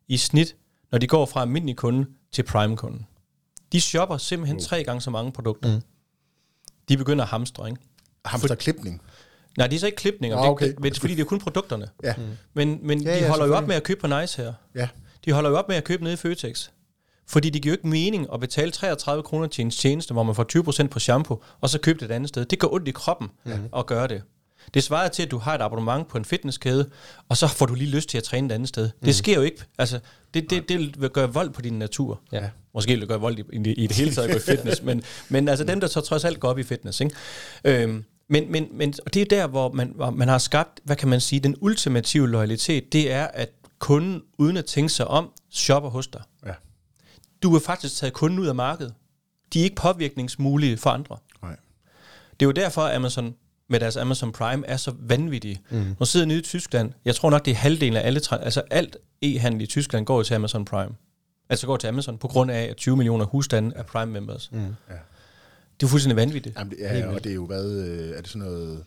i 0.08 0.18
snit, 0.18 0.56
når 0.92 0.98
de 0.98 1.08
går 1.08 1.26
fra 1.26 1.42
almindelig 1.42 1.76
kunde 1.76 2.06
til 2.32 2.44
prime-kunden. 2.44 3.06
De 3.72 3.82
shopper 3.82 4.18
simpelthen 4.18 4.60
tre 4.60 4.84
gange 4.84 5.02
så 5.02 5.10
mange 5.10 5.32
produkter. 5.32 5.76
Mm. 5.76 5.82
De 6.90 6.98
begynder 6.98 7.24
at 7.24 7.30
hamstre, 7.30 7.70
ikke? 7.70 7.82
hamsterklipning. 8.26 9.02
Nej, 9.58 9.68
det 9.68 9.76
er 9.76 9.80
så 9.80 9.86
ikke 9.86 9.96
klipninger, 9.96 10.38
det, 10.38 10.50
okay. 10.50 10.68
det, 10.68 10.84
det, 10.84 11.00
fordi 11.00 11.16
det 11.16 11.22
er 11.22 11.26
kun 11.26 11.40
produkterne. 11.40 11.88
Ja, 12.04 12.14
Men, 12.54 12.80
men 12.84 13.04
Ja, 13.04 13.10
ja, 13.12 13.18
de 13.18 13.24
ja, 13.24 13.30
holder 13.30 13.46
jo 13.46 13.56
op 13.56 13.68
med 13.68 13.76
at 13.76 13.84
købe 13.84 14.00
på 14.02 14.08
Nice 14.08 14.42
her. 14.42 14.54
ja. 14.76 14.88
De 15.26 15.32
holder 15.32 15.50
jo 15.50 15.58
op 15.58 15.68
med 15.68 15.76
at 15.76 15.84
købe 15.84 16.04
nede 16.04 16.14
i 16.14 16.18
Føtex. 16.18 16.70
Fordi 17.28 17.50
det 17.50 17.62
giver 17.62 17.74
jo 17.74 17.78
ikke 17.78 17.88
mening 17.88 18.28
at 18.34 18.40
betale 18.40 18.72
33 18.72 19.24
kroner 19.24 19.48
til 19.48 19.62
en 19.62 19.72
tjeneste, 19.72 20.14
hvor 20.14 20.24
man 20.24 20.36
får 20.36 20.84
20% 20.86 20.88
på 20.88 21.00
shampoo, 21.00 21.44
og 21.62 21.70
så 21.70 21.80
købe 21.80 22.00
det 22.00 22.06
et 22.06 22.14
andet 22.16 22.30
sted. 22.30 22.46
Det 22.46 22.60
gør 22.60 22.68
ondt 22.74 22.88
i 22.88 22.92
kroppen 22.92 23.30
ja. 23.46 23.58
at 23.78 23.86
gøre 23.86 24.08
det. 24.08 24.22
Det 24.74 24.84
svarer 24.84 25.08
til, 25.08 25.24
at 25.24 25.32
du 25.32 25.38
har 25.38 25.56
et 25.56 25.62
abonnement 25.62 26.08
på 26.08 26.18
en 26.18 26.26
fitnesskæde, 26.26 26.90
og 27.30 27.38
så 27.38 27.48
får 27.48 27.66
du 27.66 27.74
lige 27.74 27.90
lyst 27.90 28.10
til 28.10 28.18
at 28.18 28.24
træne 28.24 28.48
et 28.48 28.52
andet 28.52 28.70
sted. 28.70 28.86
Mm. 29.02 29.06
Det 29.06 29.16
sker 29.16 29.36
jo 29.36 29.42
ikke. 29.42 29.64
Altså, 29.78 30.00
det, 30.34 30.50
det, 30.50 30.70
det 30.70 31.02
vil 31.02 31.10
gøre 31.10 31.34
vold 31.34 31.50
på 31.50 31.62
din 31.62 31.80
natur. 31.80 32.22
Ja. 32.32 32.50
Måske 32.74 32.92
vil 32.92 33.00
det 33.00 33.10
gøre 33.10 33.20
vold 33.20 33.40
i, 33.40 33.44
i, 33.54 33.74
i 33.74 33.88
det 33.88 33.96
hele 33.96 34.12
taget 34.14 34.28
at 34.28 34.34
gå 34.34 34.38
i 34.38 34.56
fitness, 34.56 34.82
men, 34.84 35.04
men 35.30 35.48
altså 35.48 35.66
dem, 35.66 35.80
der 35.80 35.88
så 35.88 36.02
trods 36.02 36.26
alt 36.26 36.40
går 36.40 36.50
op 36.50 36.60
i 36.60 36.64
fitness. 36.64 37.02
Ikke? 37.02 37.16
Øhm, 37.64 38.04
men, 38.28 38.52
men, 38.52 38.68
men 38.72 38.94
og 39.06 39.14
det 39.14 39.22
er 39.22 39.26
der, 39.26 39.48
hvor 39.48 39.72
man, 39.72 39.92
hvor 39.96 40.10
man 40.10 40.28
har 40.28 40.38
skabt, 40.38 40.80
hvad 40.84 40.96
kan 40.96 41.08
man 41.08 41.22
sige, 41.22 41.40
den 41.40 41.56
ultimative 41.62 42.30
loyalitet, 42.30 42.94
det 42.94 43.12
er, 43.12 43.26
at 43.26 43.50
kunden, 43.80 44.22
uden 44.38 44.58
at 44.58 44.66
tænke 44.66 44.90
sig 44.90 45.08
om, 45.08 45.32
shopper 45.52 45.90
hos 45.90 46.08
dig. 46.08 46.22
Ja. 46.46 46.54
Du 47.44 47.52
vil 47.52 47.62
faktisk 47.62 47.96
tage 47.96 48.12
kunden 48.12 48.40
ud 48.40 48.48
af 48.48 48.56
markedet. 48.56 48.94
De 49.54 49.60
er 49.60 49.64
ikke 49.64 49.76
påvirkningsmulige 49.76 50.78
for 50.78 50.90
andre. 50.90 51.18
Nej. 51.42 51.56
Det 52.40 52.42
er 52.42 52.46
jo 52.46 52.52
derfor, 52.52 52.82
at 52.82 52.96
Amazon 52.96 53.36
med 53.70 53.80
deres 53.80 53.98
Amazon 53.98 54.32
Prime 54.32 54.68
er 54.68 54.78
så 54.78 54.94
vanvittige. 55.00 55.62
Mm. 55.70 55.96
Nu 56.00 56.06
sidder 56.06 56.26
nede 56.26 56.40
i 56.40 56.42
Tyskland, 56.42 56.92
jeg 57.06 57.16
tror 57.16 57.30
nok, 57.30 57.46
det 57.46 57.52
er 57.52 57.56
halvdelen 57.56 57.98
af 57.98 58.08
alle, 58.08 58.22
altså 58.32 58.62
alt 58.72 58.98
e-handel 59.22 59.62
i 59.62 59.66
Tyskland 59.66 60.06
går 60.06 60.24
til 60.24 60.34
Amazon 60.34 60.66
Prime. 60.66 60.96
Altså 61.50 61.68
går 61.68 61.78
til 61.78 61.88
Amazon 61.88 62.18
på 62.18 62.28
grund 62.28 62.52
af, 62.52 62.64
at 62.64 62.76
20 62.78 62.98
millioner 62.98 63.26
husstande 63.26 63.76
er 63.76 63.84
Prime 63.84 64.12
members. 64.12 64.50
Mm. 64.52 64.60
Ja. 64.90 64.96
Det 65.80 65.86
er 65.86 65.90
fuldstændig 65.90 66.16
vanvittigt. 66.16 66.58
Jamen, 66.58 66.72
det 66.72 66.78
er, 66.82 67.08
og 67.08 67.24
det 67.24 67.30
er 67.30 67.36
jo 67.36 67.46
hvad, 67.46 67.72
øh, 67.72 68.18
er 68.18 68.22
det 68.22 68.28
sådan 68.28 68.48
noget 68.48 68.84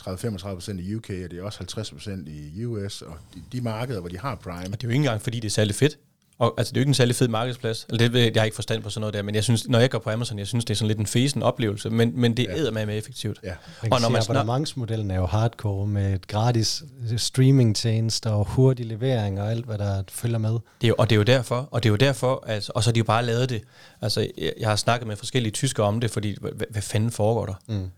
30-35 0.00 0.54
procent 0.54 0.80
i 0.80 0.94
UK, 0.94 1.10
og 1.10 1.30
det 1.30 1.32
er 1.32 1.42
også 1.42 1.58
50 1.58 1.90
procent 1.90 2.28
i 2.28 2.64
US, 2.64 3.02
og 3.02 3.16
de, 3.34 3.42
de 3.52 3.60
markeder, 3.60 4.00
hvor 4.00 4.08
de 4.08 4.18
har 4.18 4.34
Prime, 4.34 4.56
Og 4.56 4.64
det 4.64 4.72
er 4.72 4.78
jo 4.82 4.88
ikke 4.88 4.96
engang, 4.96 5.22
fordi 5.22 5.40
det 5.40 5.46
er 5.46 5.50
særlig 5.50 5.74
fedt. 5.74 5.98
Og, 6.40 6.54
altså, 6.58 6.70
det 6.72 6.76
er 6.76 6.80
jo 6.80 6.82
ikke 6.82 6.90
en 6.90 6.94
særlig 6.94 7.16
fed 7.16 7.28
markedsplads. 7.28 7.86
Eller 7.88 7.98
det 7.98 8.12
ved 8.12 8.20
jeg, 8.20 8.32
har 8.36 8.44
ikke 8.44 8.54
forstand 8.54 8.82
på 8.82 8.90
sådan 8.90 9.00
noget 9.00 9.14
der, 9.14 9.22
men 9.22 9.34
jeg 9.34 9.44
synes, 9.44 9.68
når 9.68 9.78
jeg 9.78 9.90
går 9.90 9.98
på 9.98 10.10
Amazon, 10.10 10.38
jeg 10.38 10.46
synes, 10.46 10.64
det 10.64 10.74
er 10.74 10.76
sådan 10.76 10.88
lidt 10.88 10.98
en 10.98 11.06
fesen 11.06 11.42
oplevelse, 11.42 11.90
men, 11.90 12.12
men 12.20 12.36
det 12.36 12.42
Ja. 12.42 12.66
er 12.66 12.70
med 12.70 12.86
med 12.86 12.98
effektivt. 12.98 13.38
ja, 13.42 13.52
Man 13.82 13.92
Og 13.92 14.00
når 14.00 14.08
man 14.08 14.22
abonnementsmodellen 14.22 15.10
er 15.10 15.16
jo 15.16 15.26
hardcore 15.26 15.86
med 15.86 16.14
et 16.14 16.26
gratis 16.26 16.82
streamingtjenester 17.16 18.30
og 18.30 18.44
hurtig 18.48 18.86
levering 18.86 19.40
og 19.40 19.50
alt, 19.50 19.64
hvad 19.64 19.78
der 19.78 20.02
følger 20.08 20.38
med. 20.38 20.50
Det 20.52 20.60
er 20.84 20.88
jo, 20.88 20.94
og 20.98 21.10
det 21.10 21.16
er 21.16 21.18
jo 21.18 21.22
derfor, 21.22 21.68
og 21.70 21.82
det 21.82 21.88
er 21.88 21.90
jo 21.90 21.96
derfor, 21.96 22.44
altså, 22.46 22.72
og 22.74 22.82
så 22.84 22.88
har 22.90 22.92
de 22.92 22.98
jo 22.98 23.04
bare 23.04 23.24
lavet 23.26 23.50
det. 23.50 23.62
Altså, 24.02 24.20
jeg, 24.38 24.52
jeg 24.60 24.68
har 24.68 24.76
snakket 24.76 25.08
med 25.08 25.16
forskellige 25.16 25.52
tyskere 25.52 25.86
om 25.86 26.00
det, 26.00 26.10
fordi, 26.10 26.36
hvad, 26.40 26.50
hvad 26.70 26.82
fanden 26.82 27.10
foregår 27.10 27.46
der? 27.46 27.54
Mm. 27.68 27.90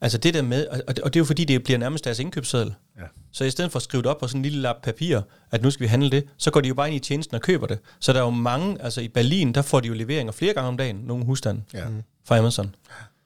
Altså 0.00 0.18
det 0.18 0.34
der 0.34 0.42
med, 0.42 0.66
og 0.66 0.96
det, 0.96 1.04
og 1.04 1.14
det 1.14 1.18
er 1.18 1.20
jo 1.20 1.24
fordi, 1.24 1.44
det 1.44 1.64
bliver 1.64 1.78
nærmest 1.78 2.04
deres 2.04 2.18
indkøbsseddel. 2.18 2.74
ja. 2.98 3.02
Så 3.32 3.44
i 3.44 3.50
stedet 3.50 3.72
for 3.72 3.76
at 3.76 3.82
skrive 3.82 4.02
det 4.02 4.10
op 4.10 4.18
på 4.18 4.28
sådan 4.28 4.38
en 4.38 4.42
lille 4.42 4.60
lap 4.60 4.76
papir, 4.82 5.20
at 5.50 5.62
nu 5.62 5.70
skal 5.70 5.84
vi 5.84 5.88
handle 5.88 6.10
det, 6.10 6.24
så 6.36 6.50
går 6.50 6.60
de 6.60 6.68
jo 6.68 6.74
bare 6.74 6.86
ind 6.88 6.96
i 6.96 6.98
tjenesten 6.98 7.34
og 7.34 7.40
køber 7.40 7.66
det. 7.66 7.78
Så 8.00 8.12
der 8.12 8.18
er 8.18 8.24
jo 8.24 8.30
mange, 8.30 8.82
altså 8.82 9.00
i 9.00 9.08
Berlin, 9.08 9.52
der 9.52 9.62
får 9.62 9.80
de 9.80 9.88
jo 9.88 9.94
leveringer 9.94 10.32
flere 10.32 10.54
gange 10.54 10.68
om 10.68 10.76
dagen, 10.76 10.96
nogle 10.96 11.24
husstande 11.24 11.62
ja. 11.74 11.84
fra 12.24 12.38
Amazon. 12.38 12.74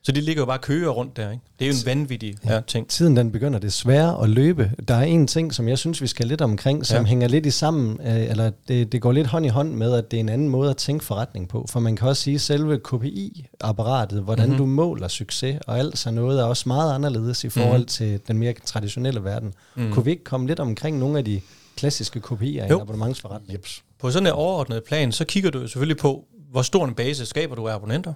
Så 0.02 0.12
de 0.12 0.20
ligger 0.20 0.42
jo 0.42 0.46
bare 0.46 0.58
og 0.58 0.62
kører 0.62 0.90
rundt 0.90 1.16
der, 1.16 1.30
ikke? 1.30 1.42
Det 1.58 1.64
er 1.64 1.68
jo 1.68 1.74
en 1.82 1.86
vanvittig 1.86 2.34
ja, 2.44 2.60
ting. 2.66 2.88
Tiden 2.88 3.16
den 3.16 3.32
begynder 3.32 3.58
desværre 3.58 4.22
at 4.22 4.30
løbe. 4.30 4.70
Der 4.88 4.94
er 4.94 5.02
en 5.02 5.26
ting, 5.26 5.54
som 5.54 5.68
jeg 5.68 5.78
synes, 5.78 6.02
vi 6.02 6.06
skal 6.06 6.26
lidt 6.26 6.40
omkring, 6.40 6.86
som 6.86 6.94
Ja. 6.96 7.00
ja. 7.00 7.06
hænger 7.06 7.28
lidt 7.28 7.46
i 7.46 7.50
sammen, 7.50 8.00
øh, 8.06 8.30
eller 8.30 8.50
det, 8.68 8.92
det 8.92 9.00
går 9.02 9.12
lidt 9.12 9.26
hånd 9.26 9.46
i 9.46 9.48
hånd 9.48 9.72
med, 9.74 9.94
at 9.94 10.10
det 10.10 10.16
er 10.16 10.20
en 10.20 10.28
anden 10.28 10.48
måde 10.48 10.70
at 10.70 10.76
tænke 10.76 11.04
forretning 11.04 11.48
på. 11.48 11.66
For 11.70 11.80
man 11.80 11.96
kan 11.96 12.08
også 12.08 12.22
sige, 12.22 12.34
at 12.34 12.40
selve 12.40 12.78
KPI-apparatet, 12.78 14.20
hvordan 14.22 14.44
Mhm. 14.48 14.52
mm-hmm. 14.52 14.66
du 14.66 14.66
måler 14.66 15.08
succes 15.08 15.58
og 15.66 15.78
alt 15.78 15.98
sådan 15.98 16.14
noget, 16.14 16.40
er 16.40 16.44
også 16.44 16.64
meget 16.66 16.94
anderledes 16.94 17.44
i 17.44 17.48
forhold 17.48 17.72
mm-hmm. 17.72 17.86
til 17.86 18.20
den 18.28 18.38
mere 18.38 18.52
traditionelle 18.64 19.24
verden. 19.24 19.52
Mm. 19.76 19.82
Mm. 19.82 19.92
Kunne 19.92 20.04
vi 20.04 20.10
ikke 20.10 20.24
komme 20.24 20.46
lidt 20.46 20.60
omkring 20.60 20.98
nogle 20.98 21.18
af 21.18 21.24
de 21.24 21.40
klassiske 21.76 22.20
KPI'er 22.26 22.44
i 22.44 22.58
Jo. 22.70 22.76
en 22.76 22.82
abonnementsforretning? 22.82 23.52
Jeps. 23.52 23.82
På 23.98 24.10
sådan 24.10 24.26
en 24.26 24.32
overordnet 24.32 24.82
plan, 24.84 25.12
så 25.12 25.24
kigger 25.24 25.50
du 25.50 25.60
selvfølgelig 25.68 25.96
på, 25.96 26.24
hvor 26.50 26.62
stor 26.62 26.84
en 26.84 26.94
base 26.94 27.26
skaber 27.26 27.54
du 27.54 27.68
af 27.68 27.74
abonnenter. 27.74 28.12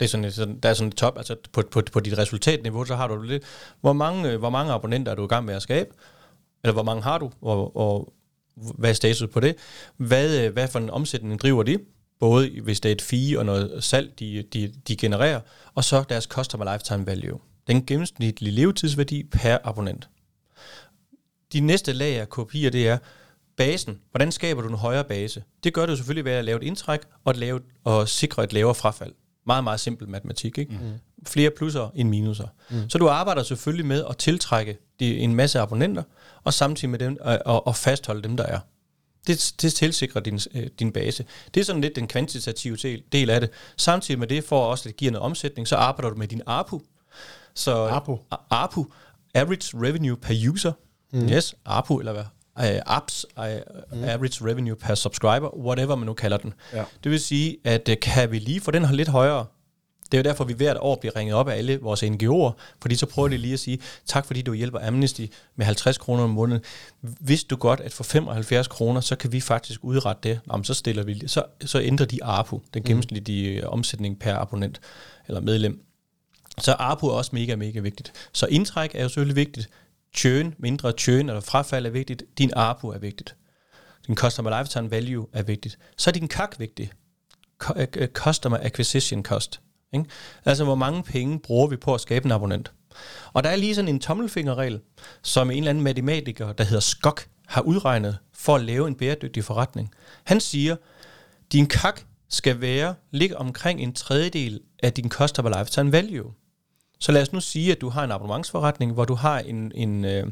Det 0.00 0.04
er 0.04 0.08
sådan, 0.08 0.32
sådan, 0.32 0.58
der 0.58 0.68
er 0.68 0.74
sådan 0.74 0.88
et 0.88 0.96
top, 0.96 1.18
altså 1.18 1.36
på, 1.52 1.62
på, 1.70 1.82
på 1.92 2.00
dit 2.00 2.18
resultatniveau, 2.18 2.84
så 2.84 2.96
har 2.96 3.08
du 3.08 3.22
lidt, 3.22 3.42
hvor 3.80 3.92
mange, 3.92 4.30
øh, 4.30 4.38
hvor 4.38 4.50
mange 4.50 4.72
abonnenter 4.72 5.12
er 5.12 5.16
du 5.16 5.24
i 5.24 5.28
gang 5.28 5.44
med 5.44 5.54
at 5.54 5.62
skabe, 5.62 5.90
eller 6.64 6.72
hvor 6.72 6.82
mange 6.82 7.02
har 7.02 7.18
du, 7.18 7.30
og, 7.42 7.76
og 7.76 8.12
hvad 8.54 8.90
er 8.90 8.94
status 8.94 9.28
på 9.32 9.40
det, 9.40 9.56
hvad, 9.96 10.44
øh, 10.44 10.52
hvad 10.52 10.68
for 10.68 10.78
en 10.78 10.90
omsætning 10.90 11.40
driver 11.40 11.62
de, 11.62 11.78
både 12.20 12.60
hvis 12.60 12.80
det 12.80 12.88
er 12.88 12.94
et 12.94 13.02
fee 13.02 13.38
og 13.38 13.46
noget 13.46 13.84
salg, 13.84 14.18
de, 14.18 14.44
de, 14.52 14.72
de 14.88 14.96
genererer, 14.96 15.40
og 15.74 15.84
så 15.84 16.04
deres 16.08 16.24
customer 16.24 16.72
lifetime 16.72 17.06
value. 17.06 17.38
Den 17.66 17.86
gennemsnitlige 17.86 18.54
levetidsværdi 18.54 19.22
per 19.32 19.58
abonnent. 19.64 20.08
De 21.52 21.60
næste 21.60 21.92
lag 21.92 22.20
af 22.20 22.28
kopier, 22.28 22.70
det 22.70 22.88
er 22.88 22.98
basen. 23.56 24.00
Hvordan 24.10 24.32
skaber 24.32 24.62
du 24.62 24.68
en 24.68 24.74
højere 24.74 25.04
base? 25.04 25.42
Det 25.64 25.74
gør 25.74 25.86
du 25.86 25.96
selvfølgelig 25.96 26.24
ved 26.24 26.32
at 26.32 26.44
lave 26.44 26.56
et 26.56 26.66
indtræk 26.66 27.00
og, 27.24 27.30
at 27.30 27.36
lave, 27.36 27.60
og 27.84 28.08
sikre 28.08 28.44
et 28.44 28.52
lavere 28.52 28.74
frafald. 28.74 29.12
Meget, 29.46 29.64
meget 29.64 29.80
simpel 29.80 30.08
matematik. 30.08 30.58
Ikke? 30.58 30.72
Mm. 30.72 30.92
Flere 31.26 31.50
plusser 31.50 31.90
end 31.94 32.08
minuser. 32.08 32.48
Mm. 32.70 32.90
Så 32.90 32.98
du 32.98 33.08
arbejder 33.08 33.42
selvfølgelig 33.42 33.86
med 33.86 34.04
at 34.10 34.16
tiltrække 34.16 34.78
de, 35.00 35.18
en 35.18 35.34
masse 35.34 35.60
abonnenter, 35.60 36.02
og 36.44 36.54
samtidig 36.54 36.90
med 36.90 36.98
dem 36.98 37.16
og, 37.20 37.38
og, 37.46 37.66
og 37.66 37.76
fastholde 37.76 38.22
dem, 38.22 38.36
der 38.36 38.44
er. 38.44 38.58
Det, 39.26 39.54
det 39.62 39.74
tilsikrer 39.74 40.20
din, 40.20 40.40
øh, 40.54 40.66
din 40.78 40.92
base. 40.92 41.24
Det 41.54 41.60
er 41.60 41.64
sådan 41.64 41.82
lidt 41.82 41.96
den 41.96 42.08
kvantitative 42.08 42.76
del, 42.76 43.02
del 43.12 43.30
af 43.30 43.40
det. 43.40 43.50
Samtidig 43.76 44.18
med 44.18 44.26
det, 44.26 44.44
for 44.44 44.64
også 44.64 44.82
at 44.82 44.92
det 44.92 44.96
giver 44.96 45.12
noget 45.12 45.24
omsætning, 45.24 45.68
så 45.68 45.76
arbejder 45.76 46.10
du 46.10 46.16
med 46.16 46.28
din 46.28 46.42
ARPU. 46.46 46.80
Så 47.54 47.74
ARPU? 47.74 48.18
ARPU, 48.50 48.86
Average 49.34 49.78
Revenue 49.82 50.16
per 50.16 50.34
User. 50.50 50.72
Mm. 51.12 51.28
Yes, 51.28 51.54
ARPU, 51.64 51.98
eller 51.98 52.12
hvad? 52.12 52.24
Uh, 52.58 52.64
apps, 52.86 53.26
uh, 53.36 53.44
mm. 53.92 54.04
Average 54.04 54.44
Revenue 54.44 54.76
per 54.76 54.94
Subscriber, 54.94 55.56
whatever 55.56 55.94
man 55.94 56.06
nu 56.06 56.12
kalder 56.12 56.36
den. 56.36 56.54
Ja. 56.72 56.84
Det 57.04 57.12
vil 57.12 57.20
sige, 57.20 57.56
at 57.64 57.88
uh, 57.88 57.94
kan 58.02 58.30
vi 58.30 58.38
lige 58.38 58.60
få 58.60 58.70
den 58.70 58.84
her 58.84 58.94
lidt 58.94 59.08
højere, 59.08 59.46
det 60.14 60.18
er 60.18 60.22
jo 60.22 60.30
derfor, 60.30 60.44
vi 60.44 60.52
hvert 60.52 60.76
år 60.80 60.96
bliver 60.96 61.16
ringet 61.16 61.34
op 61.36 61.48
af 61.48 61.56
alle 61.56 61.80
vores 61.80 62.02
NGO'er, 62.02 62.52
fordi 62.82 62.94
så 62.94 63.06
prøver 63.06 63.28
de 63.28 63.36
lige 63.36 63.52
at 63.52 63.60
sige, 63.60 63.78
tak 64.06 64.26
fordi 64.26 64.42
du 64.42 64.52
hjælper 64.52 64.86
Amnesty 64.86 65.26
med 65.56 65.66
50 65.66 65.98
kroner 65.98 66.24
om 66.24 66.30
måneden. 66.30 66.62
Hvis 67.00 67.44
du 67.44 67.56
godt, 67.56 67.80
at 67.80 67.92
for 67.92 68.04
75 68.04 68.68
kroner, 68.68 69.00
så 69.00 69.16
kan 69.16 69.32
vi 69.32 69.40
faktisk 69.40 69.84
udrette 69.84 70.28
det, 70.28 70.40
Jamen, 70.52 70.64
så, 70.64 70.74
stiller 70.74 71.02
vi, 71.02 71.28
så, 71.28 71.42
så 71.64 71.80
ændrer 71.80 72.06
de 72.06 72.24
ARPU, 72.24 72.60
den 72.74 72.82
gennemsnitlige 72.82 73.60
mm. 73.60 73.68
omsætning 73.68 74.18
per 74.18 74.34
abonnent 74.34 74.80
eller 75.28 75.40
medlem. 75.40 75.80
Så 76.58 76.72
ARPU 76.72 77.08
er 77.08 77.12
også 77.12 77.30
mega, 77.34 77.56
mega 77.56 77.80
vigtigt. 77.80 78.12
Så 78.32 78.46
indtræk 78.46 78.90
er 78.94 79.02
jo 79.02 79.08
selvfølgelig 79.08 79.36
vigtigt. 79.36 79.68
Churn, 80.14 80.54
mindre 80.58 80.92
churn 80.92 81.28
eller 81.28 81.40
frafald 81.40 81.86
er 81.86 81.90
vigtigt. 81.90 82.22
Din 82.38 82.50
ARPU 82.56 82.88
er 82.88 82.98
vigtigt. 82.98 83.36
Din 84.06 84.16
Customer 84.16 84.58
Lifetime 84.58 84.90
Value 84.90 85.26
er 85.32 85.42
vigtigt. 85.42 85.78
Så 85.96 86.10
er 86.10 86.12
din 86.12 86.28
CAC 86.28 86.50
vigtig. 86.58 86.92
Eh, 87.76 87.86
eh, 87.96 88.08
customer 88.08 88.58
Acquisition 88.62 89.22
Cost. 89.22 89.60
Ikke? 89.92 90.06
Altså, 90.44 90.64
hvor 90.64 90.74
mange 90.74 91.02
penge 91.02 91.40
bruger 91.40 91.66
vi 91.66 91.76
på 91.76 91.94
at 91.94 92.00
skabe 92.00 92.24
en 92.24 92.32
abonnent? 92.32 92.72
Og 93.32 93.44
der 93.44 93.50
er 93.50 93.56
lige 93.56 93.74
sådan 93.74 93.88
en 93.88 94.00
tommelfingerregel, 94.00 94.80
som 95.22 95.50
en 95.50 95.58
eller 95.58 95.70
anden 95.70 95.84
matematiker, 95.84 96.52
der 96.52 96.64
hedder 96.64 96.80
Skok, 96.80 97.26
har 97.46 97.60
udregnet 97.60 98.18
for 98.32 98.54
at 98.54 98.62
lave 98.62 98.88
en 98.88 98.94
bæredygtig 98.94 99.44
forretning. 99.44 99.90
Han 100.24 100.40
siger, 100.40 100.76
din 101.52 101.70
CAC 101.70 101.94
skal 102.28 102.60
være, 102.60 102.94
ligge 103.10 103.36
omkring 103.36 103.80
en 103.80 103.92
tredjedel 103.92 104.60
af 104.82 104.92
din 104.92 105.10
Customer 105.10 105.58
Lifetime 105.58 105.92
Value. 105.92 106.32
Så 107.00 107.12
lad 107.12 107.22
os 107.22 107.32
nu 107.32 107.40
sige, 107.40 107.72
at 107.72 107.80
du 107.80 107.88
har 107.88 108.04
en 108.04 108.10
abonnementsforretning, 108.10 108.92
hvor 108.92 109.04
du 109.04 109.14
har 109.14 109.38
en, 109.38 109.72
en 109.74 110.04
øh, 110.04 110.26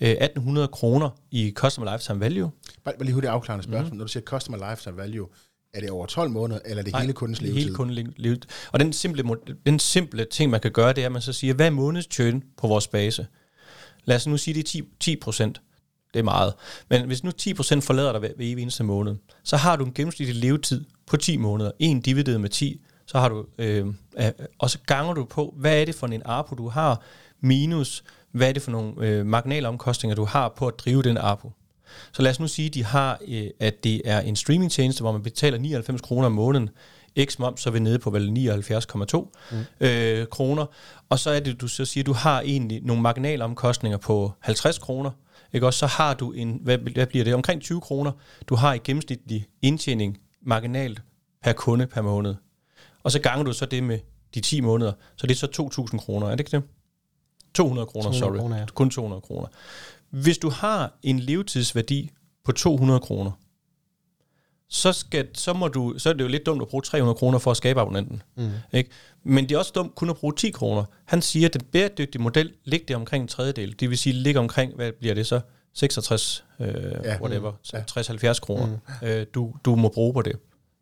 øh, 0.00 0.08
1800 0.08 0.68
kroner 0.68 1.10
i 1.30 1.52
Customer 1.56 1.92
Lifetime 1.92 2.20
Value. 2.20 2.50
Bare, 2.84 2.94
bare 2.94 3.04
lige 3.04 3.14
hurtigt 3.14 3.30
afklarende 3.30 3.64
spørgsmål. 3.64 3.92
Mm. 3.92 3.96
Når 3.98 4.04
du 4.04 4.12
siger 4.12 4.24
customer 4.24 4.70
lifetime 4.70 4.96
value, 4.96 5.28
er 5.74 5.80
det 5.80 5.90
over 5.90 6.06
12 6.06 6.30
måneder, 6.30 6.60
eller 6.64 6.82
er 6.82 6.84
det 6.84 6.92
Nej, 6.92 7.00
hele 7.00 7.12
kundens 7.12 7.40
levetid? 7.40 7.62
Hele 7.62 7.74
kundens 7.74 8.12
levetid. 8.16 8.50
Og 8.72 8.80
den 8.80 8.92
simple, 8.92 9.24
den 9.66 9.78
simple 9.78 10.24
ting, 10.24 10.50
man 10.50 10.60
kan 10.60 10.72
gøre, 10.72 10.92
det 10.92 11.02
er, 11.02 11.06
at 11.06 11.12
man 11.12 11.22
så 11.22 11.32
siger, 11.32 11.54
hvad 11.54 11.66
er 11.66 11.70
månedstjøn 11.70 12.42
på 12.56 12.66
vores 12.66 12.88
base? 12.88 13.26
Lad 14.04 14.16
os 14.16 14.26
nu 14.26 14.36
sige, 14.36 14.54
det 14.54 14.60
er 14.60 14.64
10, 14.64 14.82
10 15.00 15.16
procent. 15.16 15.60
Det 16.14 16.18
er 16.18 16.24
meget. 16.24 16.54
Men 16.90 17.06
hvis 17.06 17.24
nu 17.24 17.30
10 17.30 17.54
procent 17.54 17.84
forlader 17.84 18.12
dig 18.12 18.22
ved, 18.22 18.30
ved 18.36 18.46
evig 18.46 18.62
eneste 18.62 18.84
måned, 18.84 19.16
så 19.44 19.56
har 19.56 19.76
du 19.76 19.84
en 19.84 19.94
gennemsnitlig 19.94 20.36
levetid 20.36 20.84
på 21.06 21.16
10 21.16 21.36
måneder. 21.36 21.70
En 21.78 22.00
divideret 22.00 22.40
med 22.40 22.48
10, 22.48 22.80
så 23.10 23.18
har 23.18 23.28
du, 23.28 23.46
øh, 23.58 23.86
øh, 24.18 24.30
og 24.58 24.70
så 24.70 24.78
ganger 24.86 25.14
du 25.14 25.24
på, 25.24 25.54
hvad 25.56 25.80
er 25.80 25.84
det 25.84 25.94
for 25.94 26.06
en 26.06 26.22
ARPU, 26.24 26.54
du 26.54 26.68
har, 26.68 27.02
minus, 27.40 28.04
hvad 28.32 28.48
er 28.48 28.52
det 28.52 28.62
for 28.62 28.70
nogle 28.70 28.92
øh, 28.98 29.26
marginalomkostninger, 29.26 30.16
du 30.16 30.24
har 30.24 30.48
på 30.48 30.66
at 30.66 30.74
drive 30.78 31.02
den 31.02 31.16
ARPU. 31.16 31.50
Så 32.12 32.22
lad 32.22 32.30
os 32.30 32.40
nu 32.40 32.48
sige, 32.48 32.66
at 32.66 32.74
de 32.74 32.84
har, 32.84 33.18
øh, 33.28 33.46
at 33.60 33.84
det 33.84 34.02
er 34.04 34.20
en 34.20 34.36
streamingtjeneste, 34.36 35.02
hvor 35.02 35.12
man 35.12 35.22
betaler 35.22 35.58
99 35.58 36.00
kroner 36.00 36.26
om 36.26 36.32
måneden. 36.32 36.70
X 37.24 37.38
moms, 37.38 37.60
så 37.60 37.68
er 37.68 37.72
vi 37.72 37.78
nede 37.78 37.98
på 37.98 38.10
vel 38.10 38.28
79,2 38.28 39.28
mm. 39.52 39.86
øh, 39.86 40.26
kroner. 40.26 40.66
Og 41.08 41.18
så 41.18 41.30
er 41.30 41.40
det, 41.40 41.60
du 41.60 41.68
så 41.68 41.84
siger, 41.84 42.04
du 42.04 42.12
har 42.12 42.40
egentlig 42.40 42.80
nogle 42.82 43.02
marginalomkostninger 43.02 43.98
på 43.98 44.32
50 44.40 44.78
kroner. 44.78 45.10
Ikke 45.52 45.66
også? 45.66 45.78
Så 45.78 45.86
har 45.86 46.14
du 46.14 46.32
en, 46.32 46.60
hvad, 46.62 46.78
hvad 46.78 47.06
bliver 47.06 47.24
det, 47.24 47.34
omkring 47.34 47.62
20 47.62 47.80
kroner, 47.80 48.12
du 48.48 48.54
har 48.54 48.74
i 48.74 48.78
gennemsnitlig 48.78 49.46
indtjening 49.62 50.18
marginalt 50.42 51.02
per 51.42 51.52
kunde 51.52 51.86
per 51.86 52.02
måned. 52.02 52.34
Og 53.02 53.12
så 53.12 53.18
ganger 53.20 53.44
du 53.44 53.52
så 53.52 53.66
det 53.66 53.82
med 53.82 53.98
de 54.34 54.40
10 54.40 54.60
måneder, 54.60 54.92
så 55.16 55.26
det 55.26 55.34
er 55.34 55.38
så 55.38 55.86
2.000 55.92 55.98
kroner, 55.98 56.26
er 56.26 56.30
det 56.30 56.40
ikke 56.40 56.56
det? 56.56 56.62
200 57.54 57.86
kroner, 57.86 58.02
200 58.04 58.18
sorry. 58.20 58.38
kroner, 58.38 58.58
ja. 58.58 58.66
Kun 58.74 58.90
200 58.90 59.20
kroner. 59.20 59.48
Hvis 60.10 60.38
du 60.38 60.50
har 60.50 60.92
en 61.02 61.18
levetidsværdi 61.18 62.10
på 62.44 62.52
200 62.52 63.00
kroner, 63.00 63.30
så, 64.68 64.92
skal, 64.92 65.28
så, 65.34 65.52
må 65.52 65.68
du, 65.68 65.94
så 65.98 66.08
er 66.08 66.12
det 66.12 66.24
jo 66.24 66.28
lidt 66.28 66.46
dumt 66.46 66.62
at 66.62 66.68
bruge 66.68 66.82
300 66.82 67.14
kroner 67.14 67.38
for 67.38 67.50
at 67.50 67.56
skabe 67.56 67.80
abonnenten. 67.80 68.22
Mm. 68.36 68.50
Ikke? 68.72 68.90
Men 69.24 69.48
det 69.48 69.54
er 69.54 69.58
også 69.58 69.72
dumt 69.74 69.94
kun 69.94 70.10
at 70.10 70.16
bruge 70.16 70.34
10 70.36 70.50
kroner. 70.50 70.84
Han 71.04 71.22
siger, 71.22 71.48
at 71.48 71.54
den 71.54 71.62
bæredygtige 71.72 72.22
model 72.22 72.52
ligger 72.64 72.86
det 72.86 72.96
omkring 72.96 73.22
en 73.22 73.28
tredjedel. 73.28 73.80
Det 73.80 73.90
vil 73.90 73.98
sige, 73.98 74.12
ligger 74.12 74.40
omkring, 74.40 74.74
hvad 74.74 74.92
bliver 74.92 75.14
det 75.14 75.26
så? 75.26 75.40
66, 75.74 76.44
øh, 76.60 76.66
Ja. 77.04 77.20
whatever, 77.20 77.50
Mm. 77.50 77.56
Ja. 77.96 78.32
60-70 78.32 78.40
kroner, 78.40 78.66
mm. 78.66 79.06
øh, 79.08 79.26
du, 79.34 79.54
du 79.64 79.74
må 79.76 79.88
bruge 79.88 80.12
på 80.14 80.22
det. 80.22 80.36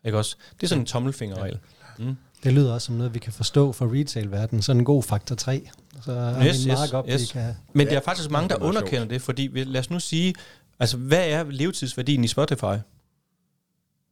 Ikke 0.04 0.18
også? 0.18 0.36
Det 0.56 0.62
er 0.62 0.66
sådan 0.68 0.82
en 0.82 0.86
tommelfingerregel. 0.86 1.58
Mm. 1.98 2.16
Det 2.44 2.52
lyder 2.52 2.72
også 2.74 2.86
som 2.86 2.94
noget, 2.94 3.14
vi 3.14 3.18
kan 3.18 3.32
forstå 3.32 3.72
for 3.72 3.94
retail-verdenen. 4.00 4.62
Sådan 4.62 4.80
en 4.80 4.84
god 4.84 5.02
faktor 5.02 5.34
3. 5.36 5.68
Så 6.04 6.34
Yes, 6.46 6.64
en 6.64 6.68
mark 6.68 6.78
yes, 6.88 6.92
op, 6.92 7.06
yes. 7.08 7.20
vi 7.20 7.26
kan... 7.26 7.54
Men 7.72 7.86
Ja, 7.86 7.92
der 7.92 7.98
er 8.00 8.04
faktisk 8.04 8.30
mange, 8.30 8.48
der 8.48 8.54
det 8.54 8.62
er 8.64 8.68
underkender 8.68 9.04
det, 9.04 9.22
fordi 9.22 9.42
vi- 9.42 9.64
lad 9.64 9.80
os 9.80 9.90
nu 9.90 10.00
sige, 10.00 10.34
Altså, 10.80 10.96
hvad 10.96 11.28
er 11.30 11.44
levetidsværdien 11.50 12.24
i 12.24 12.28
Spotify? 12.28 12.74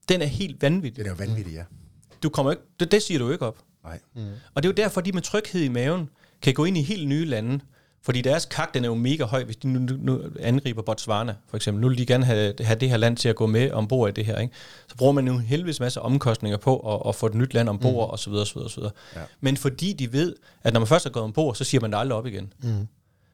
Den 0.08 0.22
er 0.22 0.26
helt 0.26 0.62
vanvittig. 0.62 1.04
Det 1.04 1.10
er 1.10 1.14
jo 1.14 1.16
vanvittigt, 1.26 1.56
ja. 1.56 1.62
Du 2.22 2.28
kommer 2.28 2.52
ikke, 2.52 2.62
det, 2.80 2.92
det 2.92 3.02
siger 3.02 3.18
du 3.18 3.30
ikke 3.30 3.46
op. 3.46 3.58
Nej. 3.84 3.98
Mm. 4.14 4.20
Og 4.54 4.62
det 4.62 4.68
er 4.68 4.72
jo 4.72 4.84
derfor, 4.84 5.00
de 5.00 5.12
med 5.12 5.22
tryghed 5.22 5.60
i 5.62 5.68
maven 5.68 6.08
kan 6.42 6.54
gå 6.54 6.64
ind 6.64 6.78
i 6.78 6.82
helt 6.82 7.08
nye 7.08 7.24
lande, 7.24 7.60
fordi 8.02 8.20
deres 8.20 8.44
kak, 8.44 8.74
den 8.74 8.84
er 8.84 8.88
jo 8.88 8.94
mega 8.94 9.24
høj, 9.24 9.44
hvis 9.44 9.56
de 9.56 9.68
nu, 9.68 9.78
nu, 9.78 9.96
nu 10.00 10.22
angriber 10.40 10.82
Botswana, 10.82 11.34
for 11.48 11.56
eksempel. 11.56 11.80
Nu 11.80 11.88
vil 11.88 11.98
de 11.98 12.06
gerne 12.06 12.24
have, 12.24 12.54
have 12.60 12.78
det 12.78 12.90
her 12.90 12.96
land 12.96 13.16
til 13.16 13.28
at 13.28 13.36
gå 13.36 13.46
med 13.46 13.70
ombord 13.70 14.08
i 14.08 14.12
det 14.12 14.26
her. 14.26 14.38
Ikke? 14.38 14.54
Så 14.88 14.96
bruger 14.96 15.12
man 15.12 15.26
jo 15.26 15.32
en 15.32 15.40
helvedes 15.40 15.80
masse 15.80 16.00
omkostninger 16.00 16.58
på 16.58 16.94
at, 16.94 17.08
at 17.08 17.14
få 17.14 17.26
et 17.26 17.34
nyt 17.34 17.54
land 17.54 17.68
ombord, 17.68 18.08
mm. 18.08 18.10
og 18.10 18.18
så 18.18 18.30
videre, 18.30 18.46
så 18.46 18.54
videre, 18.54 18.70
så 18.70 18.80
videre. 18.80 18.92
Ja. 19.16 19.20
Men 19.40 19.56
fordi 19.56 19.92
de 19.92 20.12
ved, 20.12 20.34
at 20.62 20.72
når 20.72 20.80
man 20.80 20.86
først 20.86 21.06
er 21.06 21.10
gået 21.10 21.24
ombord, 21.24 21.54
så 21.54 21.64
siger 21.64 21.80
man 21.80 21.92
det 21.92 21.98
aldrig 21.98 22.18
op 22.18 22.26
igen. 22.26 22.52
Mm. 22.62 22.88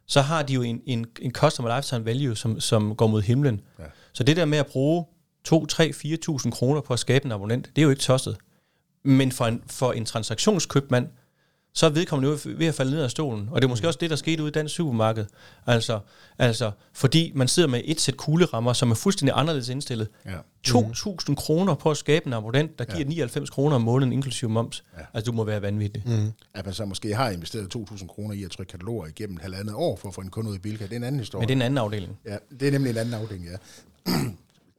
Så 0.07 0.21
har 0.21 0.43
de 0.43 0.53
jo 0.53 0.63
en, 0.63 0.81
en, 0.87 1.07
en 1.23 1.33
customer 1.33 1.77
lifetime 1.77 2.05
value, 2.05 2.37
som, 2.37 2.61
som 2.61 2.97
går 2.97 3.07
mod 3.07 3.23
himlen. 3.23 3.61
Ja. 3.79 3.85
Så 4.13 4.25
det 4.25 4.37
der 4.37 4.45
med 4.45 4.59
at 4.59 4.67
bruge 4.67 5.05
2, 5.45 5.67
3, 5.67 5.93
4.000 5.97 6.51
kroner 6.51 6.81
på 6.81 6.93
at 6.93 6.99
skabe 6.99 7.25
en 7.25 7.33
abonnent, 7.33 7.71
det 7.77 7.83
er 7.83 7.83
jo 7.83 7.91
ikke 7.91 8.03
tosset. 8.03 8.37
Men 9.05 9.33
for 9.33 9.45
en, 9.45 9.63
for 9.67 9.93
en 9.93 10.05
transaktionskøbmand, 10.05 11.09
så 11.75 11.87
er 11.87 11.91
vedkommende 11.91 12.39
ved 12.59 12.67
at 12.67 12.75
falde 12.75 12.93
ned 12.93 13.03
af 13.03 13.11
stolen. 13.11 13.49
Og 13.51 13.63
det 13.63 13.67
er 13.67 13.69
måske 13.69 13.89
også 13.89 13.99
det, 14.01 14.11
der 14.11 14.17
skete 14.17 14.43
ude 14.43 14.49
i 14.49 14.53
dansk 14.53 14.75
supermarked. 14.75 15.27
Altså, 15.67 16.01
altså, 16.39 16.71
fordi 16.93 17.33
man 17.35 17.49
sidder 17.49 17.69
med 17.69 17.81
et 17.85 18.01
sæt 18.01 18.17
kuglerammer, 18.17 18.73
som 18.73 18.91
er 18.91 18.95
fuldstændig 18.95 19.33
anderledes 19.37 19.69
indstillet. 19.69 20.09
Ja. 20.27 20.37
2.000 20.69 21.35
kroner 21.35 21.75
på 21.75 21.91
at 21.91 21.97
skabe 21.97 22.27
en 22.27 22.33
abonnent, 22.33 22.79
der 22.79 22.85
giver 22.85 22.99
Ja. 22.99 23.05
99 23.05 23.51
kroner 23.51 23.77
om 23.77 23.83
måneden, 23.83 24.13
inklusive 24.13 24.51
moms. 24.51 24.85
Ja. 24.99 25.03
Altså, 25.15 25.31
du 25.31 25.37
må 25.37 25.45
være 25.45 25.63
vanvittig. 25.63 26.03
Mm. 26.07 26.33
At 26.55 26.65
man 26.65 26.75
så 26.75 26.85
måske 26.85 27.15
har 27.15 27.31
investeret 27.31 27.77
2.000 27.77 28.07
kroner 28.07 28.35
i 28.35 28.45
at 28.45 28.51
trykke 28.51 28.71
kataloger 28.71 29.07
igennem 29.07 29.39
halvandet 29.43 29.75
år 29.75 29.97
for 29.97 30.09
at 30.09 30.15
få 30.15 30.21
en 30.21 30.31
kunde 30.31 30.51
ud 30.51 30.57
i 30.57 30.59
Bilka, 30.59 30.85
det 30.85 30.93
er 30.93 30.97
en 30.97 31.05
anden 31.05 31.19
historie. 31.19 31.41
Men 31.41 31.49
det 31.49 31.55
er 31.55 31.57
en 31.59 31.63
anden 31.63 31.79
afdeling. 31.79 32.19
Ja, 32.27 32.37
det 32.61 32.69
er 32.69 32.73
nemlig 32.73 32.91
en 32.91 32.97
anden 32.97 33.15
afdeling, 33.15 33.47
ja. 33.47 33.57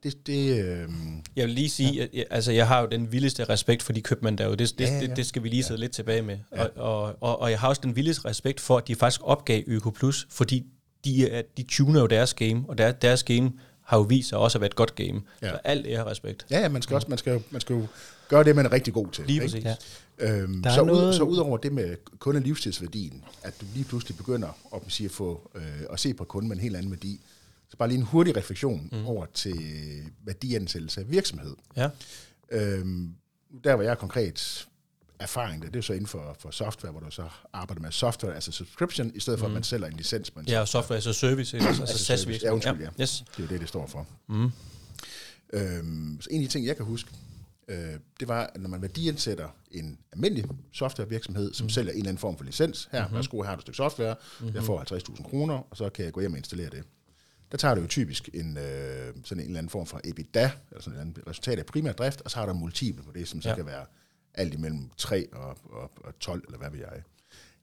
Det, 0.04 0.28
det, 0.28 0.64
øh, 0.66 0.89
Jeg 1.36 1.45
vil 1.47 1.54
lige 1.56 1.70
sige, 1.70 1.91
ja. 1.93 2.04
at 2.04 2.10
jeg, 2.14 2.26
altså, 2.30 2.51
jeg 2.51 2.68
har 2.68 2.82
jo 2.82 2.88
den 2.88 3.12
vildeste 3.12 3.43
respekt 3.43 3.84
for 3.84 3.93
de 3.93 4.01
købmænd 4.01 4.38
derude. 4.38 4.58
Det, 4.58 4.80
det, 4.80 4.86
Ja, 4.86 4.89
ja, 4.93 4.99
ja. 5.01 5.08
det, 5.08 5.18
det 5.18 5.26
skal 5.26 5.43
vi 5.43 5.49
lige 5.49 5.64
sidde 5.64 5.80
lidt 5.80 5.91
tilbage 5.91 6.22
med. 6.22 6.38
Ja. 6.56 6.64
Og, 6.64 6.72
og, 6.76 7.16
og, 7.22 7.41
og 7.41 7.51
jeg 7.51 7.60
har 7.60 7.68
også 7.68 7.82
den 7.84 7.95
vildeste 7.95 8.26
respekt 8.26 8.60
for, 8.60 8.78
at 8.78 8.88
de 8.88 8.95
faktisk 8.95 9.22
opgav 9.24 9.64
Øko 9.68 9.89
Plus, 9.89 10.28
fordi 10.30 10.66
de, 11.06 11.43
de 11.58 11.64
tuner 11.64 11.99
jo 12.01 12.08
deres 12.08 12.34
game, 12.34 12.64
og 12.68 12.78
der, 12.78 12.91
deres 12.91 13.24
game 13.24 13.51
har 13.82 13.97
jo 13.97 14.04
vist 14.04 14.30
sig 14.30 14.38
også 14.38 14.58
at 14.58 14.62
være 14.62 14.68
et 14.70 14.76
godt 14.76 14.95
game. 14.95 15.22
Ja. 15.41 15.47
Ja. 15.47 15.51
Så 15.54 15.60
alt 15.64 15.86
ære 15.88 16.06
respekt. 16.06 16.45
ja, 16.51 16.60
ja, 16.60 16.70
man 16.70 16.82
skal, 16.82 16.95
også, 16.95 17.08
man, 17.10 17.18
skal, 17.18 17.34
jo- 17.34 17.41
man 17.51 17.62
skal 17.62 17.74
jo 17.76 17.86
gøre 18.30 18.43
det, 18.43 18.56
man 18.56 18.66
er 18.66 18.72
rigtig 18.72 18.93
god 18.93 19.08
til. 19.12 19.24
Lige 19.28 19.43
ikke? 19.43 19.45
præcis. 19.45 19.64
Ja. 19.66 19.76
Øhm, 20.41 20.64
Der 20.64 20.70
er 20.70 20.74
så, 20.76 20.82
ud, 20.82 20.88
noget- 20.88 21.16
så 21.16 21.24
udover 21.24 21.58
det 21.58 21.74
med 21.74 21.95
kundelivstidsværdien, 22.20 23.24
at 23.43 23.54
du 23.62 23.66
lige 23.74 23.86
pludselig 23.86 24.18
begynder 24.18 24.58
at, 24.76 24.82
sige, 24.88 25.06
at, 25.06 25.12
få, 25.12 25.51
øh, 25.56 25.62
at 25.93 25.99
se 25.99 26.14
på 26.14 26.24
kunden 26.24 26.49
med 26.49 26.58
en 26.58 26.62
helt 26.62 26.76
anden 26.76 26.91
værdi, 26.91 27.20
så 27.74 27.78
bare 27.78 27.89
lige 27.89 27.97
en 27.97 28.05
hurtig 28.05 28.38
refleksion 28.38 28.89
mm. 28.91 29.05
over 29.05 29.26
til 29.34 29.57
værdiansættelse 30.26 31.01
af 31.01 31.11
virksomhed. 31.11 31.55
Ja. 31.78 31.89
Øhm, 32.51 33.15
der 33.63 33.76
hvor 33.76 33.84
jeg 33.84 33.97
konkret 33.97 34.67
erfaring, 35.19 35.61
det, 35.61 35.67
det 35.67 35.76
er 35.76 35.78
jo 35.78 35.82
så 35.82 35.93
inden 35.93 36.07
for, 36.07 36.36
for 36.39 36.51
software, 36.51 36.91
hvor 36.91 36.99
du 36.99 37.11
så 37.11 37.30
arbejder 37.53 37.82
med 37.82 37.91
software, 37.91 38.36
altså 38.36 38.51
subscription, 38.51 39.11
i 39.15 39.19
stedet 39.19 39.39
for, 39.39 39.47
at 39.47 39.53
man 39.53 39.63
sælger 39.63 39.88
en 39.88 39.93
licens 39.93 40.30
en 40.30 40.47
Ja, 40.47 40.59
og 40.59 40.67
software 40.67 40.97
as 40.97 41.07
a 41.07 41.11
service, 41.11 41.57
altså, 41.57 41.82
altså 41.82 41.97
SaaS 41.97 42.28
virksomhed. 42.28 42.61
Ja, 42.63 42.71
undskyld, 42.71 42.88
ja. 42.97 43.03
Yes. 43.03 43.24
Det 43.32 43.39
er 43.39 43.43
jo 43.43 43.49
det, 43.49 43.61
det 43.61 43.69
står 43.69 43.88
for. 43.88 44.07
Mm. 44.30 44.51
Øhm, 45.53 46.21
så 46.21 46.28
en 46.32 46.41
af 46.41 46.47
de 46.47 46.51
ting, 46.51 46.65
jeg 46.65 46.76
kan 46.76 46.86
huske, 46.86 47.09
øh, 47.67 47.78
det 48.19 48.28
var, 48.28 48.51
at 48.55 48.61
når 48.61 48.69
man 48.69 48.82
værdiansætter 48.82 49.47
en 49.71 49.97
almindelig 50.11 50.45
softwarevirksomhed, 50.74 51.53
som 51.53 51.65
mm. 51.65 51.69
sælger 51.69 51.91
en 51.91 51.97
eller 51.97 52.09
anden 52.09 52.21
form 52.21 52.38
for 52.38 52.43
licens, 52.43 52.89
her, 52.91 53.01
mm-hmm. 53.01 53.15
værsgo, 53.15 53.41
her 53.41 53.49
har 53.49 53.55
du 53.55 53.59
et 53.59 53.61
stykke 53.61 53.78
software, 53.78 54.15
mm-hmm. 54.39 54.55
jeg 54.55 54.63
får 54.63 55.13
50.000 55.17 55.24
kroner, 55.30 55.53
og 55.71 55.78
så 55.78 55.89
kan 55.89 56.05
jeg 56.05 56.13
gå 56.13 56.19
hjem 56.19 56.32
og 56.32 56.38
installere 56.38 56.69
det. 56.69 56.84
Der 57.54 57.58
tager 57.58 57.76
du 57.76 57.82
jo 57.82 57.88
typisk 57.88 58.30
en, 58.34 58.58
øh, 58.58 59.14
sådan 59.24 59.41
en 59.43 59.47
eller 59.47 59.58
anden 59.58 59.70
form 59.70 59.86
for 59.86 60.01
EBITDA, 60.04 60.51
eller 60.72 60.82
sådan 60.82 60.97
et 60.97 61.01
eller 61.01 61.01
andet 61.01 61.28
resultat 61.28 61.60
af 61.60 61.66
primær 61.66 61.91
drift, 61.91 62.22
og 62.22 62.32
så 62.32 62.38
har 62.38 62.45
du 62.45 62.54
multiple 62.54 63.04
på 63.04 63.12
det, 63.12 63.28
som 63.28 63.41
så 63.41 63.49
Ja. 63.49 63.56
kan 63.56 63.66
være 63.66 63.86
alt 64.34 64.54
imellem 64.54 64.89
3 64.97 65.28
og, 65.34 65.58
og, 65.64 65.91
og 66.04 66.20
12, 66.20 66.43
eller 66.47 66.58
hvad 66.58 66.70
ved 66.70 66.80
jeg. 66.80 67.04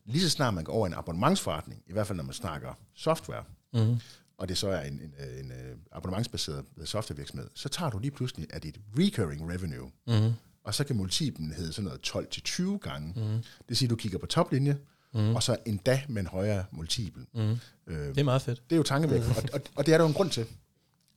Lige 0.04 0.22
så 0.22 0.30
snart 0.30 0.54
man 0.54 0.64
går 0.64 0.72
over 0.72 0.86
i 0.86 0.88
en 0.90 0.94
abonnementsforretning, 0.94 1.82
i 1.86 1.92
hvert 1.92 2.06
fald 2.06 2.16
når 2.16 2.24
man 2.24 2.34
snakker 2.34 2.78
software, 2.94 3.44
Mm. 3.74 3.96
og 4.38 4.48
det 4.48 4.58
så 4.58 4.68
er 4.68 4.80
en, 4.80 4.92
en, 4.94 5.14
øh, 5.20 5.40
en, 5.40 5.50
øh, 5.52 5.76
abonnementsbaseret 5.92 6.64
softwarevirksomhed, 6.84 7.48
så 7.54 7.68
tager 7.68 7.90
du 7.90 7.98
lige 7.98 8.10
pludselig 8.10 8.46
af 8.50 8.60
dit 8.60 8.78
recurring 8.98 9.50
revenue, 9.52 9.90
Mm. 10.06 10.32
og 10.64 10.74
så 10.74 10.84
kan 10.84 10.96
multiplen 10.96 11.52
hedde 11.52 11.72
sådan 11.72 11.84
noget 11.84 12.00
12-20 12.02 12.78
gange. 12.78 13.12
Mm. 13.16 13.22
Det 13.32 13.64
vil 13.68 13.76
sige, 13.76 13.86
at 13.86 13.90
du 13.90 13.96
kigger 13.96 14.18
på 14.18 14.26
toplinje, 14.26 14.78
Mm. 15.14 15.34
og 15.34 15.42
så 15.42 15.56
endda 15.66 16.02
med 16.08 16.22
en 16.22 16.26
højere 16.26 16.64
multiple. 16.70 17.26
Mm. 17.34 17.40
Øh, 17.86 18.08
Det 18.08 18.18
er 18.18 18.24
meget 18.24 18.42
fedt. 18.42 18.62
det 18.70 18.72
er 18.72 18.76
jo 18.76 18.82
tankevækkende, 18.82 19.34
og, 19.36 19.42
og, 19.52 19.60
og 19.74 19.86
det 19.86 19.94
er 19.94 19.98
der 19.98 20.04
jo 20.04 20.08
en 20.08 20.14
grund 20.14 20.30
til. 20.30 20.46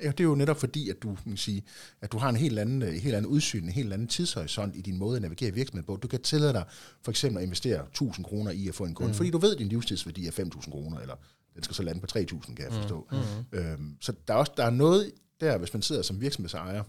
Ja, 0.01 0.07
det 0.07 0.19
er 0.19 0.23
jo 0.23 0.35
netop 0.35 0.59
fordi, 0.59 0.89
at 0.89 0.95
du, 1.03 1.17
kan 1.23 1.37
sige, 1.37 1.63
at 2.01 2.11
du 2.11 2.17
har 2.17 2.29
en 2.29 2.35
helt 2.35 2.59
anden, 2.59 2.81
en 2.81 2.99
helt 2.99 3.15
anden 3.15 3.31
udsyn, 3.31 3.63
en 3.63 3.69
helt 3.69 3.93
anden 3.93 4.07
tidshorisont 4.07 4.75
i 4.75 4.81
din 4.81 4.97
måde 4.97 5.15
at 5.15 5.21
navigere 5.21 5.51
virksomheden 5.51 5.85
på. 5.85 5.95
Du 5.95 6.07
kan 6.07 6.21
tillade 6.21 6.53
dig 6.53 6.63
for 7.01 7.11
eksempel 7.11 7.37
at 7.39 7.43
investere 7.43 7.81
1000 7.87 8.25
kroner 8.25 8.51
i 8.51 8.67
at 8.67 8.75
få 8.75 8.85
en 8.85 8.93
kunde, 8.93 9.09
mm. 9.09 9.15
fordi 9.15 9.29
du 9.29 9.37
ved, 9.37 9.53
at 9.53 9.59
din 9.59 9.67
livstidsværdi 9.67 10.27
er 10.27 10.31
5000 10.31 10.71
kroner, 10.73 10.99
eller 10.99 11.15
den 11.55 11.63
skal 11.63 11.75
så 11.75 11.83
lande 11.83 12.01
på 12.01 12.07
3000, 12.07 12.55
kan 12.55 12.65
jeg 12.65 12.73
forstå. 12.73 13.07
Mm. 13.11 13.57
Øhm, 13.59 13.97
så 14.01 14.13
der 14.27 14.33
er, 14.33 14.37
også, 14.37 14.51
der 14.57 14.63
er 14.65 14.69
noget 14.69 15.11
der, 15.41 15.57
hvis 15.57 15.73
man 15.73 15.81
sidder 15.81 16.01
som 16.01 16.21
virksomhedsejer, 16.21 16.83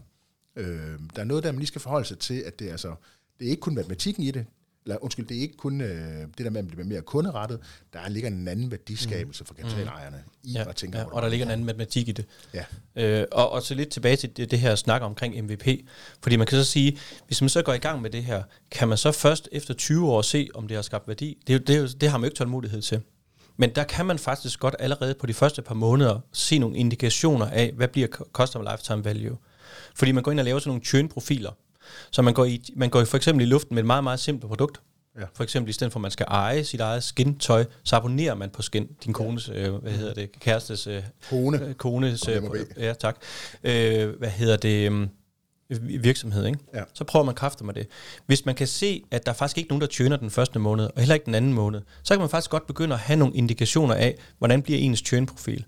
øhm, 0.55 1.09
der 1.09 1.21
er 1.21 1.25
noget 1.25 1.43
der, 1.43 1.51
man 1.51 1.59
lige 1.59 1.67
skal 1.67 1.81
forholde 1.81 2.07
sig 2.07 2.19
til, 2.19 2.39
at 2.39 2.59
det 2.59 2.67
er, 2.67 2.71
altså, 2.71 2.95
det 3.39 3.45
er 3.45 3.49
ikke 3.49 3.61
kun 3.61 3.75
matematikken 3.75 4.23
i 4.23 4.31
det, 4.31 4.45
eller 4.85 5.03
undskyld, 5.03 5.27
det 5.27 5.37
er 5.37 5.41
ikke 5.41 5.57
kun 5.57 5.81
øh, 5.81 6.21
det 6.37 6.45
der 6.45 6.49
med 6.49 6.59
at 6.59 6.67
blive 6.67 6.83
mere 6.83 7.01
kunderettet, 7.01 7.59
der 7.93 8.09
ligger 8.09 8.29
en 8.29 8.47
anden 8.47 8.71
værdiskabelse 8.71 9.45
for 9.45 9.53
kapitalejerne 9.53 10.23
i 10.43 10.51
Ja, 10.51 10.69
at 10.69 10.75
tænke 10.75 10.97
ja, 10.97 11.03
og 11.03 11.21
der 11.21 11.29
ligger 11.29 11.45
en 11.45 11.51
anden 11.51 11.65
matematik 11.65 12.07
i 12.07 12.11
det. 12.11 12.25
Ja. 12.53 12.63
Øh, 12.95 13.27
og, 13.31 13.51
og 13.51 13.61
så 13.61 13.75
lidt 13.75 13.89
tilbage 13.89 14.15
til 14.15 14.37
det, 14.37 14.51
det 14.51 14.59
her 14.59 14.75
snak 14.75 15.01
omkring 15.01 15.43
MVP. 15.43 15.67
Fordi 16.21 16.35
man 16.35 16.47
kan 16.47 16.57
så 16.57 16.71
sige, 16.71 16.97
hvis 17.27 17.41
man 17.41 17.49
så 17.49 17.61
går 17.61 17.73
i 17.73 17.77
gang 17.77 18.01
med 18.01 18.09
det 18.09 18.23
her, 18.23 18.43
kan 18.71 18.87
man 18.87 18.97
så 18.97 19.11
først 19.11 19.49
efter 19.51 19.73
20 19.73 20.11
år 20.11 20.21
se, 20.21 20.49
om 20.53 20.67
det 20.67 20.75
har 20.75 20.81
skabt 20.81 21.07
værdi? 21.07 21.37
Det, 21.47 21.67
det, 21.67 22.01
det 22.01 22.09
har 22.09 22.17
man 22.17 22.23
jo 22.23 22.27
ikke 22.27 22.37
tålmodighed 22.37 22.81
til. 22.81 23.01
Men 23.57 23.69
der 23.69 23.83
kan 23.83 24.05
man 24.05 24.19
faktisk 24.19 24.59
godt 24.59 24.75
allerede 24.79 25.13
på 25.13 25.25
de 25.25 25.33
første 25.33 25.61
par 25.61 25.75
måneder 25.75 26.19
se 26.33 26.59
nogle 26.59 26.77
indikationer 26.77 27.45
af, 27.45 27.71
hvad 27.75 27.87
bliver 27.87 28.07
customer 28.07 28.71
lifetime 28.71 29.05
value. 29.05 29.37
Fordi 29.95 30.11
man 30.11 30.23
går 30.23 30.31
ind 30.31 30.39
og 30.39 30.45
laver 30.45 30.59
sådan 30.59 30.69
nogle 30.69 30.83
churn-profiler. 30.85 31.51
Så 32.11 32.21
man 32.21 32.33
går, 32.33 32.45
i, 32.45 32.69
man 32.75 32.89
går 32.89 33.01
i 33.01 33.05
for 33.05 33.17
eksempel 33.17 33.45
i 33.45 33.49
luften 33.49 33.75
med 33.75 33.83
et 33.83 33.87
meget, 33.87 34.03
meget 34.03 34.19
simpelt 34.19 34.47
produkt. 34.47 34.81
Ja. 35.19 35.25
For 35.33 35.43
eksempel 35.43 35.69
i 35.69 35.73
stedet 35.73 35.93
for, 35.93 35.99
at 35.99 36.01
man 36.01 36.11
skal 36.11 36.25
eje 36.29 36.63
sit 36.63 36.79
eget 36.79 37.03
skintøj, 37.03 37.65
så 37.83 37.95
abonnerer 37.95 38.35
man 38.35 38.49
på 38.49 38.61
skin, 38.61 38.87
din 39.05 39.13
kones, 39.13 39.49
øh, 39.49 39.73
hvad 39.73 39.91
hedder 39.91 40.13
det, 40.13 40.39
kærestes 40.39 40.87
øh, 40.87 41.03
Kone. 41.29 41.65
øh, 41.65 41.73
kones, 41.73 42.27
øh, 42.27 42.43
ja 42.77 42.93
tak, 42.93 43.17
øh, 43.63 44.09
hvad 44.09 44.29
hedder 44.29 44.57
det, 44.57 44.89
um, 44.89 45.09
virksomhed, 45.81 46.45
ikke? 46.45 46.59
Ja. 46.73 46.83
så 46.93 47.03
prøver 47.03 47.25
man 47.25 47.35
kræfter 47.35 47.65
med 47.65 47.73
det. 47.73 47.87
Hvis 48.25 48.45
man 48.45 48.55
kan 48.55 48.67
se, 48.67 49.03
at 49.11 49.25
der 49.25 49.31
er 49.31 49.35
faktisk 49.35 49.57
ikke 49.57 49.69
nogen, 49.69 49.81
der 49.81 49.87
tjener 49.87 50.17
den 50.17 50.31
første 50.31 50.59
måned, 50.59 50.85
og 50.85 50.99
heller 51.01 51.13
ikke 51.13 51.25
den 51.25 51.35
anden 51.35 51.53
måned, 51.53 51.81
så 52.03 52.13
kan 52.13 52.19
man 52.19 52.29
faktisk 52.29 52.49
godt 52.49 52.67
begynde 52.67 52.93
at 52.93 52.99
have 52.99 53.17
nogle 53.17 53.35
indikationer 53.35 53.95
af, 53.95 54.15
hvordan 54.37 54.61
bliver 54.61 54.79
ens 54.79 55.01
tjønprofil. 55.01 55.65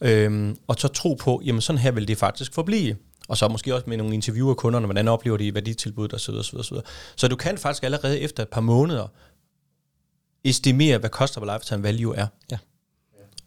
Øhm, 0.00 0.56
og 0.66 0.74
så 0.78 0.88
tro 0.88 1.14
på, 1.14 1.42
jamen 1.44 1.60
sådan 1.60 1.78
her 1.78 1.90
vil 1.90 2.08
det 2.08 2.18
faktisk 2.18 2.54
forblive. 2.54 2.96
Og 3.28 3.36
så 3.36 3.48
måske 3.48 3.74
også 3.74 3.84
med 3.88 3.96
nogle 3.96 4.14
interviewer 4.14 4.50
af 4.50 4.56
kunderne, 4.56 4.86
hvordan 4.86 5.08
oplever 5.08 5.36
de 5.36 5.54
værditilbuddet 5.54 6.14
osv. 6.14 6.34
osv., 6.34 6.56
osv. 6.56 6.76
Så 7.16 7.28
du 7.28 7.36
kan 7.36 7.58
faktisk 7.58 7.84
allerede 7.84 8.20
efter 8.20 8.42
et 8.42 8.48
par 8.48 8.60
måneder 8.60 9.06
estimere, 10.44 10.98
hvad 10.98 11.10
customer 11.10 11.52
lifetime 11.54 11.82
value 11.82 12.16
er. 12.16 12.26
Ja. 12.52 12.58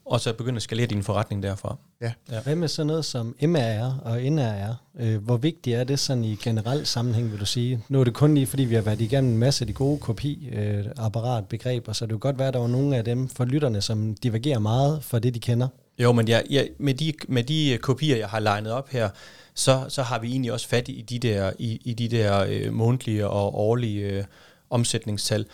Og 0.06 0.20
så 0.20 0.34
begynde 0.34 0.56
at 0.56 0.62
skalere 0.62 0.88
din 0.88 1.04
forretning 1.04 1.44
derfra. 1.44 1.78
Ja. 2.02 2.12
Ja. 2.32 2.42
Hvad 2.42 2.56
med 2.56 2.68
sådan 2.68 2.88
noget 2.88 3.06
som 3.06 3.36
MRR 3.42 4.00
og 4.00 4.22
NRR? 4.22 4.76
Øh, 5.00 5.24
hvor 5.24 5.38
vigtigt 5.38 5.76
er 5.76 5.84
det 5.84 6.00
sådan 6.00 6.24
i 6.24 6.36
generel 6.36 6.86
sammenhæng, 6.86 7.32
vil 7.32 7.40
du 7.40 7.46
sige? 7.46 7.84
Nu 7.90 8.00
er 8.00 8.04
det 8.04 8.14
kun 8.14 8.36
lige, 8.36 8.48
fordi 8.48 8.64
vi 8.64 8.76
har 8.76 8.82
været 8.82 9.02
igennem 9.02 9.32
en 9.32 9.38
masse 9.38 9.64
af 9.64 9.68
de 9.68 9.74
gode 9.74 10.00
kopi-apparatbegreber, 10.00 11.94
så 11.94 12.06
det 12.06 12.12
kan 12.12 12.20
godt 12.20 12.40
være, 12.40 12.48
at 12.48 12.54
der 12.54 12.60
var 12.60 12.68
nogle 12.68 12.98
af 12.98 13.06
dem 13.06 13.28
for 13.28 13.46
lytterne, 13.46 13.82
som 13.82 14.16
divergerer 14.16 14.60
meget 14.60 15.04
fra 15.04 15.20
det, 15.20 15.34
de 15.34 15.40
kender. 15.40 15.68
Jo, 16.00 16.12
men 16.12 16.28
jeg, 16.28 16.44
jeg, 16.50 16.70
med, 16.78 16.94
de, 16.94 17.14
med 17.28 17.44
de 17.44 17.72
øh, 17.72 17.80
kopier, 17.80 18.18
jeg 18.18 18.30
har 18.30 18.40
legnet 18.40 18.72
op 18.72 18.90
her, 18.90 19.10
så, 19.54 19.86
så 19.90 20.04
har 20.04 20.20
vi 20.20 20.32
egentlig 20.32 20.54
også 20.54 20.68
fat 20.68 20.90
i 20.90 21.02
de 21.02 21.20
der, 21.20 21.52
i, 21.60 21.82
i 21.86 21.94
de 21.94 22.08
der 22.08 22.46
øh, 22.50 22.74
månedlige 22.74 23.28
og 23.28 23.56
årlige 23.56 24.08
øh, 24.08 24.24
omsætningstal. 24.70 25.46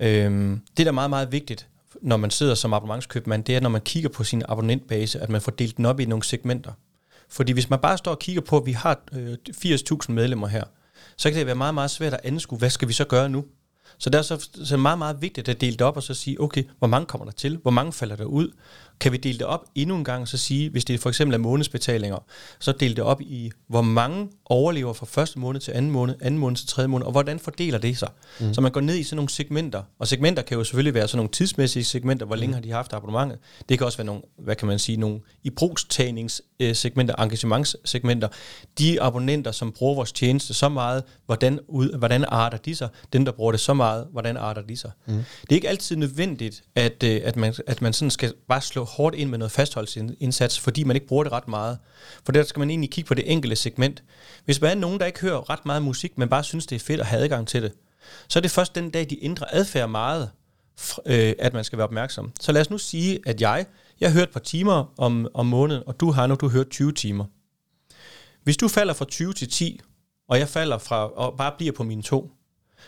Øhm, 0.00 0.60
det, 0.76 0.86
der 0.86 0.92
er 0.92 0.94
meget, 0.94 1.10
meget 1.10 1.32
vigtigt, 1.32 1.68
når 2.02 2.16
man 2.16 2.30
sidder 2.30 2.54
som 2.54 2.72
abonnementskøbmand, 2.72 3.44
det 3.44 3.56
er, 3.56 3.60
når 3.60 3.68
man 3.68 3.80
kigger 3.80 4.08
på 4.08 4.24
sin 4.24 4.42
abonnentbase, 4.48 5.20
at 5.20 5.28
man 5.28 5.40
får 5.40 5.52
delt 5.52 5.76
den 5.76 5.86
op 5.86 6.00
i 6.00 6.04
nogle 6.04 6.24
segmenter. 6.24 6.72
Fordi 7.28 7.52
hvis 7.52 7.70
man 7.70 7.78
bare 7.78 7.98
står 7.98 8.10
og 8.10 8.18
kigger 8.18 8.42
på, 8.42 8.56
at 8.56 8.66
vi 8.66 8.72
har 8.72 9.00
øh, 9.12 9.36
80.000 9.50 10.12
medlemmer 10.12 10.46
her, 10.46 10.64
så 11.16 11.30
kan 11.30 11.38
det 11.38 11.46
være 11.46 11.54
meget, 11.54 11.74
meget 11.74 11.90
svært 11.90 12.14
at 12.14 12.20
anskue, 12.24 12.58
hvad 12.58 12.70
skal 12.70 12.88
vi 12.88 12.92
så 12.92 13.04
gøre 13.04 13.28
nu? 13.28 13.44
Så 13.98 14.10
det 14.10 14.18
er 14.18 14.22
så, 14.22 14.48
så 14.64 14.76
meget, 14.76 14.98
meget 14.98 15.22
vigtigt 15.22 15.48
at 15.48 15.60
dele 15.60 15.72
det 15.72 15.80
op 15.80 15.96
og 15.96 16.02
så 16.02 16.14
sige, 16.14 16.40
okay, 16.40 16.64
hvor 16.78 16.88
mange 16.88 17.06
kommer 17.06 17.24
der 17.24 17.32
til? 17.32 17.58
Hvor 17.62 17.70
mange 17.70 17.92
falder 17.92 18.16
der 18.16 18.24
ud? 18.24 18.52
Kan 19.04 19.12
vi 19.12 19.16
dele 19.16 19.38
det 19.38 19.46
op 19.46 19.64
endnu 19.74 19.96
en 19.96 20.04
gang, 20.04 20.28
så 20.28 20.36
sige, 20.36 20.70
hvis 20.70 20.84
det 20.84 21.00
for 21.00 21.08
eksempel 21.08 21.34
er 21.34 21.38
månedsbetalinger, 21.38 22.18
så 22.58 22.72
dele 22.72 22.94
det 22.94 23.04
op 23.04 23.20
i, 23.20 23.50
hvor 23.68 23.82
mange 23.82 24.28
overlever 24.44 24.92
fra 24.92 25.06
første 25.06 25.38
måned 25.38 25.60
til 25.60 25.72
anden 25.72 25.90
måned, 25.90 26.14
anden 26.20 26.40
måned 26.40 26.56
til 26.56 26.68
tredje 26.68 26.88
måned, 26.88 27.06
og 27.06 27.12
hvordan 27.12 27.38
fordeler 27.38 27.78
det 27.78 27.98
sig? 27.98 28.08
Mm. 28.40 28.54
Så 28.54 28.60
man 28.60 28.72
går 28.72 28.80
ned 28.80 28.94
i 28.94 29.02
sådan 29.02 29.16
nogle 29.16 29.28
segmenter, 29.28 29.82
og 29.98 30.08
segmenter 30.08 30.42
kan 30.42 30.56
jo 30.56 30.64
selvfølgelig 30.64 30.94
være 30.94 31.08
sådan 31.08 31.16
nogle 31.16 31.30
tidsmæssige 31.30 31.84
segmenter, 31.84 32.26
hvor 32.26 32.36
længe 32.36 32.50
mm. 32.50 32.54
har 32.54 32.60
de 32.60 32.70
haft 32.70 32.92
abonnementet. 32.92 33.38
Det 33.68 33.78
kan 33.78 33.84
også 33.86 33.98
være 33.98 34.06
nogle, 34.06 34.22
hvad 34.38 34.56
kan 34.56 34.68
man 34.68 34.78
sige, 34.78 34.96
nogle 34.96 35.20
i 35.42 35.50
brugstagningssegmenter, 35.50 37.14
engagementssegmenter. 37.14 38.28
De 38.78 39.02
abonnenter, 39.02 39.52
som 39.52 39.72
bruger 39.72 39.94
vores 39.94 40.12
tjeneste 40.12 40.54
så 40.54 40.68
meget, 40.68 41.02
hvordan, 41.26 41.60
ud, 41.68 41.98
hvordan 41.98 42.24
arter 42.28 42.58
de 42.58 42.74
sig? 42.74 42.88
Dem, 43.12 43.24
der 43.24 43.32
bruger 43.32 43.52
det 43.52 43.60
så 43.60 43.74
meget, 43.74 44.06
hvordan 44.12 44.36
arter 44.36 44.62
de 44.62 44.76
sig? 44.76 44.90
Mm. 45.06 45.14
Det 45.14 45.50
er 45.50 45.54
ikke 45.54 45.68
altid 45.68 45.96
nødvendigt, 45.96 46.62
at, 46.74 47.02
øh, 47.02 47.20
at, 47.24 47.36
man, 47.36 47.54
at 47.66 47.82
man 47.82 47.92
sådan 47.92 48.10
skal 48.10 48.32
bare 48.48 48.60
slå 48.60 48.84
hårdt 48.96 49.16
ind 49.16 49.30
med 49.30 49.38
noget 49.38 49.52
fastholdelsesindsats, 49.52 50.60
fordi 50.60 50.84
man 50.84 50.96
ikke 50.96 51.06
bruger 51.06 51.24
det 51.24 51.32
ret 51.32 51.48
meget. 51.48 51.78
For 52.24 52.32
der 52.32 52.42
skal 52.42 52.60
man 52.60 52.70
egentlig 52.70 52.90
kigge 52.90 53.08
på 53.08 53.14
det 53.14 53.32
enkelte 53.32 53.56
segment. 53.56 54.02
Hvis 54.44 54.60
man 54.60 54.70
er 54.70 54.74
nogen, 54.74 55.00
der 55.00 55.06
ikke 55.06 55.20
hører 55.20 55.50
ret 55.50 55.66
meget 55.66 55.82
musik, 55.82 56.18
men 56.18 56.28
bare 56.28 56.44
synes, 56.44 56.66
det 56.66 56.76
er 56.76 56.80
fedt 56.80 57.00
at 57.00 57.06
have 57.06 57.22
adgang 57.22 57.48
til 57.48 57.62
det, 57.62 57.72
så 58.28 58.38
er 58.38 58.40
det 58.40 58.50
først 58.50 58.74
den 58.74 58.90
dag, 58.90 59.10
de 59.10 59.24
ændrer 59.24 59.46
adfærd 59.50 59.88
meget, 59.88 60.30
øh, 61.06 61.32
at 61.38 61.52
man 61.52 61.64
skal 61.64 61.76
være 61.78 61.86
opmærksom. 61.86 62.32
Så 62.40 62.52
lad 62.52 62.60
os 62.60 62.70
nu 62.70 62.78
sige, 62.78 63.18
at 63.26 63.40
jeg, 63.40 63.66
jeg 64.00 64.10
har 64.10 64.18
hørt 64.18 64.28
et 64.28 64.32
par 64.32 64.40
timer 64.40 64.92
om, 64.98 65.28
om 65.34 65.46
måneden, 65.46 65.82
og 65.86 66.00
du 66.00 66.10
har 66.10 66.26
nu 66.26 66.34
du 66.34 66.48
hørt 66.48 66.68
20 66.70 66.92
timer. 66.92 67.24
Hvis 68.42 68.56
du 68.56 68.68
falder 68.68 68.94
fra 68.94 69.04
20 69.04 69.32
til 69.32 69.48
10, 69.48 69.80
og 70.28 70.38
jeg 70.38 70.48
falder 70.48 70.78
fra 70.78 71.08
og 71.08 71.36
bare 71.36 71.52
bliver 71.58 71.72
på 71.72 71.82
mine 71.82 72.02
to, 72.02 72.30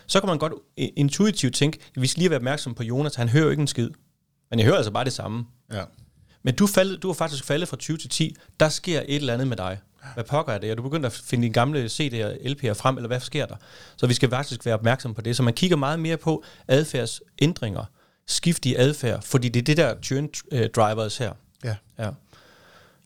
så 0.07 0.21
kan 0.21 0.29
man 0.29 0.39
godt 0.39 0.53
intuitivt 0.77 1.55
tænke, 1.55 1.79
at 1.97 2.03
vi 2.03 2.07
skal 2.07 2.21
lige 2.21 2.31
være 2.31 2.39
opmærksom 2.39 2.75
på 2.75 2.83
Jonas, 2.83 3.15
han 3.15 3.29
hører 3.29 3.45
jo 3.45 3.51
ikke 3.51 3.61
en 3.61 3.67
skid. 3.67 3.91
Men 4.51 4.59
jeg 4.59 4.67
hører 4.67 4.77
altså 4.77 4.93
bare 4.93 5.05
det 5.05 5.13
samme. 5.13 5.47
Ja. 5.73 5.85
Men 6.43 6.55
du, 6.55 6.67
faldet, 6.67 7.03
du 7.03 7.09
har 7.09 7.15
faktisk 7.15 7.45
faldet 7.45 7.69
fra 7.69 7.77
20 7.77 7.97
til 7.97 8.11
10. 8.11 8.37
Der 8.61 8.69
sker 8.69 9.01
et 9.01 9.17
eller 9.17 9.33
andet 9.35 9.49
med 9.49 9.57
dig. 9.57 9.79
Hvad 10.15 10.25
pokker 10.25 10.53
er 10.53 10.59
det? 10.59 10.71
Er 10.71 10.75
du 10.75 10.83
begyndt 10.83 11.07
at 11.07 11.13
finde 11.13 11.43
dine 11.43 11.55
gamle 11.55 11.85
CD'er 11.85 12.25
og 12.25 12.33
LP'er 12.33 12.73
frem, 12.73 12.97
eller 12.97 13.07
hvad 13.07 13.21
sker 13.21 13.47
der? 13.47 13.57
Så 13.97 14.07
vi 14.07 14.15
skal 14.15 14.31
faktisk 14.31 14.67
være 14.67 14.75
opmærksom 14.75 15.15
på 15.15 15.21
det. 15.21 15.37
Så 15.37 15.43
man 15.43 15.55
kigger 15.55 15.77
meget 15.77 16.01
mere 16.01 16.17
på 16.17 16.45
adfærdsændringer, 16.69 17.85
skift 18.27 18.67
i 18.67 18.75
adfærd, 18.75 19.23
fordi 19.23 19.49
det 19.49 19.61
er 19.61 19.65
det 19.65 19.77
der 19.77 19.95
churn 20.03 20.29
øh, 20.53 20.71
drivers 20.71 21.19
her. 21.19 21.33
Ja. 21.65 21.77
Ja. 21.99 22.11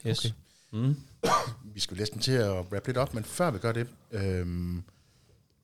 Yes. 0.06 0.24
Okay. 0.24 0.34
Mm. 0.72 0.96
Vi 1.74 1.80
skal 1.80 1.96
næsten 1.96 2.20
til 2.20 2.32
at 2.32 2.50
wrap 2.50 2.86
lidt 2.86 2.96
op, 2.96 3.14
men 3.14 3.24
før 3.24 3.50
vi 3.50 3.58
gør 3.58 3.72
det, 3.72 3.86
øhm, 4.12 4.82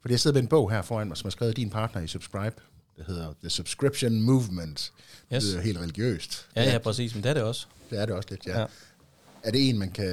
fordi 0.00 0.12
jeg 0.12 0.20
sidder 0.20 0.34
med 0.34 0.42
en 0.42 0.48
bog 0.48 0.70
her 0.70 0.82
foran 0.82 1.08
mig, 1.08 1.16
som 1.16 1.26
er 1.26 1.30
skrevet 1.30 1.50
af 1.50 1.54
din 1.54 1.70
partner 1.70 2.02
i 2.02 2.06
Subscribe, 2.06 2.56
det 2.96 3.04
hedder 3.06 3.34
The 3.40 3.50
Subscription 3.50 4.22
Movement. 4.22 4.92
Yes. 5.34 5.44
Det 5.44 5.56
er 5.56 5.60
helt 5.60 5.78
religiøst. 5.78 6.46
Ja, 6.56 6.72
ja, 6.72 6.78
præcis, 6.78 7.14
men 7.14 7.22
det 7.22 7.30
er 7.30 7.34
det 7.34 7.42
også. 7.42 7.66
Det 7.90 8.00
er 8.00 8.06
det 8.06 8.14
også 8.14 8.28
lidt, 8.30 8.46
ja. 8.46 8.60
ja. 8.60 8.66
Er 9.42 9.50
det 9.50 9.68
en, 9.68 9.78
man 9.78 9.90
kan 9.90 10.06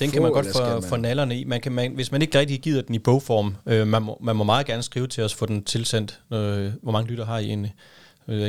Den 0.00 0.08
få, 0.08 0.12
kan 0.12 0.22
man 0.22 0.32
godt 0.32 0.46
få, 0.46 0.80
få 0.80 0.96
nallerne 0.96 1.40
i. 1.40 1.44
Man 1.44 1.60
kan, 1.60 1.72
man, 1.72 1.92
hvis 1.92 2.12
man 2.12 2.22
ikke 2.22 2.38
rigtig 2.38 2.60
gider 2.60 2.82
den 2.82 2.94
i 2.94 2.98
bogform, 2.98 3.56
øh, 3.66 3.86
man, 3.86 4.02
må, 4.02 4.18
man 4.22 4.36
må 4.36 4.44
meget 4.44 4.66
gerne 4.66 4.82
skrive 4.82 5.06
til 5.06 5.24
os, 5.24 5.34
få 5.34 5.46
den 5.46 5.64
tilsendt. 5.64 6.20
Øh, 6.32 6.72
hvor 6.82 6.92
mange 6.92 7.10
lytter 7.10 7.24
har 7.24 7.38
I 7.38 7.44
egentlig? 7.44 7.74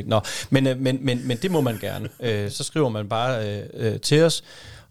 Nå, 0.06 0.22
men, 0.50 0.68
øh, 0.68 0.80
men, 0.80 1.06
men, 1.06 1.28
men 1.28 1.38
det 1.38 1.52
må 1.52 1.62
man 1.62 1.78
gerne. 1.78 2.10
Øh, 2.20 2.52
så 2.52 2.64
skriver 2.64 2.90
man 2.90 3.10
bare 3.10 3.60
øh, 3.60 3.66
øh, 3.74 4.00
til 4.00 4.24
os, 4.24 4.44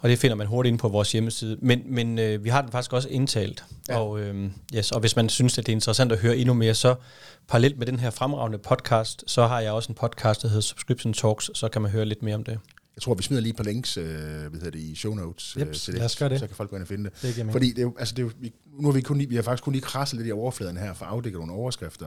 og 0.02 0.08
det 0.08 0.18
finder 0.18 0.36
man 0.36 0.46
hurtigt 0.46 0.72
ind 0.72 0.78
på 0.78 0.88
vores 0.88 1.12
hjemmeside. 1.12 1.56
Men, 1.60 1.82
men 1.86 2.18
øh, 2.18 2.44
vi 2.44 2.48
har 2.48 2.62
den 2.62 2.72
faktisk 2.72 2.92
også 2.92 3.08
indtalt. 3.08 3.64
Ja. 3.88 3.98
Og, 3.98 4.20
øh, 4.20 4.50
yes, 4.76 4.92
og 4.92 5.00
hvis 5.00 5.16
man 5.16 5.28
synes, 5.28 5.58
at 5.58 5.66
det 5.66 5.72
er 5.72 5.76
interessant 5.76 6.12
at 6.12 6.18
høre 6.18 6.36
endnu 6.36 6.54
mere, 6.54 6.74
så 6.74 6.94
parallelt 7.48 7.78
med 7.78 7.86
den 7.86 8.00
her 8.00 8.10
fremragende 8.10 8.58
podcast, 8.58 9.24
så 9.26 9.46
har 9.46 9.60
jeg 9.60 9.72
også 9.72 9.92
en 9.92 9.94
podcast, 9.94 10.42
der 10.42 10.48
hedder 10.48 10.62
Subscription 10.62 11.12
Talks, 11.12 11.50
så 11.54 11.68
kan 11.68 11.82
man 11.82 11.90
høre 11.90 12.04
lidt 12.04 12.22
mere 12.22 12.34
om 12.34 12.44
det. 12.44 12.58
Jeg 12.96 13.02
tror, 13.02 13.14
vi 13.14 13.22
smider 13.22 13.42
lige 13.42 13.52
på 13.52 13.62
links 13.62 13.96
øh, 13.96 14.04
hvad 14.04 14.50
hedder 14.52 14.70
det, 14.70 14.78
i 14.78 14.94
show 14.94 15.14
notes 15.14 15.56
yep, 15.58 15.68
øh, 15.68 15.74
til 15.74 15.94
det, 15.94 16.10
så 16.10 16.46
kan 16.46 16.56
folk 16.56 16.70
gå 16.70 16.76
ind 16.76 16.82
og 16.82 16.88
finde 16.88 17.10
det. 17.10 17.36
det 17.36 17.52
Fordi 17.52 17.72
det 17.72 17.84
er 17.84 17.90
altså 17.98 18.14
det 18.14 18.24
er 18.24 18.30
vi, 18.40 18.52
nu 18.80 18.88
har 18.88 18.92
vi, 18.92 19.00
kun 19.00 19.18
vi 19.28 19.34
har 19.34 19.42
faktisk 19.42 19.64
kun 19.64 19.72
lige 19.72 19.82
krasset 19.82 20.16
lidt 20.16 20.28
i 20.28 20.32
overfladen 20.32 20.76
her 20.76 20.94
for 20.94 21.04
at 21.04 21.10
afdække 21.10 21.38
nogle 21.38 21.52
overskrifter. 21.52 22.06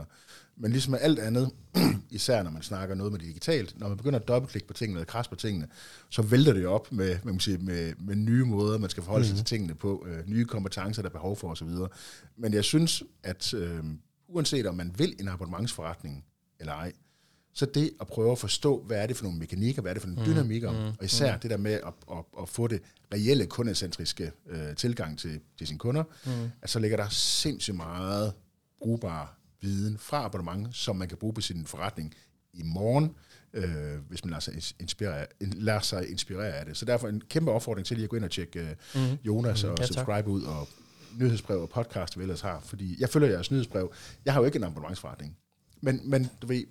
Men 0.58 0.72
ligesom 0.72 0.92
med 0.92 1.00
alt 1.02 1.20
andet, 1.20 1.52
især 2.10 2.44
når 2.44 2.52
man 2.52 2.62
snakker 2.62 2.96
noget 2.96 3.12
med 3.12 3.20
det 3.20 3.28
digitalt, 3.28 3.80
når 3.80 3.88
man 3.88 3.98
begynder 3.98 4.20
at 4.20 4.28
dobbeltklikke 4.28 4.68
på 4.68 4.74
tingene 4.74 5.00
eller 5.00 5.12
krasse 5.12 5.30
på 5.30 5.36
tingene, 5.36 5.68
så 6.10 6.22
vælter 6.22 6.54
det 6.54 6.68
op 6.68 6.92
med, 6.92 7.18
man 7.24 7.40
sige, 7.40 7.58
med, 7.58 7.94
med 8.00 8.16
nye 8.16 8.46
måder, 8.46 8.78
man 8.78 8.90
skal 8.90 9.04
forholde 9.04 9.28
sig 9.28 9.36
til 9.36 9.46
tingene 9.46 9.76
på, 9.76 10.06
øh, 10.08 10.30
nye 10.30 10.46
kompetencer, 10.46 11.02
der 11.02 11.10
er 11.10 11.14
behov 11.14 11.38
for 11.38 11.52
osv. 11.52 11.70
Men 12.38 12.54
jeg 12.54 12.64
synes, 12.64 13.04
at 13.24 13.54
øh, 13.54 13.84
uanset 14.28 14.66
om 14.66 14.76
man 14.76 14.96
vil 14.98 15.16
en 15.20 15.28
abonnementsforretning 15.28 16.26
eller 16.60 16.74
ej, 16.74 16.92
så 17.54 17.66
det 17.66 17.92
at 18.02 18.08
prøve 18.08 18.32
at 18.32 18.38
forstå, 18.38 18.84
hvad 18.88 18.98
er 18.98 19.08
det 19.08 19.18
for 19.18 19.24
nogle 19.24 19.40
mekanikker, 19.40 19.82
hvad 19.82 19.92
er 19.92 19.94
det 19.94 20.02
for 20.02 20.10
nogle 20.10 20.26
mm, 20.26 20.34
dynamikker, 20.34 20.72
mm, 20.72 20.78
og 21.00 21.06
især 21.06 21.34
mm. 21.34 21.40
det 21.40 21.52
der 21.52 21.58
med 21.58 21.74
at, 21.74 21.94
at, 22.12 22.26
at 22.42 22.50
få 22.50 22.68
det 22.68 22.82
reelle 23.14 23.46
kundecentriske 23.46 24.32
øh, 24.48 24.76
tilgang 24.76 25.20
til, 25.20 25.40
til 25.58 25.68
sine 25.68 25.80
kunder, 25.80 26.04
mm. 26.26 26.32
at 26.62 26.70
så 26.70 26.80
ligger 26.80 26.98
der 26.98 27.10
sindssygt 27.10 27.78
meget 27.78 28.34
brugbar 28.80 29.35
viden 29.62 29.98
fra 29.98 30.26
abonnement, 30.26 30.76
som 30.76 30.96
man 30.96 31.08
kan 31.08 31.18
bruge 31.18 31.34
på 31.34 31.42
sin 31.42 31.66
forretning 31.66 32.14
i 32.54 32.64
morgen, 32.64 33.16
øh, 33.54 34.00
hvis 34.10 34.26
man 34.26 34.30
lader 34.30 34.42
sig, 34.42 34.54
inspirere, 34.80 35.26
lader 35.42 35.80
sig 35.80 36.10
inspirere 36.12 36.54
af 36.54 36.66
det. 36.66 36.78
Så 36.78 36.86
derfor 36.86 37.08
en 37.08 37.22
kæmpe 37.30 37.52
opfordring 37.52 37.88
til 37.88 37.98
lige 37.98 38.04
at 38.04 38.10
gå 38.10 38.16
ind 38.16 38.26
og 38.26 38.32
tjekke 38.32 38.60
øh, 38.60 38.76
mm. 38.96 39.18
Jonas 39.24 39.64
mm, 39.64 39.70
og 39.70 39.76
ja, 39.80 39.86
subscribe 39.86 40.30
ud, 40.30 40.44
og 40.44 40.68
nyhedsbrev 41.20 41.62
og 41.62 41.70
podcast, 41.70 42.18
vi 42.18 42.22
ellers 42.22 42.42
har. 42.42 42.60
Fordi 42.60 42.96
jeg 43.00 43.10
følger 43.10 43.30
jeres 43.30 43.52
nyhedsbrev. 43.52 43.94
Jeg 44.26 44.34
har 44.34 44.40
jo 44.42 44.46
ikke 44.46 44.56
en 44.56 44.64
abonnementsforretning. 44.64 45.38
Men, 45.82 46.02
men 46.04 46.30
du 46.42 46.48
ved, 46.48 46.64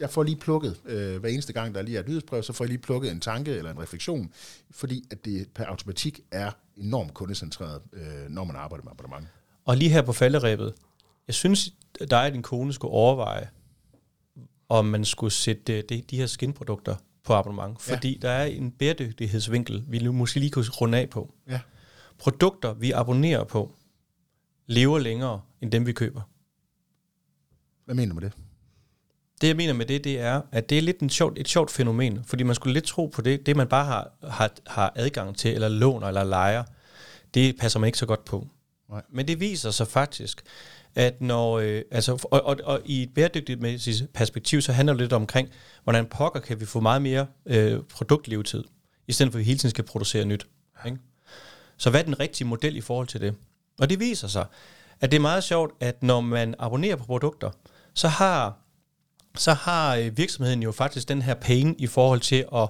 jeg 0.00 0.10
får 0.10 0.22
lige 0.22 0.36
plukket, 0.36 0.80
øh, 0.84 1.20
hver 1.20 1.28
eneste 1.28 1.52
gang, 1.52 1.74
der 1.74 1.82
lige 1.82 1.96
er 1.96 2.00
et 2.00 2.08
nyhedsbrev, 2.08 2.42
så 2.42 2.52
får 2.52 2.64
jeg 2.64 2.68
lige 2.68 2.78
plukket 2.78 3.10
en 3.10 3.20
tanke 3.20 3.56
eller 3.56 3.70
en 3.70 3.80
refleksion, 3.80 4.32
fordi 4.70 5.04
at 5.10 5.24
det 5.24 5.48
per 5.54 5.64
automatik 5.64 6.20
er 6.30 6.50
enormt 6.76 7.14
kundecentreret, 7.14 7.82
øh, 7.92 8.28
når 8.28 8.44
man 8.44 8.56
arbejder 8.56 8.84
med 8.84 8.92
abonnement. 8.92 9.26
Og 9.64 9.76
lige 9.76 9.90
her 9.90 10.02
på 10.02 10.12
falderæbet, 10.12 10.74
synes, 11.28 11.70
at 12.00 12.10
dig 12.10 12.26
og 12.26 12.32
din 12.32 12.42
kone 12.42 12.72
skulle 12.72 12.92
overveje, 12.92 13.48
om 14.68 14.84
man 14.84 15.04
skulle 15.04 15.32
sætte 15.32 15.82
de, 15.82 16.02
de 16.10 16.16
her 16.16 16.26
skinprodukter 16.26 16.96
på 17.24 17.34
abonnement. 17.34 17.82
Fordi 17.82 18.12
ja. 18.12 18.18
der 18.28 18.30
er 18.30 18.44
en 18.44 18.70
bæredygtighedsvinkel, 18.70 19.84
vi 19.88 19.98
nu 19.98 20.12
måske 20.12 20.40
lige 20.40 20.50
kunne 20.50 20.64
runde 20.68 20.98
af 20.98 21.10
på. 21.10 21.34
Ja. 21.48 21.60
Produkter, 22.18 22.74
vi 22.74 22.90
abonnerer 22.92 23.44
på, 23.44 23.72
lever 24.66 24.98
længere 24.98 25.40
end 25.60 25.72
dem, 25.72 25.86
vi 25.86 25.92
køber. 25.92 26.20
Hvad 27.84 27.94
mener 27.94 28.14
du 28.14 28.20
med 28.20 28.30
det? 28.30 28.36
Det, 29.40 29.48
jeg 29.48 29.56
mener 29.56 29.72
med 29.72 29.86
det, 29.86 30.04
det 30.04 30.20
er, 30.20 30.42
at 30.52 30.70
det 30.70 30.78
er 30.78 30.82
lidt 30.82 31.00
en 31.00 31.10
sjovt, 31.10 31.38
et 31.38 31.48
sjovt 31.48 31.70
fænomen, 31.70 32.24
fordi 32.24 32.42
man 32.42 32.54
skulle 32.54 32.74
lidt 32.74 32.84
tro 32.84 33.06
på 33.06 33.22
det, 33.22 33.46
det 33.46 33.56
man 33.56 33.68
bare 33.68 33.84
har, 33.84 34.10
har, 34.22 34.50
har 34.66 34.92
adgang 34.96 35.36
til, 35.36 35.54
eller 35.54 35.68
låner, 35.68 36.08
eller 36.08 36.24
lejer, 36.24 36.64
det 37.34 37.58
passer 37.58 37.78
man 37.78 37.88
ikke 37.88 37.98
så 37.98 38.06
godt 38.06 38.24
på. 38.24 38.48
Nej. 38.88 39.02
Men 39.08 39.28
det 39.28 39.40
viser 39.40 39.70
sig 39.70 39.88
faktisk, 39.88 40.42
at 40.94 41.20
når, 41.20 41.58
øh, 41.58 41.82
altså, 41.90 42.26
og, 42.30 42.42
og, 42.44 42.56
og 42.64 42.80
i 42.84 43.02
et 43.02 43.14
bæredygtigt 43.14 43.60
perspektiv, 44.14 44.60
så 44.60 44.72
handler 44.72 44.92
det 44.92 45.00
lidt 45.00 45.12
omkring, 45.12 45.48
hvordan 45.84 46.06
pokker 46.06 46.40
kan 46.40 46.60
vi 46.60 46.66
få 46.66 46.80
meget 46.80 47.02
mere 47.02 47.26
øh, 47.46 47.80
produktlevetid, 47.82 48.64
i 49.08 49.12
stedet 49.12 49.32
for 49.32 49.36
at 49.36 49.40
vi 49.40 49.44
hele 49.44 49.58
tiden 49.58 49.70
skal 49.70 49.84
producere 49.84 50.24
nyt. 50.24 50.46
Ikke? 50.86 50.98
Så 51.76 51.90
hvad 51.90 52.00
er 52.00 52.04
den 52.04 52.20
rigtige 52.20 52.46
model 52.46 52.76
i 52.76 52.80
forhold 52.80 53.06
til 53.06 53.20
det? 53.20 53.34
Og 53.80 53.90
det 53.90 54.00
viser 54.00 54.28
sig, 54.28 54.46
at 55.00 55.10
det 55.10 55.16
er 55.16 55.20
meget 55.20 55.44
sjovt, 55.44 55.72
at 55.80 56.02
når 56.02 56.20
man 56.20 56.54
abonnerer 56.58 56.96
på 56.96 57.04
produkter, 57.04 57.50
så 57.94 58.08
har 58.08 58.56
så 59.36 59.52
har 59.52 59.96
øh, 59.96 60.16
virksomheden 60.16 60.62
jo 60.62 60.72
faktisk 60.72 61.08
den 61.08 61.22
her 61.22 61.34
pain 61.34 61.74
i 61.78 61.86
forhold 61.86 62.20
til 62.20 62.44
at, 62.54 62.68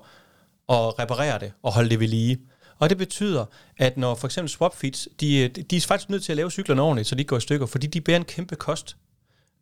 at 0.68 0.98
reparere 0.98 1.38
det 1.38 1.52
og 1.62 1.74
holde 1.74 1.90
det 1.90 2.00
ved 2.00 2.08
lige. 2.08 2.40
Og 2.80 2.90
det 2.90 2.98
betyder, 2.98 3.44
at 3.76 3.96
når 3.96 4.14
for 4.14 4.26
eksempel 4.26 4.48
swapfeeds, 4.48 5.08
de, 5.20 5.48
de 5.48 5.76
er 5.76 5.80
faktisk 5.80 6.10
nødt 6.10 6.24
til 6.24 6.32
at 6.32 6.36
lave 6.36 6.50
cyklerne 6.50 6.82
ordentligt, 6.82 7.08
så 7.08 7.14
de 7.14 7.24
går 7.24 7.36
i 7.36 7.40
stykker, 7.40 7.66
fordi 7.66 7.86
de 7.86 8.00
bærer 8.00 8.16
en 8.16 8.24
kæmpe 8.24 8.56
kost, 8.56 8.96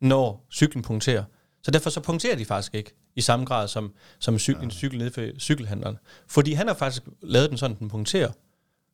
når 0.01 0.47
cyklen 0.51 0.83
punkterer. 0.83 1.23
Så 1.63 1.71
derfor 1.71 1.89
så 1.89 2.01
punkterer 2.01 2.35
de 2.35 2.45
faktisk 2.45 2.75
ikke 2.75 2.95
i 3.15 3.21
samme 3.21 3.45
grad 3.45 3.67
som, 3.67 3.93
som 4.19 4.39
cykel, 4.39 4.63
en 4.63 4.71
cykel 4.71 4.97
nede 4.97 5.11
for 5.11 5.39
cykelhandleren. 5.39 5.97
Fordi 6.27 6.53
han 6.53 6.67
har 6.67 6.73
faktisk 6.73 7.03
lavet 7.21 7.49
den 7.49 7.57
sådan, 7.57 7.77
den 7.79 7.89
punkterer. 7.89 8.31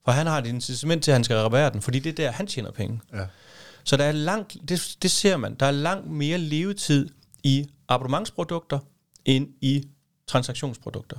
For 0.05 0.11
han 0.11 0.28
har 0.28 0.38
et 0.38 0.45
incitament 0.45 1.03
til, 1.03 1.11
at 1.11 1.15
han 1.15 1.23
skal 1.23 1.38
reparere 1.38 1.69
den, 1.71 1.82
fordi 1.82 1.99
det 1.99 2.09
er 2.09 2.15
der, 2.15 2.32
han 2.32 2.47
tjener 2.47 2.71
penge. 2.71 3.01
Ja. 3.13 3.26
Så 3.84 3.97
der 3.97 4.03
er 4.03 4.11
langt, 4.11 4.57
det, 4.69 4.97
det 5.01 5.11
ser 5.11 5.38
man, 5.38 5.55
der 5.55 5.65
er 5.65 5.71
langt 5.71 6.07
mere 6.11 6.38
levetid 6.38 7.09
i 7.43 7.69
abonnementsprodukter 7.89 8.80
end 9.26 9.47
i 9.61 9.89
transaktionsprodukter. 10.28 11.17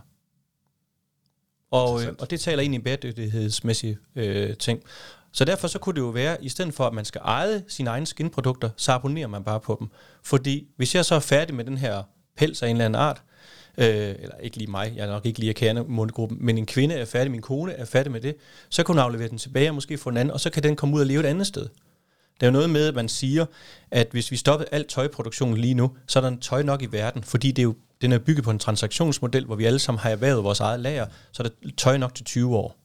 Og, 1.77 2.03
øh, 2.03 2.15
og 2.19 2.31
det 2.31 2.41
taler 2.41 2.63
ind 2.63 2.75
i 2.75 2.79
bæredygtighedsmæssige 2.79 3.99
øh, 4.17 4.57
ting. 4.57 4.81
Så 5.33 5.45
derfor 5.45 5.69
så 5.69 5.79
kunne 5.79 5.95
det 5.95 6.01
jo 6.01 6.09
være, 6.09 6.45
i 6.45 6.49
stedet 6.49 6.75
for 6.75 6.87
at 6.87 6.93
man 6.93 7.05
skal 7.05 7.21
eje 7.25 7.63
sine 7.69 7.91
egne 7.91 8.07
skinprodukter, 8.07 8.71
så 8.77 8.93
abonnerer 8.93 9.27
man 9.27 9.45
bare 9.45 9.61
på 9.61 9.77
dem. 9.81 9.89
Fordi 10.23 10.67
hvis 10.77 10.95
jeg 10.95 11.05
så 11.05 11.15
er 11.15 11.21
færdig 11.21 11.55
med 11.55 11.65
den 11.65 11.79
her 11.79 12.03
pels 12.37 12.63
af 12.63 12.69
en 12.69 12.77
eller 12.77 12.85
anden 12.85 13.01
art, 13.01 13.23
øh, 13.79 13.87
eller 13.87 14.37
ikke 14.43 14.57
lige 14.57 14.71
mig, 14.71 14.93
jeg 14.97 15.03
er 15.07 15.11
nok 15.11 15.27
ikke 15.27 15.41
lige 15.41 15.55
kerne 15.55 15.85
målgruppen, 15.89 16.39
men 16.41 16.59
en 16.59 16.67
kvinde 16.67 16.95
er 16.95 17.05
færdig, 17.05 17.31
min 17.31 17.43
kone 17.43 17.73
er 17.73 17.85
færdig 17.85 18.13
med 18.13 18.21
det, 18.21 18.37
så 18.69 18.83
kan 18.83 18.93
hun 18.93 19.01
aflevere 19.01 19.29
den 19.29 19.39
tilbage 19.39 19.71
og 19.71 19.75
måske 19.75 19.99
få 19.99 20.09
en 20.09 20.17
anden, 20.17 20.33
og 20.33 20.41
så 20.41 20.51
kan 20.51 20.63
den 20.63 20.77
komme 20.77 20.97
ud 20.97 21.01
og 21.01 21.07
leve 21.07 21.21
et 21.21 21.27
andet 21.27 21.47
sted. 21.47 21.69
Der 22.41 22.47
er 22.47 22.51
jo 22.51 22.53
noget 22.53 22.71
med, 22.71 22.89
at 22.89 22.95
man 22.95 23.09
siger, 23.09 23.47
at 23.91 24.09
hvis 24.11 24.31
vi 24.31 24.37
stoppede 24.37 24.69
alt 24.73 24.89
tøjproduktion 24.89 25.57
lige 25.57 25.75
nu, 25.75 25.97
så 26.07 26.19
er 26.19 26.21
der 26.21 26.29
en 26.29 26.41
tøj 26.41 26.63
nok 26.63 26.83
i 26.83 26.87
verden, 26.87 27.23
fordi 27.23 27.49
det 27.51 27.59
er 27.59 27.65
jo 27.65 27.75
den 28.03 28.13
er 28.13 28.19
bygget 28.19 28.45
på 28.45 28.51
en 28.51 28.59
transaktionsmodel, 28.59 29.45
hvor 29.45 29.55
vi 29.57 29.65
alle 29.65 29.79
sammen 29.79 29.99
har 30.01 30.11
erhvervet 30.11 30.45
vores 30.45 30.61
eget 30.61 30.81
lager, 30.81 31.07
så 31.33 31.43
er 31.43 31.49
der 31.49 31.71
tøj 31.77 31.97
nok 31.97 32.15
til 32.15 32.25
20 32.25 32.57
år. 32.57 32.77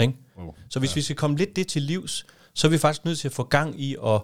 Ikke? 0.00 0.14
Wow. 0.38 0.54
Så 0.70 0.78
hvis 0.78 0.90
ja. 0.90 0.94
vi 0.94 1.02
skal 1.02 1.16
komme 1.16 1.36
lidt 1.36 1.56
det 1.56 1.66
til 1.66 1.82
livs, 1.82 2.26
så 2.54 2.66
er 2.66 2.70
vi 2.70 2.78
faktisk 2.78 3.04
nødt 3.04 3.18
til 3.18 3.28
at 3.28 3.32
få 3.34 3.42
gang 3.42 3.80
i 3.80 3.96
at, 4.06 4.20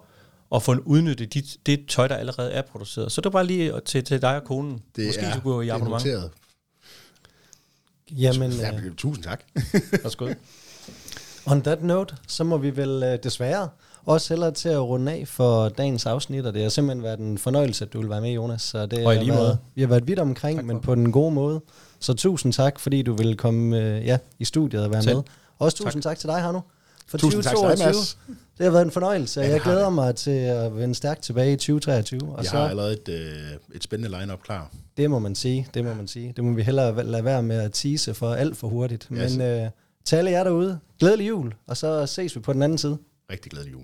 at 0.55 0.63
få 0.63 0.75
udnyttet 0.85 1.35
de, 1.35 1.43
det 1.67 1.87
tøj, 1.89 2.09
der 2.09 2.15
allerede 2.17 2.51
er 2.53 2.63
produceret. 2.63 3.13
Så 3.13 3.21
det 3.21 3.27
er 3.27 3.31
bare 3.31 3.47
lige 3.47 3.81
til, 3.85 4.05
til 4.05 4.23
dig 4.23 4.37
og 4.37 4.45
konen. 4.45 4.83
Det 4.97 5.07
Måske 5.07 5.21
er, 5.23 5.33
så 5.35 5.41
gå 5.41 5.61
i 5.61 5.65
det 5.65 5.71
er 5.71 5.75
abonnement. 5.75 6.05
noteret. 6.05 6.31
Jamen, 8.11 8.53
Ja, 8.53 8.75
øh, 8.75 8.95
tusind 8.97 9.25
tak. 9.25 9.45
Værsgo. 10.03 10.29
on 11.47 11.63
that 11.63 11.83
note, 11.83 12.17
så 12.29 12.45
må 12.45 12.59
vi 12.59 12.77
vel 12.77 13.03
øh, 13.03 13.19
desværre 13.23 13.69
også 14.07 14.35
hellere 14.35 14.51
til 14.51 14.69
at 14.69 14.81
runde 14.81 15.13
af 15.13 15.29
for 15.29 15.69
dagens 15.69 16.07
afsnit, 16.07 16.47
og 16.47 16.55
det 16.55 16.63
har 16.63 16.69
simpelthen 16.69 17.03
været 17.03 17.19
en 17.19 17.39
fornøjelse, 17.39 17.85
at 17.85 17.93
du 17.93 18.01
vil 18.01 18.11
være 18.11 18.21
med, 18.21 18.31
Jonas. 18.31 18.63
Så 18.63 18.87
det 18.87 19.07
Og 19.07 19.15
i 19.15 19.19
lige 19.19 19.31
været, 19.31 19.41
måde. 19.43 19.59
Vi 19.75 19.81
har 19.81 19.89
været 19.89 20.07
vidt 20.09 20.19
omkring, 20.19 20.59
Tak 20.59 20.67
men 20.67 20.81
på 20.81 20.95
den 20.95 21.13
gode 21.13 21.35
måde. 21.35 21.61
Så 22.01 22.15
tusind 22.15 22.53
tak, 22.53 22.81
fordi 22.81 23.03
du 23.03 23.15
ville 23.15 23.37
komme 23.37 23.79
øh, 23.81 24.07
ja, 24.07 24.19
i 24.39 24.45
studiet 24.45 24.85
og 24.85 24.91
være 24.91 25.03
Selv. 25.03 25.17
med. 25.17 25.23
Også 25.59 25.77
tusind 25.77 26.03
tak, 26.03 26.11
tak 26.11 26.19
til 26.19 26.29
dig, 26.29 26.41
Hanno. 26.43 26.61
For 27.07 27.19
Tusind 27.19 27.43
tak 27.43 27.51
til 27.57 27.69
dig, 27.69 27.77
2022. 27.79 27.87
Mads. 27.87 28.19
Det 28.59 28.65
har 28.65 28.71
været 28.71 28.85
en 28.85 28.91
fornøjelse, 28.91 29.41
og 29.41 29.49
jeg 29.51 29.61
glæder 29.61 29.91
mig 29.91 30.17
til 30.17 30.31
at 30.31 30.77
vende 30.77 30.95
stærkt 30.95 31.23
tilbage 31.23 31.53
i 31.53 31.57
2023. 31.57 32.21
Og 32.23 32.37
Jeg 32.39 32.47
så, 32.51 32.57
har 32.57 32.69
allerede 32.69 32.93
et, 32.93 33.09
øh, 33.09 33.77
et 33.77 33.85
spændende 33.85 34.19
line-up 34.21 34.43
klar. 34.43 34.71
det 34.97 35.11
må 35.11 35.19
man 35.19 35.35
sige, 35.35 35.69
det 35.75 35.85
må 35.85 35.95
man 35.95 36.09
sige. 36.09 36.33
Det 36.37 36.45
må 36.45 36.53
vi 36.53 36.63
hellere 36.63 37.05
lade 37.05 37.25
være 37.25 37.43
med 37.43 37.57
at 37.57 37.73
tease 37.73 38.15
for 38.15 38.35
alt 38.35 38.57
for 38.57 38.69
hurtigt. 38.69 39.09
Ja, 39.11 39.29
Men 39.29 39.41
øh, 39.41 39.71
til 40.05 40.17
alle 40.17 40.31
jer 40.31 40.45
derude, 40.45 40.79
glædelig 41.01 41.29
jul, 41.29 41.55
og 41.67 41.77
så 41.77 42.07
ses 42.07 42.37
vi 42.37 42.41
på 42.41 42.53
den 42.53 42.63
anden 42.63 42.79
side. 42.79 42.99
Rigtig 43.31 43.51
glædelig 43.53 43.73
jul. 43.73 43.83